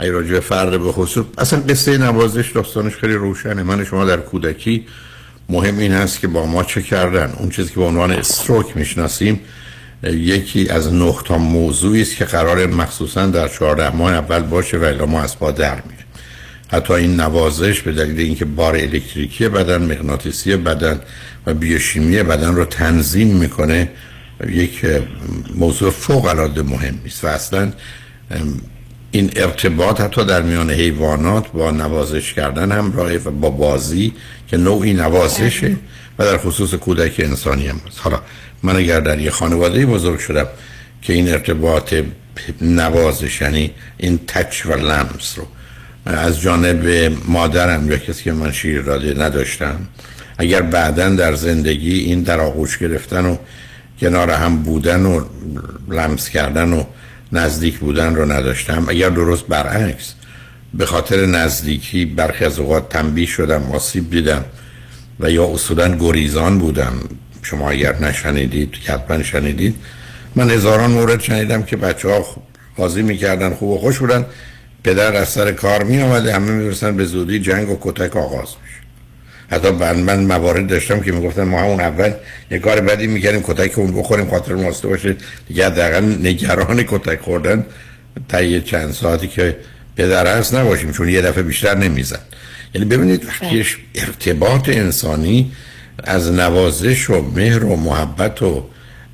ای 0.00 0.10
راجع 0.10 0.40
فرد 0.40 0.70
به 0.70 0.92
خصوص 0.92 1.24
اصلا 1.38 1.60
قصه 1.60 1.98
نوازش 1.98 2.52
داستانش 2.52 2.96
خیلی 2.96 3.14
روشنه. 3.14 3.62
من 3.62 3.84
شما 3.84 4.04
در 4.04 4.16
کودکی 4.16 4.86
مهم 5.48 5.78
این 5.78 5.92
هست 5.92 6.20
که 6.20 6.28
با 6.28 6.46
ما 6.46 6.64
چه 6.64 6.82
کردن. 6.82 7.32
اون 7.38 7.50
چیزی 7.50 7.74
که 7.74 7.80
به 7.80 7.86
عنوان 7.86 8.10
استروک 8.10 8.76
می‌شناسیم 8.76 9.40
یکی 10.12 10.68
از 10.68 10.94
نه 10.94 11.14
تا 11.24 11.38
موضوعی 11.38 12.02
است 12.02 12.16
که 12.16 12.24
قرار 12.24 12.66
مخصوصا 12.66 13.26
در 13.26 13.48
14 13.48 13.96
ماه 13.96 14.12
اول 14.12 14.40
باشه 14.40 14.76
و 14.78 15.06
ما 15.06 15.22
از 15.22 15.38
پا 15.38 15.50
در 15.50 15.74
میره. 15.74 16.04
حتی 16.68 16.92
این 16.92 17.20
نوازش 17.20 17.80
به 17.80 17.92
دلیل 17.92 18.20
اینکه 18.20 18.44
بار 18.44 18.76
الکتریکی 18.76 19.48
بدن 19.48 19.82
مغناطیسی 19.82 20.56
بدن 20.56 21.00
و 21.46 21.54
بیوشیمی 21.54 22.22
بدن 22.22 22.54
رو 22.54 22.64
تنظیم 22.64 23.36
می‌کنه 23.36 23.90
یک 24.48 24.86
موضوع 25.54 25.90
فوق 25.90 26.24
العاده 26.24 26.62
مهم 26.62 27.00
است 27.06 27.24
و 27.24 27.26
اصلا 27.26 27.72
این 29.10 29.30
ارتباط 29.36 30.00
حتی 30.00 30.24
در 30.24 30.42
میان 30.42 30.70
حیوانات 30.70 31.52
با 31.52 31.70
نوازش 31.70 32.34
کردن 32.34 32.72
همراهه 32.72 33.20
و 33.24 33.30
با 33.30 33.50
بازی 33.50 34.12
که 34.48 34.56
نوعی 34.56 34.92
نوازشه 34.92 35.76
و 36.18 36.24
در 36.24 36.38
خصوص 36.38 36.74
کودک 36.74 37.14
انسانی 37.18 37.66
هم 37.66 37.80
هست. 37.88 38.00
حالا 38.00 38.20
من 38.64 38.76
اگر 38.76 39.00
در 39.00 39.18
یه 39.18 39.30
خانواده 39.30 39.86
بزرگ 39.86 40.18
شدم 40.18 40.46
که 41.02 41.12
این 41.12 41.28
ارتباط 41.28 41.94
نوازش 42.60 43.40
یعنی 43.40 43.70
این 43.98 44.20
تچ 44.26 44.66
و 44.66 44.74
لمس 44.74 45.38
رو 45.38 45.46
از 46.06 46.40
جانب 46.40 47.12
مادرم 47.28 47.90
یا 47.90 47.98
کسی 47.98 48.24
که 48.24 48.32
من 48.32 48.52
شیر 48.52 48.82
داده 48.82 49.14
نداشتم 49.24 49.76
اگر 50.38 50.62
بعدا 50.62 51.08
در 51.08 51.34
زندگی 51.34 51.98
این 51.98 52.22
در 52.22 52.40
آغوش 52.40 52.78
گرفتن 52.78 53.24
و 53.26 53.36
کنار 54.00 54.30
هم 54.30 54.62
بودن 54.62 55.06
و 55.06 55.24
لمس 55.88 56.28
کردن 56.28 56.72
و 56.72 56.84
نزدیک 57.32 57.78
بودن 57.78 58.14
رو 58.14 58.32
نداشتم 58.32 58.86
اگر 58.88 59.10
درست 59.10 59.46
برعکس 59.46 60.14
به 60.74 60.86
خاطر 60.86 61.26
نزدیکی 61.26 62.04
برخی 62.04 62.44
از 62.44 62.58
اوقات 62.58 62.88
تنبیه 62.88 63.26
شدم 63.26 63.62
آسیب 63.72 64.10
دیدم 64.10 64.44
و 65.20 65.30
یا 65.30 65.46
اصولا 65.46 65.96
گریزان 65.96 66.58
بودم 66.58 66.92
شما 67.44 67.70
اگر 67.70 67.96
نشنیدید 67.98 68.74
حتما 68.86 69.22
شنیدید. 69.22 69.74
من 70.34 70.50
هزاران 70.50 70.90
مورد 70.90 71.20
شنیدم 71.20 71.62
که 71.62 71.76
بچه 71.76 72.08
ها 72.08 72.26
بازی 72.76 73.02
می‌کردن 73.02 73.54
خوب 73.54 73.68
و 73.68 73.78
خوش 73.78 73.98
بودن. 73.98 74.26
پدر 74.84 75.16
از 75.16 75.28
سر 75.28 75.52
کار 75.52 75.82
می 75.82 76.02
آمده 76.02 76.34
همه 76.34 76.50
می‌رسن 76.50 76.96
به 76.96 77.04
زودی 77.04 77.38
جنگ 77.38 77.70
و 77.70 77.78
کتک 77.80 78.16
آغاز 78.16 78.48
میشه. 78.62 78.80
حتی 79.50 79.70
من 79.70 80.24
موارد 80.24 80.66
داشتم 80.66 81.00
که 81.00 81.12
می‌گفتن 81.12 81.42
ما 81.42 81.60
همون 81.60 81.80
اول 81.80 82.12
یه 82.50 82.58
کار 82.58 82.80
بدی 82.80 83.06
می‌کردیم 83.06 83.42
کتک 83.42 83.78
اون 83.78 83.92
بخوریم 83.92 84.30
خاطر 84.30 84.54
ماسته 84.54 84.88
باشه. 84.88 85.16
دیگه 85.48 85.66
حداقل 85.66 86.04
نگران 86.04 86.82
کتک 86.82 87.20
خوردن 87.20 87.66
تا 88.28 88.42
یه 88.42 88.60
چند 88.60 88.92
ساعتی 88.92 89.28
که 89.28 89.56
پدر 89.96 90.38
هست 90.38 90.54
نباشیم 90.54 90.92
چون 90.92 91.08
یه 91.08 91.22
دفعه 91.22 91.42
بیشتر 91.42 91.74
نمیزن. 91.76 92.18
یعنی 92.74 92.86
ببینید 92.86 93.24
وقتی 93.24 93.66
ارتباط 93.94 94.68
انسانی 94.68 95.52
از 96.06 96.32
نوازش 96.32 97.10
و 97.10 97.22
مهر 97.34 97.64
و 97.64 97.76
محبت 97.76 98.42
و 98.42 98.64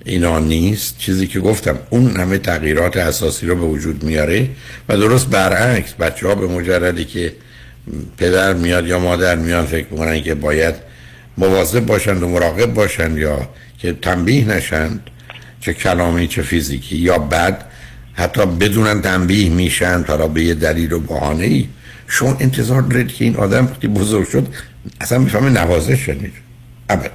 اینا 0.05 0.39
نیست. 0.39 0.99
چیزی 0.99 1.27
که 1.27 1.41
گفتم 1.41 1.79
اون 1.91 2.17
همه 2.17 2.39
تغییرات 2.39 2.97
اساسی 2.97 3.47
رو 3.47 3.55
به 3.57 3.67
وجود 3.67 4.03
میاره 4.03 4.49
و 4.89 4.97
درست 4.97 5.29
برعکس 5.29 5.95
بچه 5.95 6.29
ها 6.29 6.35
به 6.35 6.47
مجردی 6.47 7.05
که 7.05 7.33
پدر 8.17 8.53
میاد 8.55 8.87
یا 8.87 8.99
مادر 8.99 9.37
میاد 9.37 9.65
فکر 9.65 9.87
می‌کنن 9.91 10.23
که 10.23 10.35
باید 10.35 10.75
مواظب 11.39 11.87
باشند 11.87 12.23
و 12.23 12.29
مراقب 12.29 12.75
باشند 12.75 13.19
یا 13.19 13.49
که 13.79 13.93
تنبیه 13.93 14.49
نشند 14.49 15.01
چه 15.61 15.75
کلامی 15.75 16.29
چه 16.29 16.43
فیزیکی 16.43 16.97
یا 16.97 17.19
بعد 17.19 17.65
حتی 18.13 18.47
بدونن 18.47 19.03
تنبیه 19.03 19.51
میشن 19.51 20.03
تا 20.03 20.29
به 20.29 20.45
یه 20.45 20.55
دلیل 20.55 20.93
و 20.93 21.01
بحانه 21.01 21.65
شما 22.09 22.37
انتظار 22.41 22.83
دارید 22.83 23.09
که 23.09 23.25
این 23.25 23.37
آدم 23.37 23.65
وقتی 23.65 23.89
بزرگ 23.89 24.29
شد 24.29 24.47
اصلا 25.01 25.19
می‌فهمه 25.19 25.51
نوازش 25.51 26.01
شدید 26.01 26.50
ابد. 26.93 27.13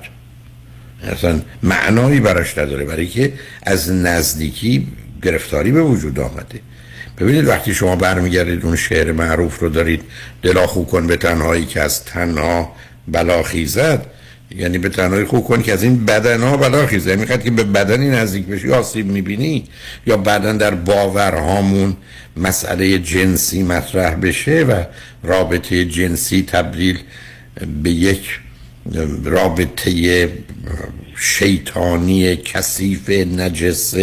اصلا 1.03 1.41
معنایی 1.63 2.19
براش 2.19 2.57
نداره 2.57 2.85
برای 2.85 3.07
که 3.07 3.33
از 3.63 3.91
نزدیکی 3.91 4.87
گرفتاری 5.21 5.71
به 5.71 5.81
وجود 5.81 6.19
آمده. 6.19 6.59
ببینید 7.19 7.47
وقتی 7.47 7.73
شما 7.73 7.95
برمیگردید 7.95 8.65
اون 8.65 8.75
شعر 8.75 9.11
معروف 9.11 9.59
رو 9.59 9.69
دارید 9.69 10.01
دلا 10.41 10.67
خو 10.67 10.83
کن 10.83 11.07
به 11.07 11.17
تنهایی 11.17 11.65
که 11.65 11.81
از 11.81 12.05
تنها 12.05 12.75
بلا 13.07 13.43
خیزد. 13.43 14.05
یعنی 14.55 14.77
به 14.77 14.89
تنهایی 14.89 15.25
خوب 15.25 15.43
کن 15.43 15.61
که 15.61 15.73
از 15.73 15.83
این 15.83 16.05
بدن 16.05 16.41
ها 16.41 16.57
بلا 16.57 16.87
خیزد. 16.87 17.19
می‌خواد 17.19 17.43
که 17.43 17.51
به 17.51 17.63
بدنی 17.63 18.09
نزدیک 18.09 18.45
بشی 18.45 18.71
آسیب 18.71 19.05
می‌بینی 19.05 19.63
یا 20.07 20.17
بعدا 20.17 20.53
در 20.53 20.75
باورهامون 20.75 21.97
مسئله 22.37 22.99
جنسی 22.99 23.63
مطرح 23.63 24.15
بشه 24.15 24.63
و 24.63 24.83
رابطه 25.23 25.85
جنسی 25.85 26.41
تبدیل 26.41 26.99
به 27.83 27.89
یک 27.89 28.39
رابطه 29.23 30.29
شیطانی 31.17 32.35
کثیف 32.35 33.09
نجس 33.09 33.95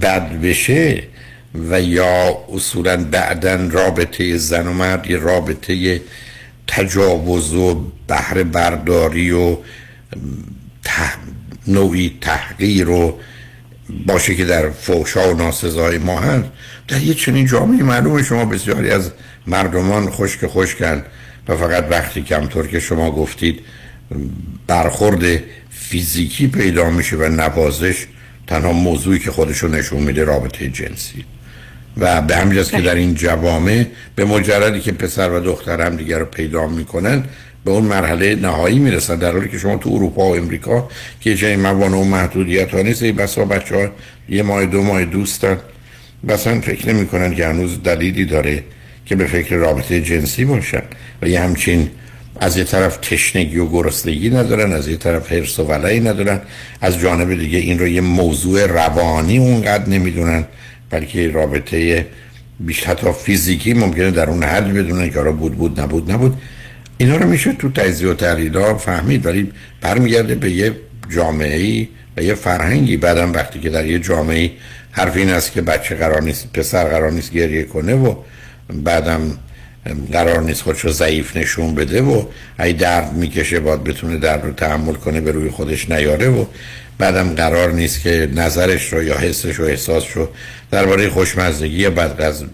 بد 0.00 0.40
بشه 0.40 1.02
و 1.70 1.80
یا 1.80 2.38
اصولا 2.52 3.04
بعدا 3.04 3.68
رابطه 3.70 4.36
زن 4.36 4.66
و 4.66 4.72
مرد 4.72 5.10
یه 5.10 5.18
رابطه 5.18 6.00
تجاوز 6.66 7.54
و 7.54 7.90
بهره 8.08 8.44
برداری 8.44 9.30
و 9.30 9.56
نوعی 11.66 12.18
تحقیر 12.20 12.88
و 12.88 13.18
باشه 14.06 14.34
که 14.34 14.44
در 14.44 14.70
فوشا 14.70 15.34
و 15.34 15.36
ناسزای 15.36 15.98
ما 15.98 16.20
هست. 16.20 16.44
در 16.88 17.02
یه 17.02 17.14
چنین 17.14 17.46
جامعه 17.46 17.82
معلومه 17.82 18.22
شما 18.22 18.44
بسیاری 18.44 18.90
از 18.90 19.10
مردمان 19.46 20.10
خشک 20.10 20.46
خشکن. 20.46 21.04
و 21.48 21.56
فقط 21.56 21.86
وقتی 21.90 22.22
کمطور 22.22 22.66
که 22.66 22.80
شما 22.80 23.10
گفتید 23.10 23.60
برخورد 24.66 25.42
فیزیکی 25.70 26.48
پیدا 26.48 26.90
میشه 26.90 27.16
و 27.16 27.28
نوازش 27.28 28.06
تنها 28.46 28.72
موضوعی 28.72 29.18
که 29.18 29.30
خودشو 29.30 29.68
نشون 29.68 30.02
میده 30.02 30.24
رابطه 30.24 30.68
جنسی. 30.68 31.24
و 31.96 32.22
به 32.22 32.36
همین 32.36 32.62
که 32.62 32.80
در 32.80 32.94
این 32.94 33.14
جوامع 33.14 33.86
به 34.16 34.24
مجردی 34.24 34.80
که 34.80 34.92
پسر 34.92 35.30
و 35.30 35.40
دختر 35.40 35.80
هم 35.80 35.96
دیگر 35.96 36.18
رو 36.18 36.24
پیدا 36.24 36.66
می‌کنن 36.66 37.24
به 37.64 37.70
اون 37.70 37.84
مرحله 37.84 38.34
نهایی 38.34 38.78
می‌رسن. 38.78 39.16
در 39.16 39.32
حالی 39.32 39.48
که 39.48 39.58
شما 39.58 39.76
تو 39.76 39.90
اروپا 39.90 40.22
و 40.22 40.36
امریکا 40.36 40.88
که 41.20 41.36
چه 41.36 41.56
موانع 41.56 41.96
و 41.96 42.04
محدودیت 42.04 42.74
ها 42.74 42.82
نیست 42.82 43.04
بسا 43.04 43.44
بچه 43.44 43.76
ها 43.76 43.88
یه 44.28 44.42
ماه 44.42 44.66
دو 44.66 44.82
ماه 44.82 45.04
دوستن. 45.04 45.58
بسا 46.28 46.60
فکر 46.60 46.88
نمی 46.92 47.06
کنن 47.06 47.34
که 47.34 47.46
هنوز 47.46 47.82
دلیلی 47.82 48.24
داره 48.24 48.62
که 49.06 49.16
به 49.16 49.26
فکر 49.26 49.56
رابطه 49.56 50.00
جنسی 50.00 50.44
باشن 50.44 50.82
و 51.22 51.28
یه 51.28 51.40
همچین 51.40 51.90
از 52.40 52.56
یه 52.56 52.64
طرف 52.64 52.96
تشنگی 52.96 53.58
و 53.58 53.66
گرسنگی 53.66 54.30
ندارن 54.30 54.72
از 54.72 54.88
یه 54.88 54.96
طرف 54.96 55.32
حرس 55.32 55.58
و 55.58 55.64
ولعی 55.64 56.00
ندارن 56.00 56.40
از 56.80 56.98
جانب 56.98 57.34
دیگه 57.34 57.58
این 57.58 57.78
رو 57.78 57.88
یه 57.88 58.00
موضوع 58.00 58.66
روانی 58.66 59.38
اونقدر 59.38 59.88
نمی‌دونن 59.88 60.44
بلکه 60.90 61.28
رابطه 61.28 62.06
بیشتر 62.60 62.90
حتی 62.90 63.12
فیزیکی 63.12 63.74
ممکنه 63.74 64.10
در 64.10 64.30
اون 64.30 64.42
حد 64.42 64.72
بدونن 64.72 65.10
که 65.10 65.20
بود 65.20 65.54
بود 65.54 65.80
نبود 65.80 66.10
نبود. 66.10 66.36
اینا 66.98 67.16
رو 67.16 67.28
میشه 67.28 67.52
تو 67.52 67.70
تجزیه 67.70 68.08
و 68.08 68.14
تحلیل 68.14 68.74
فهمید 68.74 69.26
ولی 69.26 69.52
برمیگرده 69.80 70.34
به 70.34 70.50
یه 70.50 70.72
جامعه 71.10 71.56
ای 71.56 71.88
و 72.16 72.22
یه 72.22 72.34
فرهنگی. 72.34 72.96
بعدم 72.96 73.32
وقتی 73.32 73.60
که 73.60 73.70
در 73.70 73.86
یه 73.86 73.98
جامعه 73.98 74.50
حرف 74.90 75.16
این 75.16 75.30
است 75.30 75.52
که 75.52 75.62
بچه 75.62 75.94
قرار 75.94 76.22
نیست 76.22 76.52
پسر 76.52 76.84
قرار 76.84 77.12
نیست 77.12 77.32
گریه 77.32 77.62
کنه 77.62 77.94
و 77.94 78.14
بعدم 78.72 79.38
قرار 80.12 80.42
نیست 80.42 80.62
خودش 80.62 80.80
رو 80.80 80.90
ضعیف 80.90 81.36
نشون 81.36 81.74
بده 81.74 82.02
و 82.02 82.24
ای 82.60 82.72
درد 82.72 83.12
می‌کشه 83.12 83.60
باید 83.60 83.84
بتونه 83.84 84.16
درد 84.16 84.44
رو 84.44 84.52
تحمل 84.52 84.94
کنه 84.94 85.20
به 85.20 85.32
روی 85.32 85.50
خودش 85.50 85.90
نیاره 85.90 86.28
و 86.28 86.44
بعدم 86.98 87.34
قرار 87.34 87.72
نیست 87.72 88.02
که 88.02 88.28
نظرش 88.34 88.92
رو 88.92 89.02
یا 89.02 89.18
حسش 89.18 89.60
و 89.60 89.62
احساسش 89.62 90.10
رو 90.10 90.28
درباره 90.70 91.08
خوشمزدگی 91.08 91.76
یا 91.76 91.90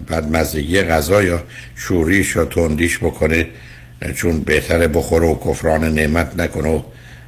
بدمزدگی 0.09 0.81
غذا 0.81 1.23
یا 1.23 1.43
شوریش 1.75 2.35
یا 2.35 2.45
تندیش 2.45 2.97
بکنه 2.97 3.47
چون 4.15 4.39
بهتره 4.39 4.87
بخوره 4.87 5.27
و 5.27 5.35
کفران 5.35 5.93
نعمت 5.93 6.31
نکنه 6.37 6.69
و 6.69 6.81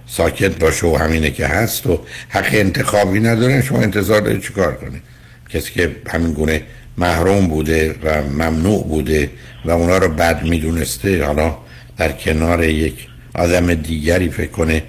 ساکت 0.07 0.59
باشه 0.59 0.87
و 0.87 0.95
همینه 0.95 1.31
که 1.31 1.47
هست 1.47 1.87
و 1.87 1.99
حق 2.29 2.49
انتخابی 2.51 3.19
نداره. 3.19 3.61
شما 3.61 3.81
انتظار 3.81 4.21
دارید 4.21 4.41
چیکار 4.41 4.73
کنه 4.73 5.01
کسی 5.49 5.73
که 5.73 5.95
همین 6.09 6.33
گونه 6.33 6.61
محروم 6.97 7.47
بوده 7.47 7.95
و 8.03 8.21
ممنوع 8.23 8.87
بوده 8.87 9.29
و 9.65 9.71
اونا 9.71 9.97
رو 9.97 10.09
بد 10.09 10.43
می‌دونسته. 10.43 11.25
حالا 11.25 11.57
در 11.97 12.11
کنار 12.11 12.63
یک 12.63 13.07
آدم 13.35 13.73
دیگری 13.73 14.29
فکر 14.29 14.51
کنه 14.51 14.83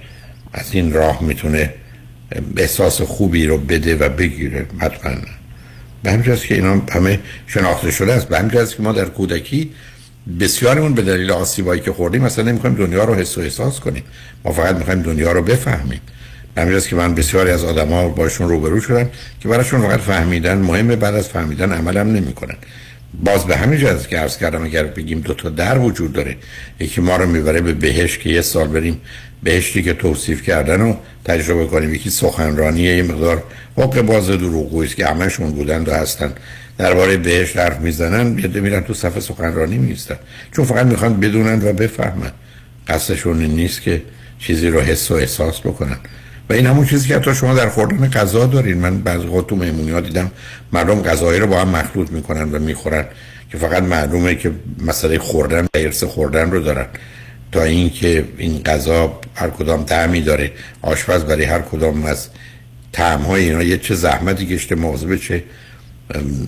از 0.53 0.65
این 0.71 0.93
راه 0.93 1.23
می‌تونه 1.23 1.73
احساس 2.57 3.01
خوبی 3.01 3.45
رو 3.45 3.57
بده 3.57 3.95
و 3.95 4.09
بگیره. 4.09 4.65
حتما. 4.79 5.11
به 6.03 6.11
همین 6.11 6.35
که 6.35 6.55
اینا 6.55 6.81
همه 6.91 7.19
شناخته 7.47 7.91
شده 7.91 8.13
است. 8.13 8.27
به 8.27 8.37
همین 8.37 8.51
که 8.51 8.83
ما 8.83 8.91
در 8.91 9.05
کودکی 9.05 9.71
بسیارمون 10.39 10.93
به 10.93 11.01
دلیل 11.01 11.31
آسیبایی 11.31 11.81
که 11.81 11.91
خوردیم 11.91 12.21
مثلا 12.21 12.45
نمی‌خوایم 12.45 12.75
دنیا 12.75 13.03
رو 13.03 13.15
حس 13.15 13.37
و 13.37 13.41
احساس 13.41 13.79
کنیم. 13.79 14.03
ما 14.45 14.51
فقط 14.51 14.75
می‌خوایم 14.75 15.01
دنیا 15.01 15.31
رو 15.31 15.41
بفهمیم. 15.41 16.01
همین 16.57 16.79
که 16.79 16.95
من 16.95 17.15
بسیاری 17.15 17.51
از 17.51 17.63
آدما 17.63 18.07
باشون 18.07 18.49
روبرو 18.49 18.81
شدم 18.81 19.09
که 19.39 19.47
براشون 19.49 19.81
فقط 19.81 19.99
فهمیدن 19.99 20.57
مهمه 20.57 20.95
بعد 20.95 21.15
از 21.15 21.27
فهمیدن 21.27 21.71
عملم 21.71 22.13
نمی‌کنن. 22.13 22.55
باز 23.23 23.45
به 23.45 23.57
همین 23.57 23.79
جهت 23.79 24.07
که 24.07 24.17
عرض 24.17 24.37
کردم 24.37 24.63
اگر 24.63 24.83
بگیم 24.83 25.19
دو 25.19 25.33
تا 25.33 25.49
در 25.49 25.77
وجود 25.77 26.13
داره 26.13 26.35
یکی 26.79 27.01
ما 27.01 27.15
رو 27.15 27.25
می‌بره 27.25 27.61
به 27.61 27.73
بهشت 27.73 28.19
که 28.19 28.29
یه 28.29 28.41
سال 28.41 28.67
بریم 28.67 29.01
بهشتی 29.43 29.83
که 29.83 29.93
توصیف 29.93 30.41
کردن 30.41 30.81
و 30.81 30.95
تجربه 31.25 31.65
کنیم 31.65 31.93
یکی 31.93 32.09
سخنرانی 32.09 32.81
یه 32.81 33.03
مقدار 33.03 33.43
حق 33.77 34.01
باز 34.01 34.27
دروغگویی 34.27 34.89
که 34.89 35.05
همشون 35.05 35.51
بودن 35.51 35.83
و 35.83 35.91
هستن. 35.91 36.33
درباره 36.77 37.17
بهش 37.17 37.57
حرف 37.57 37.79
می‌زنن 37.79 38.39
یه 38.39 38.47
میرن 38.47 38.81
تو 38.81 38.93
صفحه 38.93 39.19
سخنرانی 39.19 39.77
میستن 39.77 40.15
چون 40.51 40.65
فقط 40.65 40.85
می‌خوان 40.85 41.19
بدونن 41.19 41.67
و 41.67 41.73
بفهمن. 41.73 42.31
قصدشون 42.87 43.43
نیست 43.43 43.81
که 43.81 44.01
چیزی 44.39 44.67
رو 44.67 44.81
حس 44.81 45.11
و 45.11 45.13
احساس 45.13 45.59
بکنن. 45.59 45.97
و 46.49 46.53
این 46.53 46.65
همون 46.65 46.85
چیزی 46.85 47.07
که 47.07 47.15
حتی 47.15 47.35
شما 47.35 47.53
در 47.53 47.69
خوردن 47.69 48.09
غذا 48.09 48.45
دارین. 48.45 48.77
من 48.77 48.97
بعضی 48.97 49.27
وقت 49.27 49.47
تو 49.47 49.55
مهمونی 49.55 49.91
ها 49.91 50.01
دیدم 50.01 50.31
مردم 50.73 51.01
غذایی 51.01 51.39
رو 51.39 51.47
با 51.47 51.61
هم 51.61 51.69
مخلوط 51.69 52.11
می‌کنن 52.11 52.51
و 52.51 52.59
می‌خورن 52.59 53.05
که 53.51 53.57
فقط 53.57 53.83
معلومه 53.83 54.35
که 54.35 54.51
مسئله 54.85 55.19
خوردن 55.19 55.63
و 55.63 55.67
ارث 55.75 56.03
خوردن 56.03 56.51
رو 56.51 56.59
دارن. 56.59 56.85
تا 57.51 57.63
اینکه 57.63 58.25
این 58.37 58.63
غذا 58.63 59.19
هر 59.35 59.49
کدام 59.49 59.83
طعمی 59.83 60.21
داره. 60.21 60.51
آشپز 60.81 61.23
برای 61.23 61.43
هر 61.43 61.61
کدام 61.61 62.05
از 62.05 62.27
طعم 62.91 63.21
های 63.21 63.43
اینا 63.43 63.63
یه 63.63 63.77
چه 63.77 63.95
زحمتی 63.95 64.45
کشته 64.45 64.75
مواظب 64.75 65.15
چه 65.15 65.43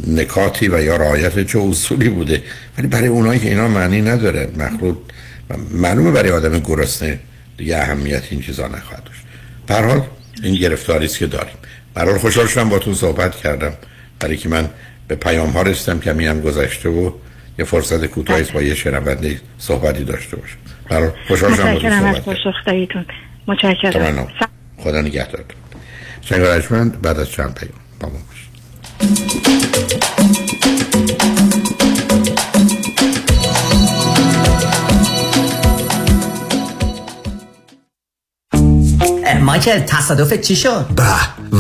نکاتی 0.07 0.67
و 0.67 0.83
یا 0.83 0.97
رعایت 0.97 1.47
چه 1.47 1.59
اصولی 1.59 2.09
بوده. 2.09 2.43
ولی 2.77 2.87
برای 2.87 3.07
اونایی 3.07 3.39
که 3.39 3.49
اینا 3.49 3.67
معنی 3.67 4.01
نداره 4.01 4.49
مخلوط 4.57 4.97
معلومه 5.71 6.11
برای 6.11 6.31
آدم 6.31 6.59
گرسنه. 6.59 7.19
دیگه 7.57 7.77
اهمیت 7.77 8.23
این 8.29 8.41
چیزا 8.41 8.67
نخواهد 8.67 9.03
داشت. 9.03 9.26
به 9.67 9.75
حال 9.75 10.01
این 10.43 10.55
گرفتاری 10.55 11.05
است 11.05 11.17
که 11.17 11.27
داریم. 11.27 11.55
برای 11.93 12.17
خوشحال 12.19 12.47
شدم 12.47 12.69
با 12.69 12.79
تو 12.79 12.93
صحبت 12.93 13.35
کردم. 13.35 13.73
برای 14.19 14.37
که 14.37 14.49
من 14.49 14.69
به 15.07 15.15
پیام 15.15 15.49
ها 15.49 15.61
رسیدم 15.61 15.99
که 15.99 16.11
هم 16.11 16.41
گذشته 16.41 16.89
و 16.89 17.11
یه 17.59 17.65
فرصت 17.65 18.05
کوتاهی 18.05 18.43
با 18.53 18.61
یه 18.61 18.75
شنونده 18.75 19.41
صحبتی 19.57 20.03
داشته 20.03 20.37
باشم. 20.37 20.57
برای 20.89 21.09
خوشحال 21.27 21.55
شدم 21.55 21.73
با 21.73 21.79
تو 21.79 22.33
صحبت 22.43 23.05
متشکرم. 23.47 24.27
خدا 24.77 25.01
نگهدارتون. 25.01 25.57
شنگ 26.21 26.41
بعد 27.01 27.19
از 27.19 27.31
چند 27.31 27.55
پیام 27.55 27.79
با 27.99 28.09
ما 28.09 28.19
مایکل 39.47 39.79
تصادف 39.79 40.33
چی 40.33 40.55
شد؟ 40.55 40.85
به 40.95 41.03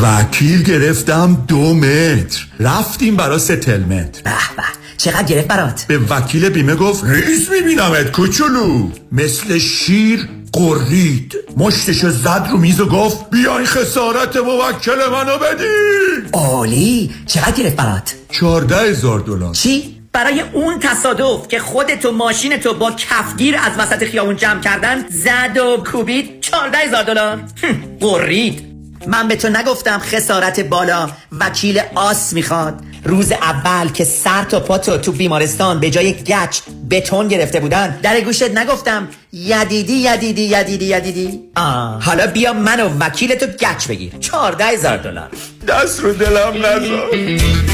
وکیل 0.03 0.63
گرفتم 0.63 1.45
دو 1.47 1.73
متر 1.73 2.47
رفتیم 2.59 3.15
برا 3.15 3.37
settlement 3.37 4.21
به 4.23 4.29
به 4.57 4.63
چقدر 4.97 5.23
گرفت 5.23 5.47
برات؟ 5.47 5.85
به 5.87 5.97
وکیل 5.97 6.49
بیمه 6.49 6.75
گفت 6.75 7.03
ریز 7.05 7.49
میبینمت 7.51 8.11
کوچولو 8.11 8.89
مثل 9.11 9.57
شیر 9.57 10.29
غرید 10.53 11.35
مشتشو 11.57 12.09
زد 12.09 12.47
رو 12.51 12.57
میز 12.57 12.79
و 12.79 12.85
گفت 12.85 13.29
بیاین 13.29 13.65
خسارت 13.65 14.37
موکل 14.37 15.09
منو 15.11 15.37
بدین 15.37 16.29
عالی 16.33 17.11
چقدر 17.25 17.51
گرفت 17.51 17.75
برات؟ 17.75 18.13
چارده 18.31 18.77
هزار 18.77 19.19
دلار 19.19 19.53
چی؟ 19.53 19.96
برای 20.17 20.41
اون 20.41 20.79
تصادف 20.79 21.47
که 21.47 21.59
خودت 21.59 22.05
و 22.05 22.11
ماشینتو 22.11 22.73
با 22.73 22.91
کفگیر 22.91 23.55
از 23.57 23.71
وسط 23.77 24.03
خیابون 24.05 24.35
جمع 24.35 24.61
کردن 24.61 25.05
زد 25.09 25.57
و 25.57 25.83
کوبید 25.91 26.41
چارده 26.41 26.77
هزار 26.77 27.03
دلار 27.03 27.39
قرید 27.99 28.65
من 29.07 29.27
به 29.27 29.35
تو 29.35 29.49
نگفتم 29.49 29.99
خسارت 29.99 30.59
بالا 30.59 31.09
وکیل 31.39 31.81
آس 31.95 32.33
می‌خواد. 32.33 32.81
روز 33.07 33.31
اول 33.31 33.89
که 33.89 34.03
سر 34.03 34.43
تا 34.43 34.59
پاتو 34.59 34.97
تو 34.97 35.11
بیمارستان 35.11 35.79
به 35.79 35.89
جای 35.89 36.13
گچ 36.13 36.59
بتون 36.89 37.27
گرفته 37.27 37.59
بودن. 37.59 37.99
در 38.03 38.21
گوشت 38.21 38.43
نگفتم 38.43 39.07
یدیدی 39.33 39.93
یدیدی 39.93 40.41
یدیدی 40.41 40.85
یدیدی. 40.85 41.39
آه. 41.55 42.03
حالا 42.03 42.27
بیا 42.27 42.53
من 42.53 42.79
و 42.79 42.89
وکیل 42.99 43.35
تو 43.35 43.45
گچ 43.45 43.87
بگیر. 43.87 44.13
چارده 44.19 44.65
هزار 44.65 44.97
دلار. 44.97 45.29
دست 45.67 45.99
رو 45.99 46.13
دلم 46.13 46.65
نزار 46.65 47.09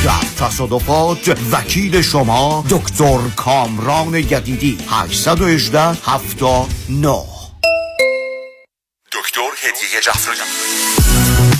در 0.05 0.45
تصادفات 0.45 1.37
وکیل 1.51 2.01
شما 2.01 2.65
دکتر 2.69 3.19
کامران 3.35 4.13
یدیدی 4.13 4.77
818 4.89 5.79
79 5.79 7.17
دکتر 9.11 9.41
هدیه 9.61 10.01
جعفری. 10.03 11.02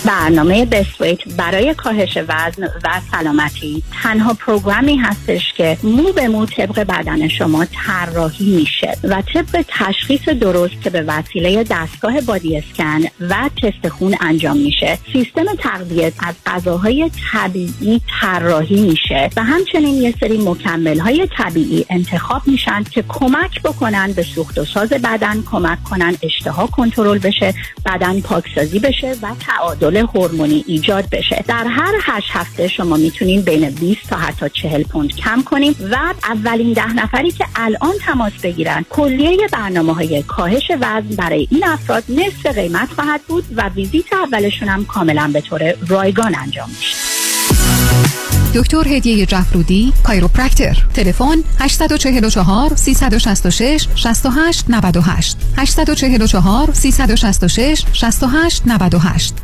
برنامه 0.04 0.64
بسویت 0.64 1.28
برای 1.36 1.74
کاهش 1.74 2.16
وزن 2.16 2.64
و 2.64 3.00
سلامتی. 3.10 3.82
تنها 4.02 4.34
پروگرامی 4.34 4.96
هستش 4.96 5.52
که 5.52 5.78
مو 5.82 6.12
به 6.12 6.28
مو 6.28 6.46
طبق 6.46 6.80
بدن 6.80 7.28
شما 7.28 7.64
طراحی 7.64 8.56
میشه 8.56 8.98
و 9.04 9.22
طبق 9.34 9.64
تشخیص 9.68 10.28
درست 10.28 10.82
که 10.82 10.90
به 10.90 11.02
وسیله 11.02 11.64
دستگاه 11.70 12.20
بادی 12.20 12.56
اسکن 12.56 13.00
و 13.20 13.50
تست 13.62 13.88
خون 13.88 14.16
انجام 14.20 14.56
میشه. 14.56 14.98
سیستم 15.12 15.44
تغذیه 15.58 16.12
از 16.18 16.34
غذاهای 16.46 17.10
طبیعی 17.32 18.00
طراحی 18.20 18.80
میشه 18.80 19.30
و 19.36 19.42
همچنین 19.44 19.94
یه 20.02 20.14
سری 20.20 20.38
مکمل 20.38 20.98
های 20.98 21.28
طبیعی 21.38 21.86
انتخاب 21.90 22.42
میشن 22.46 22.82
که 22.82 23.04
کمک 23.08 23.62
بکنن 23.62 24.12
به 24.12 24.22
سوخت 24.22 24.58
و 24.58 24.64
ساز 24.64 24.88
بدن 24.88 25.42
کمک 25.42 25.84
کنن 25.84 26.16
اشتها 26.22 26.66
کنترل 26.66 27.18
بشه 27.18 27.54
بدن 27.86 28.20
پاکسازی 28.20 28.78
بشه 28.78 29.14
و 29.22 29.30
تعادل 29.46 29.93
هورمونی 30.00 30.64
ایجاد 30.66 31.10
بشه. 31.10 31.44
در 31.48 31.66
هر 31.66 31.92
هشت 32.02 32.28
هفته 32.30 32.68
شما 32.68 32.96
می‌تونین 32.96 33.42
بین 33.42 33.70
20 33.70 34.00
تا 34.10 34.16
حتی 34.16 34.48
40 34.48 34.82
پوند 34.82 35.16
کم 35.16 35.42
کنیم 35.42 35.76
و 35.90 35.96
اولین 36.24 36.72
ده 36.72 36.92
نفری 36.92 37.30
که 37.30 37.46
الان 37.56 37.94
تماس 38.06 38.32
بگیرن 38.42 38.84
کلیه 38.90 39.48
برنامه 39.52 39.94
های 39.94 40.22
کاهش 40.22 40.70
وزن 40.70 41.16
برای 41.18 41.48
این 41.50 41.64
افراد 41.64 42.04
نصف 42.08 42.46
قیمت 42.46 42.88
خواهد 42.92 43.20
بود 43.28 43.44
و 43.56 43.68
ویزیت 43.68 44.12
اولشون 44.12 44.68
هم 44.68 44.84
کاملا 44.84 45.30
به 45.32 45.40
طور 45.40 45.74
رایگان 45.88 46.34
انجام 46.34 46.68
میشه. 46.68 48.33
دکتر 48.54 48.88
هدیه 48.88 49.26
جفرودی 49.26 49.92
کایروپرکتر 50.02 50.86
تلفن 50.94 51.44
844 51.60 52.76
366 52.76 53.88
68 53.94 54.64
98 54.68 55.36
844 55.56 56.72
366 56.72 57.84
68 57.92 58.62
98 58.66 59.34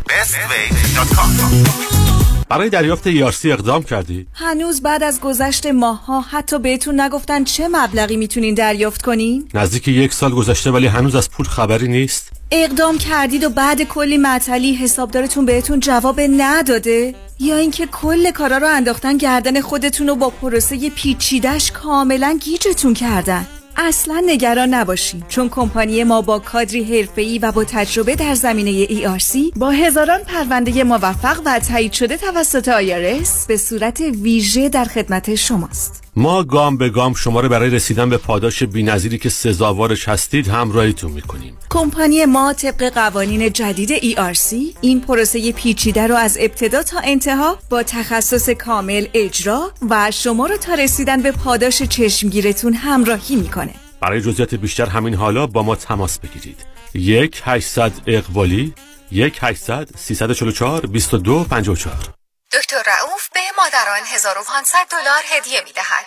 برای 2.48 2.70
دریافت 2.70 3.06
یارسی 3.06 3.52
اقدام 3.52 3.82
کردی؟ 3.82 4.26
هنوز 4.34 4.82
بعد 4.82 5.02
از 5.02 5.20
گذشت 5.20 5.66
ماها 5.66 6.20
حتی 6.20 6.58
بهتون 6.58 7.00
نگفتن 7.00 7.44
چه 7.44 7.68
مبلغی 7.68 8.16
می‌تونین 8.16 8.54
دریافت 8.54 9.02
کنین؟ 9.02 9.48
نزدیک 9.54 9.88
یک 9.88 10.12
سال 10.12 10.30
گذشته 10.30 10.70
ولی 10.70 10.86
هنوز 10.86 11.14
از 11.14 11.30
پول 11.30 11.46
خبری 11.46 11.88
نیست؟ 11.88 12.39
اقدام 12.52 12.98
کردید 12.98 13.44
و 13.44 13.51
بعد 13.51 13.82
کلی 13.82 14.18
معطلی 14.18 14.74
حسابدارتون 14.74 15.47
بهتون 15.47 15.81
جواب 15.81 16.20
نداده؟ 16.20 17.14
یا 17.40 17.56
اینکه 17.56 17.86
کل 17.86 18.31
کارا 18.31 18.56
رو 18.59 18.66
انداختن 18.66 19.16
گردن 19.16 19.60
خودتون 19.60 20.09
و 20.09 20.14
با 20.14 20.31
پروسه 20.31 20.90
پیچیدش 20.90 21.72
کاملا 21.72 22.39
گیجتون 22.40 22.94
کردن. 22.94 23.47
اصلا 23.77 24.22
نگران 24.27 24.74
نباشین. 24.74 25.22
چون 25.28 25.48
کمپانی 25.48 26.05
ما 26.05 26.22
با 26.22 26.39
کادری 26.39 26.85
حرفه‌ای 26.85 27.39
و 27.39 27.52
با 27.52 27.64
تجربه 27.64 28.16
در 28.16 28.35
زمینه 28.35 28.86
ERC 28.86 29.39
با 29.56 29.70
هزاران 29.70 30.20
پرونده 30.20 30.85
موفق 30.85 31.40
و 31.44 31.59
تایید 31.59 31.93
شده 31.93 32.16
توسط 32.16 32.70
IRS 32.70 33.47
به 33.48 33.56
صورت 33.56 34.01
ویژه 34.01 34.68
در 34.68 34.85
خدمت 34.85 35.35
شماست. 35.35 36.02
ما 36.16 36.42
گام 36.42 36.76
به 36.76 36.88
گام 36.88 37.14
شما 37.14 37.40
رو 37.40 37.48
برای 37.48 37.70
رسیدن 37.70 38.10
به 38.10 38.16
پاداش 38.16 38.62
بی‌نظیری 38.62 39.18
که 39.18 39.28
سزاوارش 39.28 40.08
هستید 40.08 40.48
همراهیتون 40.48 41.12
می‌کنیم. 41.12 41.56
کمپانی 41.70 42.24
ما 42.24 42.52
طبق 42.52 42.92
قوانین 42.94 43.52
جدید 43.52 43.90
ERC 43.98 44.54
این 44.80 45.00
پروسه 45.00 45.52
پیچیده 45.52 46.06
رو 46.06 46.14
از 46.14 46.36
ابتدا 46.40 46.82
تا 46.82 47.00
انتها 47.04 47.58
با 47.70 47.82
تخصص 47.82 48.50
کامل 48.50 49.06
اجرا 49.14 49.72
و 49.90 50.10
شما 50.10 50.46
رو 50.46 50.56
تا 50.56 50.74
رسیدن 50.74 51.22
به 51.22 51.32
پاداش 51.32 51.82
چشمگیرتون 51.82 52.72
همراهی 52.72 53.36
می‌کنه. 53.36 53.74
برای 54.00 54.20
جزئیات 54.20 54.54
بیشتر 54.54 54.86
همین 54.86 55.14
حالا 55.14 55.46
با 55.46 55.62
ما 55.62 55.76
تماس 55.76 56.18
بگیرید. 56.18 56.56
یک 56.94 57.42
800 57.44 57.92
اقبالی 58.06 58.74
یک 59.12 59.38
800 59.40 59.88
344 59.96 60.86
22 60.86 61.44
54 61.44 62.19
دکتر 62.52 62.82
رعوف 62.86 63.28
به 63.28 63.40
مادران 63.59 64.06
1500 64.06 64.86
دلار 64.90 65.22
هدیه 65.31 65.60
می‌دهد. 65.60 66.06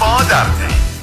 مادر 0.00 0.46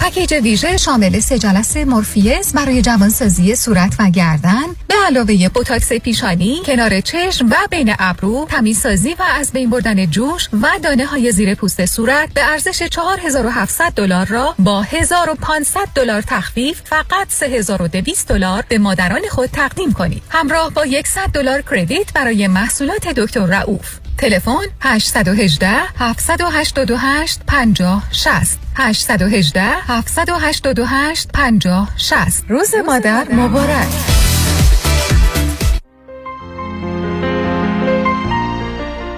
پکیج 0.04 0.34
ویژه 0.34 0.78
شامل 0.78 1.20
سه 1.20 1.40
جلسه 1.40 1.86
مورفیس 1.86 2.54
برای 2.54 2.82
جوانسازی 2.82 3.56
صورت 3.56 3.96
و 4.00 4.10
گردن 4.10 4.64
به 4.88 4.96
علاوه 5.06 5.50
بوتاکس 5.50 5.94
پیشانی، 5.94 6.62
کنار 6.66 7.02
چشم 7.02 7.50
و 7.50 7.56
بین 7.70 7.96
ابرو، 8.00 8.46
تمیزسازی 8.50 9.14
و 9.14 9.24
از 9.40 9.52
بین 9.52 9.70
بردن 9.70 10.06
جوش 10.06 10.50
و 10.62 10.68
دانه 10.84 11.06
های 11.06 11.32
زیر 11.32 11.56
پوست 11.56 11.86
صورت 11.86 12.34
به 12.34 12.52
ارزش 12.52 12.84
4700 12.84 13.92
دلار 13.96 14.26
را 14.26 14.56
با 14.60 14.82
1500 14.82 15.80
دلار 15.96 16.22
تخفیف 16.22 16.82
فقط 16.86 17.30
3200 17.30 18.28
دلار 18.28 18.64
به 18.70 18.78
مادران 18.78 19.22
خود 19.30 19.50
تقدیم 19.50 19.94
کنید. 19.94 20.24
همراه 20.30 20.70
با 20.70 20.86
100 21.06 21.30
دلار 21.34 21.62
کردیت 21.62 22.14
برای 22.14 22.48
محصولات 22.48 23.08
دکتر 23.08 23.46
رعوف. 23.46 24.03
تلفن 24.18 24.66
818 24.82 25.90
788 26.18 27.40
50 27.48 28.02
60 28.12 28.60
818 28.78 30.08
788 30.08 31.28
50 31.34 31.88
60 31.98 32.44
روز 32.50 32.76
مادر 32.86 33.32
مبارک. 33.32 34.23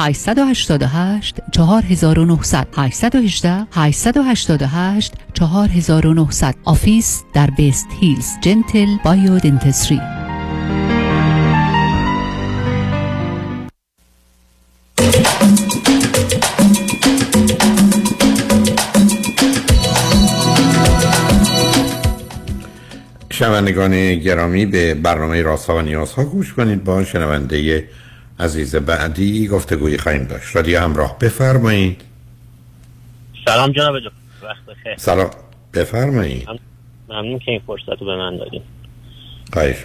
888 0.00 1.40
4900 1.52 2.66
818 2.76 3.66
888 3.72 5.12
4900 5.34 6.54
آفیس 6.64 7.22
در 7.34 7.50
بیست 7.50 7.86
هیلز 8.00 8.26
جنتل 8.40 8.96
بایو 9.04 9.38
دنتسری 9.38 10.00
شنوندگان 23.30 24.14
گرامی 24.14 24.66
به 24.66 24.94
برنامه 24.94 25.42
راست 25.42 25.70
و 25.70 25.82
نیاز 25.82 26.14
گوش 26.14 26.54
کنید. 26.54 26.84
با 26.84 27.04
شنونده 27.04 27.88
عزیز 28.40 28.76
بعدی 28.76 29.48
گفتگوی 29.48 29.98
خواهیم 29.98 30.24
داشت. 30.24 30.56
رادیو 30.56 30.80
همراه. 30.80 31.18
بفرمایید. 31.18 32.02
سلام 33.44 33.72
جناب 33.72 33.94
وقت 34.42 34.64
بخیر. 34.68 34.96
سلام. 34.96 35.30
بفرمایید. 35.74 36.48
ممنون. 37.08 37.38
که 37.38 37.50
این 37.50 37.60
فرصت 37.66 37.88
رو 37.88 38.06
به 38.06 38.16
من 38.16 38.36
دادیم 38.36 38.62
خواهش 39.52 39.84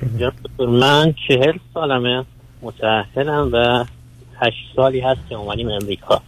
من 0.59 1.13
چهل 1.27 1.57
سالمه. 1.73 2.25
متأهلم 2.61 3.49
و 3.53 3.85
هشت 4.41 4.75
سالی 4.75 4.99
هست 4.99 5.21
که 5.29 5.35
اومدیم 5.35 5.69
امریکا. 5.69 6.21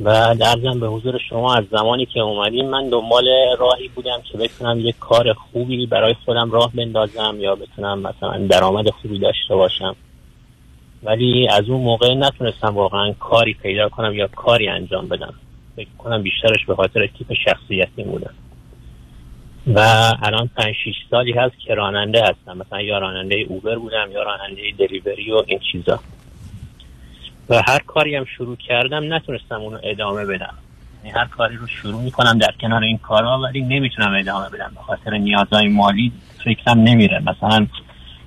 و 0.00 0.34
درزم 0.34 0.80
به 0.80 0.86
حضور 0.86 1.18
شما 1.30 1.54
از 1.54 1.64
زمانی 1.70 2.06
که 2.06 2.20
اومدیم 2.20 2.68
من 2.68 2.88
دنبال 2.88 3.24
راهی 3.58 3.88
بودم 3.88 4.22
که 4.32 4.38
بتونم 4.38 4.80
یک 4.80 4.98
کار 5.00 5.32
خوبی 5.32 5.86
برای 5.86 6.14
خودم 6.24 6.50
راه 6.50 6.72
بندازم 6.74 7.36
یا 7.38 7.54
بتونم 7.54 7.98
مثلا 7.98 8.46
درآمد 8.46 8.90
خوبی 8.90 9.18
داشته 9.18 9.54
باشم. 9.54 9.96
ولی 11.04 11.48
از 11.48 11.68
اون 11.68 11.80
موقع 11.80 12.14
نتونستم 12.14 12.74
واقعا 12.74 13.12
کاری 13.12 13.54
پیدا 13.54 13.88
کنم 13.88 14.14
یا 14.14 14.26
کاری 14.26 14.68
انجام 14.68 15.08
بدم. 15.08 15.34
فکر 15.76 15.88
کنم 15.98 16.22
بیشترش 16.22 16.64
به 16.66 16.74
خاطر 16.74 17.06
تیپ 17.06 17.32
شخصیتی 17.46 18.02
بودم 18.02 18.34
و 19.74 19.80
الان 20.22 20.50
پنج 20.56 20.74
شیش 20.84 20.96
سالی 21.10 21.32
هست 21.32 21.54
که 21.58 21.74
راننده 21.74 22.22
هستم. 22.22 22.58
مثلا 22.58 22.80
یا 22.80 22.98
راننده 22.98 23.46
اوبر 23.48 23.78
بودم 23.78 24.08
یا 24.12 24.22
راننده 24.22 24.62
دلیوری 24.78 25.32
و 25.32 25.42
این 25.46 25.58
چیزا. 25.72 26.00
و 27.48 27.62
هر 27.68 27.78
کاری 27.78 28.16
هم 28.16 28.24
شروع 28.24 28.56
کردم 28.56 29.14
نتونستم 29.14 29.60
اونو 29.60 29.78
ادامه 29.82 30.24
بدم. 30.24 30.54
یعنی 31.04 31.18
هر 31.18 31.24
کاری 31.24 31.56
رو 31.56 31.66
شروع 31.66 32.02
می‌کنم 32.02 32.38
در 32.38 32.54
کنار 32.60 32.82
این 32.82 32.98
کارا 32.98 33.40
ولی 33.40 33.60
نمی‌تونم 33.60 34.14
ادامه 34.14 34.48
بدم. 34.48 34.72
به 34.74 34.80
خاطر 34.80 35.10
نیازهای 35.10 35.68
مالی 35.68 36.12
فکرم 36.44 36.78
نمیره. 36.78 37.20
مثلا 37.20 37.66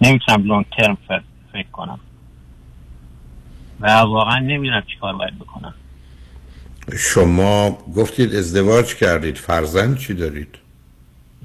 نمی‌تونم 0.02 0.44
لونگ 0.44 0.66
ترم 0.78 0.98
فکر 1.54 1.72
کنم. 1.72 2.00
و 3.80 3.88
واقعا 3.88 4.40
نمی‌دونم 4.40 4.84
چی 4.88 4.98
کار 5.02 5.16
باید 5.16 5.40
بکنم 5.40 5.74
شما 6.98 7.78
گفتید 7.96 8.36
ازدواج 8.36 8.96
کردید 8.96 9.38
فرزند 9.38 9.98
چی 9.98 10.14
دارید؟ 10.14 10.56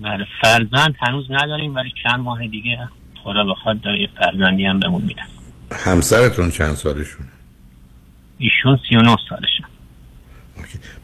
بله 0.03 0.27
فرزند 0.43 0.95
هنوز 1.01 1.27
نداریم 1.31 1.75
ولی 1.75 1.93
چند 2.03 2.21
ماه 2.21 2.47
دیگه 2.47 2.79
خدا 3.25 3.45
بخواد 3.45 3.81
داره 3.81 4.09
فرزندی 4.19 4.65
هم 4.65 4.81
بهمون 4.81 5.03
میدن 5.03 5.27
همسرتون 5.73 6.51
چند 6.51 6.75
سالشونه؟ 6.75 7.29
ایشون 8.39 8.79
39 8.89 9.17
سالشون 9.29 9.67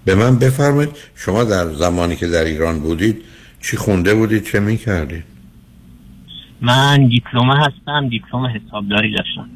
به 0.05 0.15
من 0.15 0.39
بفرمایید 0.39 0.97
شما 1.15 1.45
در 1.45 1.73
زمانی 1.73 2.17
که 2.17 2.27
در 2.27 2.45
ایران 2.45 2.81
بودید 2.81 3.25
چی 3.63 3.77
خونده 3.77 4.15
بودید 4.15 4.45
چه 4.45 4.61
می‌کردید؟ 4.61 5.25
من 6.61 7.09
دیپلمه 7.09 7.55
هستم 7.57 8.09
دیپلم 8.09 8.47
حسابداری 8.47 9.15
داشتم 9.17 9.51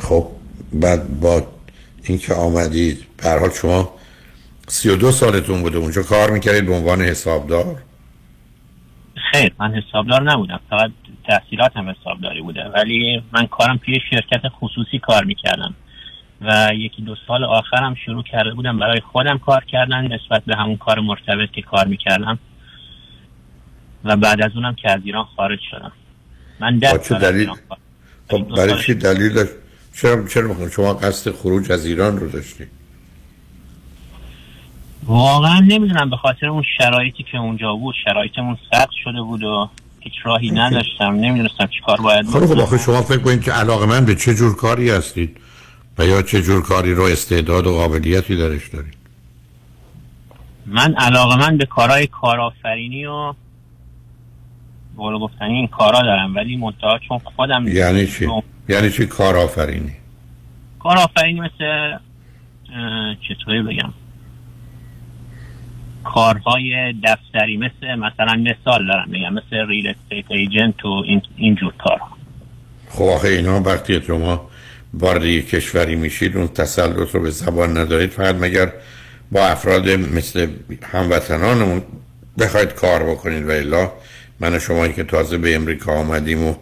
خب 0.00 0.26
بعد 0.72 1.20
با 1.20 1.46
اینکه 2.02 2.34
آمدید 2.34 3.06
به 3.16 3.30
حال 3.30 3.50
شما 3.50 3.94
سی 4.68 4.88
و 4.88 4.96
دو 4.96 5.12
سالتون 5.12 5.62
بوده 5.62 5.78
اونجا 5.78 6.02
کار 6.02 6.30
می‌کردید 6.30 6.66
به 6.66 6.74
عنوان 6.74 7.02
حسابدار؟ 7.02 7.76
خیر 9.32 9.52
من 9.58 9.74
حسابدار 9.74 10.22
نبودم 10.22 10.60
فقط 10.70 10.90
تحصیلاتم 11.28 11.88
حسابداری 11.88 12.42
بوده 12.42 12.64
ولی 12.64 13.22
من 13.32 13.46
کارم 13.46 13.80
توی 13.84 14.00
شرکت 14.10 14.42
خصوصی 14.60 14.98
کار 14.98 15.24
می‌کردم 15.24 15.74
و 16.40 16.70
یکی 16.74 17.02
دو 17.02 17.16
سال 17.26 17.44
آخرم 17.44 17.94
شروع 17.94 18.22
کرده 18.22 18.54
بودم 18.54 18.78
برای 18.78 19.00
خودم 19.12 19.38
کار 19.38 19.64
کردن 19.64 20.12
نسبت 20.12 20.44
به 20.44 20.56
همون 20.56 20.76
کار 20.76 21.00
مرتبط 21.00 21.50
که 21.50 21.62
کار 21.62 21.86
می‌کردم 21.86 22.38
و 24.04 24.16
بعد 24.16 24.42
از 24.42 24.50
اونم 24.54 24.74
که 24.74 24.90
از 24.90 25.00
ایران 25.04 25.24
خارج 25.36 25.58
شدم. 25.70 25.92
من 26.60 26.80
چه 26.80 27.18
دلیل؟ 27.18 27.50
خب 28.30 28.42
برای 28.56 28.82
چی 28.82 28.94
دلیل؟ 28.94 29.32
داشت 29.32 29.50
چرا 30.02 30.28
چرا؟ 30.28 30.68
شما 30.70 30.94
قصد 30.94 31.30
خروج 31.30 31.72
از 31.72 31.86
ایران 31.86 32.18
رو 32.18 32.28
داشتی. 32.28 32.64
واقعا 35.06 35.60
نمی‌دونم 35.60 36.10
به 36.10 36.16
خاطر 36.16 36.46
اون 36.46 36.64
شرایطی 36.78 37.22
که 37.32 37.38
اونجا 37.38 37.74
بود 37.74 37.94
شرایطمون 38.04 38.56
سخت 38.72 38.90
شده 39.04 39.22
بود 39.22 39.42
و 39.42 39.70
هیچ 40.00 40.12
راهی 40.24 40.50
نداشتم. 40.50 41.14
نمی‌دونستم 41.14 41.66
چی 41.66 41.80
کار 41.86 42.00
باید 42.00 42.26
خب 42.26 42.64
خب 42.64 42.76
شما 42.76 43.02
فکر 43.02 43.18
کنید 43.18 43.42
که 43.42 43.52
علاقه 43.52 43.86
من 43.86 44.04
به 44.04 44.14
چه 44.14 44.34
جور 44.34 44.56
کاری 44.56 44.90
هستید 44.90 45.36
و 45.98 46.06
یا 46.06 46.22
چه 46.22 46.42
جور 46.42 46.62
کاری 46.62 46.94
رو 46.94 47.02
استعداد 47.02 47.66
و 47.66 47.72
قابلیتی 47.72 48.36
درش 48.36 48.68
دارید؟ 48.68 48.94
من 50.66 50.94
علاقه 50.94 51.36
من 51.36 51.56
به 51.56 51.66
کارهای 51.66 52.06
کارآفرینی 52.06 53.06
و 53.06 53.34
بقول 54.94 55.18
گفتنی 55.18 55.54
این 55.54 55.66
کارا 55.66 56.02
دارم 56.02 56.34
ولی 56.34 56.56
منتها 56.56 56.98
چون 57.08 57.18
خودم 57.18 57.68
یعنی 57.68 58.06
چی؟ 58.06 58.26
یعنی 58.70 58.90
چی 58.90 59.06
کارآفرینی؟ 59.06 59.92
کارآفرینی 60.78 61.40
مثل 61.40 61.64
اه، 61.64 63.16
چطوری 63.28 63.62
بگم؟ 63.62 63.92
کارهای 66.04 66.94
دفتری 67.04 67.56
مثل 67.56 67.94
مثلا 67.94 68.34
مثال 68.34 68.86
دارم 68.86 69.08
میگم 69.08 69.34
مثل 69.34 69.66
ریل 69.68 69.86
استیت 69.86 70.30
ایجنت 70.30 70.84
و 70.84 71.02
این 71.06 71.22
اینجور 71.36 71.72
کار 71.78 72.00
خب 72.88 73.04
آخه 73.04 73.28
اینا 73.28 73.60
وقتی 73.60 74.02
شما 74.06 74.50
وارد 74.94 75.24
یک 75.24 75.50
کشوری 75.50 75.96
میشید 75.96 76.36
اون 76.36 76.48
تسلط 76.48 77.14
رو 77.14 77.22
به 77.22 77.30
زبان 77.30 77.78
ندارید. 77.78 78.10
فقط 78.10 78.34
مگر 78.34 78.72
با 79.32 79.46
افراد 79.46 79.88
مثل 79.90 80.46
هموطنانمون 80.82 81.82
بخواید 82.38 82.72
کار 82.72 83.02
بکنید؟ 83.02 83.46
و 83.46 83.50
الا 83.50 83.92
من 84.40 84.54
و 84.54 84.58
شما 84.58 84.88
که 84.88 85.04
تازه 85.04 85.38
به 85.38 85.54
امریکا 85.54 85.92
آمدیم 85.92 86.44
و 86.44 86.54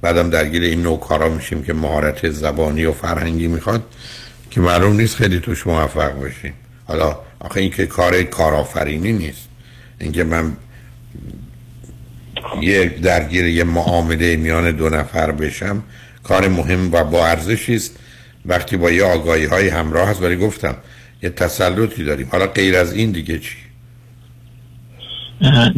بعدم 0.00 0.30
درگیر 0.30 0.62
این 0.62 0.82
نوع 0.82 1.00
کارا 1.00 1.28
میشیم 1.28 1.62
که 1.62 1.72
مهارت 1.72 2.30
زبانی 2.30 2.84
و 2.84 2.92
فرهنگی 2.92 3.48
می‌خواد 3.48 3.82
که 4.50 4.60
معلوم 4.60 4.96
نیست 4.96 5.16
خیلی 5.16 5.40
توش 5.40 5.66
موفق 5.66 6.22
بشیم 6.22 6.54
حالا 6.88 7.18
آخه 7.40 7.60
این 7.60 7.70
که 7.70 7.86
کار 7.86 8.22
کارآفرینی 8.22 9.12
نیست. 9.12 9.48
اینکه 10.00 10.24
من 10.24 10.56
یه 12.62 12.88
درگیر 12.88 13.46
یه 13.46 13.64
معامله 13.64 14.36
میان 14.36 14.70
دو 14.70 14.88
نفر 14.88 15.32
بشم 15.32 15.82
کار 16.22 16.48
مهم 16.48 16.92
و 16.92 17.04
با 17.04 17.26
ارزشی 17.26 17.74
است. 17.74 17.98
وقتی 18.46 18.76
با 18.76 18.90
یه 18.90 19.04
آگاهی 19.04 19.44
های 19.44 19.68
همراه 19.68 20.08
هست 20.08 20.22
ولی 20.22 20.36
گفتم 20.36 20.76
یه 21.22 21.30
تسلطی 21.30 22.04
داریم. 22.04 22.28
حالا 22.32 22.46
غیر 22.46 22.76
از 22.76 22.92
این 22.92 23.10
دیگه 23.10 23.38
چی؟ 23.38 23.56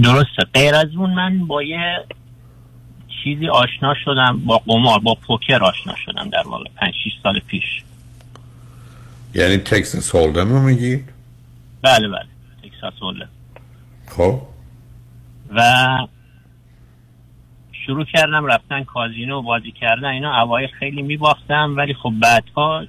درسته. 0.02 0.44
غیر 0.54 0.74
از 0.74 0.88
اون 0.98 1.10
من 1.10 1.46
با 1.46 1.62
یه 1.62 1.78
چیزی 3.24 3.48
آشنا 3.48 3.94
شدم 4.04 4.40
با 4.46 4.58
قمار 4.58 4.98
با 4.98 5.14
پوکر 5.14 5.64
آشنا 5.64 5.94
شدم 6.04 6.30
در 6.30 6.42
واقع 6.46 6.64
5 6.76 6.94
6 7.04 7.10
سال 7.22 7.40
پیش. 7.40 7.64
یعنی 9.34 9.56
تکساس 9.56 10.14
هولدم 10.14 10.48
رو 10.48 10.60
میگی؟ 10.60 11.04
بله 11.82 12.08
بله. 12.08 12.26
تکساس 12.62 12.94
هولدم. 13.02 13.28
خب. 14.06 14.42
و 15.54 15.62
شروع 17.86 18.04
کردم 18.04 18.46
رفتن 18.46 18.84
کازینو 18.84 19.38
و 19.38 19.42
بازی 19.42 19.72
کردن 19.72 20.08
اینا 20.08 20.42
اوایل 20.42 20.68
خیلی 20.78 21.02
میباختم 21.02 21.74
ولی 21.76 21.94
خب 21.94 22.12
بعدها 22.22 22.84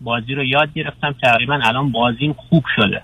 بازی 0.00 0.34
رو 0.34 0.44
یاد 0.44 0.74
گرفتم. 0.74 1.14
تقریبا 1.22 1.60
الان 1.62 1.92
بازیم 1.92 2.32
خوب 2.32 2.64
شده. 2.76 3.02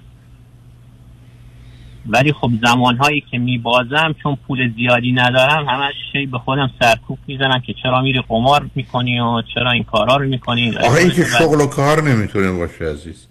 ولی 2.06 2.32
خب 2.32 2.50
زمانهایی 2.62 3.24
که 3.30 3.38
میبازم 3.38 4.14
چون 4.22 4.38
پول 4.46 4.72
زیادی 4.76 5.12
ندارم 5.12 5.68
همش 5.68 5.94
هی 6.12 6.26
به 6.26 6.38
خودم 6.38 6.70
سرکوب 6.80 7.18
می‌زنم 7.26 7.62
که 7.66 7.74
چرا 7.82 8.02
میری 8.02 8.22
قمار 8.28 8.70
می‌کنی 8.74 9.20
و 9.20 9.42
چرا 9.54 9.70
این 9.70 9.84
کارا 9.84 10.16
رو 10.16 10.28
می‌کنی؟ 10.28 10.76
آخه 10.76 11.00
این 11.00 11.10
که 11.10 11.24
شغل 11.24 11.60
و 11.60 11.66
کار 11.66 12.02
نمی‌تونه 12.02 12.52
باشه 12.52 12.84
عزیز. 12.84 13.26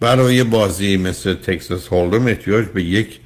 برای 0.00 0.44
بازی 0.44 0.96
مثل 0.96 1.34
تکساس 1.34 1.92
هولدم 1.92 2.26
احتیاج 2.26 2.66
به 2.66 2.82
یک 2.82 3.20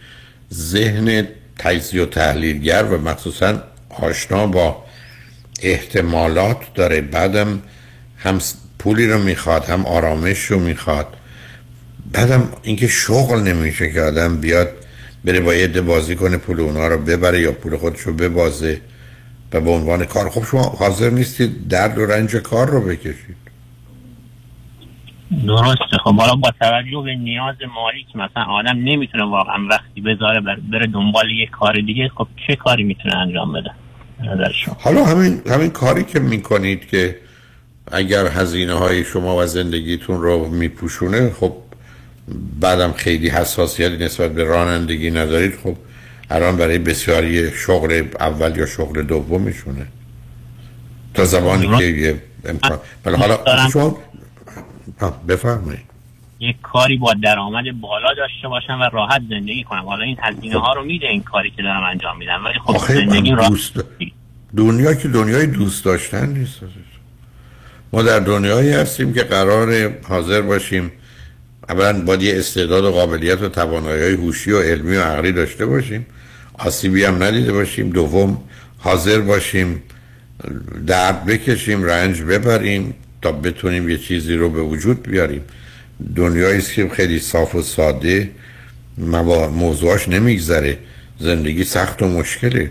ذهن 0.52 1.28
تجزیه 1.58 2.02
و 2.02 2.06
تحلیلگر 2.06 2.82
و 2.82 2.98
مخصوصا 2.98 3.62
آشنا 4.02 4.46
با 4.46 4.84
احتمالات 5.62 6.74
داره. 6.74 7.00
بعدم 7.00 7.62
هم 8.16 8.38
پولی 8.78 9.08
رو 9.08 9.18
می‌خواد 9.18 9.64
هم 9.64 9.86
آرامش 9.86 10.38
رو 10.38 10.58
می‌خواد. 10.58 11.06
بعدم 12.12 12.48
اینکه 12.62 12.86
شغل 12.88 13.40
نمیشه 13.40 13.92
که 13.92 14.00
آدم 14.00 14.36
بیاد 14.36 14.68
بره 15.24 15.40
با 15.40 15.54
یه 15.54 15.68
بازی 15.68 16.16
کنه 16.16 16.36
پول 16.36 16.60
اونا 16.60 16.88
رو 16.88 16.98
ببره 16.98 17.40
یا 17.40 17.52
پول 17.52 17.76
خودش 17.76 18.00
رو 18.00 18.12
ببازه 18.12 18.80
و 19.52 19.60
به 19.60 19.70
عنوان 19.70 20.04
کار. 20.04 20.30
خب 20.30 20.44
شما 20.44 20.62
حاضر 20.62 21.10
نیستید 21.10 21.68
درد 21.68 21.98
و 21.98 22.06
رنج 22.06 22.36
کار 22.36 22.70
رو 22.70 22.80
بکشید. 22.80 23.36
درسته. 25.46 25.98
خب 26.04 26.14
حالا 26.14 26.34
با 26.34 26.52
توجه 26.60 27.02
به 27.04 27.14
نیاز 27.14 27.56
مالی 27.74 28.06
که 28.12 28.18
مثلا 28.18 28.44
آدم 28.44 28.76
نمی‌تونه 28.76 29.24
واقعا 29.24 29.66
وقتی 29.70 30.00
بذاره 30.00 30.40
بر- 30.40 30.60
بره 30.72 30.86
دنبال 30.86 31.30
یه 31.30 31.46
کار 31.46 31.80
دیگه 31.80 32.08
خب 32.08 32.26
چه 32.46 32.56
کاری 32.56 32.84
می‌تونه 32.84 33.16
انجام 33.16 33.52
بده؟ 33.52 33.70
حالا 34.78 35.04
همین 35.04 35.42
همین 35.46 35.70
کاری 35.70 36.04
که 36.04 36.20
می‌کنید 36.20 36.88
که 36.88 37.16
اگر 37.92 38.26
هزینه 38.26 38.72
های 38.72 39.04
شما 39.04 39.36
و 39.36 39.46
زندگیتون 39.46 40.22
رو 40.22 40.48
میپوشونه 40.48 41.30
خب 41.30 41.52
بعدم 42.60 42.92
خیلی 42.92 43.28
حساسیتی 43.28 44.04
نسبت 44.04 44.32
به 44.32 44.44
رانندگی 44.44 45.10
ندارید 45.10 45.58
خب 45.62 45.76
الان 46.30 46.56
برای 46.56 46.78
بسیاری 46.78 47.50
شغل 47.50 48.04
اول 48.20 48.56
یا 48.56 48.66
شغل 48.66 49.02
دومشونه 49.02 49.86
تا 51.14 51.24
زمانی 51.24 51.78
که 51.78 51.84
یه 51.84 52.22
امکان 52.44 52.78
ولی 53.04 53.16
حالا. 53.16 53.68
شما 53.72 53.98
بفرمایید 55.28 55.88
یه 56.40 56.54
کاری 56.62 56.96
با 56.96 57.14
درآمد 57.22 57.80
بالا 57.80 58.14
داشته 58.14 58.48
باشم 58.48 58.80
و 58.80 58.88
راحت 58.92 59.22
زندگی 59.30 59.64
کنم 59.64 59.84
حالا 59.84 60.04
این 60.04 60.16
هزینه 60.22 60.58
ها 60.58 60.72
رو 60.72 60.84
میده 60.84 61.06
این 61.06 61.22
کاری 61.22 61.50
که 61.50 61.62
دارم 61.62 61.82
انجام 61.82 62.18
میدم 62.18 62.44
ولی 62.44 62.58
خب 62.58 62.94
زندگی 62.94 63.34
دوست 63.34 63.80
دنیا 64.56 64.94
که 64.94 65.08
دنیای 65.08 65.46
دوست 65.46 65.84
داشتن 65.84 66.28
نیست. 66.28 66.60
ما 67.92 68.02
در 68.02 68.20
دنیایی 68.20 68.72
هستیم 68.72 69.14
که 69.14 69.22
قرار 69.22 69.92
حاضر 70.08 70.40
باشیم 70.40 70.92
اولا 71.68 72.00
باید 72.00 72.22
یه 72.22 72.38
استعداد 72.38 72.84
و 72.84 72.90
قابلیت 72.90 73.42
و 73.42 73.48
توانایی 73.48 74.02
های 74.02 74.12
هوشی 74.12 74.50
و 74.50 74.62
علمی 74.62 74.96
و 74.96 75.02
عقلی 75.02 75.32
داشته 75.32 75.66
باشیم. 75.66 76.06
آسیبی 76.58 77.04
هم 77.04 77.22
ندیده 77.22 77.52
باشیم. 77.52 77.90
دوم 77.90 78.38
حاضر 78.78 79.20
باشیم 79.20 79.82
درد 80.86 81.24
بکشیم 81.24 81.84
رنج 81.84 82.22
ببریم 82.22 82.94
تا 83.22 83.32
بتونیم 83.32 83.88
یه 83.88 83.98
چیزی 83.98 84.34
رو 84.34 84.50
به 84.50 84.62
وجود 84.62 85.02
بیاریم. 85.02 85.42
دنیایی 86.16 86.58
است 86.58 86.72
که 86.72 86.88
خیلی 86.88 87.18
صاف 87.18 87.54
و 87.54 87.62
ساده 87.62 88.30
موضوعاش 89.52 90.08
نمیگذره. 90.08 90.78
زندگی 91.20 91.64
سخت 91.64 92.02
و 92.02 92.08
مشکله. 92.08 92.70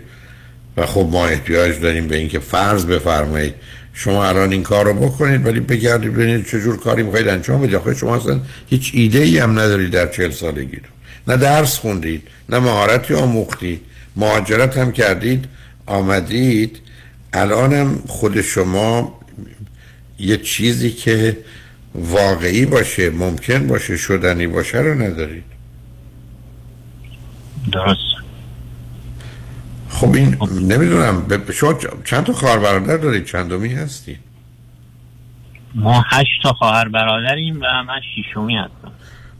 و 0.76 0.86
خب 0.86 1.08
ما 1.12 1.26
احتیاج 1.26 1.80
داریم 1.80 2.08
به 2.08 2.16
اینکه 2.16 2.38
فرض 2.38 2.86
بفرمایید 2.86 3.54
شما 3.98 4.28
الان 4.28 4.52
این 4.52 4.62
کار 4.62 4.84
رو 4.84 4.94
بکنید 4.94 5.46
ولی 5.46 5.60
بگردید 5.60 6.12
ببینید 6.12 6.46
چه 6.46 6.60
جور 6.60 6.76
کاری 6.76 7.02
می‌خواید 7.02 7.28
انجام 7.28 7.60
بدید. 7.62 7.74
آخه 7.74 7.94
شما 7.94 8.16
اصلا 8.16 8.40
هیچ 8.66 8.90
ایده 8.94 9.18
ای 9.18 9.38
هم 9.38 9.50
ندارید 9.50 9.90
در 9.90 10.06
چهل 10.06 10.30
سالگی 10.30 10.80
نه 11.28 11.36
درس 11.36 11.78
خوندید 11.78 12.22
نه 12.48 12.58
مهارتی 12.58 13.14
آموختید. 13.14 13.80
مهاجرت 14.16 14.78
هم 14.78 14.92
کردید 14.92 15.44
آمدید. 15.86 16.78
الانم 17.32 18.02
خود 18.06 18.40
شما 18.40 19.20
یه 20.18 20.36
چیزی 20.36 20.90
که 20.90 21.36
واقعی 21.94 22.66
باشه 22.66 23.10
ممکن 23.10 23.66
باشه 23.66 23.96
شدنی 23.96 24.46
باشه 24.46 24.78
رو 24.78 24.94
ندارید. 24.94 25.44
درست. 27.72 28.27
خب 30.00 30.14
این 30.14 30.36
نمی‌دونم 30.52 31.42
شما 31.52 31.78
چند 32.04 32.24
تا 32.24 32.32
خواهر 32.32 32.58
برادر 32.58 32.96
دارید؟ 32.96 33.24
چندمی 33.24 33.68
هستی؟ 33.68 34.18
ما 35.74 36.04
هشت 36.10 36.42
تا 36.42 36.52
خواهر 36.52 36.88
برادریم 36.88 37.56
و 37.56 37.82
من 37.88 38.00
شیشمی 38.14 38.56
هستم. 38.56 38.92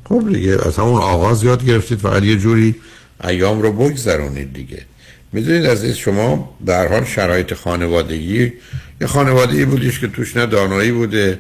خب 0.05 0.33
دیگه 0.33 0.57
از 0.67 0.79
همون 0.79 1.03
آغاز 1.03 1.45
یاد 1.45 1.65
گرفتید 1.65 1.99
فقط 1.99 2.23
یه 2.23 2.37
جوری 2.37 2.75
ایام 3.25 3.63
رو 3.63 3.73
بگذرونید 3.73 4.53
دیگه. 4.53 4.83
می‌دونید 5.33 5.67
عزیز 5.67 5.97
شما 5.97 6.57
در 6.67 6.89
حال 6.89 7.05
شرایط 7.05 7.55
خانوادگی 7.55 8.53
یه 9.01 9.07
خانوادگی 9.07 9.65
بودیش 9.65 10.01
که 10.01 10.09
توش 10.09 10.37
نه 10.37 10.47
دانایی 10.47 10.93
بوده 10.93 11.39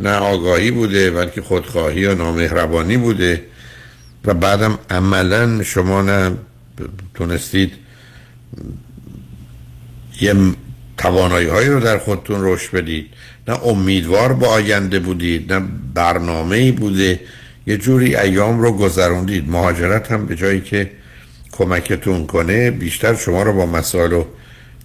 نه 0.00 0.14
آگاهی 0.14 0.70
بوده 0.70 1.10
بلکه 1.10 1.42
خودخواهی 1.42 2.04
و 2.04 2.14
نامهربانی 2.14 2.96
بوده. 2.96 3.42
و 4.24 4.34
بعدم 4.34 4.78
عملا 4.90 5.62
شما 5.62 6.02
نه 6.02 6.30
تونستید 7.14 7.72
یه 10.20 10.34
توانایی 10.98 11.48
هایی 11.48 11.68
رو 11.68 11.80
در 11.80 11.98
خودتون 11.98 12.38
رشد 12.40 12.70
بدید. 12.70 13.06
نه 13.48 13.66
امیدوار 13.66 14.32
به 14.32 14.46
آینده 14.46 14.98
بودید 14.98 15.52
نه 15.52 15.66
برنامه 15.94 16.72
بوده. 16.72 17.20
یه 17.66 17.76
جوری 17.76 18.16
ایام 18.16 18.60
رو 18.60 18.72
گذروندید. 18.72 19.48
مهاجرت 19.48 20.12
هم 20.12 20.26
به 20.26 20.36
جایی 20.36 20.60
که 20.60 20.90
کمکتون 21.52 22.26
کنه 22.26 22.70
بیشتر 22.70 23.14
شما 23.14 23.42
رو 23.42 23.52
با 23.52 23.66
مسائل 23.66 24.12
و 24.12 24.24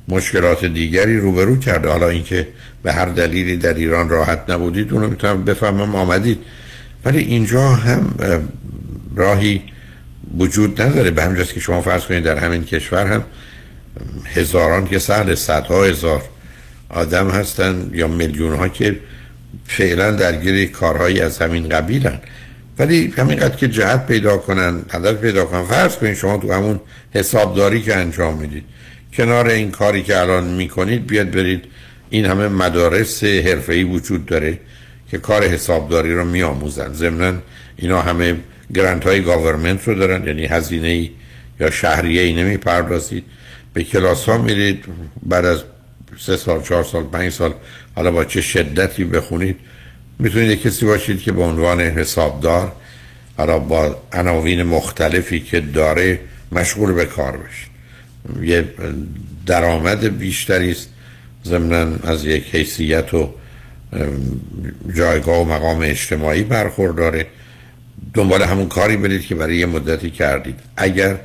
مشکلات 0.08 0.66
دیگری 0.66 1.18
روبرو 1.18 1.60
کرده. 1.60 1.90
حالا 1.90 2.10
اینکه 2.10 2.48
به 2.84 2.94
هر 2.94 3.06
دلیلی 3.06 3.58
در 3.58 3.74
ایران 3.74 4.10
راحت 4.10 4.50
نبودید 4.50 4.94
اونو 4.94 5.08
می‌تونم 5.08 5.44
بفهمم 5.44 5.96
آمدید. 5.96 6.38
ولی 7.06 7.20
اینجا 7.20 7.70
هم 7.70 8.16
راهی 9.16 9.62
وجود 10.38 10.82
نداره. 10.82 11.12
به 11.12 11.24
همجاست 11.24 11.54
که 11.54 11.60
شما 11.60 11.82
فرض 11.82 12.06
کنید 12.06 12.24
در 12.24 12.38
همین 12.38 12.64
کشور 12.64 13.08
هم 13.08 13.24
هزاران 14.26 14.88
که 14.88 15.00
سهل 15.00 15.36
صدها 15.36 15.84
هزار 15.84 16.22
آدم 16.90 17.30
هستن 17.30 17.90
یا 17.94 18.08
میلیون 18.08 18.56
ها 18.56 18.68
که 18.68 19.00
فعلا 19.68 20.12
درگیر 20.12 20.72
کارهایی 20.72 21.22
از 21.22 21.40
همین 21.40 21.70
قبیلن. 21.70 22.20
ولی 22.80 23.14
همینقدر 23.18 23.56
که 23.56 23.68
جهت 23.68 24.08
پیدا 24.08 24.38
کنن 24.38 24.82
هدف 24.92 25.14
پیدا 25.14 25.46
کنن 25.46 25.64
فرض 25.64 25.96
کنید 25.96 26.14
شما 26.14 26.38
تو 26.38 26.54
همون 26.54 26.80
حسابداری 27.14 27.82
که 27.82 27.96
انجام 27.96 28.38
می‌دید 28.38 28.64
کنار 29.14 29.48
این 29.48 29.72
کاری 29.72 30.04
که 30.04 30.20
الان 30.20 30.44
می‌کنید 30.44 31.08
بیاد 31.08 31.32
برید 31.32 31.64
این 32.10 32.26
همه 32.26 32.48
مدارس 32.48 33.24
حرفه‌ای 33.24 33.84
وجود 33.84 34.26
داره 34.26 34.60
که 35.12 35.18
کار 35.18 35.44
حسابداری 35.44 36.14
رو 36.14 36.26
میآموزن. 36.26 36.94
ضمنا 36.94 37.34
اینا 37.76 38.02
همه 38.02 38.36
گرانت 38.74 39.04
های 39.04 39.22
گاورمنت 39.22 39.88
رو 39.88 39.96
دارن 39.96 40.28
یعنی 40.28 40.46
هزینه 40.46 41.10
یا 41.60 41.72
شهریه 41.72 42.22
ای 42.22 42.34
نمی‌پردازید. 42.34 43.24
به 43.76 43.84
کلاس 43.84 44.30
ها 44.30 44.38
میرید 44.38 44.86
بعد 45.24 45.46
از 45.46 45.64
سه 46.20 46.38
سال 46.38 46.62
چهار 46.62 46.84
سال 46.84 47.04
پنج 47.04 47.32
سال 47.32 47.54
حالا 47.96 48.12
با 48.12 48.26
چه 48.26 48.42
شدتی 48.42 49.04
بخونید 49.04 49.56
می‌تونید 50.20 50.62
کسی 50.62 50.86
باشید 50.86 51.22
که 51.22 51.32
به 51.32 51.42
عنوان 51.42 51.82
حسابدار 51.82 52.72
حالا 53.38 53.60
با 53.60 53.98
عناوین 54.14 54.64
مختلفی 54.64 55.40
که 55.40 55.60
داره 55.60 56.20
مشغول 56.52 56.94
به 56.94 57.06
کار 57.06 57.38
بشید 57.38 57.76
یه 58.42 58.66
درآمد 59.46 60.18
بیشتری 60.18 60.72
است 60.72 60.90
ضمنا 61.46 61.96
از 62.04 62.26
یک 62.26 62.56
حیثیت 62.56 63.14
و 63.14 63.34
جایگاه 64.96 65.42
و 65.42 65.46
مقام 65.46 65.80
اجتماعی 65.82 66.44
برخورداره. 66.44 67.28
دنبال 68.14 68.42
همون 68.42 68.68
کاری 68.68 68.98
برید 68.98 69.22
که 69.22 69.36
برای 69.36 69.58
یه 69.58 69.66
مدتی 69.66 70.10
کردید. 70.12 70.60
اگر 70.78 71.20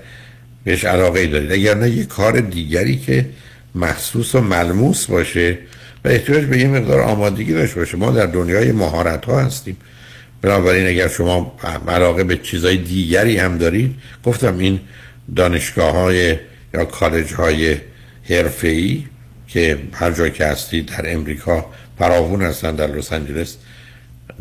بهش 0.64 0.84
علاقه 0.84 1.26
دارید. 1.26 1.52
اگر 1.52 1.74
نه 1.74 1.90
یه 1.90 2.04
کار 2.04 2.40
دیگری 2.40 2.96
که 2.96 3.26
محسوس 3.74 4.34
و 4.34 4.40
ملموس 4.40 5.06
باشه 5.06 5.58
و 6.04 6.08
احتیاج 6.08 6.44
به 6.44 6.58
یه 6.58 6.68
مقدار 6.68 7.00
آمادگی 7.00 7.52
داشته 7.52 7.80
باشه. 7.80 7.96
ما 7.96 8.10
در 8.10 8.26
دنیای 8.26 8.72
مهارت 8.72 9.24
ها 9.24 9.40
هستیم. 9.40 9.76
بنابراین 10.42 10.86
اگر 10.86 11.08
شما 11.08 11.58
علاقه 11.88 12.24
به 12.24 12.36
چیزای 12.36 12.76
دیگری 12.76 13.36
هم 13.36 13.58
دارید 13.58 13.94
گفتم 14.24 14.58
این 14.58 14.80
دانشگاه 15.36 15.92
های 15.92 16.36
یا 16.74 16.84
کالج 16.84 17.32
های 17.32 17.76
حرفه‌ای 18.30 19.04
که 19.48 19.78
هر 19.92 20.10
جای 20.10 20.30
که 20.30 20.46
هستید 20.46 20.86
در 20.86 21.12
امریکا 21.12 21.66
فراوون 21.98 22.42
هستن 22.42 22.74
در 22.74 22.86
لس 22.86 23.12
آنجلس 23.12 23.56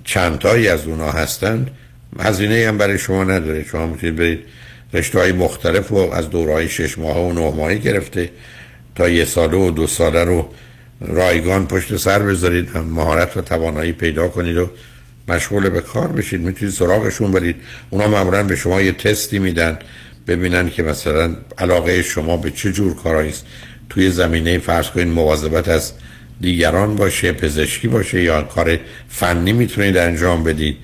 چندتایی 0.04 0.68
از 0.68 0.88
اونا 0.88 1.12
هستند 1.12 1.72
هزینه 2.20 2.66
هم 2.68 2.78
برای 2.78 2.98
شما 2.98 3.24
نداره. 3.24 3.64
شما 3.64 3.88
می‌تونید 3.88 4.16
برید 4.16 4.40
رشته 4.94 5.20
های 5.20 5.32
مختلف 5.32 5.91
و 5.91 5.95
از 5.95 6.30
دورهای 6.30 6.70
شش 6.70 6.98
ماه 6.98 7.20
و 7.20 7.34
نه 7.34 7.56
ماهی 7.56 7.80
گرفته 7.80 8.30
تا 8.95 9.10
یه 9.10 9.26
ساله 9.26 9.57
و 9.57 9.72
دو 9.72 9.88
ساله 9.88 10.24
رو 10.24 10.49
رایگان 11.02 11.68
پشت 11.68 11.98
سر 11.98 12.20
بذارید 12.20 12.78
مهارت 12.78 13.38
و 13.38 13.41
توانایی 13.41 13.91
پیدا 13.91 14.28
کنید 14.28 14.57
و 14.57 14.70
مشغول 15.28 15.70
به 15.70 15.82
کار 15.82 16.07
بشید. 16.07 16.41
می‌تونید 16.41 16.74
سراغشون 16.74 17.32
برید. 17.32 17.56
اونا 17.90 18.07
معمولا 18.07 18.44
به 18.44 18.56
شما 18.56 18.82
یه 18.82 18.91
تستی 18.91 19.40
میدن 19.40 19.80
ببینن 20.28 20.70
که 20.70 20.84
مثلا 20.84 21.36
علاقه 21.57 22.02
شما 22.02 22.38
به 22.38 22.52
چه 22.52 22.72
جور 22.72 22.95
کارایی 22.95 23.30
است. 23.30 23.45
توی 23.90 24.11
زمینه 24.11 24.57
فرض 24.57 24.90
کنید 24.90 25.07
مواظبت 25.07 25.68
از 25.68 25.91
دیگران 26.41 26.95
باشه 26.95 27.32
پزشکی 27.32 27.88
باشه 27.88 28.24
یا 28.24 28.41
کار 28.41 28.80
فنی 29.10 29.53
می‌تونید 29.53 29.98
انجام 29.98 30.44
بدید. 30.44 30.78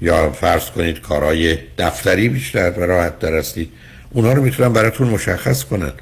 یا 0.00 0.30
فرض 0.30 0.70
کنید 0.70 1.00
کارهای 1.00 1.58
دفتری 1.78 2.28
بیشتر 2.28 2.70
و 2.70 2.80
راحت 2.80 3.18
در 3.18 3.34
هستید 3.34 3.72
اونا 4.10 4.32
رو 4.32 4.42
می‌تونن 4.42 4.72
براتون 4.72 5.08
مشخص 5.08 5.64
کنن 5.64 5.92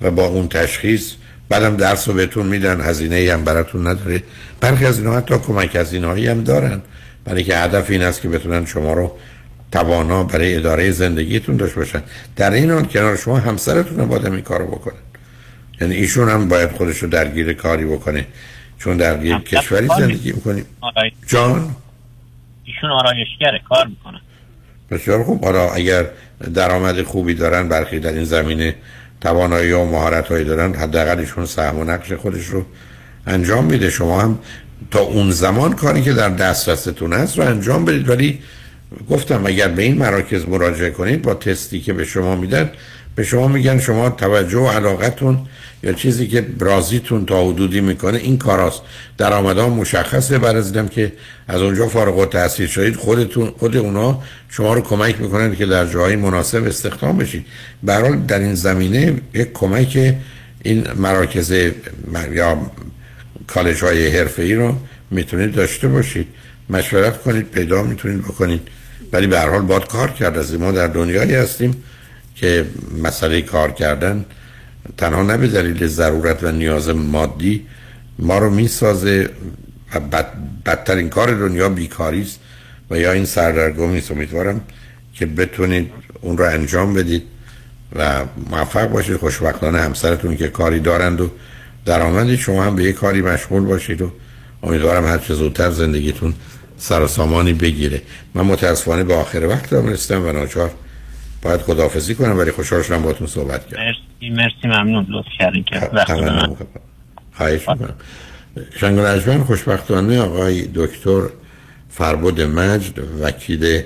و 0.00 0.10
با 0.10 0.26
اون 0.26 0.48
تشخیص 0.48 1.12
بعدم 1.48 1.76
درس 1.76 2.08
رو 2.08 2.14
بهتون 2.14 2.46
میدن 2.46 2.80
هزینه 2.80 3.32
هم 3.32 3.44
براتون 3.44 3.86
نداره. 3.86 4.22
برخی 4.60 4.86
از 4.86 4.98
اینا 4.98 5.16
حتی 5.16 5.38
کمک 5.38 5.76
هزینه 5.76 6.30
هم 6.30 6.44
دارن. 6.44 6.82
برای 7.24 7.44
که 7.44 7.56
هدف 7.56 7.90
این 7.90 8.02
است 8.02 8.20
که 8.20 8.28
بتونن 8.28 8.66
شما 8.66 8.92
رو 8.92 9.18
توانا 9.72 10.24
برای 10.24 10.56
اداره 10.56 10.90
زندگیتون 10.90 11.56
داشته 11.56 11.76
باشن. 11.76 12.02
در 12.36 12.52
این 12.52 12.70
حال 12.70 12.84
کنار 12.84 13.16
شما 13.16 13.38
همسرتون 13.38 14.00
هم 14.00 14.08
باید 14.08 14.26
این 14.26 14.40
کارو 14.40 14.66
بکنن 14.66 14.94
یعنی 15.80 15.94
ایشون 15.94 16.28
هم 16.28 16.48
باید 16.48 16.70
خودش 16.70 16.98
رو 16.98 17.08
درگیر 17.08 17.52
کاری 17.52 17.84
بکنه. 17.84 18.26
چون 18.78 18.96
در 18.96 19.24
یک 19.24 19.44
کشوری 19.44 19.88
زندگی 19.98 20.32
می‌کنیم. 20.32 20.66
جان؟ 21.26 21.76
ایشون 22.82 22.98
آرایشگره 22.98 23.60
کار 23.68 23.86
می‌کنه 23.86 24.20
بسیار 24.90 25.24
خوب. 25.24 25.44
حالا 25.44 25.72
اگر 25.72 26.06
درآمد 26.54 27.02
خوبی 27.02 27.34
دارن 27.34 27.68
برخی 27.68 28.00
در 28.00 28.12
این 28.12 28.24
زمینه 28.24 28.74
توانایی 29.20 29.72
و 29.72 29.84
مهارت 29.84 30.28
هایی 30.28 30.44
دارن 30.44 30.74
حداقل 30.74 31.18
ایشون 31.18 31.46
سهم 31.46 31.78
و 31.78 31.84
نقش 31.84 32.12
خودش 32.12 32.46
رو 32.46 32.64
انجام 33.26 33.64
میده. 33.64 33.90
شما 33.90 34.20
هم 34.20 34.38
تا 34.90 35.00
اون 35.00 35.30
زمان 35.30 35.72
کاری 35.72 36.02
که 36.02 36.12
در 36.12 36.28
دسترستون 36.28 37.12
هست 37.12 37.38
رو 37.38 37.44
انجام 37.44 37.84
بدید. 37.84 38.08
ولی 38.08 38.38
گفتم 39.10 39.46
اگر 39.46 39.68
به 39.68 39.82
این 39.82 39.98
مراکز 39.98 40.48
مراجعه 40.48 40.90
کنید 40.90 41.22
با 41.22 41.34
تستی 41.34 41.80
که 41.80 41.92
به 41.92 42.04
شما 42.04 42.36
میدن 42.36 42.70
به 43.14 43.22
شما 43.24 43.48
میگن 43.48 43.78
شما 43.78 44.10
توجه 44.10 44.58
و 44.58 44.68
علاقتون 44.68 45.38
یا 45.82 45.92
چیزی 45.92 46.26
که 46.26 46.40
برازیتون 46.40 47.26
تا 47.26 47.44
حدودی 47.44 47.80
می‌کنه 47.80 48.18
این 48.18 48.38
کاراست. 48.38 48.82
درآمدها 49.18 49.68
مشخصه 49.68 50.46
از 50.46 50.72
که 50.90 51.12
از 51.48 51.62
اونجا 51.62 51.88
فارغ 51.88 52.18
و 52.18 52.26
تحصیل 52.26 52.66
شدید 52.66 52.96
خودتون 52.96 53.52
خود 53.58 53.76
اونا 53.76 54.22
شما 54.48 54.74
رو 54.74 54.80
کمک 54.80 55.20
می‌کنن 55.20 55.56
که 55.56 55.66
در 55.66 55.86
جاهای 55.86 56.16
مناسب 56.16 56.64
استخدام 56.64 57.18
بشید. 57.18 57.46
برحال 57.82 58.16
در 58.16 58.38
این 58.38 58.54
زمینه 58.54 59.20
یک 59.34 59.52
کمک 59.52 60.14
این 60.62 60.86
مراکز 60.96 61.50
یا 62.32 62.58
کالج 63.46 63.84
های 63.84 64.08
حرفه 64.08 64.42
ای 64.42 64.54
رو 64.54 64.74
می‌تونید 65.10 65.52
داشته 65.52 65.88
باشید. 65.88 66.26
مشورت 66.70 67.22
کنید 67.22 67.50
پیدا 67.50 67.82
می‌تونید 67.82 68.22
بکنید. 68.22 68.60
ولی 69.12 69.26
به 69.26 69.38
هر 69.40 69.48
حال 69.48 69.62
باید 69.62 69.86
کار 69.86 70.10
کرد. 70.10 70.38
از 70.38 70.54
ما 70.54 70.72
در 70.72 70.86
دنیایی 70.86 71.34
هستیم. 71.34 71.82
که 72.36 72.66
مسئله 73.02 73.42
کار 73.42 73.70
کردن 73.70 74.24
تنها 74.96 75.22
نه 75.22 75.36
به 75.36 75.48
دلیل 75.48 75.86
ضرورت 75.86 76.44
و 76.44 76.52
نیاز 76.52 76.88
مادی 76.88 77.66
ما 78.18 78.38
رو 78.38 78.50
می‌سازه 78.50 79.30
و 79.94 80.00
بد 80.00 80.26
بدترین 80.66 81.08
کار 81.08 81.34
دنیا 81.34 81.68
بیکاری 81.68 82.22
است 82.22 82.40
و 82.90 82.98
یا 82.98 83.12
این 83.12 83.24
سردرگمی 83.24 83.98
است 83.98 84.10
امیدوارم 84.10 84.60
که 85.14 85.26
بتونید 85.26 85.90
اون 86.20 86.38
رو 86.38 86.44
انجام 86.44 86.94
بدید 86.94 87.22
و 87.96 88.24
موفق 88.50 88.88
باشید. 88.88 89.16
خوشبختانه 89.16 89.80
همسرتون 89.80 90.36
که 90.36 90.48
کاری 90.48 90.80
دارند 90.80 91.20
و 91.20 91.30
درآمدی 91.84 92.36
شما 92.36 92.64
هم 92.64 92.76
به 92.76 92.84
یه 92.84 92.92
کاری 92.92 93.22
مشغول 93.22 93.62
باشید 93.62 94.02
و 94.02 94.12
امیدوارم 94.62 95.06
هر 95.06 95.18
چه 95.18 95.34
زودتر 95.34 95.70
زندگیتون 95.70 96.34
سر 96.78 97.02
و 97.02 97.08
سامانی 97.08 97.52
بگیره. 97.52 98.02
من 98.34 98.42
متاسفانه 98.42 99.04
به 99.04 99.14
آخر 99.14 99.46
وقت 99.46 99.72
رسیدم 99.72 100.26
و 100.26 100.32
ناچار 100.32 100.70
باید 101.42 101.60
خداحافظی 101.60 102.14
کنم 102.14 102.38
ولی 102.38 102.50
خوشحال 102.50 102.82
شدم 102.82 103.02
باهاتون 103.02 103.26
صحبت 103.26 103.68
کردم. 103.68 103.82
مرسی 103.84 104.30
مرسی 104.30 104.68
ممنون. 104.68 105.06
لطف 105.10 105.26
کردین 105.38 105.64
که 105.64 105.80
خواهش 107.32 107.68
می‌کنم. 107.68 107.94
شنگ 109.20 109.42
خوشبختانه 109.42 110.20
آقای 110.20 110.68
دکتر 110.74 111.22
فربود 111.90 112.40
مجد 112.40 112.98
وکیل 113.20 113.82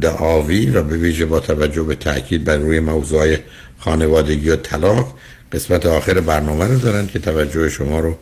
دعاوی 0.00 0.70
و 0.70 0.82
به 0.82 0.96
ویژه 0.96 1.26
با 1.26 1.40
توجه 1.40 1.82
به 1.82 1.94
تاکید 1.94 2.44
بر 2.44 2.56
روی 2.56 2.80
موضوع 2.80 3.36
خانوادگی 3.78 4.50
و 4.50 4.56
طلاق 4.56 5.14
قسمت 5.52 5.86
آخر 5.86 6.20
برنامه 6.20 6.64
رو 6.64 6.78
دارن 6.78 7.06
که 7.06 7.18
توجه 7.18 7.68
شما 7.68 8.00
رو 8.00 8.18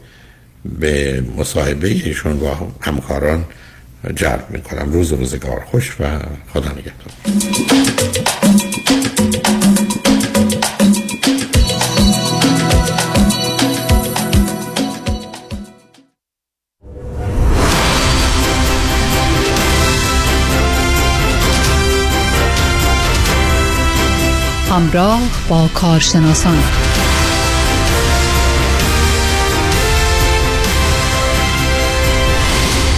به 0.79 1.25
مصاحبه 1.37 1.89
ایشون 1.89 2.39
با 2.39 2.73
همکاران 2.81 3.45
جلب 4.15 4.47
می‌کنم. 4.51 4.93
روز 4.93 5.13
روزگار 5.13 5.61
خوش 5.61 5.97
و 6.01 6.19
خدا 6.53 6.73
نگهدار. 6.73 7.13
همراه 24.77 25.21
با 25.49 25.69
کارشناسان. 25.75 26.59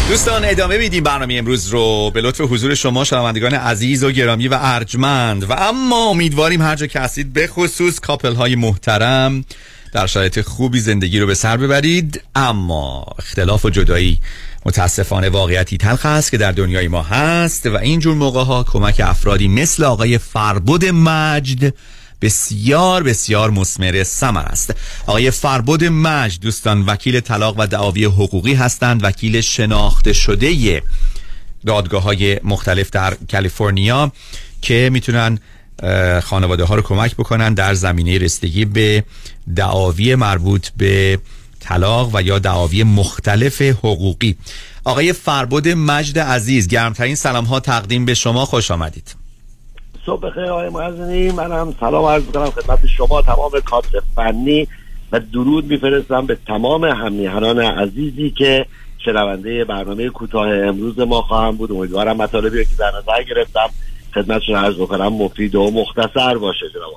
دوستان 0.08 0.44
ادامه 0.44 0.78
میدیم 0.78 1.04
برنامه 1.04 1.34
امروز 1.34 1.68
رو. 1.68 2.10
به 2.14 2.20
لطف 2.20 2.40
حضور 2.40 2.74
شما 2.74 3.04
شنوندگان 3.04 3.54
عزیز 3.54 4.04
و 4.04 4.10
گرامی 4.10 4.48
و 4.48 4.58
ارجمند. 4.60 5.50
و 5.50 5.52
اما 5.52 6.08
امیدواریم 6.08 6.62
هر 6.62 6.76
جا 6.76 6.86
که 6.86 7.00
هستید 7.00 7.32
به 7.32 7.46
خصوص 7.46 8.00
کاپل 8.00 8.34
های 8.34 8.54
محترم 8.54 9.44
در 9.92 10.06
شرایط 10.06 10.40
خوبی 10.40 10.80
زندگی 10.80 11.20
رو 11.20 11.26
به 11.26 11.34
سر 11.34 11.56
ببرید. 11.56 12.22
اما 12.34 13.06
اختلاف 13.18 13.64
و 13.64 13.70
جدایی 13.70 14.18
متاسفانه 14.66 15.28
واقعیتی 15.28 15.76
تلخ 15.76 16.06
است 16.06 16.30
که 16.30 16.38
در 16.38 16.52
دنیای 16.52 16.88
ما 16.88 17.02
هست 17.02 17.66
و 17.66 17.76
اینجور 17.76 18.14
موقع 18.14 18.44
ها 18.44 18.62
کمک 18.62 19.00
افرادی 19.04 19.48
مثل 19.48 19.84
آقای 19.84 20.18
فربد 20.18 20.84
مجد 20.84 21.74
بسیار 22.22 23.02
بسیار 23.02 23.50
مسمر 23.50 24.02
سمر 24.02 24.42
است. 24.42 24.74
آقای 25.06 25.30
فربد 25.30 25.84
مجد 25.84 26.40
دوستان 26.40 26.86
وکیل 26.86 27.20
طلاق 27.20 27.54
و 27.58 27.66
دعاوی 27.66 28.04
حقوقی 28.04 28.54
هستند. 28.54 29.04
وکیل 29.04 29.40
شناخته 29.40 30.12
شده 30.12 30.82
دادگاه 31.66 32.02
های 32.02 32.40
مختلف 32.44 32.90
در 32.90 33.16
کالیفرنیا 33.32 34.12
که 34.62 34.90
می‌تونن 34.92 35.38
خانواده 36.22 36.64
ها 36.64 36.74
رو 36.74 36.82
کمک 36.82 37.14
بکنن 37.14 37.54
در 37.54 37.74
زمینه 37.74 38.18
رسیدگی 38.18 38.64
به 38.64 39.04
دعاوی 39.56 40.14
مربوط 40.14 40.68
به 40.76 41.18
طلاق 41.60 42.10
و 42.14 42.22
یا 42.22 42.38
دعاوی 42.38 42.82
مختلف 42.82 43.62
حقوقی. 43.62 44.36
آقای 44.84 45.12
فربد 45.12 45.68
مجد 45.68 46.18
عزیز 46.18 46.68
گرمترین 46.68 47.14
سلام 47.14 47.44
ها 47.44 47.60
تقدیم 47.60 48.04
به 48.04 48.14
شما 48.14 48.44
خوش 48.44 48.70
آمدید. 48.70 49.14
صبح 50.06 50.20
بخیر 50.20 50.44
آقای 50.44 50.68
معزنی 50.68 51.30
منم 51.30 51.74
سلام 51.80 52.04
عرض 52.04 52.22
کنم 52.24 52.50
خدمت 52.50 52.86
شما 52.96 53.22
تمام 53.22 53.50
کادر 53.64 54.00
فنی 54.16 54.68
و 55.12 55.20
درود 55.20 55.64
میفرستم 55.64 56.26
به 56.26 56.38
تمام 56.46 56.84
همیهنان 56.84 57.58
عزیزی 57.58 58.30
که 58.30 58.66
شنونده 59.04 59.64
برنامه 59.64 60.08
کوتاه 60.08 60.48
امروز 60.48 60.98
ما 60.98 61.22
خواهم 61.22 61.56
بود. 61.56 61.72
امیدوارم 61.72 62.16
مطالبی 62.16 62.64
که 62.64 62.70
در 62.78 62.92
نظر 62.98 63.22
گرفتم 63.22 63.70
خدمتشون 64.14 64.56
عرض 64.56 64.74
بکنم 64.74 65.08
مفید 65.08 65.54
و 65.54 65.70
مختصر 65.70 66.38
باشه 66.38 66.66
جناب 66.74 66.92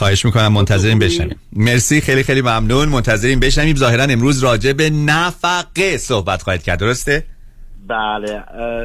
خواهش 0.00 0.24
می‌کنم 0.24 0.52
منتظریم 0.52 0.98
بشنویم. 0.98 1.36
مرسی 1.52 2.00
خیلی 2.00 2.22
خیلی 2.22 2.42
ممنون. 2.42 2.88
منتظریم 2.88 3.40
بشنویم. 3.40 3.76
ظاهرا 3.76 4.04
امروز 4.04 4.44
راجع 4.44 4.72
به 4.72 4.90
نفقه 4.90 5.96
صحبت 5.98 6.42
خواهید 6.42 6.62
کرد 6.62 6.78
درسته؟ 6.78 7.24
بله 7.88 8.42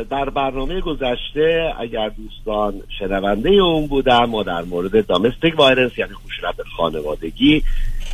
در 0.09 0.29
برنامه 0.29 0.81
گذشته 0.81 1.73
اگر 1.79 2.09
دوستان 2.09 2.73
شنونده 2.99 3.49
اون 3.49 3.87
بودم 3.87 4.25
ما 4.25 4.43
در 4.43 4.61
مورد 4.61 5.07
دامستیک 5.07 5.59
وایرنس 5.59 5.91
یعنی 5.97 6.11
خشونت 6.13 6.55
خانوادگی 6.77 7.63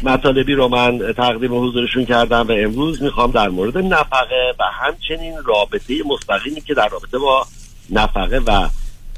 مطالبی 0.04 0.54
رو 0.54 0.68
من 0.68 1.14
تقدیم 1.18 1.64
حضورشون 1.64 2.06
کردم 2.06 2.48
و 2.48 2.52
امروز 2.52 3.04
می‌خوام 3.04 3.32
در 3.32 3.50
مورد 3.50 3.78
نفقه 3.78 4.54
و 4.60 4.64
همچنین 4.72 5.34
رابطه 5.46 5.94
مستقیمی 6.06 6.62
که 6.62 6.74
در 6.74 6.88
رابطه 6.88 7.18
با 7.18 7.46
نفقه 7.90 8.38
و 8.38 8.70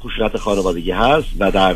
خشونت 0.04 0.36
خانوادگی 0.36 0.90
هست 0.90 1.28
و 1.38 1.50
در 1.50 1.74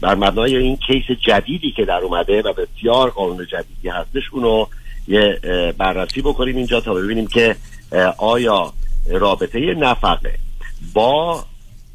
بر 0.00 0.14
مبنای 0.14 0.56
این 0.56 0.76
کیس 0.76 1.18
جدیدی 1.20 1.72
که 1.72 1.84
در 1.84 2.00
اومده 2.00 2.42
و 2.42 2.52
بسیار 2.52 3.10
قانون 3.10 3.46
جدیدی 3.46 3.88
هستش 3.88 4.22
اونو 4.32 4.66
یه 5.08 5.40
بررسی 5.78 6.22
بکنیم 6.22 6.56
اینجا 6.56 6.80
تا 6.80 6.94
ببینیم 6.94 7.26
که 7.26 7.56
آیا 8.18 8.72
رابطه 9.10 9.74
نفقه 9.74 10.34
با 10.94 11.44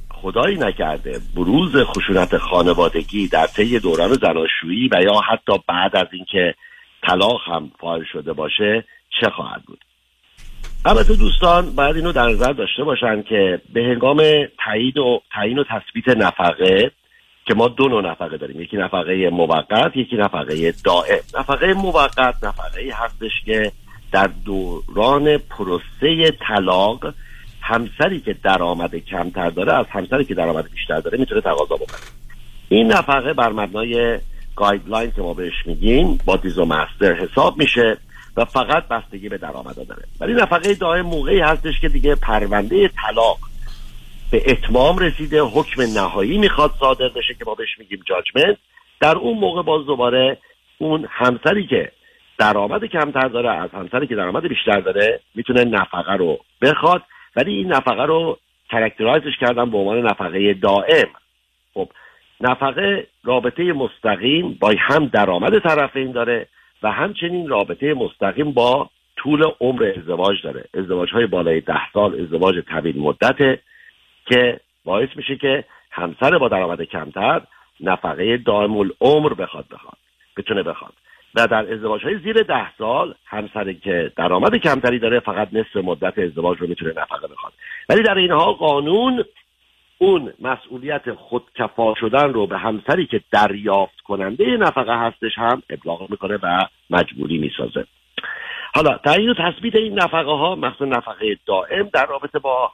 خدایی 0.10 0.58
نکرده 0.58 1.20
بروز 1.36 1.76
خشونت 1.76 2.38
خانوادگی 2.38 3.28
در 3.28 3.48
طی 3.48 3.80
دوران 3.80 4.14
زناشویی 4.14 4.90
و 4.92 5.02
یا 5.02 5.20
حتی 5.20 5.64
بعد 5.68 5.96
از 5.96 6.08
اینکه 6.12 6.56
طلاق 7.04 7.42
هم 7.46 7.72
فاعل 7.80 8.04
شده 8.12 8.34
باشه 8.34 8.84
چه 9.22 9.30
خواهد 9.30 9.64
بود؟ 9.64 9.86
البته 10.86 11.16
دوستان 11.16 11.76
باید 11.76 11.96
اینو 11.96 12.12
در 12.12 12.30
نظر 12.30 12.54
داشته 12.54 12.84
باشن 12.84 13.22
که 13.22 13.62
به 13.74 13.82
هنگام 13.84 14.24
تایید 14.66 14.98
و 14.98 15.22
تعیین 15.32 15.60
و 15.60 15.64
تثبیت 15.64 16.18
نفقه 16.18 16.92
که 17.46 17.54
ما 17.54 17.68
دو 17.68 17.88
نوع 17.88 18.12
نفقه 18.12 18.38
داریم. 18.38 18.62
یکی 18.62 18.78
نفقه 18.78 19.30
موقت 19.30 19.98
یکی 19.98 20.16
نفقه 20.16 20.74
دائم. 20.86 21.20
نفقه 21.40 21.74
موقت 21.74 22.44
نفقه 22.44 22.94
هستش 22.94 23.32
که 23.46 23.72
در 24.12 24.30
دوران 24.46 25.38
پروسه 25.38 26.32
طلاق 26.48 27.14
همسری 27.62 28.20
که 28.20 28.36
درآمد 28.44 28.96
کمتر 28.96 29.50
داره 29.50 29.74
از 29.74 29.86
همسری 29.90 30.26
که 30.26 30.34
درآمد 30.34 30.72
بیشتر 30.72 31.00
داره 31.00 31.18
می‌تونه 31.18 31.42
تقاضا 31.42 31.76
بکنه. 31.76 32.00
این 32.70 32.92
نفقه 32.92 33.34
بر 33.34 33.50
مبنای 33.50 34.20
گایدلاین 34.56 35.12
که 35.12 35.22
ما 35.22 35.34
بهش 35.34 35.66
میگیم 35.66 36.20
با 36.26 36.36
دیز 36.36 36.58
و 36.58 36.66
مستر 36.66 37.14
حساب 37.14 37.58
میشه. 37.58 37.98
و 38.40 38.46
فقط 38.46 38.88
بستگی 38.88 39.30
به 39.30 39.38
درآمد 39.38 39.76
داره. 39.76 40.04
ولی 40.20 40.34
نفقه 40.34 40.74
دائم 40.74 41.06
موقعی 41.06 41.40
هستش 41.40 41.80
که 41.82 41.90
دیگه 41.90 42.16
پرونده 42.16 42.88
طلاق 42.88 43.38
به 44.32 44.44
اتمام 44.48 44.98
رسیده 44.98 45.42
حکم 45.42 45.82
نهایی 45.82 46.38
می‌خواد 46.38 46.72
صادر 46.80 47.10
بشه 47.10 47.34
که 47.34 47.46
ما 47.46 47.56
بهش 47.56 47.80
میگیم 47.80 48.00
جاجمنت 48.06 48.58
در 49.00 49.18
اون 49.18 49.38
موقع 49.38 49.64
باز 49.64 49.86
دوباره 49.86 50.38
اون 50.78 51.08
همسری 51.10 51.68
که 51.68 51.92
درآمد 52.38 52.86
کمتر 52.86 53.28
داره 53.28 53.52
از 53.52 53.70
همسری 53.70 54.08
که 54.08 54.16
درآمد 54.16 54.48
بیشتر 54.48 54.80
داره 54.80 55.20
می‌تونه 55.36 55.64
نفقه 55.64 56.14
رو 56.14 56.40
بخواد. 56.62 57.04
ولی 57.36 57.54
این 57.54 57.74
نفقه 57.74 58.06
رو 58.06 58.38
کرکترایزش 58.72 59.38
کردم 59.42 59.70
به 59.70 59.78
عنوان 59.78 60.02
نفقه 60.02 60.54
دائم. 60.54 61.08
خب 61.74 61.90
نفقه 62.42 63.08
رابطه 63.24 63.74
مستقیم 63.74 64.58
با 64.60 64.74
هم 64.80 65.06
درآمد 65.06 65.60
طرفین 65.60 66.12
داره. 66.12 66.48
و 66.84 66.92
همچنین 66.92 67.48
رابطه 67.48 67.94
مستقیم 67.94 68.52
با 68.52 68.90
طول 69.16 69.44
عمر 69.60 69.94
ازدواج 69.98 70.42
داره. 70.44 70.64
ازدواج 70.74 71.10
های 71.14 71.26
بالای 71.26 71.62
ده 71.62 71.92
سال 71.94 72.22
ازدواج 72.22 72.60
طویل 72.60 73.00
مدته 73.00 73.60
که 74.26 74.60
باعث 74.86 75.10
میشه 75.16 75.36
که 75.36 75.64
همسر 75.92 76.38
با 76.38 76.48
درآمد 76.48 76.82
کمتر 76.82 77.42
نفقه 77.80 78.38
دائم 78.38 78.78
العمر 78.78 79.34
بخواد 79.34 79.66
بخواد. 79.72 79.98
بتونه 80.38 80.64
بخواد. 80.64 80.94
و 81.36 81.48
در 81.48 81.74
ازدواج 81.74 82.04
های 82.04 82.18
زیر 82.18 82.44
ده 82.44 82.76
سال 82.78 83.16
همسری 83.26 83.76
که 83.76 84.12
درآمد 84.16 84.56
کمتری 84.56 85.00
داره 85.00 85.20
فقط 85.20 85.48
نصف 85.54 85.76
مدت 85.76 86.20
ازدواج 86.20 86.58
رو 86.58 86.68
می‌تونه 86.68 86.92
نفقه 86.92 87.28
بخواد. 87.28 87.54
ولی 87.90 88.04
در 88.04 88.18
اینها 88.18 88.54
قانون 88.54 89.26
اون 90.02 90.34
مسئولیت 90.40 91.14
خودکفا 91.14 91.94
شدن 91.96 92.34
رو 92.34 92.48
به 92.48 92.58
همسری 92.58 93.06
که 93.06 93.22
دریافت 93.32 94.02
کننده 94.02 94.46
نفقه 94.46 95.00
هستش 95.00 95.32
هم 95.38 95.64
ابلاغ 95.70 96.12
می‌کنه 96.12 96.40
و 96.44 96.66
مجبوری 96.90 97.38
می‌سازه. 97.38 97.86
حالا 98.76 98.98
تعیین 98.98 99.30
و 99.30 99.34
تثبیت 99.34 99.76
این 99.76 100.00
نفقه 100.00 100.32
ها 100.32 100.56
مخصوصا 100.56 100.86
نفقه 100.86 101.38
دائم 101.46 101.90
در 101.94 102.06
رابطه 102.06 102.40
با 102.40 102.72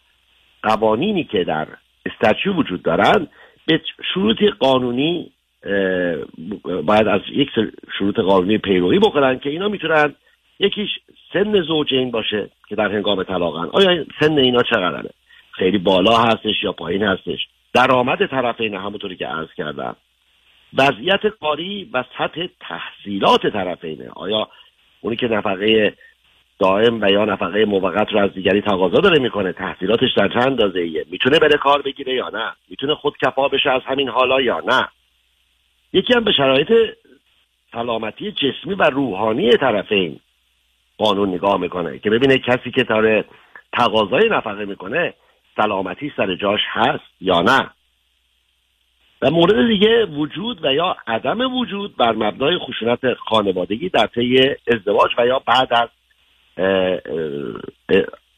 قوانینی 0.63 1.23
که 1.23 1.43
در 1.43 1.67
استچو 2.05 2.53
وجود 2.53 2.83
دارن 2.83 3.27
به 3.65 3.81
شروط 4.13 4.37
قانونی 4.59 5.31
باید 6.63 7.07
از 7.07 7.21
یک 7.31 7.49
شروط 7.99 8.19
قانونی 8.19 8.57
پیروی 8.57 8.99
بکنن 8.99 9.39
که 9.39 9.49
اینا 9.49 9.67
می‌تونن 9.67 10.15
یکیش 10.59 10.89
سن 11.33 11.61
زوجین 11.61 12.11
باشه 12.11 12.49
که 12.69 12.75
در 12.75 12.91
هنگام 12.91 13.23
طلاقن. 13.23 13.69
آیا 13.73 14.05
سن 14.19 14.37
اینا 14.37 14.61
چقدره؟ 14.61 15.09
خیلی 15.55 15.77
بالا 15.77 16.17
هستش 16.17 16.63
یا 16.63 16.71
پایین 16.71 17.03
هستش. 17.03 17.47
درآمد 17.73 18.25
طرفین 18.25 18.75
همونطوری 18.75 19.15
که 19.15 19.27
عرض 19.27 19.53
کردم. 19.57 19.95
وضعیت 20.77 21.27
کاری 21.41 21.89
و 21.93 22.03
سطح 22.17 22.47
تحصیلات 22.59 23.47
طرفینه 23.47 24.09
آیا 24.15 24.49
اونی 25.01 25.15
که 25.15 25.27
نفقه 25.27 25.93
دائم 26.59 27.01
و 27.01 27.11
یا 27.11 27.25
نفقه 27.25 27.65
موقت 27.65 28.13
رو 28.13 28.19
از 28.19 28.33
دیگری 28.33 28.61
تقاضا 28.61 28.99
داره 28.99 29.19
می‌کنه 29.19 29.51
تحصیلاتش 29.51 30.13
در 30.17 30.27
چند 30.27 30.47
اندازه 30.47 30.79
ایه؟ 30.79 31.05
می‌تونه 31.11 31.39
بره 31.39 31.57
کار 31.57 31.81
بگیره 31.81 32.13
یا 32.13 32.29
نه؟ 32.29 32.51
می‌تونه 32.69 32.95
خود 32.95 33.13
کفا 33.25 33.47
بشه 33.47 33.69
از 33.69 33.81
همین 33.85 34.09
حالا 34.09 34.41
یا 34.41 34.63
نه؟ 34.67 34.87
یکی 35.93 36.13
هم 36.13 36.23
به 36.23 36.31
شرایط 36.31 36.71
سلامتی 37.71 38.31
جسمی 38.31 38.73
و 38.73 38.83
روحانی 38.83 39.51
طرفین 39.51 40.19
قانون 40.97 41.29
نگاه 41.29 41.59
می‌کنه 41.59 41.99
که 41.99 42.09
ببینه 42.09 42.37
کسی 42.37 42.71
که 42.71 42.83
داره 42.83 43.25
تقاضای 43.73 44.29
نفقه 44.29 44.65
می‌کنه 44.65 45.13
سلامتی 45.55 46.13
سر 46.17 46.35
جاش 46.35 46.61
هست 46.71 47.21
یا 47.21 47.41
نه. 47.41 47.69
و 49.21 49.31
مورد 49.31 49.67
دیگه 49.67 50.05
وجود 50.05 50.65
و 50.65 50.73
یا 50.73 50.97
عدم 51.07 51.55
وجود 51.55 51.95
بر 51.95 52.11
مبنای 52.11 52.57
خشونت 52.57 53.13
خانوادگی 53.13 53.89
در 53.89 54.07
طی 54.07 54.55
ازدواج 54.67 55.11
و 55.17 55.27
یا 55.27 55.39
بعد 55.39 55.73
از 55.73 55.89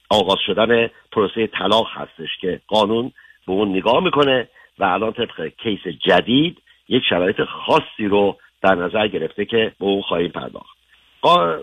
آغاز 0.10 0.38
شدن 0.46 0.90
پروسه 1.12 1.48
طلاق 1.48 1.88
هستش 1.92 2.30
که 2.42 2.62
قانون 2.68 3.12
به 3.48 3.54
اون 3.54 3.70
نگاه 3.70 4.04
می‌کنه 4.04 4.48
و 4.80 4.84
الان 4.84 5.14
طبق 5.14 5.48
کیس 5.48 5.88
جدید 5.88 6.62
یک 6.90 7.04
شرایط 7.10 7.42
خاصی 7.42 8.08
رو 8.08 8.38
در 8.62 8.76
نظر 8.76 9.08
گرفته 9.08 9.46
که 9.46 9.72
به 9.80 9.86
اون 9.86 10.02
خواهیم 10.02 10.32
پرداخت. 10.32 10.77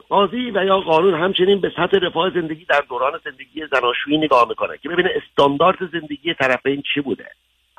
قاضی 0.08 0.50
و 0.50 0.64
یا 0.64 0.78
قانون 0.78 1.14
همچنین 1.14 1.60
به 1.60 1.72
سطح 1.76 1.98
رفاه 2.02 2.30
زندگی 2.30 2.64
در 2.64 2.82
دوران 2.88 3.20
زندگی 3.24 3.66
زناشویی 3.72 4.18
نگاه 4.18 4.48
می‌کنه 4.48 4.78
که 4.82 4.88
ببینه 4.88 5.10
استاندارد 5.14 5.78
زندگی 5.92 6.34
طرفین 6.34 6.82
چی 6.94 7.00
بوده. 7.00 7.26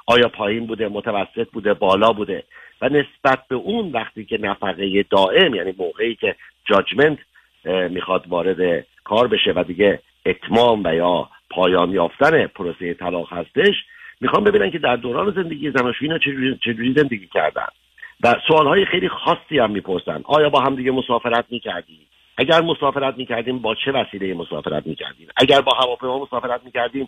آیا 0.08 0.28
پایین 0.28 0.68
بوده 0.68 0.88
متوسط 0.88 1.50
بوده 1.52 1.74
بالا 1.74 2.14
بوده؟ 2.14 2.44
و 2.82 2.90
نسبت 2.90 3.48
به 3.48 3.56
اون 3.56 3.92
وقتی 3.92 4.26
که 4.26 4.38
نفقه 4.38 5.06
دائم 5.10 5.56
یعنی 5.56 5.74
موقعی 5.78 6.16
که 6.16 6.36
جاجمنت 6.66 7.18
می‌خواد 7.66 8.28
وارد 8.28 8.86
کار 9.04 9.28
بشه 9.28 9.54
و 9.56 9.64
دیگه 9.64 10.00
اتمام 10.26 10.84
و 10.86 10.96
یا 10.96 11.30
پایان 11.50 11.92
یافتن 11.92 12.48
پروسه 12.48 12.94
طلاق 12.94 13.34
هستش 13.34 13.76
می‌خوام 14.22 14.44
ببینن 14.44 14.72
که 14.72 14.80
در 14.80 14.96
دوران 14.96 15.32
زندگی 15.32 15.72
زناشویی 15.72 16.20
چجوری 16.64 16.94
زندگی 16.98 17.28
کردن. 17.34 17.68
و 18.24 18.36
سوالهای 18.48 18.86
خیلی 18.86 19.10
خاصی 19.10 19.60
هم 19.60 19.72
می‌پرسن. 19.72 20.22
آیا 20.26 20.50
با 20.50 20.62
هم 20.62 20.76
دیگه 20.76 20.92
مسافرت 20.92 21.46
می‌کردیم؟ 21.50 22.00
اگر 22.38 22.62
مسافرت 22.62 23.18
می‌کردیم 23.18 23.60
با 23.60 23.76
چه 23.76 23.92
وسیله 23.92 24.34
مسافرت 24.34 24.88
می‌کردیم؟ 24.88 25.28
اگر 25.36 25.62
با 25.62 25.72
هواپیما 25.74 26.20
مسافرت 26.20 26.62
می‌کردیم 26.66 27.08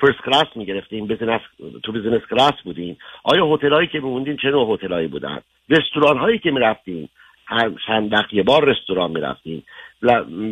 فرست 0.00 0.18
کلاس 0.24 0.46
می‌گرفتیم 0.54 1.06
بزنس 1.06 1.40
تو 1.82 1.92
بزنس 1.92 2.20
کلاس 2.30 2.62
بودیم. 2.64 2.98
آیا 3.24 3.46
هتلایی 3.46 3.88
که 3.88 4.00
میموندیم 4.00 4.36
چه 4.36 4.50
نوع 4.50 4.74
هتلایی 4.74 5.06
بودن؟ 5.06 5.40
رستوران 5.68 6.18
هایی 6.18 6.38
که 6.38 6.50
می‌رفتیم 6.50 7.08
هر 7.46 7.70
چند 7.86 8.12
وقت 8.12 8.34
یه 8.34 8.42
بار 8.42 8.64
رستوران 8.64 9.10
می‌رفتیم. 9.10 9.62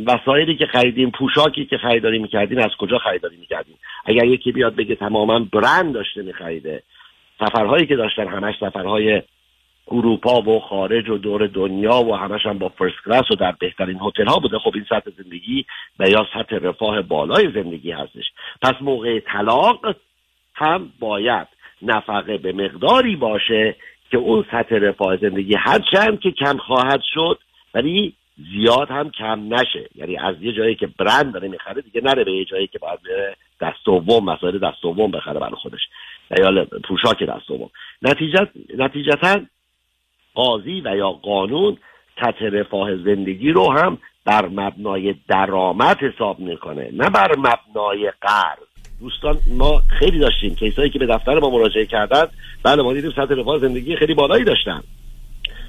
وسایلی 0.06 0.56
که 0.56 0.66
خریدیم 0.66 1.10
پوشاکی 1.10 1.64
که 1.64 1.78
خریداری 1.78 2.18
می‌کردیم 2.18 2.58
از 2.58 2.70
کجا 2.78 2.98
خریداری 2.98 3.36
می‌کردیم؟ 3.36 3.78
اگر 4.04 4.24
یکی 4.24 4.52
بیاد 4.52 4.76
بگه 4.76 4.94
تماما 4.94 5.38
برند 5.38 5.94
داشته 5.94 6.22
میخریده 6.22 6.82
سفرهایی 7.40 7.86
که 7.86 7.96
داشتن 7.96 8.28
همش 8.28 8.54
سفرهای 8.60 9.22
اروپا 9.88 10.42
و 10.42 10.60
خارج 10.60 11.08
و 11.08 11.18
دور 11.18 11.46
دنیا 11.46 12.02
و 12.02 12.16
همش 12.16 12.46
هم 12.46 12.58
با 12.58 12.68
فرست 12.68 12.96
کلاس 13.04 13.30
و 13.30 13.34
در 13.34 13.52
بهترین 13.52 14.00
هتل 14.00 14.26
ها 14.26 14.38
بوده. 14.38 14.58
خب 14.58 14.70
این 14.74 14.84
سطح 14.88 15.10
زندگی 15.22 15.64
و 15.98 16.08
یا 16.08 16.26
سطح 16.34 16.56
رفاه 16.56 17.02
بالای 17.02 17.52
زندگی 17.54 17.90
هستش. 17.90 18.24
پس 18.62 18.74
موقع 18.80 19.20
طلاق 19.20 19.96
هم 20.54 20.92
باید 20.98 21.46
نفقه 21.82 22.38
به 22.38 22.52
مقداری 22.52 23.16
باشه 23.16 23.76
که 24.10 24.16
اون 24.16 24.44
سطح 24.50 24.74
رفاه 24.74 25.16
زندگی 25.16 25.54
هرچند 25.54 26.20
که 26.20 26.30
کم 26.30 26.56
خواهد 26.56 27.00
شد 27.14 27.38
ولی 27.74 28.14
زیاد 28.36 28.90
هم 28.90 29.10
کم 29.10 29.54
نشه. 29.54 29.88
یعنی 29.94 30.16
از 30.16 30.36
یه 30.40 30.52
جایی 30.52 30.74
که 30.74 30.86
برند 30.86 31.32
داره 31.32 31.48
می‌خره 31.48 31.82
دیگه 31.82 32.00
نره 32.00 32.24
به 32.24 32.32
یه 32.32 32.44
جایی 32.44 32.66
که 32.66 32.78
باید 32.78 32.98
بره 33.02 33.36
دست 33.60 33.84
دوم 33.84 34.24
مسائل 34.24 34.58
دست 34.58 34.82
دوم 34.82 35.10
بخره 35.10 35.40
برای 35.40 35.54
خودش. 35.54 35.80
یا 36.38 36.64
پوشاک 36.64 37.22
دست 37.22 37.48
دوم. 37.48 37.70
نتیجت 38.02 38.48
نتیجتا 38.78 39.40
قاضی 40.34 40.80
و 40.84 40.96
یا 40.96 41.10
قانون 41.10 41.78
سطح 42.20 42.44
رفاه 42.44 42.96
زندگی 42.96 43.50
رو 43.50 43.72
هم 43.72 43.98
بر 44.24 44.48
مبنای 44.48 45.14
درآمد 45.28 45.98
حساب 45.98 46.38
می‌کنه 46.38 46.90
نه 46.92 47.10
بر 47.10 47.36
مبنای 47.38 48.12
قرض. 48.20 48.66
دوستان 49.00 49.38
ما 49.58 49.82
خیلی 49.98 50.18
داشتیم 50.18 50.54
کیسایی 50.54 50.90
که 50.90 50.98
به 50.98 51.06
دفتر 51.06 51.38
ما 51.38 51.50
مراجعه 51.50 51.86
کردن. 51.86 52.26
بله 52.62 52.82
ما 52.82 52.92
دیدیم 52.92 53.10
سطح 53.10 53.34
رفاه 53.34 53.58
زندگی 53.58 53.96
خیلی 53.96 54.14
بالایی 54.14 54.44
داشتن. 54.44 54.82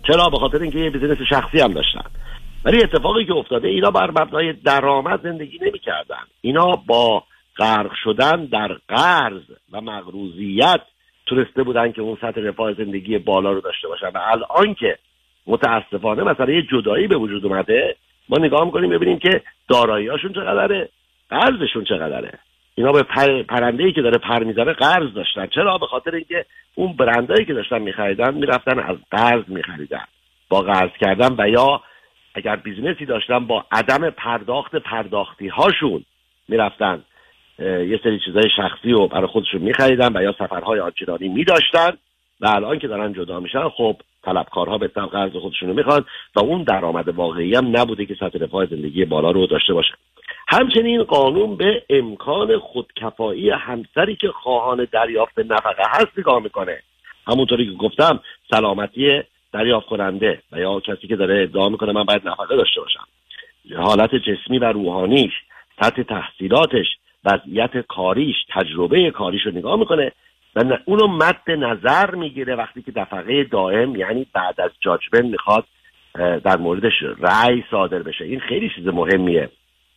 چرا؟ 0.08 0.30
به 0.30 0.38
خاطر 0.38 0.62
اینکه 0.62 0.80
یه 0.80 0.90
بیزینس 0.90 1.18
شخصی 1.30 1.60
هم 1.60 1.74
داشتن. 1.74 2.06
ولی 2.66 2.84
اتفاقی 2.84 3.26
که 3.26 3.34
افتاده 3.34 3.68
اینا 3.68 3.92
بر 3.92 4.12
مبنای 4.12 4.54
درآمد 4.54 5.24
زندگی 5.24 5.60
نمی‌کردن. 5.62 6.24
اینا 6.42 6.76
با 6.88 7.24
غرق 7.58 7.92
شدن 8.04 8.46
در 8.46 8.78
قرض 8.88 9.44
و 9.72 9.82
مغروزیت 9.82 10.82
تونسته 11.26 11.64
بودن 11.64 11.92
که 11.92 12.02
اون 12.02 12.18
سطح 12.22 12.42
رفاه 12.42 12.74
زندگی 12.74 13.18
بالا 13.18 13.52
رو 13.52 13.62
داشته 13.62 13.88
باشن. 13.88 14.08
و 14.08 14.18
الان 14.18 14.74
که 14.74 14.98
متاسفانه 15.48 16.24
مثلا 16.24 16.52
یه 16.52 16.62
جدایی 16.62 17.08
به 17.08 17.16
وجود 17.16 17.46
اومده 17.46 17.96
ما 18.30 18.38
نگاه 18.38 18.66
می‌کنیم 18.66 18.90
ببینیم 18.90 19.20
که 19.20 19.42
داراییاشون 19.70 20.34
چقدره 20.34 20.90
قرضشون 21.30 21.84
چقدره. 21.84 22.40
اینا 22.76 22.92
به 22.92 23.04
پر... 23.04 23.44
پرنده 23.44 23.84
ای 23.84 23.94
که 23.94 24.02
داره 24.02 24.18
پر 24.18 24.44
می‌زنه 24.44 24.74
قرض 24.74 25.14
داشتن. 25.14 25.48
چرا؟ 25.48 25.78
به 25.78 25.86
خاطر 25.86 26.16
اینکه 26.16 26.46
اون 26.76 26.94
برندایی 26.94 27.46
که 27.46 27.54
داشتن 27.54 27.82
میخریدن 27.82 28.34
می‌رفتن 28.34 28.80
از 28.80 28.98
قرض 29.12 29.44
میخریدن. 29.48 30.06
با 30.50 30.60
قرض 30.62 30.92
کردن 31.02 31.36
و 31.38 31.50
یا 31.50 31.82
اگر 32.36 32.56
business 32.56 33.00
ی 33.00 33.06
داشتن 33.06 33.48
با 33.48 33.66
عدم 33.72 34.10
پرداخت 34.10 34.76
پرداختی 34.76 35.48
هاشون 35.48 36.06
می‌رفتن. 36.48 37.04
یه 37.60 38.00
سری 38.04 38.20
چیزای 38.26 38.50
شخصی 38.58 38.92
رو 38.92 39.08
برای 39.08 39.28
خودشون 39.28 39.62
میخریدن 39.62 40.18
و 40.18 40.24
یا 40.24 40.36
سفرهای 40.40 40.80
آنچنانی 40.80 41.28
میداشتن 41.28 41.92
و 42.42 42.48
الان 42.48 42.80
که 42.80 42.88
دارن 42.88 43.14
جدا 43.14 43.40
میشن 43.40 43.70
خب 43.70 43.96
طلبکارها 44.24 44.78
به 44.78 44.88
طبع 44.88 45.06
قرض 45.06 45.32
خودشون 45.32 45.70
رو 45.70 45.76
می‌خوان 45.76 46.06
و 46.36 46.40
اون 46.40 46.64
درآمد 46.64 47.10
واقعی 47.10 47.56
هم 47.56 47.78
نبوده 47.78 48.06
که 48.06 48.16
سطح 48.20 48.40
رفاه 48.40 48.66
زندگی 48.66 49.06
بالا 49.06 49.32
رو 49.32 49.48
داشته 49.48 49.74
باشن 49.74 49.96
همچنین 50.48 51.04
قانون 51.04 51.56
به 51.58 51.84
امکان 51.90 52.58
خودکفایی 52.60 53.50
همسری 53.50 54.16
که 54.16 54.28
خواهان 54.28 54.88
دریافت 54.92 55.40
نفقه 55.40 55.84
هست 55.90 56.18
نگاه 56.18 56.44
می‌کنه. 56.44 56.80
همونطوری 57.28 57.66
که 57.66 57.72
گفتم 57.72 58.20
سلامتی 58.52 59.22
دریافت 59.54 59.88
کننده 59.88 60.42
و 60.52 60.60
یا 60.60 60.80
کسی 60.80 61.08
که 61.08 61.16
داره 61.16 61.44
ادعا 61.44 61.70
می‌کنه 61.70 61.92
من 61.92 62.04
باید 62.04 62.28
نفقه 62.28 62.56
داشته 62.56 62.82
باشم. 62.82 63.08
حالت 63.78 64.16
جسمی 64.16 64.60
و 64.60 64.66
روحانیش 64.66 65.32
سطح 65.82 66.04
تحصیلاتش 66.04 66.86
وضعیت 67.26 67.78
کاریش 67.78 68.36
تجربه 68.50 69.12
کاریش 69.12 69.46
رو 69.46 69.52
نگاه 69.52 69.80
می‌کنه 69.80 70.12
و 70.56 70.78
اونو 70.86 71.08
مد 71.08 71.52
نظر 71.52 72.16
می‌گیره 72.16 72.56
وقتی 72.56 72.82
که 72.82 72.92
دفعه 72.92 73.44
دائم 73.44 73.96
یعنی 73.96 74.28
بعد 74.34 74.62
از 74.62 74.72
جاجمنت 74.80 75.26
می‌خواد 75.26 75.66
در 76.44 76.58
موردش 76.58 76.94
رأی 77.20 77.64
صادر 77.72 78.04
بشه. 78.04 78.26
این 78.26 78.40
خیلی 78.40 78.72
چیز 78.76 78.88
مهمیه. 78.88 79.50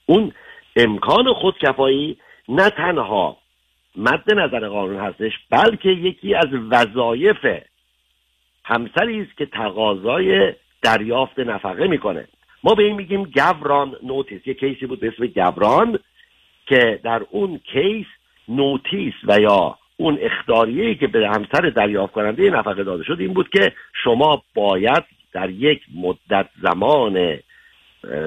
اون 0.07 0.33
امکان 0.77 1.33
خودکفایی 1.33 2.17
نه 2.49 2.71
تنها 2.71 3.37
مد 3.97 4.35
نظر 4.35 4.69
قانون 4.69 5.01
هستش 5.01 5.33
بلکه 5.51 5.89
یکی 5.89 6.35
از 6.35 6.49
وظایف 6.71 7.47
همسری 8.65 9.21
است 9.21 9.37
که 9.37 9.47
تقاضای 9.47 10.53
دریافت 10.83 11.39
نفقه 11.39 11.87
می‌کنه. 11.87 12.29
ما 12.65 12.75
به 12.75 12.83
این 12.83 12.97
میگیم 12.97 13.23
Gavron 13.23 13.97
notice 14.03 14.47
یه 14.47 14.55
case 14.55 14.80
ی 14.80 14.87
بود 14.87 15.01
به 15.01 15.09
اسم 15.09 15.27
Gavron 15.27 15.99
که 16.67 17.01
در 17.05 17.23
اون 17.31 17.61
case 17.73 18.07
notice 18.49 19.15
و 19.25 19.41
یا 19.41 19.79
اون 19.97 20.19
اخطاریه 20.21 20.95
که 20.95 21.07
به 21.07 21.29
همسر 21.29 21.71
دریافت 21.71 22.13
کننده 22.13 22.51
نفقه 22.51 22.85
داده 22.85 23.05
شد 23.05 23.17
این 23.21 23.33
بود 23.33 23.49
که 23.49 23.73
شما 24.05 24.43
باید 24.55 25.05
در 25.33 25.51
یک 25.51 25.81
مدت 25.95 26.49
زمان 26.63 27.39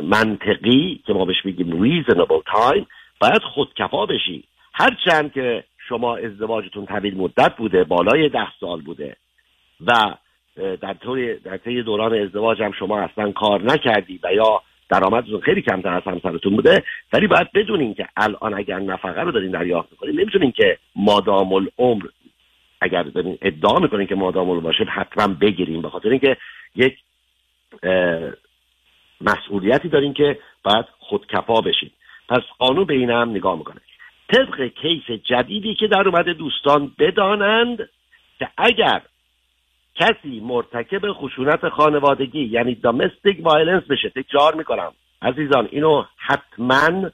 منطقی 0.04 1.02
که 1.08 1.14
ما 1.14 1.26
بهش 1.26 1.46
میگیم 1.46 1.84
reasonable 1.84 2.44
time 2.54 2.86
باید 3.22 3.42
خودکفا 3.56 4.06
بشی. 4.06 4.44
هرچند 4.74 5.34
که 5.34 5.64
شما 5.90 6.18
ازدواجتون 6.18 6.86
طویل 6.86 7.18
مدت 7.18 7.56
بوده 7.58 7.84
بالای 7.84 8.30
ده 8.30 8.48
سال 8.60 8.82
بوده 8.82 9.16
و 9.88 10.16
در 10.82 10.94
طور 10.94 11.34
در 11.34 11.58
طی 11.58 11.84
دوران 11.84 12.14
ازدواج 12.14 12.62
هم 12.62 12.72
شما 12.72 13.00
اصلا 13.00 13.32
کار 13.32 13.62
نکردی 13.62 14.20
و 14.24 14.34
یا 14.34 14.62
درآمدتون 14.90 15.42
خیلی 15.42 15.62
کمتر 15.62 15.94
از 15.94 16.04
همسرتون 16.04 16.56
بوده. 16.56 16.84
ولی 17.14 17.28
باید 17.28 17.52
بدونین 17.52 17.94
که 17.94 18.08
الان 18.18 18.54
اگر 18.54 18.80
نفقه 18.80 19.22
رو 19.22 19.32
دارین 19.32 19.52
دریافت 19.52 19.92
می‌کنین 19.92 20.20
نمی‌تونین 20.20 20.52
که 20.52 20.78
مادام 20.96 21.54
العمر 21.54 22.06
اگر 22.82 23.04
دارین 23.04 23.38
ادعا 23.42 23.80
می‌کنین 23.80 24.08
که 24.08 24.16
مادام 24.16 24.50
العمر 24.50 24.64
باشه 24.64 24.84
حتما 24.84 25.28
بگیریم 25.28 25.82
به 25.82 25.90
خاطر 25.90 26.10
اینکه 26.10 26.38
یک 26.76 26.98
مسئولیتی 29.22 29.90
دارین 29.90 30.14
که 30.14 30.40
باید 30.64 30.86
خودکفا 31.00 31.62
بشین. 31.62 31.90
پس 32.30 32.42
قانون 32.58 32.84
به 32.84 32.94
این 32.94 33.10
هم 33.10 33.30
نگاه 33.30 33.58
می‌کنه. 33.58 33.82
طبق 34.34 34.68
case 34.68 35.12
جدیدی 35.24 35.76
که 35.76 35.88
در 35.88 36.08
اومده 36.08 36.34
دوستان 36.34 36.92
بدانند 37.00 37.90
که 38.40 38.48
اگر 38.58 39.02
کسی 40.00 40.40
مرتکب 40.40 41.14
خشونت 41.14 41.70
خانوادگی 41.70 42.44
یعنی 42.44 42.76
domestic 42.76 43.38
violence 43.42 43.84
بشه. 43.84 44.10
تکرار 44.10 44.56
می‌کنم. 44.56 44.92
عزیزان 45.22 45.68
اینو 45.72 46.04
حتما 46.18 47.10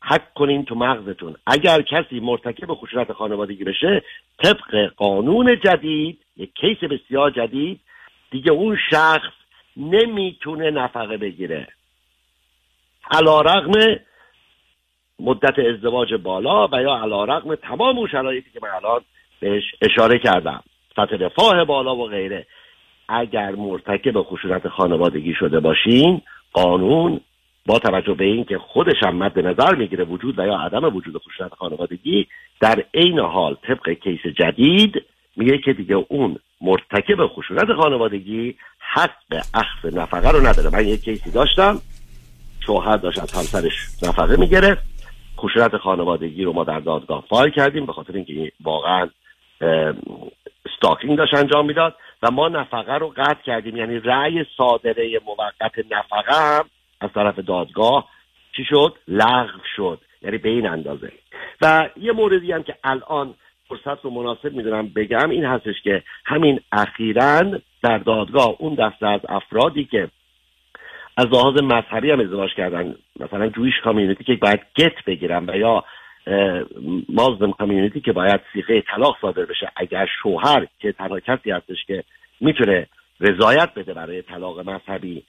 حق 0.00 0.32
کنین 0.34 0.64
تو 0.64 0.74
مغزتون. 0.74 1.36
اگر 1.46 1.82
کسی 1.82 2.20
مرتکب 2.20 2.74
خشونت 2.74 3.12
خانوادگی 3.12 3.64
بشه 3.64 4.02
طبق 4.42 4.92
قانون 4.96 5.60
جدید 5.64 6.18
یک 6.36 6.54
کیس 6.54 6.78
بسیار 6.78 7.30
جدید 7.30 7.80
دیگه 8.30 8.52
اون 8.52 8.78
شخص 8.90 9.32
نمی‌تونه 9.76 10.70
نفقه 10.70 11.16
بگیره. 11.16 11.68
علا 13.10 13.40
رقم 13.40 14.00
مدت 15.20 15.58
ازدواج 15.58 16.14
بالا 16.14 16.68
و 16.68 16.82
یا 16.82 16.94
علا 16.94 17.56
تمام 17.56 17.98
اون 17.98 18.08
شرایطی 18.08 18.50
که 18.50 18.60
من 18.62 18.68
الان 18.68 19.00
بهش 19.40 19.64
اشاره 19.82 20.18
کردم. 20.18 20.62
سطح 20.96 21.16
رفاه 21.16 21.64
بالا 21.64 21.96
و 21.96 22.08
غیره. 22.08 22.46
اگر 23.08 23.50
مرتکب 23.50 24.22
خشونت 24.22 24.68
خانوادگی 24.68 25.34
شده 25.38 25.60
باشین 25.60 26.20
قانون 26.52 27.20
با 27.66 27.78
توجه 27.78 28.14
به 28.14 28.24
اینکه 28.24 28.58
خودش 28.58 28.96
هم 29.02 29.16
مد 29.16 29.38
نظر 29.38 29.74
می‌گیره 29.74 30.04
وجود 30.04 30.38
و 30.38 30.46
یا 30.46 30.58
عدم 30.58 30.96
وجود 30.96 31.22
خشونت 31.22 31.54
خانوادگی 31.54 32.26
در 32.60 32.84
عین 32.94 33.18
حال 33.18 33.56
طبق 33.68 33.90
کیس 33.90 34.20
جدید 34.26 35.02
میگه 35.36 35.58
که 35.58 35.72
دیگه 35.72 35.94
اون 36.08 36.36
مرتکب 36.60 37.26
خشونت 37.26 37.72
خانوادگی 37.80 38.56
حق 38.78 39.44
اخذ 39.54 39.96
نفقه 39.96 40.30
رو 40.30 40.46
نداره. 40.46 40.70
من 40.72 40.88
یک 40.88 41.00
کیسی 41.00 41.30
داشتم 41.30 41.78
شوهر 42.66 42.96
داشت 42.96 43.18
از 43.18 43.32
همسرش 43.32 43.72
نفقه 44.02 44.36
می‌گرفت. 44.36 44.82
خشونت 45.38 45.76
خانوادگی 45.76 46.44
رو 46.44 46.52
ما 46.52 46.64
در 46.64 46.80
دادگاه 46.80 47.24
فایل 47.28 47.50
کردیم 47.50 47.86
به 47.86 47.92
خاطر 47.92 48.12
اینکه 48.12 48.52
واقعا 48.60 49.08
استاکینگ 50.66 51.18
داشت 51.18 51.34
انجام 51.34 51.66
می‌داد 51.66 51.96
و 52.22 52.30
ما 52.30 52.48
نفقه 52.48 52.94
رو 52.94 53.08
قطع 53.08 53.42
کردیم. 53.42 53.76
یعنی 53.76 53.98
رأی 53.98 54.46
صادره 54.56 55.20
موقت 55.26 55.78
نفقه 55.90 56.58
هم 56.58 56.64
از 57.00 57.10
طرف 57.14 57.38
دادگاه 57.38 58.08
چی 58.56 58.64
شد؟ 58.64 58.98
لغو 59.08 59.58
شد. 59.76 60.00
یعنی 60.22 60.38
به 60.38 60.48
این 60.48 60.66
اندازه. 60.66 61.12
و 61.62 61.88
یه 61.96 62.12
موردی 62.12 62.52
هم 62.52 62.62
که 62.62 62.74
الان 62.84 63.34
فرصت 63.68 64.04
رو 64.04 64.10
مناسب 64.10 64.52
می‌دونم 64.52 64.88
بگم 64.88 65.30
این 65.30 65.44
هستش 65.44 65.82
که 65.82 66.02
همین 66.24 66.60
اخیرا 66.72 67.42
در 67.82 67.98
دادگاه 67.98 68.56
اون 68.58 68.74
دسته 68.74 69.06
از 69.06 69.20
افرادی 69.28 69.84
که 69.84 70.08
از 71.16 71.26
لحاظ 71.26 71.62
مذهبی 71.62 72.10
هم 72.10 72.20
ازدواج 72.20 72.54
کردن 72.54 72.94
مثلا 73.20 73.48
جویش 73.48 73.74
کامیونیتی 73.84 74.24
که 74.24 74.34
باید 74.34 74.60
گت 74.76 75.04
بگیرن 75.06 75.50
و 75.50 75.56
یا 75.56 75.84
مازدم 77.08 77.52
کامیونیتی 77.52 78.00
که 78.00 78.12
باید 78.12 78.40
سیغه 78.52 78.80
طلاق 78.80 79.16
صادر 79.20 79.44
بشه. 79.44 79.72
اگر 79.76 80.08
شوهر 80.22 80.66
که 80.78 80.92
تنها 80.92 81.20
کسی 81.20 81.50
هستش 81.50 81.84
که 81.86 82.04
می‌تونه 82.40 82.86
رضایت 83.20 83.74
بده 83.74 83.94
برای 83.94 84.22
طلاق 84.22 84.68
مذهبی 84.70 85.22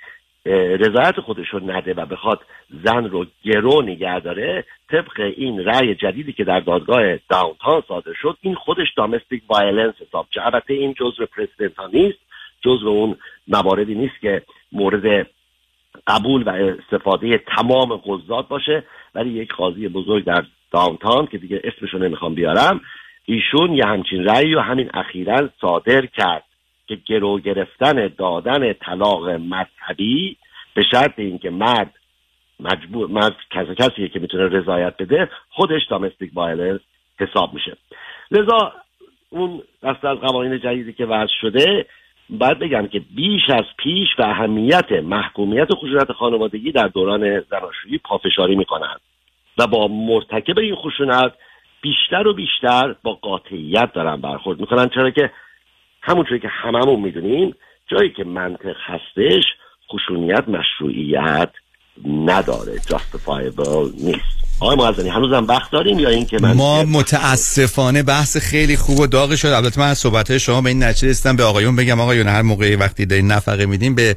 رضایت 0.46 1.20
خودش 1.20 1.50
رو 1.50 1.60
نده 1.72 1.94
و 1.94 2.06
بخواد 2.06 2.42
زن 2.86 3.10
رو 3.10 3.26
گرو 3.44 3.82
نگه 3.82 4.20
داره 4.20 4.66
طبق 4.90 5.20
این 5.38 5.66
رأی 5.66 5.96
جدیدی 5.96 6.34
که 6.34 6.44
در 6.44 6.60
دادگاه 6.60 7.18
downtown 7.30 7.84
صادر 7.88 8.14
شد 8.22 8.38
این 8.42 8.56
خودش 8.56 8.94
domestic 8.98 9.44
violence 9.50 9.94
حساب 10.08 10.28
شه 10.30 10.42
البته 10.46 10.74
این 10.74 10.94
جزء 10.94 11.26
precedent 11.26 11.94
نیست 11.94 12.20
جزء 12.62 12.88
اون 12.88 13.18
مواردی 13.48 13.96
نیست 13.96 14.20
که 14.22 14.42
مورد 14.72 15.28
قبول 16.08 16.44
و 16.44 16.50
استفاده 16.50 17.38
تمام 17.38 17.96
قضات 17.96 18.48
باشه 18.48 18.84
ولی 19.16 19.30
یک 19.30 19.54
قاضی 19.54 19.88
بزرگ 19.88 20.24
در 20.24 20.44
downtown 20.74 21.28
که 21.28 21.38
دیگه 21.38 21.62
اسمشو 21.64 21.98
نمی‌خوام 21.98 22.36
بیارم 22.36 22.82
ایشون 23.26 23.74
یه 23.74 23.86
همچین 23.86 24.24
رأی 24.24 24.56
و 24.56 24.60
همین 24.60 24.90
اخیرا 24.94 25.50
صادر 25.62 26.06
کرد 26.06 26.44
که 26.88 26.98
گرو 27.06 27.40
گرفتن 27.40 28.08
دادن 28.18 28.74
طلاق 28.74 29.30
مذهبی 29.30 30.38
به 30.74 30.84
شرط 30.92 31.14
اینکه 31.20 31.50
مرد 31.50 31.94
مجبور 32.60 33.08
مرد 33.08 33.36
کسی 33.52 33.76
کسیه 33.76 34.08
که 34.08 34.20
می‌تونه 34.20 34.48
رضایت 34.48 34.98
بده 34.98 35.30
خودش 35.50 35.82
domestic 35.90 36.32
violence 36.34 36.80
حساب 37.20 37.54
میشه. 37.54 37.78
لذا 38.32 38.74
اون 39.30 39.62
دست 39.84 40.06
از 40.06 40.18
قوانین 40.18 40.60
جدیدی 40.60 40.94
که 40.94 41.06
وضع 41.06 41.34
شده 41.42 41.86
باید 42.30 42.60
بگم 42.60 42.88
که 42.88 43.00
بیش 43.16 43.50
از 43.50 43.66
پیش 43.78 44.08
بر 44.20 44.22
اهمیت 44.22 44.92
محکومیت 44.92 45.74
خشونت 45.74 46.12
خانوادگی 46.12 46.72
در 46.72 46.88
دوران 46.88 47.40
زناشویی 47.40 47.98
پافشاری 47.98 48.56
می‌کنند. 48.56 49.00
و 49.58 49.68
با 49.68 49.88
مرتکب 49.88 50.60
این 50.60 50.76
خشونت 50.76 51.32
بیشتر 51.82 52.28
و 52.28 52.34
بیشتر 52.34 52.96
با 53.04 53.14
قاطعیت 53.14 53.94
دارن 53.96 54.22
برخورد 54.22 54.60
می‌کنن. 54.60 54.90
چرا 54.90 55.12
که 55.12 55.32
همونطوری 56.02 56.40
که 56.40 56.48
هممون 56.48 57.00
می‌دونیم 57.00 57.56
جایی 57.92 58.14
که 58.18 58.24
منطق 58.24 58.76
هستش 58.86 59.44
خشونیت 59.92 60.44
مشروعیت 60.48 61.50
نداره. 62.06 62.74
جاستفایبل 62.90 63.90
نیست. 64.04 64.44
آقای 64.62 64.78
معزنی 64.78 65.10
هنوزم 65.10 65.46
وقت 65.48 65.72
داریم 65.72 66.00
یا 66.00 66.10
اینکه 66.10 66.38
ما 66.56 66.84
متاسفانه 66.84 68.04
بحث 68.04 68.38
خیلی 68.38 68.78
خوب 68.78 69.00
و 69.00 69.08
داغی 69.08 69.38
شد. 69.38 69.48
البته 69.48 69.80
من 69.80 69.88
از 69.88 69.98
صحبت 69.98 70.38
شما 70.38 70.62
به 70.62 70.70
این 70.70 70.84
نتیجه 70.84 71.10
رسیدم. 71.10 71.36
به 71.36 71.44
آقایون 71.44 71.76
بگم 71.76 72.00
آقایون 72.00 72.28
هر 72.28 72.42
موقعی 72.42 72.76
وقتی 72.76 73.06
دارین 73.06 73.28
نفقه 73.28 73.66
میدیم 73.66 73.96
به 73.96 74.16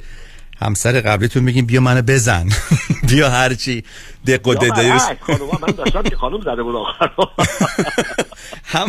همسر 0.60 1.00
قبلیتون 1.00 1.44
بگیم 1.44 1.66
بیا 1.66 1.80
منو 1.80 2.02
بزن. 2.02 2.48
بیا 3.08 3.30
هرچی 3.30 3.84
دق 4.26 4.46
و 4.46 4.54
ددایی 4.54 4.90
من 4.90 5.74
داشتم 5.76 6.02
که 6.02 6.16
خانم 6.16 6.40
زده 6.40 6.62
بود 6.62 6.76
آخر 6.76 7.10
هم 8.74 8.88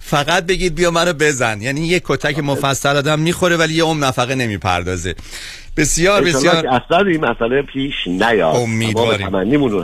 فقط 0.00 0.46
بگید 0.46 0.74
بیا 0.74 0.90
منو 0.90 1.12
بزن. 1.12 1.62
یعنی 1.62 1.86
یه 1.86 2.00
کتک 2.04 2.38
مفصل 2.38 2.96
آدم 2.96 3.18
می‌خوره 3.18 3.56
ولی 3.56 3.74
یه 3.74 3.84
عمر 3.84 4.06
نفقه 4.06 4.34
نمی‌پردازه. 4.34 5.14
بسیار 5.76 6.24
بسیار 6.24 6.66
اصلا 6.66 6.98
این 6.98 7.24
مسئله 7.24 7.62
پیش 7.62 7.94
نیاد. 8.06 8.56
امیدواریم. 8.56 9.34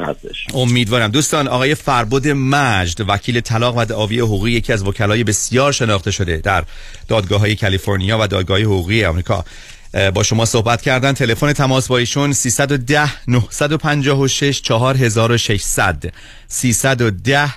هستش 0.03 0.47
امیدوارم. 0.55 1.11
دوستان 1.11 1.49
آقای 1.49 1.75
فربود 1.75 2.29
مجد 2.29 3.05
وکیل 3.09 3.41
طلاق 3.41 3.77
و 3.77 3.85
دعاوی 3.85 4.20
حقوقی 4.20 4.51
یکی 4.51 4.73
از 4.73 4.87
وکلای 4.87 5.25
بسیار 5.25 5.73
شناخته 5.73 6.11
شده 6.11 6.37
در 6.37 6.65
دادگاه 7.09 7.41
های 7.41 7.57
کالیفرنیا 7.57 8.19
و 8.20 8.27
دادگاه 8.27 8.61
حقوقی 8.61 9.05
آمریکا. 9.05 9.45
با 10.15 10.23
شما 10.23 10.44
صحبت 10.44 10.82
کردن. 10.82 11.12
تلفن 11.12 11.52
تماس 11.52 11.89
با 11.89 11.98
ایشون 11.98 12.32
310 12.32 13.10
956 13.28 14.62
4600 14.62 16.12
310 16.47 17.48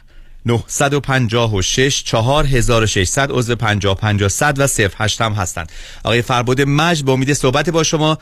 956 0.45 2.03
4600 2.03 3.31
عضو 3.31 3.55
50 3.55 3.95
500 3.95 4.59
و 4.59 4.67
08 4.99 5.21
هم 5.21 5.33
هستند 5.33 5.71
آقای 6.03 6.21
فربود 6.21 6.61
مجد 6.61 7.05
با 7.05 7.13
امید 7.13 7.33
صحبت 7.33 7.69
با 7.69 7.83
شما 7.83 8.17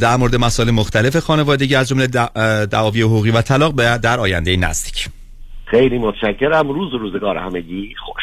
در 0.00 0.16
مورد 0.16 0.36
مسائل 0.36 0.70
مختلف 0.70 1.16
خانوادگی 1.16 1.74
از 1.74 1.88
جمله 1.88 2.06
دعاوی 2.66 3.02
حقوقی 3.02 3.30
و 3.30 3.42
طلاق 3.42 3.96
در 3.96 4.20
آینده 4.20 4.56
نزدیک. 4.56 5.08
خیلی 5.64 5.98
متشکرم. 5.98 6.68
روز 6.68 6.92
روزگار 6.92 7.36
همگی 7.36 7.94
خوش. 8.04 8.22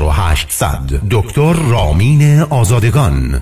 4800 0.01 1.01
دکتر 1.11 1.53
رامین 1.53 2.41
آزادگان. 2.41 3.41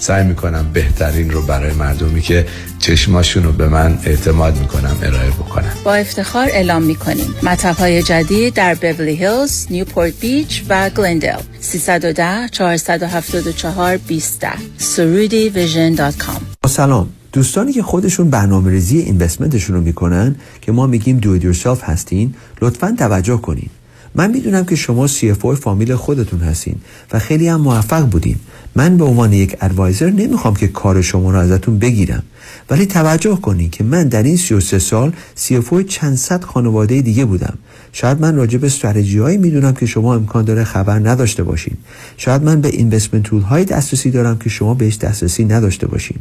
سعی 0.00 0.24
می‌کنم 0.24 0.70
بهترین 0.72 1.30
رو 1.30 1.42
برای 1.42 1.72
مردمی 1.72 2.20
که 2.20 2.46
چشماشون 2.78 3.42
رو 3.42 3.52
به 3.52 3.68
من 3.68 3.98
اعتماد 4.04 4.58
می‌کنم 4.58 4.96
ارائه 5.02 5.30
بکنم. 5.30 5.72
با 5.84 5.94
افتخار 5.94 6.48
اعلام 6.50 6.82
می‌کنیم. 6.82 7.34
مطب 7.42 7.76
های 7.76 8.02
جدید 8.02 8.54
در 8.54 8.74
بورلی 8.74 9.16
هیلز، 9.16 9.66
نیوپورت 9.70 10.20
بیچ 10.20 10.62
و 10.68 10.90
گلندل 10.90 11.38
310 11.60 12.48
474 12.48 13.96
20 13.96 14.46
سرودی 14.78 15.48
Vision 15.48 15.94
dot 15.94 16.16
com. 16.16 16.42
سلام. 16.66 17.08
دوستانی 17.32 17.72
که 17.72 17.82
خودشون 17.82 18.30
برنامه 18.30 18.70
ریزی 18.70 18.98
investment 18.98 19.54
شون 19.54 19.76
رو 19.76 19.82
می‌کنن 19.82 20.36
که 20.60 20.72
ما 20.72 20.86
میگیم 20.86 21.18
do 21.18 21.36
yourself 21.36 21.82
هستین 21.84 22.34
لطفا 22.62 22.94
توجه 22.98 23.36
کنین. 23.36 23.70
من 24.14 24.30
می‌دونم 24.30 24.64
که 24.64 24.76
شما 24.76 25.08
CFO 25.08 25.54
فامیل 25.54 25.94
خودتون 25.94 26.40
هستین 26.40 26.76
و 27.12 27.18
خیلی 27.18 27.48
هم 27.48 27.60
موفق 27.60 28.06
بودین. 28.06 28.36
من 28.76 28.96
به 28.96 29.04
عنوان 29.04 29.32
یک 29.32 29.56
ادوایزر 29.60 30.10
نمی‌خوام 30.10 30.54
که 30.54 30.68
کار 30.68 31.02
شما 31.02 31.30
رو 31.30 31.38
ازتون 31.38 31.78
بگیرم. 31.78 32.22
ولی 32.70 32.86
توجه 32.86 33.36
کنین 33.36 33.70
که 33.70 33.84
من 33.84 34.08
در 34.08 34.22
این 34.22 34.36
33 34.36 34.78
سال 34.78 35.12
CFO 35.36 35.84
چند 35.88 36.16
صد 36.16 36.44
خانواده 36.44 37.02
دیگه 37.02 37.24
بودم. 37.24 37.58
شاید 37.92 38.20
من 38.20 38.36
راجع 38.36 38.58
به 38.58 38.66
استراتژی 38.66 39.18
هایی 39.18 39.38
می‌دونم 39.38 39.74
که 39.74 39.86
شما 39.86 40.14
امکان 40.14 40.44
داره 40.44 40.64
خبر 40.64 40.98
نداشته 40.98 41.42
باشین. 41.42 41.76
شاید 42.16 42.42
من 42.42 42.60
به 42.60 42.68
اینوستمنت 42.68 43.22
تول 43.22 43.42
های 43.42 43.64
دسترسی 43.64 44.10
دارم 44.10 44.38
که 44.38 44.50
شما 44.50 44.74
بهش 44.74 44.96
دسترسی 44.96 45.44
نداشته 45.44 45.86
باشین. 45.86 46.16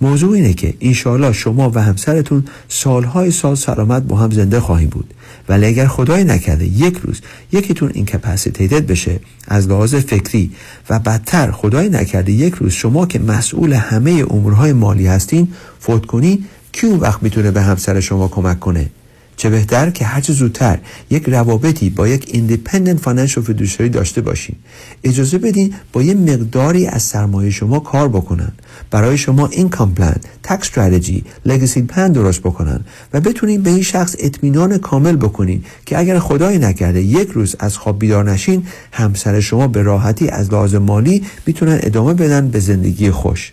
موضوع 0.00 0.32
اینه 0.32 0.54
که 0.54 0.74
انشاءالله 0.80 1.32
شما 1.32 1.70
و 1.74 1.78
همسرتون 1.78 2.44
سالهای 2.68 3.30
سال 3.30 3.54
سلامت 3.54 4.02
با 4.02 4.16
هم 4.16 4.30
زنده 4.30 4.60
خواهیم 4.60 4.88
بود. 4.88 5.14
ولی 5.48 5.66
اگر 5.66 5.86
خدای 5.86 6.24
نکرده 6.24 6.64
یک 6.64 6.98
روز 7.02 7.20
یکیتون 7.52 7.90
incapacitated 7.94 8.86
بشه 8.86 9.20
از 9.48 9.68
لحاظ 9.68 9.94
فکری 9.94 10.50
و 10.90 10.98
بدتر 10.98 11.50
خدای 11.50 11.88
نکرده 11.88 12.32
یک 12.32 12.54
روز 12.54 12.72
شما 12.72 13.06
که 13.06 13.18
مسئول 13.18 13.72
همه 13.72 14.24
امورهای 14.30 14.72
مالی 14.72 15.06
هستین 15.06 15.48
فوت 15.80 16.06
کنین 16.06 16.44
کی 16.72 16.86
اون 16.86 16.98
وقت 16.98 17.22
می‌تونه 17.22 17.50
به 17.50 17.62
همسر 17.62 18.00
شما 18.00 18.28
کمک 18.28 18.60
کنه؟ 18.60 18.90
چه 19.36 19.50
بهتر 19.50 19.90
که 19.90 20.04
هرچه 20.04 20.32
زودتر 20.32 20.78
یک 21.10 21.28
روابطی 21.28 21.90
با 21.90 22.08
یک 22.08 22.28
independent 22.32 23.00
financial 23.00 23.44
fiduciary 23.44 23.88
داشته 23.88 24.20
باشین. 24.20 24.56
اجازه 25.04 25.38
بدین 25.38 25.74
با 25.92 26.02
یه 26.02 26.14
مقداری 26.14 26.86
از 26.86 27.02
سرمایه 27.02 27.50
شما 27.50 27.78
کار 27.78 28.08
بکنن. 28.08 28.52
برای 28.90 29.18
شما 29.18 29.46
income 29.46 29.94
plan 29.94 30.16
tax 30.42 30.72
strategy 30.82 31.24
legacy 31.46 31.82
plan 31.82 32.12
درست 32.12 32.40
بکنن 32.40 32.80
و 33.12 33.20
بتونین 33.20 33.62
به 33.62 33.70
این 33.70 33.82
شخص 33.82 34.16
اطمینان 34.18 34.78
کامل 34.78 35.16
بکنین 35.16 35.64
که 35.86 35.98
اگر 35.98 36.18
خدای 36.18 36.58
نکرده 36.58 37.02
یک 37.02 37.28
روز 37.28 37.56
از 37.58 37.76
خواب 37.76 37.98
بیدار 37.98 38.30
نشین 38.30 38.66
همسر 38.92 39.40
شما 39.40 39.68
به 39.68 39.82
راحتی 39.82 40.28
از 40.28 40.52
لحاظ 40.52 40.74
مالی 40.74 41.24
می‌تونن 41.46 41.78
ادامه 41.82 42.14
بدن 42.14 42.48
به 42.48 42.60
زندگی 42.60 43.10
خوش. 43.10 43.52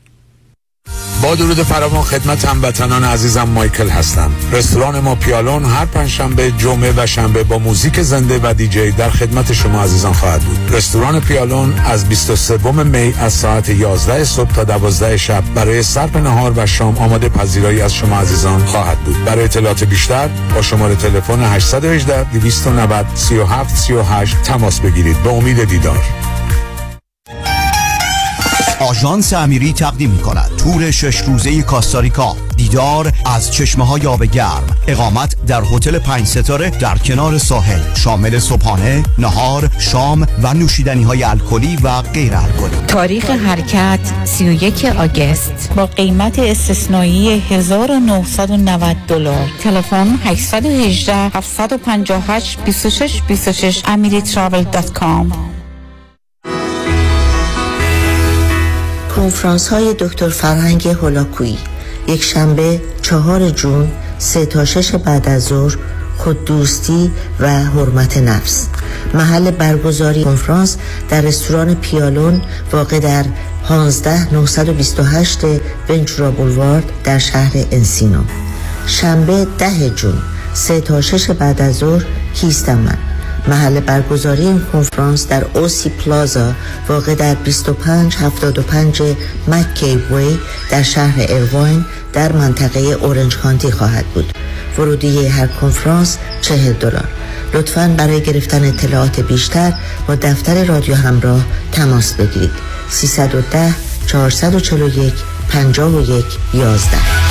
با 1.21 1.35
درود 1.35 1.63
فراوان 1.63 2.03
خدمت 2.03 2.45
هموطنان 2.45 3.03
عزیزم 3.03 3.43
مایکل 3.43 3.89
هستم. 3.89 4.31
رستوران 4.51 4.99
ما 4.99 5.15
پیالون 5.15 5.65
هر 5.65 5.85
پنجشنبه 5.85 6.51
جمعه 6.51 6.93
و 6.97 7.05
شنبه 7.05 7.43
با 7.43 7.57
موزیک 7.57 8.01
زنده 8.01 8.39
و 8.43 8.53
دیجی 8.53 8.91
در 8.91 9.09
خدمت 9.09 9.53
شما 9.53 9.83
عزیزان 9.83 10.13
خواهد 10.13 10.41
بود. 10.41 10.75
رستوران 10.75 11.19
پیالون 11.19 11.73
از 11.85 12.09
23 12.09 12.71
می 12.83 13.13
از 13.19 13.33
ساعت 13.33 13.69
11 13.69 14.23
صبح 14.23 14.51
تا 14.51 14.63
12 14.63 15.17
شب 15.17 15.43
برای 15.55 15.83
صرف 15.83 16.15
نهار 16.15 16.53
و 16.55 16.65
شام 16.65 16.97
آماده 16.97 17.29
پذیرایی 17.29 17.81
از 17.81 17.93
شما 17.93 18.19
عزیزان 18.19 18.65
خواهد 18.65 18.97
بود. 18.97 19.25
برای 19.25 19.43
اطلاعات 19.43 19.83
بیشتر 19.83 20.27
با 20.55 20.61
شماره 20.61 20.95
تلفن 20.95 21.43
818 21.43 22.23
290 22.23 23.05
37 23.15 23.77
38 23.77 24.41
تماس 24.41 24.79
بگیرید. 24.79 25.23
به 25.23 25.29
امید 25.29 25.63
دیدار. 25.63 26.03
آژانس 28.81 29.33
امیری 29.33 29.73
تقدیم 29.73 30.09
می 30.09 30.19
کند 30.19 30.51
تور 30.57 30.91
شش 30.91 31.17
روزه 31.21 31.61
کاستاریکا. 31.61 32.35
دیدار 32.57 33.11
از 33.25 33.53
چشمه 33.53 33.87
های 33.87 34.07
آب 34.07 34.23
گرم. 34.23 34.63
اقامت 34.87 35.35
در 35.47 35.61
هتل 35.61 35.99
پنج 35.99 36.25
ستاره 36.25 36.69
در 36.69 36.97
کنار 36.97 37.37
ساحل. 37.37 37.95
شامل 37.95 38.39
صبحانه 38.39 39.03
نهار 39.17 39.69
شام 39.79 40.27
و 40.43 40.53
نوشیدنی 40.53 41.03
های 41.03 41.23
الکلی 41.23 41.77
و 41.83 42.01
غیر 42.01 42.35
الکلی. 42.35 42.81
تاریخ 42.87 43.29
حرکت 43.29 43.99
31 44.25 44.85
آگست. 44.85 45.71
با 45.75 45.85
قیمت 45.85 46.39
استثنایی 46.39 47.39
1990 47.49 48.97
دلار. 49.07 49.49
تلفن 49.63 50.19
818 50.25 51.15
758 51.15 52.59
26 52.65 53.21
26 53.27 53.83
کنفرانس 59.31 59.67
های 59.67 59.95
دکتر 59.99 60.29
فرهنگ 60.29 60.87
هولاکویی. 60.87 61.57
یک 62.07 62.23
شنبه 62.23 62.81
چهار 63.01 63.49
جون 63.49 63.91
سه 64.17 64.45
تا 64.45 64.65
شش 64.65 64.95
بعد 64.95 65.29
از 65.29 65.43
ظهر 65.43 65.77
خود 66.17 66.45
دوستی 66.45 67.11
و 67.39 67.49
حرمت 67.49 68.17
نفس. 68.17 68.67
محل 69.13 69.51
برگزاری 69.51 70.23
کنفرانس 70.23 70.77
در 71.09 71.21
رستوران 71.21 71.75
پیالون 71.75 72.41
واقع 72.71 72.99
در 72.99 73.25
15 73.67 74.33
928 74.33 75.39
ونچورا 75.89 76.31
بولوارد 76.31 76.91
در 77.03 77.19
شهر 77.19 77.51
انسینو. 77.71 78.21
شنبه 78.87 79.47
ده 79.57 79.89
جون 79.89 80.17
سه 80.53 80.81
تا 80.81 81.01
شش 81.01 81.29
بعد 81.29 81.61
از 81.61 81.75
ظهر 81.75 82.05
کیستم 82.33 82.97
محل 83.47 83.79
برگزاری 83.79 84.45
این 84.45 84.61
کنفرانس 84.73 85.27
در 85.27 85.45
اوسی 85.53 85.89
پلازا 85.89 86.53
واقع 86.89 87.15
در 87.15 87.33
2575 87.33 89.01
مکی 89.47 89.95
وی 89.95 90.37
در 90.71 90.83
شهر 90.83 91.25
ارواین 91.29 91.85
در 92.13 92.31
منطقه 92.31 92.79
اورنج 92.79 93.37
کانتی 93.37 93.71
خواهد 93.71 94.05
بود. 94.05 94.33
ورودی 94.77 95.27
هر 95.27 95.47
کنفرانس 95.47 96.17
40 96.41 96.73
دلار. 96.73 97.07
لطفا 97.53 97.95
برای 97.97 98.21
گرفتن 98.21 98.65
اطلاعات 98.65 99.19
بیشتر 99.19 99.73
با 100.07 100.15
دفتر 100.15 100.63
رادیو 100.63 100.95
همراه 100.95 101.45
تماس 101.71 102.13
بگیرید. 102.13 102.51
310 102.89 103.73
441 104.07 105.13
51 105.49 106.25
11 106.53 107.30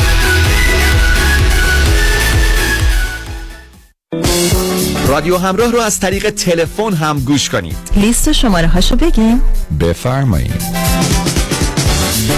رادیو 5.10 5.36
همراه 5.36 5.72
رو 5.72 5.80
از 5.80 6.00
طریق 6.00 6.30
تلفن 6.30 6.94
هم 6.94 7.20
گوش 7.20 7.48
کنید. 7.48 7.76
لیست 7.96 8.32
شماره 8.32 8.66
هاشو 8.66 8.96
بگیم 8.96 9.42
بفرمایید. 9.80 10.62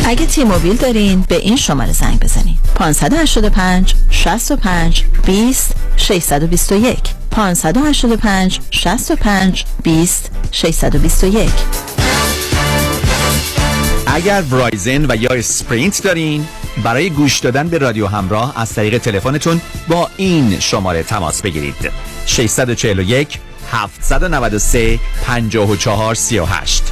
اگه 0.04 0.26
تی 0.26 0.44
موبیل 0.44 0.76
دارین 0.76 1.24
به 1.28 1.36
این 1.36 1.56
شماره 1.56 1.92
زنگ 1.92 2.20
بزنید 2.20 2.58
585 2.74 3.94
65 4.10 5.04
20 5.26 5.72
621 5.96 6.98
585 7.30 8.60
65 8.70 9.64
20 9.82 10.30
621 10.50 11.50
اگر 14.14 14.42
ورایزن 14.50 15.06
و 15.08 15.16
یا 15.16 15.30
اسپرینت 15.30 16.02
دارین 16.02 16.48
برای 16.84 17.10
گوش 17.10 17.38
دادن 17.38 17.68
به 17.68 17.78
رادیو 17.78 18.06
همراه 18.06 18.60
از 18.60 18.74
طریق 18.74 18.98
تلفنتون 18.98 19.60
با 19.88 20.10
این 20.16 20.60
شماره 20.60 21.02
تماس 21.02 21.42
بگیرید. 21.42 21.90
641 22.26 23.38
793 23.72 24.98
54 25.26 26.14
38 26.14 26.82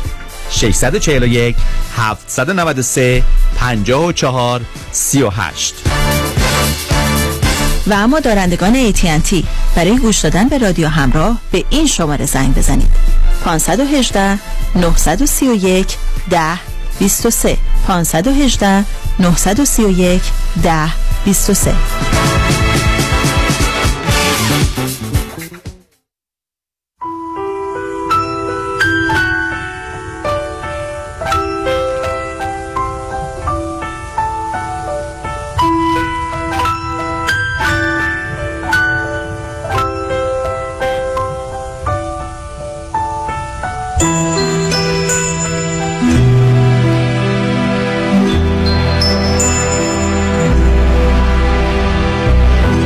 641 0.51 1.57
793 1.97 3.23
54 3.57 4.61
38 4.93 5.75
و 7.87 7.93
اما 7.93 8.21
دارندگان 8.21 8.93
AT&T 8.93 9.35
برای 9.77 9.99
گوش 9.99 10.19
دادن 10.19 10.49
به 10.49 10.59
رادیو 10.59 10.89
همراه 10.89 11.41
به 11.53 11.65
این 11.71 11.87
شماره 11.87 12.27
زنگ 12.27 12.55
بزنید. 12.55 12.91
518 13.45 14.39
931 14.75 15.97
10 16.31 16.70
23 17.01 17.59
518 17.87 18.85
931 19.19 20.21
10 20.57 20.91
23 21.25 22.30